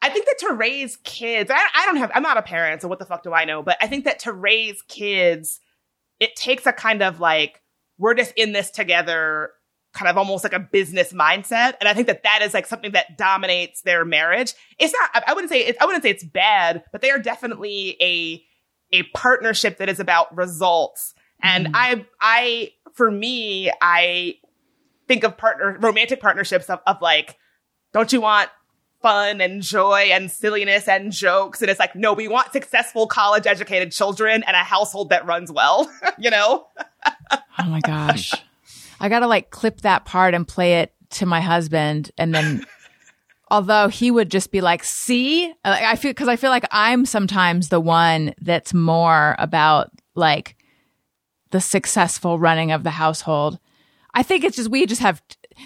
I 0.00 0.10
think 0.10 0.26
that 0.26 0.38
to 0.46 0.52
raise 0.52 0.96
kids, 1.02 1.50
I, 1.50 1.58
I 1.74 1.86
don't 1.86 1.96
have, 1.96 2.12
I'm 2.14 2.22
not 2.22 2.36
a 2.36 2.42
parent, 2.42 2.82
so 2.82 2.88
what 2.88 3.00
the 3.00 3.04
fuck 3.04 3.24
do 3.24 3.32
I 3.32 3.44
know? 3.44 3.62
But 3.64 3.78
I 3.80 3.88
think 3.88 4.04
that 4.04 4.20
to 4.20 4.32
raise 4.32 4.80
kids, 4.82 5.58
it 6.20 6.36
takes 6.36 6.64
a 6.66 6.72
kind 6.72 7.02
of 7.02 7.18
like, 7.18 7.60
we're 7.98 8.14
just 8.14 8.32
in 8.36 8.52
this 8.52 8.70
together, 8.70 9.50
kind 9.94 10.08
of 10.08 10.16
almost 10.16 10.44
like 10.44 10.52
a 10.52 10.60
business 10.60 11.12
mindset. 11.12 11.74
And 11.80 11.88
I 11.88 11.94
think 11.94 12.06
that 12.06 12.22
that 12.22 12.42
is 12.42 12.54
like 12.54 12.66
something 12.66 12.92
that 12.92 13.18
dominates 13.18 13.82
their 13.82 14.04
marriage. 14.04 14.54
It's 14.78 14.92
not, 14.92 15.10
I- 15.14 15.30
I 15.32 15.32
wouldn't 15.32 15.50
say, 15.50 15.66
it, 15.66 15.76
I 15.80 15.86
wouldn't 15.86 16.04
say 16.04 16.10
it's 16.10 16.22
bad, 16.24 16.84
but 16.92 17.00
they 17.00 17.10
are 17.10 17.18
definitely 17.18 17.96
a, 18.00 18.44
a 18.92 19.02
partnership 19.14 19.78
that 19.78 19.88
is 19.88 20.00
about 20.00 20.34
results. 20.36 21.14
And 21.42 21.66
Mhm. 21.68 21.70
I, 21.74 22.06
I, 22.20 22.72
for 22.94 23.10
me, 23.10 23.70
I 23.80 24.36
think 25.06 25.24
of 25.24 25.36
partner, 25.36 25.76
romantic 25.80 26.20
partnerships 26.20 26.68
of, 26.68 26.80
of 26.86 27.00
like, 27.00 27.36
don't 27.92 28.12
you 28.12 28.20
want 28.20 28.50
fun 29.00 29.40
and 29.40 29.62
joy 29.62 30.08
and 30.12 30.30
silliness 30.30 30.88
and 30.88 31.12
jokes? 31.12 31.62
And 31.62 31.70
it's 31.70 31.78
like, 31.78 31.94
no, 31.94 32.12
we 32.12 32.26
want 32.28 32.52
successful 32.52 33.06
college 33.06 33.46
educated 33.46 33.92
children 33.92 34.42
and 34.46 34.56
a 34.56 34.60
household 34.64 35.10
that 35.10 35.24
runs 35.26 35.52
well, 35.52 35.90
you 36.18 36.30
know? 36.30 36.66
Oh 37.32 37.64
my 37.66 37.80
gosh. 37.80 38.34
I 39.00 39.08
got 39.08 39.20
to 39.20 39.26
like 39.28 39.50
clip 39.50 39.82
that 39.82 40.04
part 40.04 40.34
and 40.34 40.46
play 40.46 40.80
it 40.80 40.92
to 41.10 41.26
my 41.26 41.40
husband 41.40 42.10
and 42.18 42.34
then 42.34 42.66
although 43.50 43.88
he 43.88 44.10
would 44.10 44.30
just 44.30 44.50
be 44.50 44.60
like, 44.60 44.84
"See?" 44.84 45.52
I 45.64 45.96
feel 45.96 46.14
cuz 46.14 46.28
I 46.28 46.36
feel 46.36 46.50
like 46.50 46.66
I'm 46.70 47.04
sometimes 47.06 47.68
the 47.68 47.80
one 47.80 48.34
that's 48.40 48.74
more 48.74 49.36
about 49.38 49.90
like 50.14 50.56
the 51.50 51.60
successful 51.60 52.38
running 52.38 52.72
of 52.72 52.84
the 52.84 52.90
household. 52.90 53.58
I 54.14 54.22
think 54.22 54.44
it's 54.44 54.56
just 54.56 54.70
we 54.70 54.86
just 54.86 55.00
have 55.02 55.22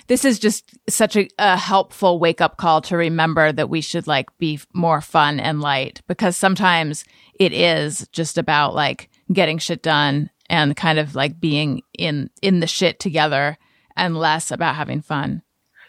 this 0.07 0.25
is 0.25 0.39
just 0.39 0.79
such 0.89 1.17
a, 1.17 1.29
a 1.39 1.57
helpful 1.57 2.19
wake 2.19 2.41
up 2.41 2.57
call 2.57 2.81
to 2.83 2.97
remember 2.97 3.53
that 3.53 3.69
we 3.69 3.81
should 3.81 4.07
like 4.07 4.27
be 4.39 4.59
more 4.73 5.01
fun 5.01 5.39
and 5.39 5.61
light 5.61 6.01
because 6.07 6.37
sometimes 6.37 7.05
it 7.39 7.53
is 7.53 8.09
just 8.13 8.39
about 8.39 8.75
like 8.75 9.11
getting 9.33 9.59
shit 9.59 9.83
done 9.83 10.31
and 10.49 10.77
kind 10.77 10.99
of 10.99 11.15
like 11.15 11.41
being 11.41 11.83
in 11.99 12.31
in 12.43 12.61
the 12.61 12.67
shit 12.67 12.99
together 13.01 13.59
and 13.97 14.17
less 14.17 14.51
about 14.51 14.77
having 14.77 15.03
fun. 15.03 15.43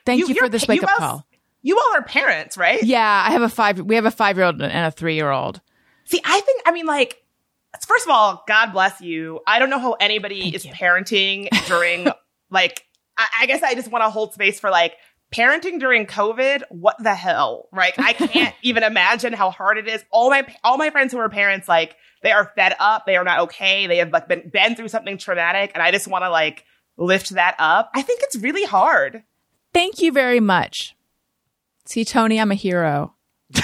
Thank 0.05 0.19
you, 0.19 0.27
for 0.27 0.33
you're- 0.33 0.49
this 0.49 0.67
wake 0.67 0.83
up 0.83 0.89
call. 0.89 1.25
You 1.63 1.77
all 1.77 1.95
are 1.95 2.03
parents, 2.03 2.57
right? 2.57 2.83
Yeah, 2.83 3.25
I 3.27 3.31
have 3.31 3.41
a 3.41 3.49
five. 3.49 3.79
We 3.79 3.95
have 3.95 4.05
a 4.05 4.11
five 4.11 4.37
year 4.37 4.45
old 4.45 4.61
and 4.61 4.85
a 4.85 4.91
three 4.91 5.15
year 5.15 5.31
old. 5.31 5.61
See, 6.05 6.21
I 6.23 6.39
think, 6.41 6.61
I 6.65 6.71
mean, 6.71 6.85
like, 6.85 7.23
first 7.87 8.05
of 8.05 8.11
all, 8.11 8.43
God 8.47 8.73
bless 8.73 9.01
you. 9.01 9.39
I 9.47 9.57
don't 9.59 9.69
know 9.69 9.79
how 9.79 9.93
anybody 9.93 10.41
Thank 10.41 10.55
is 10.55 10.65
you. 10.65 10.73
parenting 10.73 11.47
during, 11.67 12.07
like, 12.51 12.85
I, 13.17 13.27
I 13.41 13.45
guess 13.45 13.63
I 13.63 13.73
just 13.73 13.89
want 13.89 14.03
to 14.03 14.09
hold 14.09 14.33
space 14.33 14.59
for 14.59 14.69
like 14.69 14.93
parenting 15.33 15.79
during 15.79 16.05
COVID, 16.05 16.63
what 16.69 16.95
the 17.01 17.15
hell? 17.15 17.69
Right? 17.71 17.93
I 17.97 18.13
can't 18.13 18.53
even 18.61 18.83
imagine 18.83 19.33
how 19.33 19.49
hard 19.49 19.77
it 19.77 19.87
is. 19.87 20.03
All 20.11 20.29
my 20.29 20.45
all 20.63 20.77
my 20.77 20.89
friends 20.89 21.13
who 21.13 21.19
are 21.19 21.29
parents, 21.29 21.67
like, 21.67 21.95
they 22.23 22.31
are 22.31 22.51
fed 22.55 22.75
up. 22.79 23.05
They 23.05 23.15
are 23.17 23.23
not 23.23 23.39
okay. 23.41 23.87
They 23.87 23.97
have 23.97 24.11
like 24.11 24.27
been 24.27 24.49
been 24.49 24.75
through 24.75 24.89
something 24.89 25.17
traumatic, 25.17 25.71
and 25.73 25.83
I 25.83 25.91
just 25.91 26.07
want 26.07 26.23
to 26.23 26.29
like 26.29 26.65
lift 26.97 27.31
that 27.31 27.55
up. 27.59 27.89
I 27.93 28.01
think 28.01 28.21
it's 28.23 28.35
really 28.37 28.65
hard. 28.65 29.23
Thank 29.73 30.01
you 30.01 30.11
very 30.11 30.39
much. 30.39 30.95
See, 31.85 32.05
Tony, 32.05 32.39
I'm 32.39 32.51
a 32.51 32.55
hero. 32.55 33.13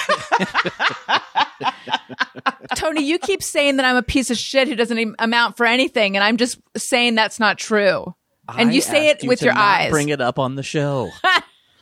Tony, 2.76 3.04
you 3.04 3.18
keep 3.20 3.42
saying 3.44 3.78
that 3.78 3.86
I'm 3.86 3.96
a 3.96 4.04
piece 4.04 4.30
of 4.30 4.38
shit 4.38 4.68
who 4.68 4.76
doesn't 4.76 5.16
amount 5.20 5.58
for 5.58 5.66
anything, 5.66 6.16
and 6.16 6.24
I'm 6.24 6.38
just 6.38 6.60
saying 6.78 7.16
that's 7.16 7.40
not 7.40 7.58
true. 7.58 8.14
And 8.58 8.70
I 8.70 8.74
you 8.74 8.82
say 8.82 9.12
asked 9.12 9.24
it 9.24 9.28
with 9.28 9.40
to 9.40 9.46
your 9.46 9.54
not 9.54 9.64
eyes. 9.82 9.92
Bring 9.92 10.10
it 10.10 10.22
up 10.22 10.40
on 10.40 10.56
the 10.56 10.64
show. 10.64 11.12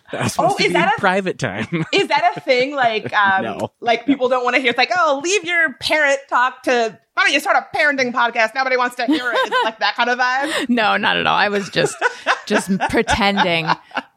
That's 0.09 0.35
supposed 0.35 0.53
Oh, 0.53 0.57
to 0.57 0.63
is 0.63 0.67
be 0.69 0.73
that 0.73 0.93
a- 0.97 0.99
private 1.01 1.37
time. 1.37 1.67
Is 1.93 2.07
that 2.07 2.31
a 2.37 2.39
thing? 2.39 2.73
Like, 2.73 3.11
um, 3.13 3.43
No. 3.43 3.71
like 3.81 4.05
people 4.05 4.29
don't 4.29 4.45
want 4.45 4.55
to 4.55 4.61
hear. 4.61 4.69
It's 4.69 4.77
like, 4.77 4.91
oh, 4.97 5.19
leave 5.21 5.43
your 5.43 5.73
parent 5.81 6.17
talk 6.29 6.63
to. 6.63 6.97
Why 7.13 7.23
don't 7.25 7.33
you 7.33 7.41
start 7.41 7.57
a 7.57 7.77
parenting 7.77 8.13
podcast? 8.13 8.55
Nobody 8.55 8.77
wants 8.77 8.95
to 8.95 9.05
hear 9.05 9.29
it. 9.33 9.37
It's 9.37 9.63
like 9.65 9.79
that 9.79 9.95
kind 9.95 10.09
of 10.09 10.17
vibe. 10.17 10.69
No, 10.69 10.95
not 10.95 11.17
at 11.17 11.27
all. 11.27 11.35
I 11.35 11.49
was 11.49 11.69
just 11.69 11.97
just 12.45 12.69
pretending. 12.89 13.67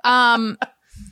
Um, 0.05 0.59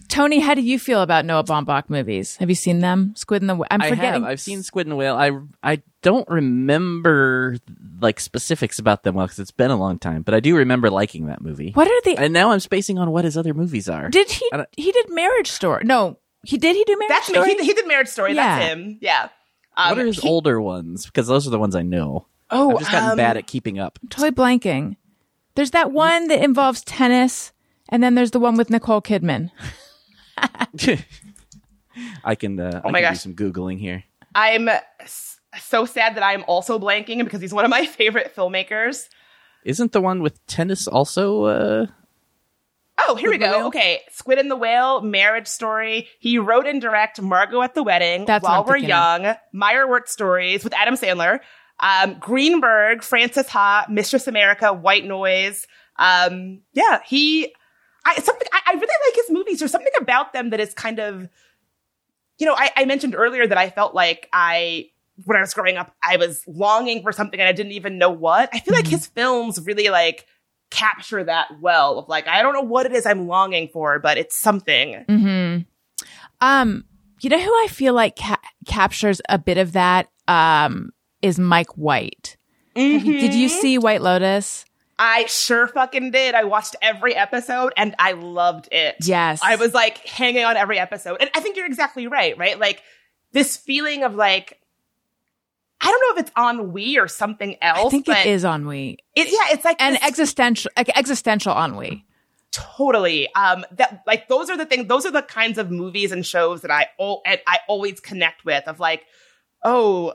Tony, 0.08 0.38
how 0.40 0.54
do 0.54 0.62
you 0.62 0.78
feel 0.78 1.02
about 1.02 1.24
Noah 1.26 1.44
Baumbach 1.44 1.90
movies? 1.90 2.36
Have 2.36 2.48
you 2.48 2.54
seen 2.54 2.78
them? 2.80 3.12
Squid 3.14 3.42
and 3.42 3.48
the 3.50 3.56
Wh- 3.56 3.66
I'm 3.70 3.82
I 3.82 3.90
forgetting. 3.90 4.22
have. 4.22 4.30
I've 4.30 4.40
seen 4.40 4.62
Squid 4.62 4.86
and 4.86 4.96
Whale. 4.96 5.14
I 5.16 5.32
I 5.62 5.82
don't 6.02 6.26
remember 6.28 7.58
like 8.00 8.18
specifics 8.20 8.78
about 8.78 9.02
them 9.02 9.14
well 9.16 9.26
because 9.26 9.38
it's 9.38 9.50
been 9.50 9.70
a 9.70 9.76
long 9.76 9.98
time, 9.98 10.22
but 10.22 10.34
I 10.34 10.40
do 10.40 10.56
remember 10.56 10.88
liking 10.90 11.26
that 11.26 11.40
movie. 11.42 11.72
what 11.72 11.88
are 11.88 12.00
they? 12.04 12.16
And 12.16 12.32
now 12.32 12.50
I'm 12.52 12.60
spacing 12.60 12.98
on 12.98 13.10
what 13.10 13.24
his 13.24 13.36
other 13.36 13.52
movies 13.54 13.88
are. 13.88 14.08
did 14.08 14.30
he? 14.30 14.50
He 14.76 14.92
did 14.92 15.06
Marriage 15.10 15.50
Story. 15.50 15.84
No, 15.84 16.18
he 16.42 16.56
did. 16.58 16.74
He 16.74 16.84
do 16.84 16.96
Marriage 16.98 17.08
That's 17.10 17.28
me. 17.28 17.34
Story. 17.34 17.54
He, 17.56 17.64
he 17.66 17.74
did 17.74 17.86
Marriage 17.86 18.08
Story. 18.08 18.34
That's 18.34 18.64
him. 18.64 18.98
Yeah. 19.00 19.28
Um, 19.76 19.90
what 19.90 19.98
are 19.98 20.06
his 20.06 20.20
he- 20.20 20.28
older 20.28 20.60
ones? 20.60 21.04
Because 21.06 21.26
those 21.26 21.46
are 21.46 21.50
the 21.50 21.58
ones 21.58 21.74
I 21.76 21.82
know. 21.82 22.26
Oh, 22.50 22.72
I've 22.72 22.78
just 22.80 22.90
gotten 22.92 23.10
um, 23.10 23.16
bad 23.18 23.36
at 23.36 23.46
keeping 23.46 23.78
up. 23.78 23.98
totally 24.08 24.30
blanking. 24.30 24.96
There's 25.54 25.72
that 25.72 25.92
one 25.92 26.28
that 26.28 26.42
involves 26.42 26.82
tennis, 26.82 27.52
and 27.90 28.02
then 28.02 28.14
there's 28.14 28.30
the 28.30 28.40
one 28.40 28.56
with 28.56 28.70
Nicole 28.70 29.02
Kidman. 29.02 29.50
I 32.24 32.34
can. 32.34 32.60
Uh, 32.60 32.80
Oh 32.84 32.88
I 32.88 32.92
my 32.92 33.00
can 33.00 33.10
gosh. 33.12 33.22
do 33.24 33.34
some 33.34 33.34
googling 33.34 33.78
here. 33.78 34.04
I'm 34.34 34.68
so 35.60 35.84
sad 35.84 36.14
that 36.16 36.22
I'm 36.22 36.44
also 36.46 36.78
blanking 36.78 37.24
because 37.24 37.40
he's 37.40 37.52
one 37.54 37.64
of 37.64 37.70
my 37.70 37.86
favorite 38.00 38.34
filmmakers. 38.36 39.08
Isn't 39.64 39.92
the 39.92 40.00
one 40.00 40.22
with 40.22 40.44
tennis 40.46 40.86
also? 40.86 41.44
Uh, 41.44 41.86
Oh, 43.00 43.14
here 43.14 43.30
we 43.30 43.36
Squid 43.36 43.42
and 43.42 43.42
the 43.42 43.46
go. 43.46 43.58
Whale? 43.58 43.66
Okay, 43.68 44.00
Squid 44.10 44.38
and 44.38 44.50
the 44.50 44.56
Whale, 44.56 45.00
Marriage 45.02 45.46
Story. 45.46 46.08
He 46.18 46.36
wrote 46.38 46.66
and 46.66 46.80
direct 46.80 47.22
Margot 47.22 47.62
at 47.62 47.74
the 47.74 47.82
Wedding, 47.84 48.24
That's 48.24 48.42
what 48.42 48.50
While 48.50 48.64
We're 48.64 48.72
thinking 48.74 48.90
of. 48.92 49.22
Young, 49.22 49.36
Meyerowitz 49.54 50.08
Stories 50.08 50.64
with 50.64 50.74
Adam 50.74 50.94
Sandler, 50.96 51.38
um, 51.78 52.16
Greenberg, 52.18 53.04
Frances 53.04 53.48
Ha, 53.50 53.86
Mistress 53.88 54.26
America, 54.26 54.72
White 54.72 55.04
Noise. 55.04 55.68
Um, 55.96 56.62
yeah, 56.72 56.98
he, 57.06 57.54
I 58.04 58.16
something 58.16 58.48
I, 58.52 58.60
I 58.66 58.72
really 58.72 58.86
like 59.06 59.14
his 59.14 59.30
movies. 59.48 59.58
There's 59.60 59.70
something 59.72 59.92
about 60.00 60.32
them 60.32 60.50
that 60.50 60.60
is 60.60 60.74
kind 60.74 60.98
of, 60.98 61.28
you 62.38 62.46
know, 62.46 62.54
I, 62.56 62.70
I 62.76 62.84
mentioned 62.84 63.14
earlier 63.16 63.46
that 63.46 63.58
I 63.58 63.70
felt 63.70 63.94
like 63.94 64.28
I. 64.32 64.90
When 65.24 65.36
I 65.36 65.40
was 65.40 65.52
growing 65.52 65.76
up, 65.76 65.92
I 66.00 66.16
was 66.16 66.44
longing 66.46 67.02
for 67.02 67.10
something 67.10 67.40
and 67.40 67.48
I 67.48 67.52
didn't 67.52 67.72
even 67.72 67.98
know 67.98 68.08
what. 68.10 68.50
I 68.52 68.60
feel 68.60 68.72
like 68.72 68.84
Mhm. 68.84 68.90
his 68.90 69.08
films 69.08 69.60
really 69.66 69.88
like 69.88 70.26
capture 70.70 71.24
that 71.24 71.48
well 71.60 71.98
of 71.98 72.08
like 72.08 72.28
I 72.28 72.40
don't 72.40 72.54
know 72.54 72.60
what 72.60 72.86
it 72.86 72.92
is 72.92 73.04
I'm 73.04 73.26
longing 73.26 73.66
for, 73.72 73.98
but 73.98 74.16
it's 74.16 74.40
something. 74.40 75.04
Mm-hmm. 75.08 75.62
Um, 76.40 76.84
you 77.20 77.30
know 77.30 77.40
who 77.40 77.50
I 77.50 77.66
feel 77.68 77.94
like 77.94 78.14
ca- 78.14 78.38
captures 78.64 79.20
a 79.28 79.38
bit 79.38 79.58
of 79.58 79.72
that 79.72 80.08
um, 80.28 80.90
is 81.20 81.36
Mike 81.36 81.76
White. 81.76 82.36
You- 82.76 83.00
Did 83.00 83.34
you 83.34 83.48
Mhm. 83.48 83.60
see 83.60 83.76
White 83.78 84.02
Lotus? 84.02 84.64
I 84.98 85.26
sure 85.26 85.68
fucking 85.68 86.10
did. 86.10 86.34
I 86.34 86.44
watched 86.44 86.74
every 86.82 87.14
episode 87.14 87.72
and 87.76 87.94
I 87.98 88.12
loved 88.12 88.68
it. 88.72 88.96
Yes. 89.02 89.40
I 89.42 89.56
was 89.56 89.72
like 89.74 89.98
hanging 90.06 90.44
on 90.44 90.56
every 90.56 90.78
episode. 90.78 91.18
And 91.20 91.30
I 91.34 91.40
think 91.40 91.56
you're 91.56 91.66
exactly 91.66 92.06
right, 92.08 92.36
right? 92.36 92.58
Like 92.58 92.82
this 93.32 93.56
feeling 93.56 94.02
of 94.04 94.14
like 94.14 94.58
I 95.80 95.86
don't 95.86 96.00
know 96.16 96.20
if 96.20 96.26
it's 96.26 96.36
ennui 96.36 96.98
or 96.98 97.06
something 97.06 97.56
else. 97.62 97.86
I 97.86 97.90
think 97.90 98.08
it 98.08 98.26
is 98.26 98.44
ennui 98.44 98.98
It, 99.14 99.28
yeah, 99.28 99.54
it's 99.54 99.64
like 99.64 99.80
an 99.80 99.92
this- 99.92 100.02
existential, 100.02 100.70
like 100.76 100.88
existential 100.98 101.54
ennui. 101.56 102.04
totally 102.50 103.32
um 103.34 103.64
that 103.72 104.02
like 104.06 104.26
those 104.26 104.50
are 104.50 104.56
the 104.56 104.66
things 104.66 104.88
those 104.88 105.06
are 105.06 105.12
the 105.12 105.22
kinds 105.22 105.58
of 105.58 105.70
movies 105.70 106.10
and 106.12 106.24
shows 106.26 106.62
that 106.62 106.70
i 106.70 106.86
all 106.98 107.20
and 107.26 107.38
i 107.46 107.58
always 107.68 108.00
connect 108.00 108.42
with 108.44 108.66
of 108.66 108.80
like 108.80 109.04
oh 109.62 110.14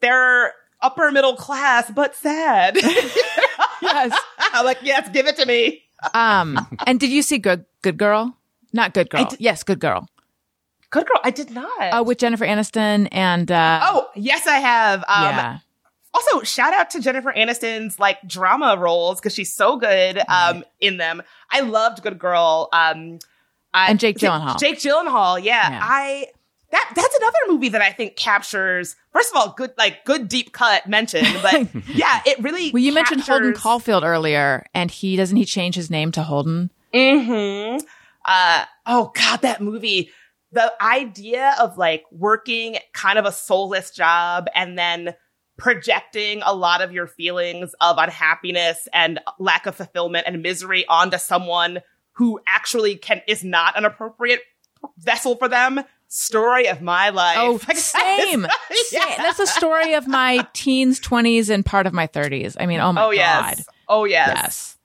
they're 0.00 0.52
upper 0.82 1.10
middle 1.10 1.34
class 1.34 1.90
but 1.90 2.14
sad 2.14 2.76
Yes. 3.82 4.16
i'm 4.52 4.64
like 4.64 4.78
yes 4.82 5.08
give 5.12 5.26
it 5.26 5.36
to 5.36 5.46
me 5.46 5.82
Um, 6.12 6.58
and 6.86 7.00
did 7.00 7.10
you 7.10 7.22
see 7.22 7.38
Good 7.38 7.64
Good 7.82 7.96
Girl? 7.96 8.36
Not 8.72 8.92
Good 8.94 9.08
Girl. 9.10 9.24
did- 9.24 9.40
yes, 9.40 9.62
Good 9.62 9.80
Girl. 9.80 10.06
good 10.90 11.06
girl 11.06 11.20
i 11.24 11.30
did 11.30 11.50
not 11.50 11.70
Uh, 11.92 12.02
with 12.06 12.18
Jennifer 12.18 12.44
Aniston 12.46 13.08
and 13.12 13.50
uh, 13.50 13.80
oh 13.82 14.08
yes 14.14 14.46
i 14.46 14.58
have 14.58 15.00
um 15.08 15.24
yeah, 15.24 15.58
also 16.14 16.42
shout 16.44 16.72
out 16.72 16.88
to 16.90 17.00
jennifer 17.00 17.32
aniston's 17.32 17.98
like 17.98 18.18
drama 18.28 18.76
roles 18.78 19.18
because 19.20 19.34
she's 19.34 19.52
so 19.52 19.76
good 19.76 20.20
um 20.28 20.62
in 20.80 20.96
them 20.98 21.20
i 21.50 21.58
loved 21.60 22.02
good 22.02 22.18
girl 22.18 22.68
um 22.72 23.18
I- 23.74 23.90
And 23.90 23.98
Jake 23.98 24.18
Gyllenhaal. 24.18 24.56
jake 24.60 24.78
gyllenhaal 24.78 25.42
yeah, 25.42 25.70
Yeah. 25.70 25.80
i 25.82 26.26
that 26.74 26.92
that's 26.94 27.16
another 27.16 27.38
movie 27.48 27.68
that 27.68 27.80
i 27.82 27.90
think 27.92 28.16
captures 28.16 28.96
first 29.12 29.30
of 29.32 29.36
all 29.36 29.54
good 29.56 29.72
like 29.78 30.04
good 30.04 30.28
deep 30.28 30.52
cut 30.52 30.86
mention 30.88 31.24
but 31.42 31.68
yeah 31.94 32.20
it 32.26 32.38
really 32.40 32.70
well, 32.72 32.82
you 32.82 32.92
mentioned 32.92 33.20
Holden 33.20 33.54
Caulfield 33.54 34.04
earlier, 34.04 34.66
and 34.74 34.90
he 34.90 35.16
doesn't 35.16 35.36
he 35.36 35.44
change 35.44 35.74
his 35.74 35.90
name 35.90 36.12
to 36.12 36.22
Holden? 36.22 36.70
hmm 36.92 37.76
Uh, 38.24 38.64
oh 38.86 39.12
God, 39.14 39.42
that 39.42 39.60
movie. 39.60 40.10
The 40.52 40.72
idea 40.80 41.54
of 41.60 41.76
like 41.78 42.04
working 42.12 42.78
kind 42.92 43.18
of 43.18 43.24
a 43.24 43.32
soulless 43.32 43.90
job 43.90 44.46
and 44.54 44.78
then 44.78 45.14
projecting 45.56 46.42
a 46.44 46.54
lot 46.54 46.80
of 46.80 46.92
your 46.92 47.06
feelings 47.06 47.74
of 47.80 47.98
unhappiness 47.98 48.88
and 48.92 49.20
lack 49.38 49.66
of 49.66 49.74
fulfillment 49.74 50.26
and 50.26 50.42
misery 50.42 50.84
onto 50.88 51.18
someone 51.18 51.80
who 52.12 52.40
actually 52.46 52.96
can 52.96 53.20
is 53.26 53.42
not 53.44 53.76
an 53.76 53.84
appropriate 53.84 54.40
vessel 54.98 55.36
for 55.36 55.48
them. 55.48 55.80
Story 56.16 56.68
of 56.68 56.80
my 56.80 57.10
life. 57.10 57.36
Oh, 57.40 57.58
same. 57.74 58.46
Yeah. 58.92 59.16
That's 59.16 59.38
the 59.38 59.46
story 59.46 59.94
of 59.94 60.06
my 60.06 60.46
teens, 60.52 61.00
twenties, 61.00 61.50
and 61.50 61.66
part 61.66 61.88
of 61.88 61.92
my 61.92 62.06
thirties. 62.06 62.56
I 62.58 62.66
mean, 62.66 62.78
oh 62.78 62.92
my 62.92 63.02
oh 63.02 63.08
god. 63.08 63.16
yes. 63.16 63.64
Oh 63.88 64.04
yes. 64.04 64.28
Yes. 64.36 64.76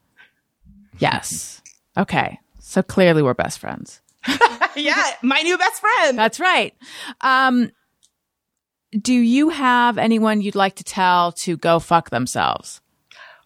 Yes. 0.98 1.62
Okay. 1.96 2.40
So 2.58 2.82
clearly 2.82 3.22
we're 3.22 3.36
best 3.36 3.60
friends. 3.60 4.02
yeah. 4.76 5.04
My 5.22 5.42
new 5.42 5.56
best 5.56 5.80
friend. 5.80 6.18
That's 6.18 6.40
right. 6.40 6.74
Um, 7.22 7.74
do 9.00 9.14
you 9.14 9.50
have 9.50 10.00
anyone 10.00 10.42
you'd 10.42 10.56
like 10.56 10.78
to 10.78 10.84
tell 10.84 11.32
to 11.34 11.58
go 11.58 11.78
fuck 11.78 12.10
themselves? 12.10 12.82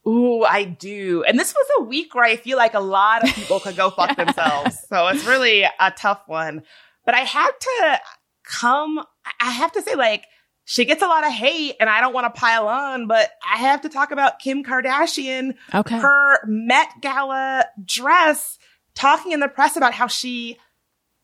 Ooh, 0.08 0.46
I 0.46 0.64
do. 0.64 1.26
And 1.28 1.38
this 1.38 1.54
was 1.54 1.68
a 1.80 1.84
week 1.84 2.16
where 2.16 2.24
I 2.24 2.38
feel 2.38 2.56
like 2.58 2.76
a 2.76 2.80
lot 2.80 3.28
of 3.28 3.36
people 3.36 3.60
could 3.60 3.76
go 3.76 3.90
fuck 3.90 4.16
themselves. 4.16 4.78
So 4.88 5.08
it's 5.08 5.26
really 5.26 5.64
a 5.64 5.92
tough 5.92 6.22
one. 6.28 6.64
But 7.06 7.16
I 7.16 7.22
had 7.22 7.52
to 7.60 8.00
come, 8.44 9.00
I 9.40 9.52
have 9.52 9.72
to 9.74 9.82
say, 9.82 9.96
like, 9.96 10.26
she 10.66 10.86
gets 10.86 11.02
a 11.04 11.08
lot 11.08 11.26
of 11.26 11.32
hate 11.32 11.76
and 11.80 11.90
I 11.90 12.00
don't 12.00 12.14
want 12.14 12.34
to 12.34 12.40
pile 12.40 12.68
on, 12.68 13.08
but 13.08 13.30
I 13.44 13.58
have 13.58 13.82
to 13.82 13.90
talk 13.90 14.12
about 14.12 14.40
Kim 14.40 14.64
Kardashian, 14.64 15.56
Okay. 15.74 15.98
her 15.98 16.40
Met 16.48 16.88
Gala 17.02 17.66
dress, 17.84 18.58
talking 18.96 19.34
in 19.34 19.42
the 19.42 19.50
press 19.50 19.76
about 19.76 19.94
how 19.94 20.08
she 20.08 20.58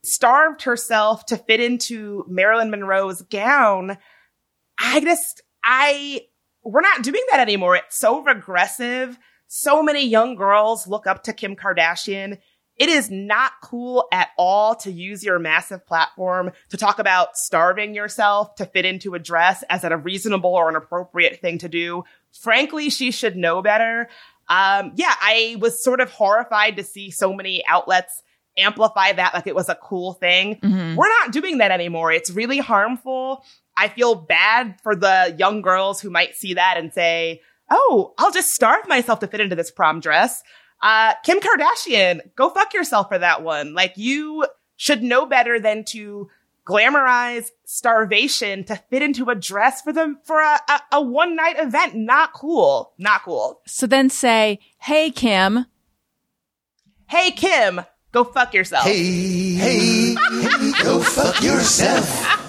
starved 0.03 0.63
herself 0.63 1.25
to 1.27 1.37
fit 1.37 1.59
into 1.61 2.25
Marilyn 2.27 2.69
Monroe's 2.69 3.21
gown. 3.21 3.97
I 4.77 4.99
just, 4.99 5.41
I, 5.63 6.21
we're 6.63 6.81
not 6.81 7.03
doing 7.03 7.23
that 7.31 7.39
anymore. 7.39 7.75
It's 7.77 7.97
so 7.97 8.21
regressive. 8.21 9.17
So 9.47 9.81
many 9.81 10.05
young 10.05 10.35
girls 10.35 10.87
look 10.87 11.07
up 11.07 11.23
to 11.23 11.33
Kim 11.33 11.55
Kardashian. 11.55 12.39
It 12.79 12.89
is 12.89 13.11
not 13.11 13.51
cool 13.61 14.07
at 14.11 14.29
all 14.37 14.73
to 14.77 14.91
use 14.91 15.23
your 15.23 15.37
massive 15.37 15.85
platform 15.85 16.51
to 16.69 16.77
talk 16.77 16.97
about 16.97 17.35
starving 17.37 17.93
yourself 17.93 18.55
to 18.55 18.65
fit 18.65 18.85
into 18.85 19.13
a 19.15 19.19
dress 19.19 19.63
as 19.69 19.83
a 19.83 19.97
reasonable 19.97 20.55
or 20.55 20.69
an 20.69 20.75
appropriate 20.77 21.41
thing 21.41 21.57
to 21.59 21.67
do. 21.69 22.05
Frankly, 22.41 22.89
she 22.89 23.11
should 23.11 23.35
know 23.35 23.61
better. 23.61 24.07
Um, 24.47 24.93
yeah, 24.95 25.13
I 25.19 25.57
was 25.59 25.83
sort 25.83 25.99
of 25.99 26.09
horrified 26.09 26.77
to 26.77 26.83
see 26.83 27.11
so 27.11 27.33
many 27.33 27.63
outlets 27.67 28.23
amplify 28.57 29.11
that 29.13 29.33
like 29.33 29.45
it 29.47 29.55
was 29.55 29.69
a 29.69 29.75
cool 29.75 30.13
thing. 30.13 30.55
Mhm. 30.61 30.95
We're 30.95 31.07
not 31.09 31.31
doing 31.31 31.59
that 31.59 31.71
anymore. 31.71 32.11
It's 32.11 32.29
really 32.31 32.57
harmful. 32.59 33.43
I 33.77 33.89
feel 33.89 34.15
bad 34.15 34.79
for 34.83 34.95
the 34.95 35.35
young 35.37 35.61
girls 35.61 36.01
who 36.01 36.09
might 36.09 36.35
see 36.35 36.55
that 36.55 36.75
and 36.77 36.93
say, 36.93 37.41
Oh, 37.71 38.13
I'll 38.17 38.31
just 38.31 38.49
starve 38.55 38.87
myself 38.87 39.19
to 39.19 39.27
fit 39.27 39.39
into 39.41 39.55
this 39.55 39.69
prom 39.69 39.99
dress. 39.99 40.41
Uh, 40.81 41.13
Kim 41.23 41.39
Kardashian, 41.39 42.21
go 42.35 42.49
fuck 42.49 42.73
yourself 42.73 43.09
for 43.09 43.17
that 43.17 43.43
one. 43.43 43.73
Like 43.73 43.93
you 43.97 44.45
should 44.77 45.03
know 45.03 45.25
better 45.25 45.59
than 45.59 45.83
to 45.85 46.29
glamorize 46.65 47.49
starvation 47.65 48.63
to 48.63 48.75
fit 48.75 49.01
into 49.01 49.29
a 49.29 49.35
dress 49.35 49.81
for 49.81 49.91
them 49.91 50.19
for 50.23 50.39
a, 50.39 50.59
a, 50.69 50.81
a 50.93 51.01
one 51.01 51.35
night 51.35 51.55
event. 51.59 51.95
Not 51.95 52.33
cool. 52.33 52.93
Not 52.97 53.23
cool. 53.23 53.61
So 53.65 53.87
then 53.87 54.09
say, 54.09 54.59
"Hey 54.77 55.11
Kim, 55.11 55.65
Hey 57.07 57.31
Kim, 57.31 57.81
go 58.11 58.23
fuck 58.23 58.53
yourself. 58.53 58.83
Hey, 58.85 59.53
hey, 59.53 60.13
hey, 60.13 60.71
go 60.83 61.01
fuck 61.01 61.41
yourself. 61.41 62.35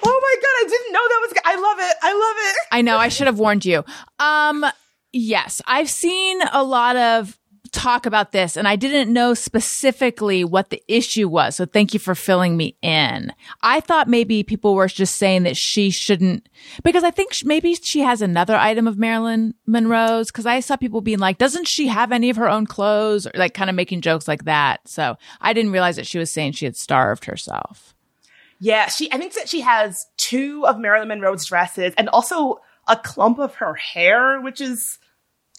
Oh 0.00 0.20
my 0.22 0.36
god, 0.40 0.48
I 0.56 0.66
didn't 0.68 0.92
know 0.92 1.08
that 1.08 1.20
was. 1.22 1.32
I 1.44 1.56
love 1.56 1.90
it. 1.90 1.96
I 2.02 2.12
love 2.12 2.36
it. 2.38 2.56
I 2.72 2.82
know 2.82 2.96
I 2.96 3.08
should 3.08 3.26
have 3.26 3.38
warned 3.38 3.64
you." 3.66 3.84
Um 4.18 4.64
yes, 5.12 5.60
I've 5.66 5.90
seen 5.90 6.40
a 6.52 6.62
lot 6.62 6.96
of 6.96 7.38
talk 7.70 8.06
about 8.06 8.32
this 8.32 8.56
and 8.56 8.66
I 8.66 8.76
didn't 8.76 9.12
know 9.12 9.34
specifically 9.34 10.44
what 10.44 10.70
the 10.70 10.82
issue 10.88 11.28
was. 11.28 11.56
So 11.56 11.66
thank 11.66 11.92
you 11.92 12.00
for 12.00 12.14
filling 12.14 12.56
me 12.56 12.76
in. 12.82 13.32
I 13.62 13.80
thought 13.80 14.08
maybe 14.08 14.42
people 14.42 14.74
were 14.74 14.88
just 14.88 15.16
saying 15.16 15.42
that 15.42 15.56
she 15.56 15.90
shouldn't 15.90 16.48
because 16.82 17.04
I 17.04 17.10
think 17.10 17.32
maybe 17.44 17.74
she 17.74 18.00
has 18.00 18.22
another 18.22 18.56
item 18.56 18.86
of 18.86 18.98
Marilyn 18.98 19.54
Monroe's 19.66 20.30
cuz 20.30 20.46
I 20.46 20.60
saw 20.60 20.76
people 20.76 21.00
being 21.00 21.18
like 21.18 21.38
doesn't 21.38 21.68
she 21.68 21.88
have 21.88 22.12
any 22.12 22.30
of 22.30 22.36
her 22.36 22.48
own 22.48 22.66
clothes 22.66 23.26
or 23.26 23.32
like 23.34 23.54
kind 23.54 23.70
of 23.70 23.76
making 23.76 24.00
jokes 24.00 24.26
like 24.26 24.44
that. 24.44 24.80
So 24.86 25.16
I 25.40 25.52
didn't 25.52 25.72
realize 25.72 25.96
that 25.96 26.06
she 26.06 26.18
was 26.18 26.30
saying 26.30 26.52
she 26.52 26.64
had 26.64 26.76
starved 26.76 27.26
herself. 27.26 27.94
Yeah, 28.60 28.88
she. 28.88 29.12
I 29.12 29.18
think 29.18 29.34
that 29.34 29.48
she 29.48 29.60
has 29.60 30.06
two 30.16 30.66
of 30.66 30.78
Marilyn 30.78 31.08
Monroe's 31.08 31.46
dresses 31.46 31.94
and 31.96 32.08
also 32.08 32.60
a 32.88 32.96
clump 32.96 33.38
of 33.38 33.54
her 33.56 33.74
hair, 33.74 34.40
which 34.40 34.60
is. 34.60 34.98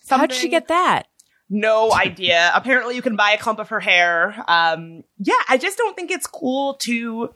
How 0.09 0.25
did 0.25 0.33
she 0.35 0.49
get 0.49 0.67
that? 0.69 1.07
No 1.49 1.91
idea. 1.93 2.51
Apparently, 2.55 2.95
you 2.95 3.01
can 3.01 3.15
buy 3.15 3.31
a 3.31 3.37
clump 3.37 3.59
of 3.59 3.69
her 3.69 3.79
hair. 3.79 4.43
Um, 4.47 5.03
yeah, 5.19 5.33
I 5.47 5.57
just 5.57 5.77
don't 5.77 5.95
think 5.95 6.09
it's 6.11 6.27
cool 6.27 6.73
to 6.81 7.33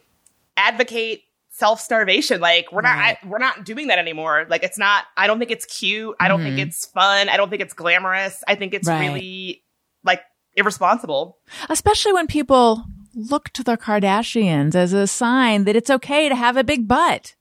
advocate 0.58 1.24
self 1.52 1.80
starvation. 1.80 2.42
Like 2.42 2.72
we're 2.72 2.82
not, 2.82 2.98
Right. 2.98 3.18
I, 3.24 3.28
we're 3.28 3.38
not 3.38 3.64
doing 3.64 3.88
that 3.88 4.00
anymore. 4.00 4.46
Like 4.50 4.64
it's 4.64 4.78
not. 4.78 5.06
I 5.16 5.28
don't 5.28 5.40
think 5.40 5.52
it's 5.52 5.66
cute. 5.66 6.16
I 6.20 6.28
don't 6.28 6.42
think 6.42 6.56
Mhm. 6.58 6.68
it's 6.68 6.86
fun. 6.88 7.30
I 7.30 7.38
don't 7.38 7.50
think 7.50 7.62
it's 7.62 7.74
glamorous. 7.74 8.44
I 8.48 8.56
think 8.56 8.74
it's 8.74 8.88
Right. 8.88 9.02
really 9.08 9.64
like 10.04 10.22
irresponsible. 10.56 11.38
Especially 11.70 12.14
when 12.14 12.28
people 12.28 12.86
look 13.16 13.50
to 13.52 13.64
the 13.64 13.78
Kardashians 13.78 14.74
as 14.74 14.94
a 14.94 15.06
sign 15.08 15.66
that 15.66 15.76
it's 15.76 15.90
okay 15.92 16.28
to 16.30 16.36
have 16.36 16.58
a 16.58 16.64
big 16.64 16.88
butt 16.88 17.36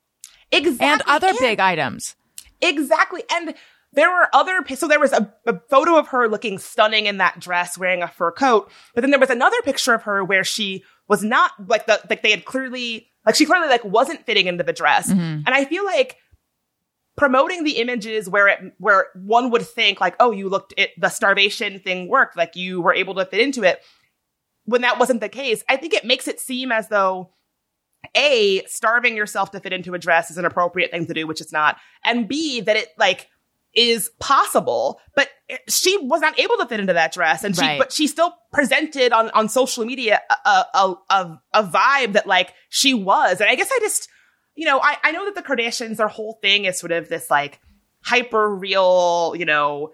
Exactly. 0.51 0.87
and 0.87 1.03
other 1.07 1.33
big 1.41 1.59
items. 1.61 2.15
Exactly. 2.63 3.23
And 3.31 3.55
there 3.93 4.11
were 4.11 4.29
other, 4.33 4.65
so 4.75 4.89
there 4.89 5.01
was 5.01 5.13
a, 5.13 5.33
a 5.47 5.61
photo 5.69 5.99
of 5.99 6.09
her 6.09 6.29
looking 6.29 6.59
stunning 6.59 7.07
in 7.07 7.19
that 7.19 7.41
dress 7.41 7.77
wearing 7.77 8.03
a 8.03 8.09
fur 8.09 8.33
coat. 8.33 8.71
But 8.95 9.03
then 9.03 9.11
there 9.11 9.21
was 9.21 9.31
another 9.31 9.61
picture 9.63 9.93
of 9.93 10.05
her 10.05 10.25
where 10.25 10.45
she 10.45 10.83
was 11.09 11.23
not 11.23 11.51
like 11.69 11.87
the, 11.87 12.01
like 12.09 12.23
they 12.23 12.31
had 12.31 12.45
clearly, 12.47 13.09
like 13.27 13.35
she 13.35 13.45
clearly 13.45 13.69
like 13.69 13.85
wasn't 13.85 14.25
fitting 14.25 14.47
into 14.47 14.65
the 14.65 14.73
dress. 14.73 15.11
Mhm. 15.13 15.43
And 15.47 15.49
I 15.51 15.67
feel 15.67 15.85
like 15.85 16.17
promoting 17.17 17.65
the 17.65 17.73
images 17.73 18.29
where 18.31 18.49
it, 18.49 18.61
where 18.79 19.09
one 19.15 19.51
would 19.51 19.67
think 19.67 20.01
like, 20.01 20.17
oh, 20.19 20.31
you 20.31 20.49
looked 20.49 20.73
it, 20.79 20.91
the 20.99 21.11
starvation 21.11 21.79
thing 21.81 22.09
worked, 22.09 22.37
like 22.37 22.57
you 22.57 22.81
were 22.81 22.95
able 22.95 23.15
to 23.17 23.27
fit 23.27 23.41
into 23.41 23.63
it. 23.63 23.83
When 24.65 24.81
that 24.83 24.99
wasn't 24.99 25.21
the 25.21 25.29
case, 25.29 25.63
I 25.69 25.77
think 25.77 25.93
it 25.93 26.05
makes 26.05 26.29
it 26.29 26.41
seem 26.41 26.73
as 26.73 26.89
though 26.89 27.31
a 28.17 28.65
starving 28.67 29.17
yourself 29.17 29.51
to 29.53 29.61
fit 29.61 29.73
into 29.73 29.95
a 29.95 29.99
dress 29.99 30.31
is 30.31 30.37
an 30.39 30.45
appropriate 30.45 30.91
thing 30.91 31.07
to 31.07 31.15
do, 31.15 31.27
which 31.27 31.41
it's 31.41 31.53
not, 31.53 31.77
and 32.05 32.29
b 32.29 32.61
that 32.61 32.77
it 32.77 32.89
like 32.99 33.29
is 33.75 34.11
possible, 34.21 35.01
but 35.17 35.29
she 35.69 35.97
was 36.03 36.21
not 36.21 36.39
able 36.39 36.59
to 36.59 36.67
fit 36.67 36.79
into 36.79 36.93
that 36.93 37.13
dress, 37.13 37.43
and 37.43 37.55
she 37.57 37.63
Right. 37.63 37.79
but 37.79 37.91
she 37.93 38.07
still 38.07 38.35
presented 38.53 39.13
on 39.13 39.31
on 39.31 39.49
social 39.49 39.85
media 39.87 40.21
a 40.45 40.49
a, 40.75 40.95
a 41.11 41.41
a 41.55 41.65
vibe 41.65 42.13
that 42.13 42.27
like 42.27 42.53
she 42.69 42.93
was, 42.95 43.41
and 43.41 43.49
I 43.49 43.55
guess 43.55 43.71
I 43.73 43.79
just 43.81 44.09
you 44.55 44.67
know 44.67 44.79
I 44.79 44.99
I 45.03 45.13
know 45.13 45.25
that 45.25 45.35
the 45.35 45.43
Kardashians 45.43 45.97
their 45.97 46.09
whole 46.09 46.39
thing 46.43 46.67
is 46.67 46.79
sort 46.79 46.93
of 46.93 47.09
this 47.09 47.31
like 47.31 47.61
hyper 48.05 48.55
real 48.55 49.35
you 49.39 49.45
know 49.47 49.93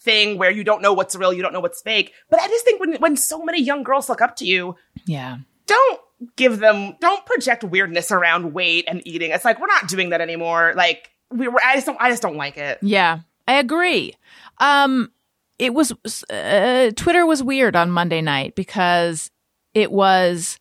thing 0.00 0.38
where 0.38 0.50
you 0.50 0.64
don't 0.64 0.80
know 0.80 0.92
what's 0.94 1.14
real, 1.16 1.32
you 1.32 1.42
don't 1.42 1.52
know 1.52 1.60
what's 1.60 1.82
fake, 1.82 2.12
but 2.30 2.40
I 2.40 2.48
just 2.48 2.64
think 2.64 2.80
when 2.80 2.94
when 2.96 3.16
so 3.16 3.44
many 3.44 3.60
young 3.62 3.82
girls 3.82 4.08
look 4.08 4.22
up 4.22 4.36
to 4.36 4.46
you, 4.46 4.74
Yeah. 5.06 5.38
don't 5.66 6.00
give 6.36 6.58
them 6.58 6.96
don't 7.00 7.24
project 7.26 7.64
weirdness 7.64 8.10
around 8.10 8.52
weight 8.52 8.84
and 8.88 9.06
eating. 9.06 9.30
It's 9.30 9.44
like 9.44 9.60
we're 9.60 9.66
not 9.66 9.88
doing 9.88 10.10
that 10.10 10.20
anymore. 10.20 10.72
Like 10.76 11.10
we 11.30 11.48
were 11.48 11.60
I 11.64 11.74
just 11.74 11.86
don't 11.86 12.00
I 12.00 12.10
just 12.10 12.22
don't 12.22 12.36
like 12.36 12.56
it. 12.56 12.78
Yeah. 12.82 13.20
I 13.48 13.54
agree. 13.54 14.14
Um, 14.58 15.10
it 15.58 15.72
was, 15.72 15.92
uh, 16.30 16.90
Twitter 16.94 17.24
was 17.24 17.42
weird 17.42 17.74
on 17.74 17.90
Monday 17.90 18.20
night 18.20 18.54
because 18.54 19.30
it 19.72 19.90
was 19.90 20.58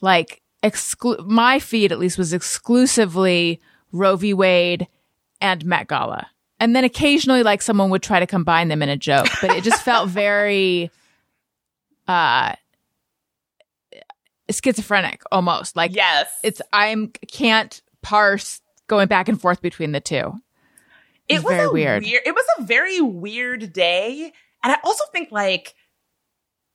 like, 0.00 0.40
exclu- 0.62 1.26
my 1.26 1.58
feed 1.58 1.90
at 1.90 1.98
least 1.98 2.16
was 2.16 2.32
exclusively 2.32 3.60
Roe 3.90 4.16
v. 4.16 4.32
Wade 4.32 4.86
and 5.40 5.64
Met 5.66 5.88
Gala. 5.88 6.28
And 6.60 6.76
then 6.76 6.84
occasionally, 6.84 7.42
like, 7.42 7.60
someone 7.60 7.90
would 7.90 8.04
try 8.04 8.20
to 8.20 8.26
combine 8.26 8.68
them 8.68 8.82
in 8.82 8.88
a 8.88 8.96
joke, 8.96 9.26
but 9.40 9.50
it 9.50 9.64
just 9.64 9.82
felt 9.82 10.08
very, 10.10 10.92
uh, 12.06 12.54
schizophrenic 14.50 15.22
almost. 15.30 15.76
Like, 15.76 15.94
Yes. 15.94 16.28
it's, 16.42 16.60
I'm, 16.72 17.12
can't 17.30 17.80
parse 18.02 18.60
going 18.88 19.08
back 19.08 19.28
and 19.28 19.40
forth 19.40 19.62
between 19.62 19.92
the 19.92 20.00
two. 20.00 20.32
it 21.28 21.36
was 21.36 21.44
was 21.44 21.52
very 21.54 21.66
a 21.66 21.70
weird. 21.72 22.04
It 22.04 22.34
was 22.34 22.44
a 22.58 22.62
very 22.64 23.00
weird 23.00 23.72
day. 23.72 24.32
And 24.64 24.72
I 24.72 24.76
also 24.84 25.04
think 25.12 25.30
like 25.32 25.74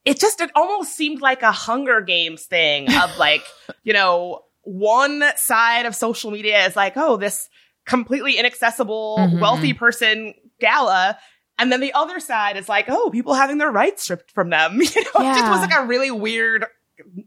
it 0.05 0.19
just 0.19 0.39
it 0.41 0.49
almost 0.55 0.95
seemed 0.95 1.21
like 1.21 1.41
a 1.41 1.51
Hunger 1.51 2.01
Games 2.01 2.43
thing 2.45 2.87
of 2.93 3.17
like, 3.19 3.43
you 3.83 3.93
know, 3.93 4.41
one 4.63 5.23
side 5.35 5.85
of 5.85 5.95
social 5.95 6.31
media 6.31 6.65
is 6.65 6.75
like, 6.75 6.93
oh, 6.95 7.17
this 7.17 7.47
completely 7.85 8.37
inaccessible, 8.37 9.17
Mhm. 9.19 9.39
wealthy 9.41 9.73
person 9.73 10.33
gala. 10.59 11.17
And 11.59 11.71
then 11.71 11.79
the 11.79 11.93
other 11.93 12.19
side 12.19 12.55
is 12.57 12.69
like, 12.69 12.85
oh, 12.89 13.09
people 13.09 13.33
having 13.33 13.57
their 13.57 13.71
rights 13.71 14.03
stripped 14.03 14.31
from 14.31 14.49
them. 14.49 14.73
You 14.81 14.85
know, 15.03 15.29
it 15.31 15.35
just 15.35 15.49
was 15.51 15.61
like 15.61 15.73
a 15.77 15.85
really 15.85 16.11
weird 16.11 16.65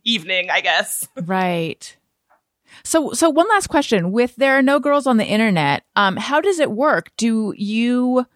evening, 0.04 0.50
I 0.50 0.60
guess. 0.60 1.08
Right. 1.22 1.96
So, 2.84 3.12
so 3.12 3.28
one 3.28 3.48
last 3.48 3.66
question: 3.66 4.12
With 4.12 4.36
there 4.36 4.56
are 4.56 4.62
no 4.62 4.78
girls 4.78 5.06
on 5.06 5.16
the 5.16 5.24
internet, 5.24 5.82
um, 5.96 6.16
how 6.16 6.40
does 6.40 6.60
it 6.60 6.70
work? 6.70 7.10
Do 7.16 7.52
you 7.56 8.26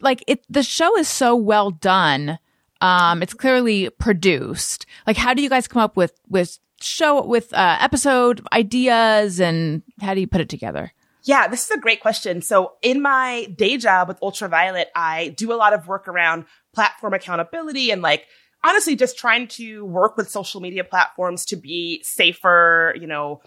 like 0.00 0.22
it? 0.26 0.44
The 0.48 0.62
show 0.62 0.96
is 0.96 1.08
so 1.08 1.34
well 1.34 1.70
done. 1.70 2.38
Um, 2.80 3.22
it's 3.22 3.34
clearly 3.34 3.90
produced. 3.90 4.86
Like, 5.06 5.16
how 5.16 5.34
do 5.34 5.42
you 5.42 5.50
guys 5.50 5.68
come 5.68 5.82
up 5.82 5.96
with 5.96 6.12
with 6.28 6.58
show 6.80 7.24
with 7.24 7.52
uh, 7.52 7.78
episode 7.80 8.46
ideas, 8.52 9.40
and 9.40 9.82
how 10.00 10.14
do 10.14 10.20
you 10.20 10.28
put 10.28 10.40
it 10.40 10.48
together? 10.48 10.92
Yeah, 11.24 11.46
this 11.46 11.64
is 11.64 11.70
a 11.70 11.78
great 11.78 12.00
question. 12.00 12.42
So, 12.42 12.72
in 12.82 13.00
my 13.00 13.46
day 13.56 13.76
job 13.76 14.08
with 14.08 14.20
Ultraviolet, 14.22 14.90
I 14.94 15.28
do 15.36 15.52
a 15.52 15.54
lot 15.54 15.72
of 15.72 15.86
work 15.86 16.08
around 16.08 16.46
platform 16.72 17.14
accountability 17.14 17.90
and 17.90 18.02
like 18.02 18.26
honestly 18.64 18.96
just 18.96 19.18
trying 19.18 19.48
to 19.48 19.84
work 19.84 20.16
with 20.16 20.30
social 20.30 20.60
media 20.60 20.84
platforms 20.84 21.44
to 21.46 21.56
be 21.56 22.02
safer, 22.02 22.94
you 23.00 23.06
know, 23.06 23.40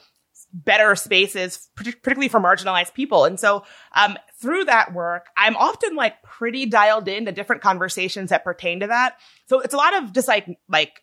better 0.53 0.95
spaces, 0.95 1.70
particularly 1.76 2.30
for 2.30 2.39
marginalized 2.39 2.93
people. 2.93 3.26
And 3.26 3.39
so, 3.39 3.63
um, 3.93 4.18
through 4.39 4.66
that 4.66 4.93
work, 4.93 5.28
I'm 5.38 5.55
often 5.55 5.95
like 5.95 6.22
pretty 6.24 6.66
dialed 6.66 7.07
in 7.07 7.26
to 7.26 7.32
different 7.32 7.61
conversations 7.61 8.30
that 8.30 8.43
pertain 8.43 8.82
to 8.82 8.88
that. 8.88 9.18
So 9.47 9.59
it's 9.59 9.74
a 9.74 9.78
lot 9.78 9.95
of 9.95 10.13
just 10.13 10.28
like, 10.28 10.47
like 10.70 11.01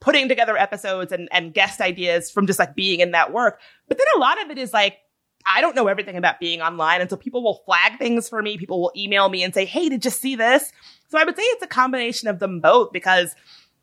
putting 0.00 0.28
together 0.28 0.56
episodes 0.56 1.12
and, 1.12 1.28
and 1.30 1.52
guest 1.52 1.80
ideas 1.80 2.30
from 2.30 2.46
just 2.46 2.58
like 2.58 2.74
being 2.74 3.00
in 3.00 3.12
that 3.12 3.32
work. 3.32 3.60
But 3.88 3.98
then 3.98 4.06
a 4.16 4.18
lot 4.18 4.42
of 4.42 4.50
it 4.50 4.58
is 4.58 4.72
like, 4.72 4.98
I 5.46 5.60
don't 5.60 5.76
know 5.76 5.88
everything 5.88 6.16
about 6.16 6.40
being 6.40 6.60
online. 6.60 7.00
And 7.00 7.08
so 7.08 7.16
people 7.16 7.42
will 7.42 7.62
flag 7.66 7.98
things 7.98 8.28
for 8.28 8.42
me. 8.42 8.58
People 8.58 8.80
will 8.80 8.92
email 8.96 9.28
me 9.28 9.42
and 9.42 9.54
say, 9.54 9.64
Hey, 9.64 9.88
did 9.88 10.04
you 10.04 10.10
see 10.10 10.36
this? 10.36 10.72
So 11.10 11.18
I 11.18 11.24
would 11.24 11.36
say 11.36 11.42
it's 11.42 11.62
a 11.62 11.68
combination 11.68 12.28
of 12.28 12.38
them 12.38 12.60
both 12.60 12.92
because 12.92 13.34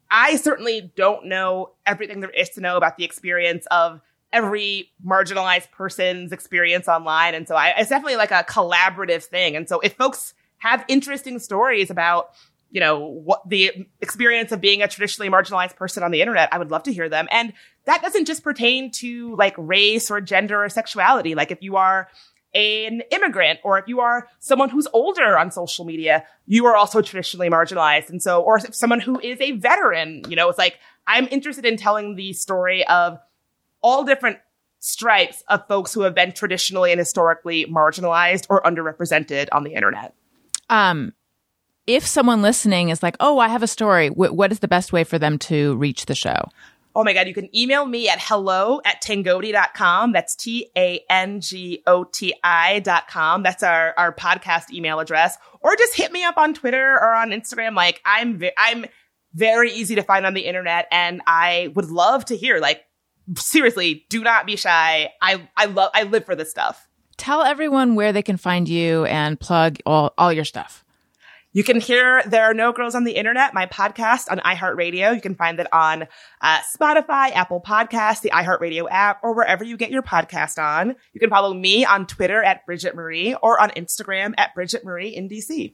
I 0.09 0.37
certainly 0.37 0.91
don't 0.95 1.25
know 1.25 1.71
everything 1.85 2.21
there 2.21 2.29
is 2.29 2.49
to 2.51 2.61
know 2.61 2.77
about 2.77 2.97
the 2.97 3.03
experience 3.03 3.65
of 3.69 4.01
every 4.31 4.91
marginalized 5.05 5.71
person's 5.71 6.31
experience 6.31 6.87
online. 6.87 7.35
And 7.35 7.47
so 7.47 7.55
I, 7.55 7.73
it's 7.77 7.89
definitely 7.89 8.17
like 8.17 8.31
a 8.31 8.43
collaborative 8.43 9.23
thing. 9.23 9.55
And 9.55 9.67
so 9.67 9.79
if 9.79 9.93
folks 9.93 10.33
have 10.59 10.83
interesting 10.87 11.39
stories 11.39 11.89
about, 11.89 12.31
you 12.71 12.79
know, 12.79 12.99
what 12.99 13.47
the 13.47 13.87
experience 14.01 14.51
of 14.51 14.59
being 14.59 14.81
a 14.81 14.87
traditionally 14.87 15.29
marginalized 15.29 15.75
person 15.75 16.03
on 16.03 16.11
the 16.11 16.21
internet, 16.21 16.49
I 16.51 16.57
would 16.57 16.71
love 16.71 16.83
to 16.83 16.93
hear 16.93 17.09
them. 17.09 17.27
And 17.31 17.53
that 17.85 18.01
doesn't 18.01 18.25
just 18.25 18.43
pertain 18.43 18.91
to 18.91 19.35
like 19.35 19.53
race 19.57 20.11
or 20.11 20.19
gender 20.19 20.63
or 20.63 20.69
sexuality. 20.69 21.35
Like 21.35 21.51
if 21.51 21.61
you 21.61 21.77
are 21.77 22.09
an 22.53 23.01
immigrant 23.11 23.59
or 23.63 23.77
if 23.77 23.87
you 23.87 23.99
are 23.99 24.27
someone 24.39 24.69
who's 24.69 24.87
older 24.93 25.37
on 25.37 25.51
social 25.51 25.85
media, 25.85 26.25
you 26.45 26.65
are 26.65 26.75
also 26.75 27.01
traditionally 27.01 27.49
marginalized. 27.49 28.09
And 28.09 28.21
so, 28.21 28.41
or 28.41 28.57
if 28.57 28.73
someone 28.73 28.99
who 28.99 29.19
is 29.19 29.39
a 29.41 29.51
veteran, 29.51 30.23
you 30.29 30.35
know, 30.35 30.49
it's 30.49 30.57
like, 30.57 30.79
I'm 31.05 31.27
interested 31.29 31.65
in 31.65 31.77
telling 31.77 32.15
the 32.15 32.33
story 32.33 32.85
of 32.87 33.19
all 33.81 34.03
different 34.03 34.39
stripes 34.79 35.43
of 35.49 35.67
folks 35.67 35.93
who 35.93 36.01
have 36.01 36.15
been 36.15 36.31
traditionally 36.31 36.91
and 36.91 36.99
historically 36.99 37.65
marginalized 37.65 38.45
or 38.49 38.61
underrepresented 38.63 39.47
on 39.51 39.63
the 39.63 39.73
internet. 39.73 40.13
Um, 40.69 41.13
if 41.85 42.05
someone 42.05 42.41
listening 42.41 42.89
is 42.89 43.01
like, 43.01 43.15
oh, 43.19 43.39
I 43.39 43.47
have 43.47 43.63
a 43.63 43.67
story, 43.67 44.09
wh- 44.09 44.33
what 44.33 44.51
is 44.51 44.59
the 44.59 44.67
best 44.67 44.91
way 44.91 45.03
for 45.03 45.17
them 45.17 45.39
to 45.39 45.75
reach 45.77 46.05
the 46.05 46.15
show? 46.15 46.49
Oh 46.97 47.03
my 47.03 47.13
God, 47.13 47.27
you 47.27 47.33
can 47.35 47.55
email 47.55 47.85
me 47.85 48.09
at 48.09 48.17
hello 48.19 48.81
at 48.83 49.03
tangoti.com. 49.03 50.13
That's 50.13 50.35
T 50.35 50.71
A 50.75 50.99
N 51.07 51.41
G 51.41 51.83
O 51.85 52.05
T 52.05 52.33
I.com. 52.43 53.43
That's 53.43 53.61
our, 53.61 53.93
our 53.95 54.11
podcast 54.11 54.71
email 54.73 54.99
address. 54.99 55.37
Or 55.61 55.75
just 55.75 55.95
hit 55.95 56.11
me 56.11 56.23
up 56.23 56.37
on 56.37 56.55
Twitter 56.55 56.95
or 56.95 57.13
on 57.13 57.29
Instagram. 57.29 57.75
Like 57.75 58.01
I'm, 58.03 58.39
ve- 58.39 58.51
I'm 58.57 58.87
very 59.35 59.71
easy 59.73 59.93
to 59.93 60.01
find 60.01 60.25
on 60.25 60.33
the 60.33 60.41
internet 60.41 60.87
and 60.91 61.21
I 61.27 61.71
would 61.75 61.91
love 61.91 62.25
to 62.25 62.35
hear, 62.35 62.59
like, 62.59 62.83
seriously, 63.37 64.07
do 64.09 64.23
not 64.23 64.47
be 64.47 64.55
shy. 64.55 65.11
I, 65.21 65.47
I 65.55 65.65
love, 65.65 65.91
I 65.93 66.01
live 66.01 66.25
for 66.25 66.35
this 66.35 66.49
stuff. 66.49 66.87
Tell 67.15 67.43
everyone 67.43 67.93
where 67.93 68.11
they 68.11 68.23
can 68.23 68.37
find 68.37 68.67
you 68.67 69.05
and 69.05 69.39
plug 69.39 69.77
all, 69.85 70.15
all 70.17 70.33
your 70.33 70.45
stuff. 70.45 70.83
You 71.57 71.63
can 71.63 71.79
hear 71.79 72.21
There 72.27 72.43
Are 72.43 72.53
No 72.53 72.71
Girls 72.71 72.93
on 72.93 73.03
the 73.03 73.13
Internet, 73.13 73.55
my 73.55 73.65
podcast 73.65 74.29
on 74.29 74.37
iHeartRadio. 74.41 75.15
You 75.15 75.21
can 75.21 75.33
find 75.33 75.59
it 75.59 75.65
on 75.73 76.03
uh, 76.39 76.59
Spotify, 76.59 77.31
Apple 77.31 77.59
Podcasts, 77.59 78.21
the 78.21 78.29
iHeartRadio 78.29 78.85
app, 78.91 79.21
or 79.23 79.33
wherever 79.33 79.63
you 79.63 79.75
get 79.75 79.89
your 79.89 80.03
podcast 80.03 80.59
on. 80.59 80.95
You 81.13 81.19
can 81.19 81.31
follow 81.31 81.55
me 81.55 81.83
on 81.83 82.05
Twitter 82.05 82.43
at 82.43 82.63
Bridget 82.67 82.93
Marie 82.93 83.33
or 83.41 83.59
on 83.59 83.71
Instagram 83.71 84.35
at 84.37 84.53
Bridget 84.53 84.85
Marie 84.85 85.15
in 85.15 85.27
DC. 85.27 85.73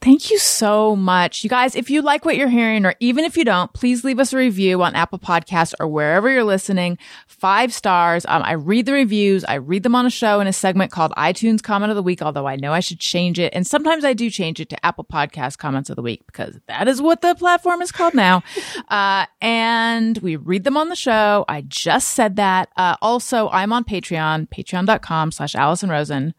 Thank 0.00 0.30
you 0.30 0.38
so 0.38 0.94
much. 0.94 1.42
You 1.42 1.50
guys, 1.50 1.74
if 1.74 1.88
you 1.90 2.02
like 2.02 2.24
what 2.24 2.36
you're 2.36 2.48
hearing, 2.48 2.84
or 2.84 2.94
even 3.00 3.24
if 3.24 3.36
you 3.36 3.44
don't, 3.44 3.72
please 3.72 4.04
leave 4.04 4.20
us 4.20 4.32
a 4.32 4.36
review 4.36 4.82
on 4.82 4.94
Apple 4.94 5.18
Podcasts 5.18 5.74
or 5.80 5.88
wherever 5.88 6.30
you're 6.30 6.44
listening. 6.44 6.98
Five 7.26 7.72
stars. 7.72 8.26
Um, 8.26 8.42
I 8.42 8.52
read 8.52 8.86
the 8.86 8.92
reviews. 8.92 9.44
I 9.44 9.54
read 9.54 9.82
them 9.82 9.94
on 9.94 10.06
a 10.06 10.10
show 10.10 10.38
in 10.40 10.46
a 10.46 10.52
segment 10.52 10.92
called 10.92 11.12
iTunes 11.16 11.62
Comment 11.62 11.90
of 11.90 11.96
the 11.96 12.02
Week, 12.02 12.22
although 12.22 12.46
I 12.46 12.56
know 12.56 12.72
I 12.72 12.80
should 12.80 13.00
change 13.00 13.38
it. 13.38 13.52
And 13.54 13.66
sometimes 13.66 14.04
I 14.04 14.12
do 14.12 14.28
change 14.30 14.60
it 14.60 14.68
to 14.68 14.86
Apple 14.86 15.04
Podcast 15.04 15.58
Comments 15.58 15.88
of 15.88 15.96
the 15.96 16.02
Week 16.02 16.24
because 16.26 16.58
that 16.68 16.88
is 16.88 17.00
what 17.00 17.22
the 17.22 17.34
platform 17.34 17.80
is 17.80 17.90
called 17.90 18.14
now. 18.14 18.42
uh, 18.88 19.26
and 19.40 20.18
we 20.18 20.36
read 20.36 20.64
them 20.64 20.76
on 20.76 20.88
the 20.88 20.96
show. 20.96 21.44
I 21.48 21.62
just 21.62 22.10
said 22.10 22.36
that. 22.36 22.68
Uh, 22.76 22.96
also, 23.00 23.48
I'm 23.48 23.72
on 23.72 23.84
Patreon, 23.84 24.48
patreon.com 24.48 25.32
slash 25.32 25.54
Allison 25.54 25.88
Rosen. 25.88 26.34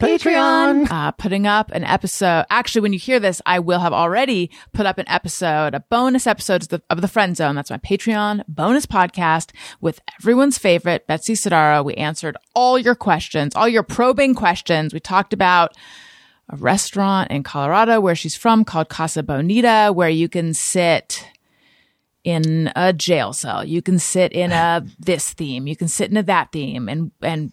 Patreon. 0.00 0.90
uh, 0.90 1.10
putting 1.12 1.46
up 1.46 1.70
an 1.72 1.84
episode. 1.84 2.46
Actually, 2.50 2.82
when 2.82 2.92
you 2.92 2.98
hear 2.98 3.20
this, 3.20 3.40
I 3.46 3.58
will 3.58 3.80
have 3.80 3.92
already 3.92 4.50
put 4.72 4.86
up 4.86 4.98
an 4.98 5.08
episode, 5.08 5.74
a 5.74 5.80
bonus 5.80 6.26
episode 6.26 6.62
of 6.62 6.68
the, 6.68 6.82
of 6.90 7.00
the 7.00 7.08
Friend 7.08 7.36
Zone. 7.36 7.54
That's 7.54 7.70
my 7.70 7.78
Patreon 7.78 8.44
bonus 8.48 8.86
podcast 8.86 9.52
with 9.80 10.00
everyone's 10.18 10.58
favorite, 10.58 11.06
Betsy 11.06 11.34
Sodaro. 11.34 11.84
We 11.84 11.94
answered 11.94 12.36
all 12.54 12.78
your 12.78 12.94
questions, 12.94 13.54
all 13.54 13.68
your 13.68 13.82
probing 13.82 14.34
questions. 14.34 14.92
We 14.94 15.00
talked 15.00 15.32
about 15.32 15.76
a 16.48 16.56
restaurant 16.56 17.30
in 17.30 17.42
Colorado 17.42 18.00
where 18.00 18.16
she's 18.16 18.36
from 18.36 18.64
called 18.64 18.88
Casa 18.88 19.22
Bonita, 19.22 19.92
where 19.94 20.08
you 20.08 20.28
can 20.28 20.52
sit 20.54 21.26
in 22.24 22.70
a 22.76 22.92
jail 22.92 23.32
cell. 23.32 23.64
You 23.64 23.82
can 23.82 23.98
sit 23.98 24.32
in 24.32 24.52
a 24.52 24.84
this 24.98 25.32
theme. 25.32 25.66
You 25.66 25.76
can 25.76 25.88
sit 25.88 26.10
in 26.10 26.16
a 26.16 26.22
that 26.24 26.52
theme 26.52 26.88
and, 26.88 27.12
and 27.22 27.52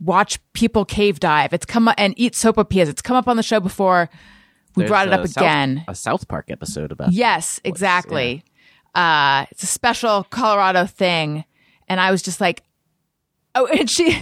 watch 0.00 0.38
people 0.52 0.84
cave 0.84 1.20
dive. 1.20 1.52
It's 1.52 1.66
come 1.66 1.88
up 1.88 1.94
and 1.98 2.14
eat 2.16 2.34
sopapillas. 2.34 2.88
It's 2.88 3.02
come 3.02 3.16
up 3.16 3.28
on 3.28 3.36
the 3.36 3.42
show 3.42 3.60
before. 3.60 4.08
We 4.76 4.82
There's 4.82 4.90
brought 4.90 5.08
it 5.08 5.12
up 5.12 5.26
South- 5.26 5.36
again. 5.42 5.84
a 5.88 5.94
South 5.94 6.28
Park 6.28 6.50
episode 6.50 6.92
about 6.92 7.12
Yes, 7.12 7.60
exactly. 7.64 8.44
Uh, 8.94 9.46
it's 9.50 9.62
a 9.62 9.66
special 9.66 10.24
Colorado 10.24 10.86
thing. 10.86 11.44
And 11.88 12.00
I 12.00 12.10
was 12.10 12.22
just 12.22 12.40
like, 12.40 12.62
oh, 13.54 13.66
and 13.78 13.90
she, 13.90 14.12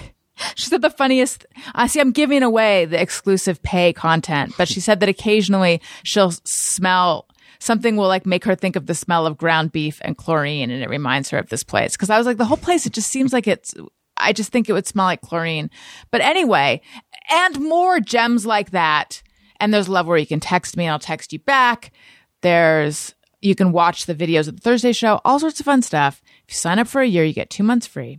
she 0.54 0.66
said 0.66 0.82
the 0.82 0.90
funniest, 0.90 1.46
I 1.74 1.86
see, 1.86 2.00
I'm 2.00 2.12
giving 2.12 2.42
away 2.42 2.84
the 2.86 3.00
exclusive 3.00 3.62
pay 3.62 3.92
content, 3.92 4.54
but 4.56 4.68
she 4.68 4.80
said 4.80 5.00
that 5.00 5.08
occasionally 5.08 5.80
she'll 6.04 6.32
smell 6.44 7.26
something 7.58 7.96
will 7.96 8.06
like 8.08 8.26
make 8.26 8.44
her 8.44 8.54
think 8.54 8.76
of 8.76 8.86
the 8.86 8.94
smell 8.94 9.26
of 9.26 9.38
ground 9.38 9.72
beef 9.72 9.98
and 10.04 10.16
chlorine. 10.16 10.70
And 10.70 10.82
it 10.82 10.90
reminds 10.90 11.30
her 11.30 11.38
of 11.38 11.48
this 11.48 11.64
place. 11.64 11.96
Cause 11.96 12.10
I 12.10 12.18
was 12.18 12.26
like, 12.26 12.36
the 12.36 12.44
whole 12.44 12.58
place, 12.58 12.84
it 12.86 12.92
just 12.92 13.10
seems 13.10 13.32
like 13.32 13.46
it's, 13.46 13.74
I 14.16 14.32
just 14.32 14.50
think 14.50 14.68
it 14.68 14.72
would 14.72 14.86
smell 14.86 15.06
like 15.06 15.20
chlorine. 15.20 15.70
But 16.10 16.20
anyway, 16.20 16.80
and 17.30 17.60
more 17.60 18.00
gems 18.00 18.46
like 18.46 18.70
that. 18.70 19.22
And 19.58 19.72
there's 19.72 19.88
a 19.88 19.92
level 19.92 20.10
where 20.10 20.18
you 20.18 20.26
can 20.26 20.40
text 20.40 20.76
me 20.76 20.84
and 20.84 20.92
I'll 20.92 20.98
text 20.98 21.32
you 21.32 21.38
back. 21.38 21.92
There's, 22.42 23.14
you 23.40 23.54
can 23.54 23.72
watch 23.72 24.06
the 24.06 24.14
videos 24.14 24.48
of 24.48 24.56
the 24.56 24.62
Thursday 24.62 24.92
show, 24.92 25.20
all 25.24 25.40
sorts 25.40 25.60
of 25.60 25.66
fun 25.66 25.82
stuff. 25.82 26.22
If 26.46 26.54
you 26.54 26.56
sign 26.56 26.78
up 26.78 26.88
for 26.88 27.00
a 27.00 27.06
year, 27.06 27.24
you 27.24 27.32
get 27.32 27.50
two 27.50 27.62
months 27.62 27.86
free. 27.86 28.18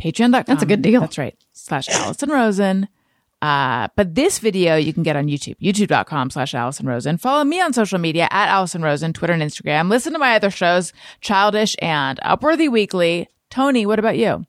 Patreon.com. 0.00 0.44
That's 0.46 0.62
a 0.62 0.66
good 0.66 0.82
deal. 0.82 1.00
That's 1.00 1.18
right. 1.18 1.36
Slash 1.52 1.88
Allison 1.88 2.30
Rosen. 2.30 2.88
Uh, 3.42 3.88
but 3.96 4.14
this 4.14 4.38
video 4.38 4.76
you 4.76 4.92
can 4.92 5.02
get 5.02 5.16
on 5.16 5.26
YouTube, 5.26 5.56
youtube.com 5.60 6.30
slash 6.30 6.54
Allison 6.54 6.86
Rosen. 6.86 7.16
Follow 7.16 7.42
me 7.44 7.60
on 7.60 7.72
social 7.72 7.98
media 7.98 8.28
at 8.30 8.48
Allison 8.48 8.82
Rosen, 8.82 9.12
Twitter 9.12 9.32
and 9.32 9.42
Instagram. 9.42 9.88
Listen 9.88 10.12
to 10.12 10.18
my 10.18 10.34
other 10.34 10.50
shows, 10.50 10.92
Childish 11.20 11.74
and 11.80 12.20
Upworthy 12.22 12.70
Weekly. 12.70 13.28
Tony, 13.48 13.86
what 13.86 13.98
about 13.98 14.18
you? 14.18 14.44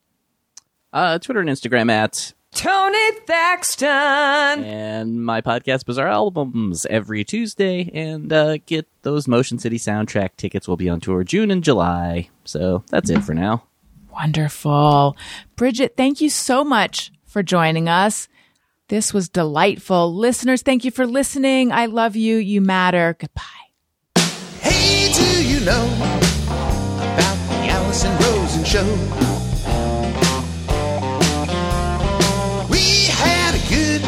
Uh, 0.94 1.20
Twitter 1.20 1.40
and 1.40 1.50
Instagram 1.50 1.90
at 1.92 2.34
Tony 2.54 3.12
Thaxton. 3.26 3.88
and 3.90 5.24
my 5.24 5.42
podcast 5.42 5.86
Bizarre 5.86 6.10
Albums 6.10 6.86
every 6.90 7.24
Tuesday. 7.24 7.90
And 7.94 8.32
uh, 8.32 8.58
get 8.66 8.88
those 9.04 9.28
Motion 9.28 9.58
City 9.60 9.78
soundtrack 9.78 10.32
tickets. 10.38 10.68
will 10.68 10.78
be 10.78 10.90
on 10.90 11.00
tour 11.00 11.24
June 11.24 11.50
and 11.52 11.64
July. 11.64 12.30
So 12.44 12.84
that's 12.90 13.10
it 13.10 13.24
for 13.24 13.34
now. 13.34 13.64
Wonderful. 14.12 15.16
Bridget, 15.56 15.96
thank 15.96 16.20
you 16.20 16.30
so 16.30 16.64
much 16.66 17.12
for 17.26 17.42
joining 17.42 17.88
us. 17.88 18.28
This 18.90 19.14
was 19.14 19.30
delightful. 19.30 20.14
Listeners, 20.14 20.62
thank 20.62 20.84
you 20.84 20.92
for 20.92 21.08
listening. 21.08 21.72
I 21.72 21.86
love 21.86 22.18
you. 22.18 22.36
You 22.36 22.60
matter. 22.60 23.16
Goodbye. 23.18 23.44
Hey, 24.60 25.14
do 25.14 25.48
you 25.48 25.62
know 25.62 25.86
about 25.96 27.38
the 27.48 27.70
Allison 27.70 28.12
Rosen 28.18 28.66
show? 28.66 29.41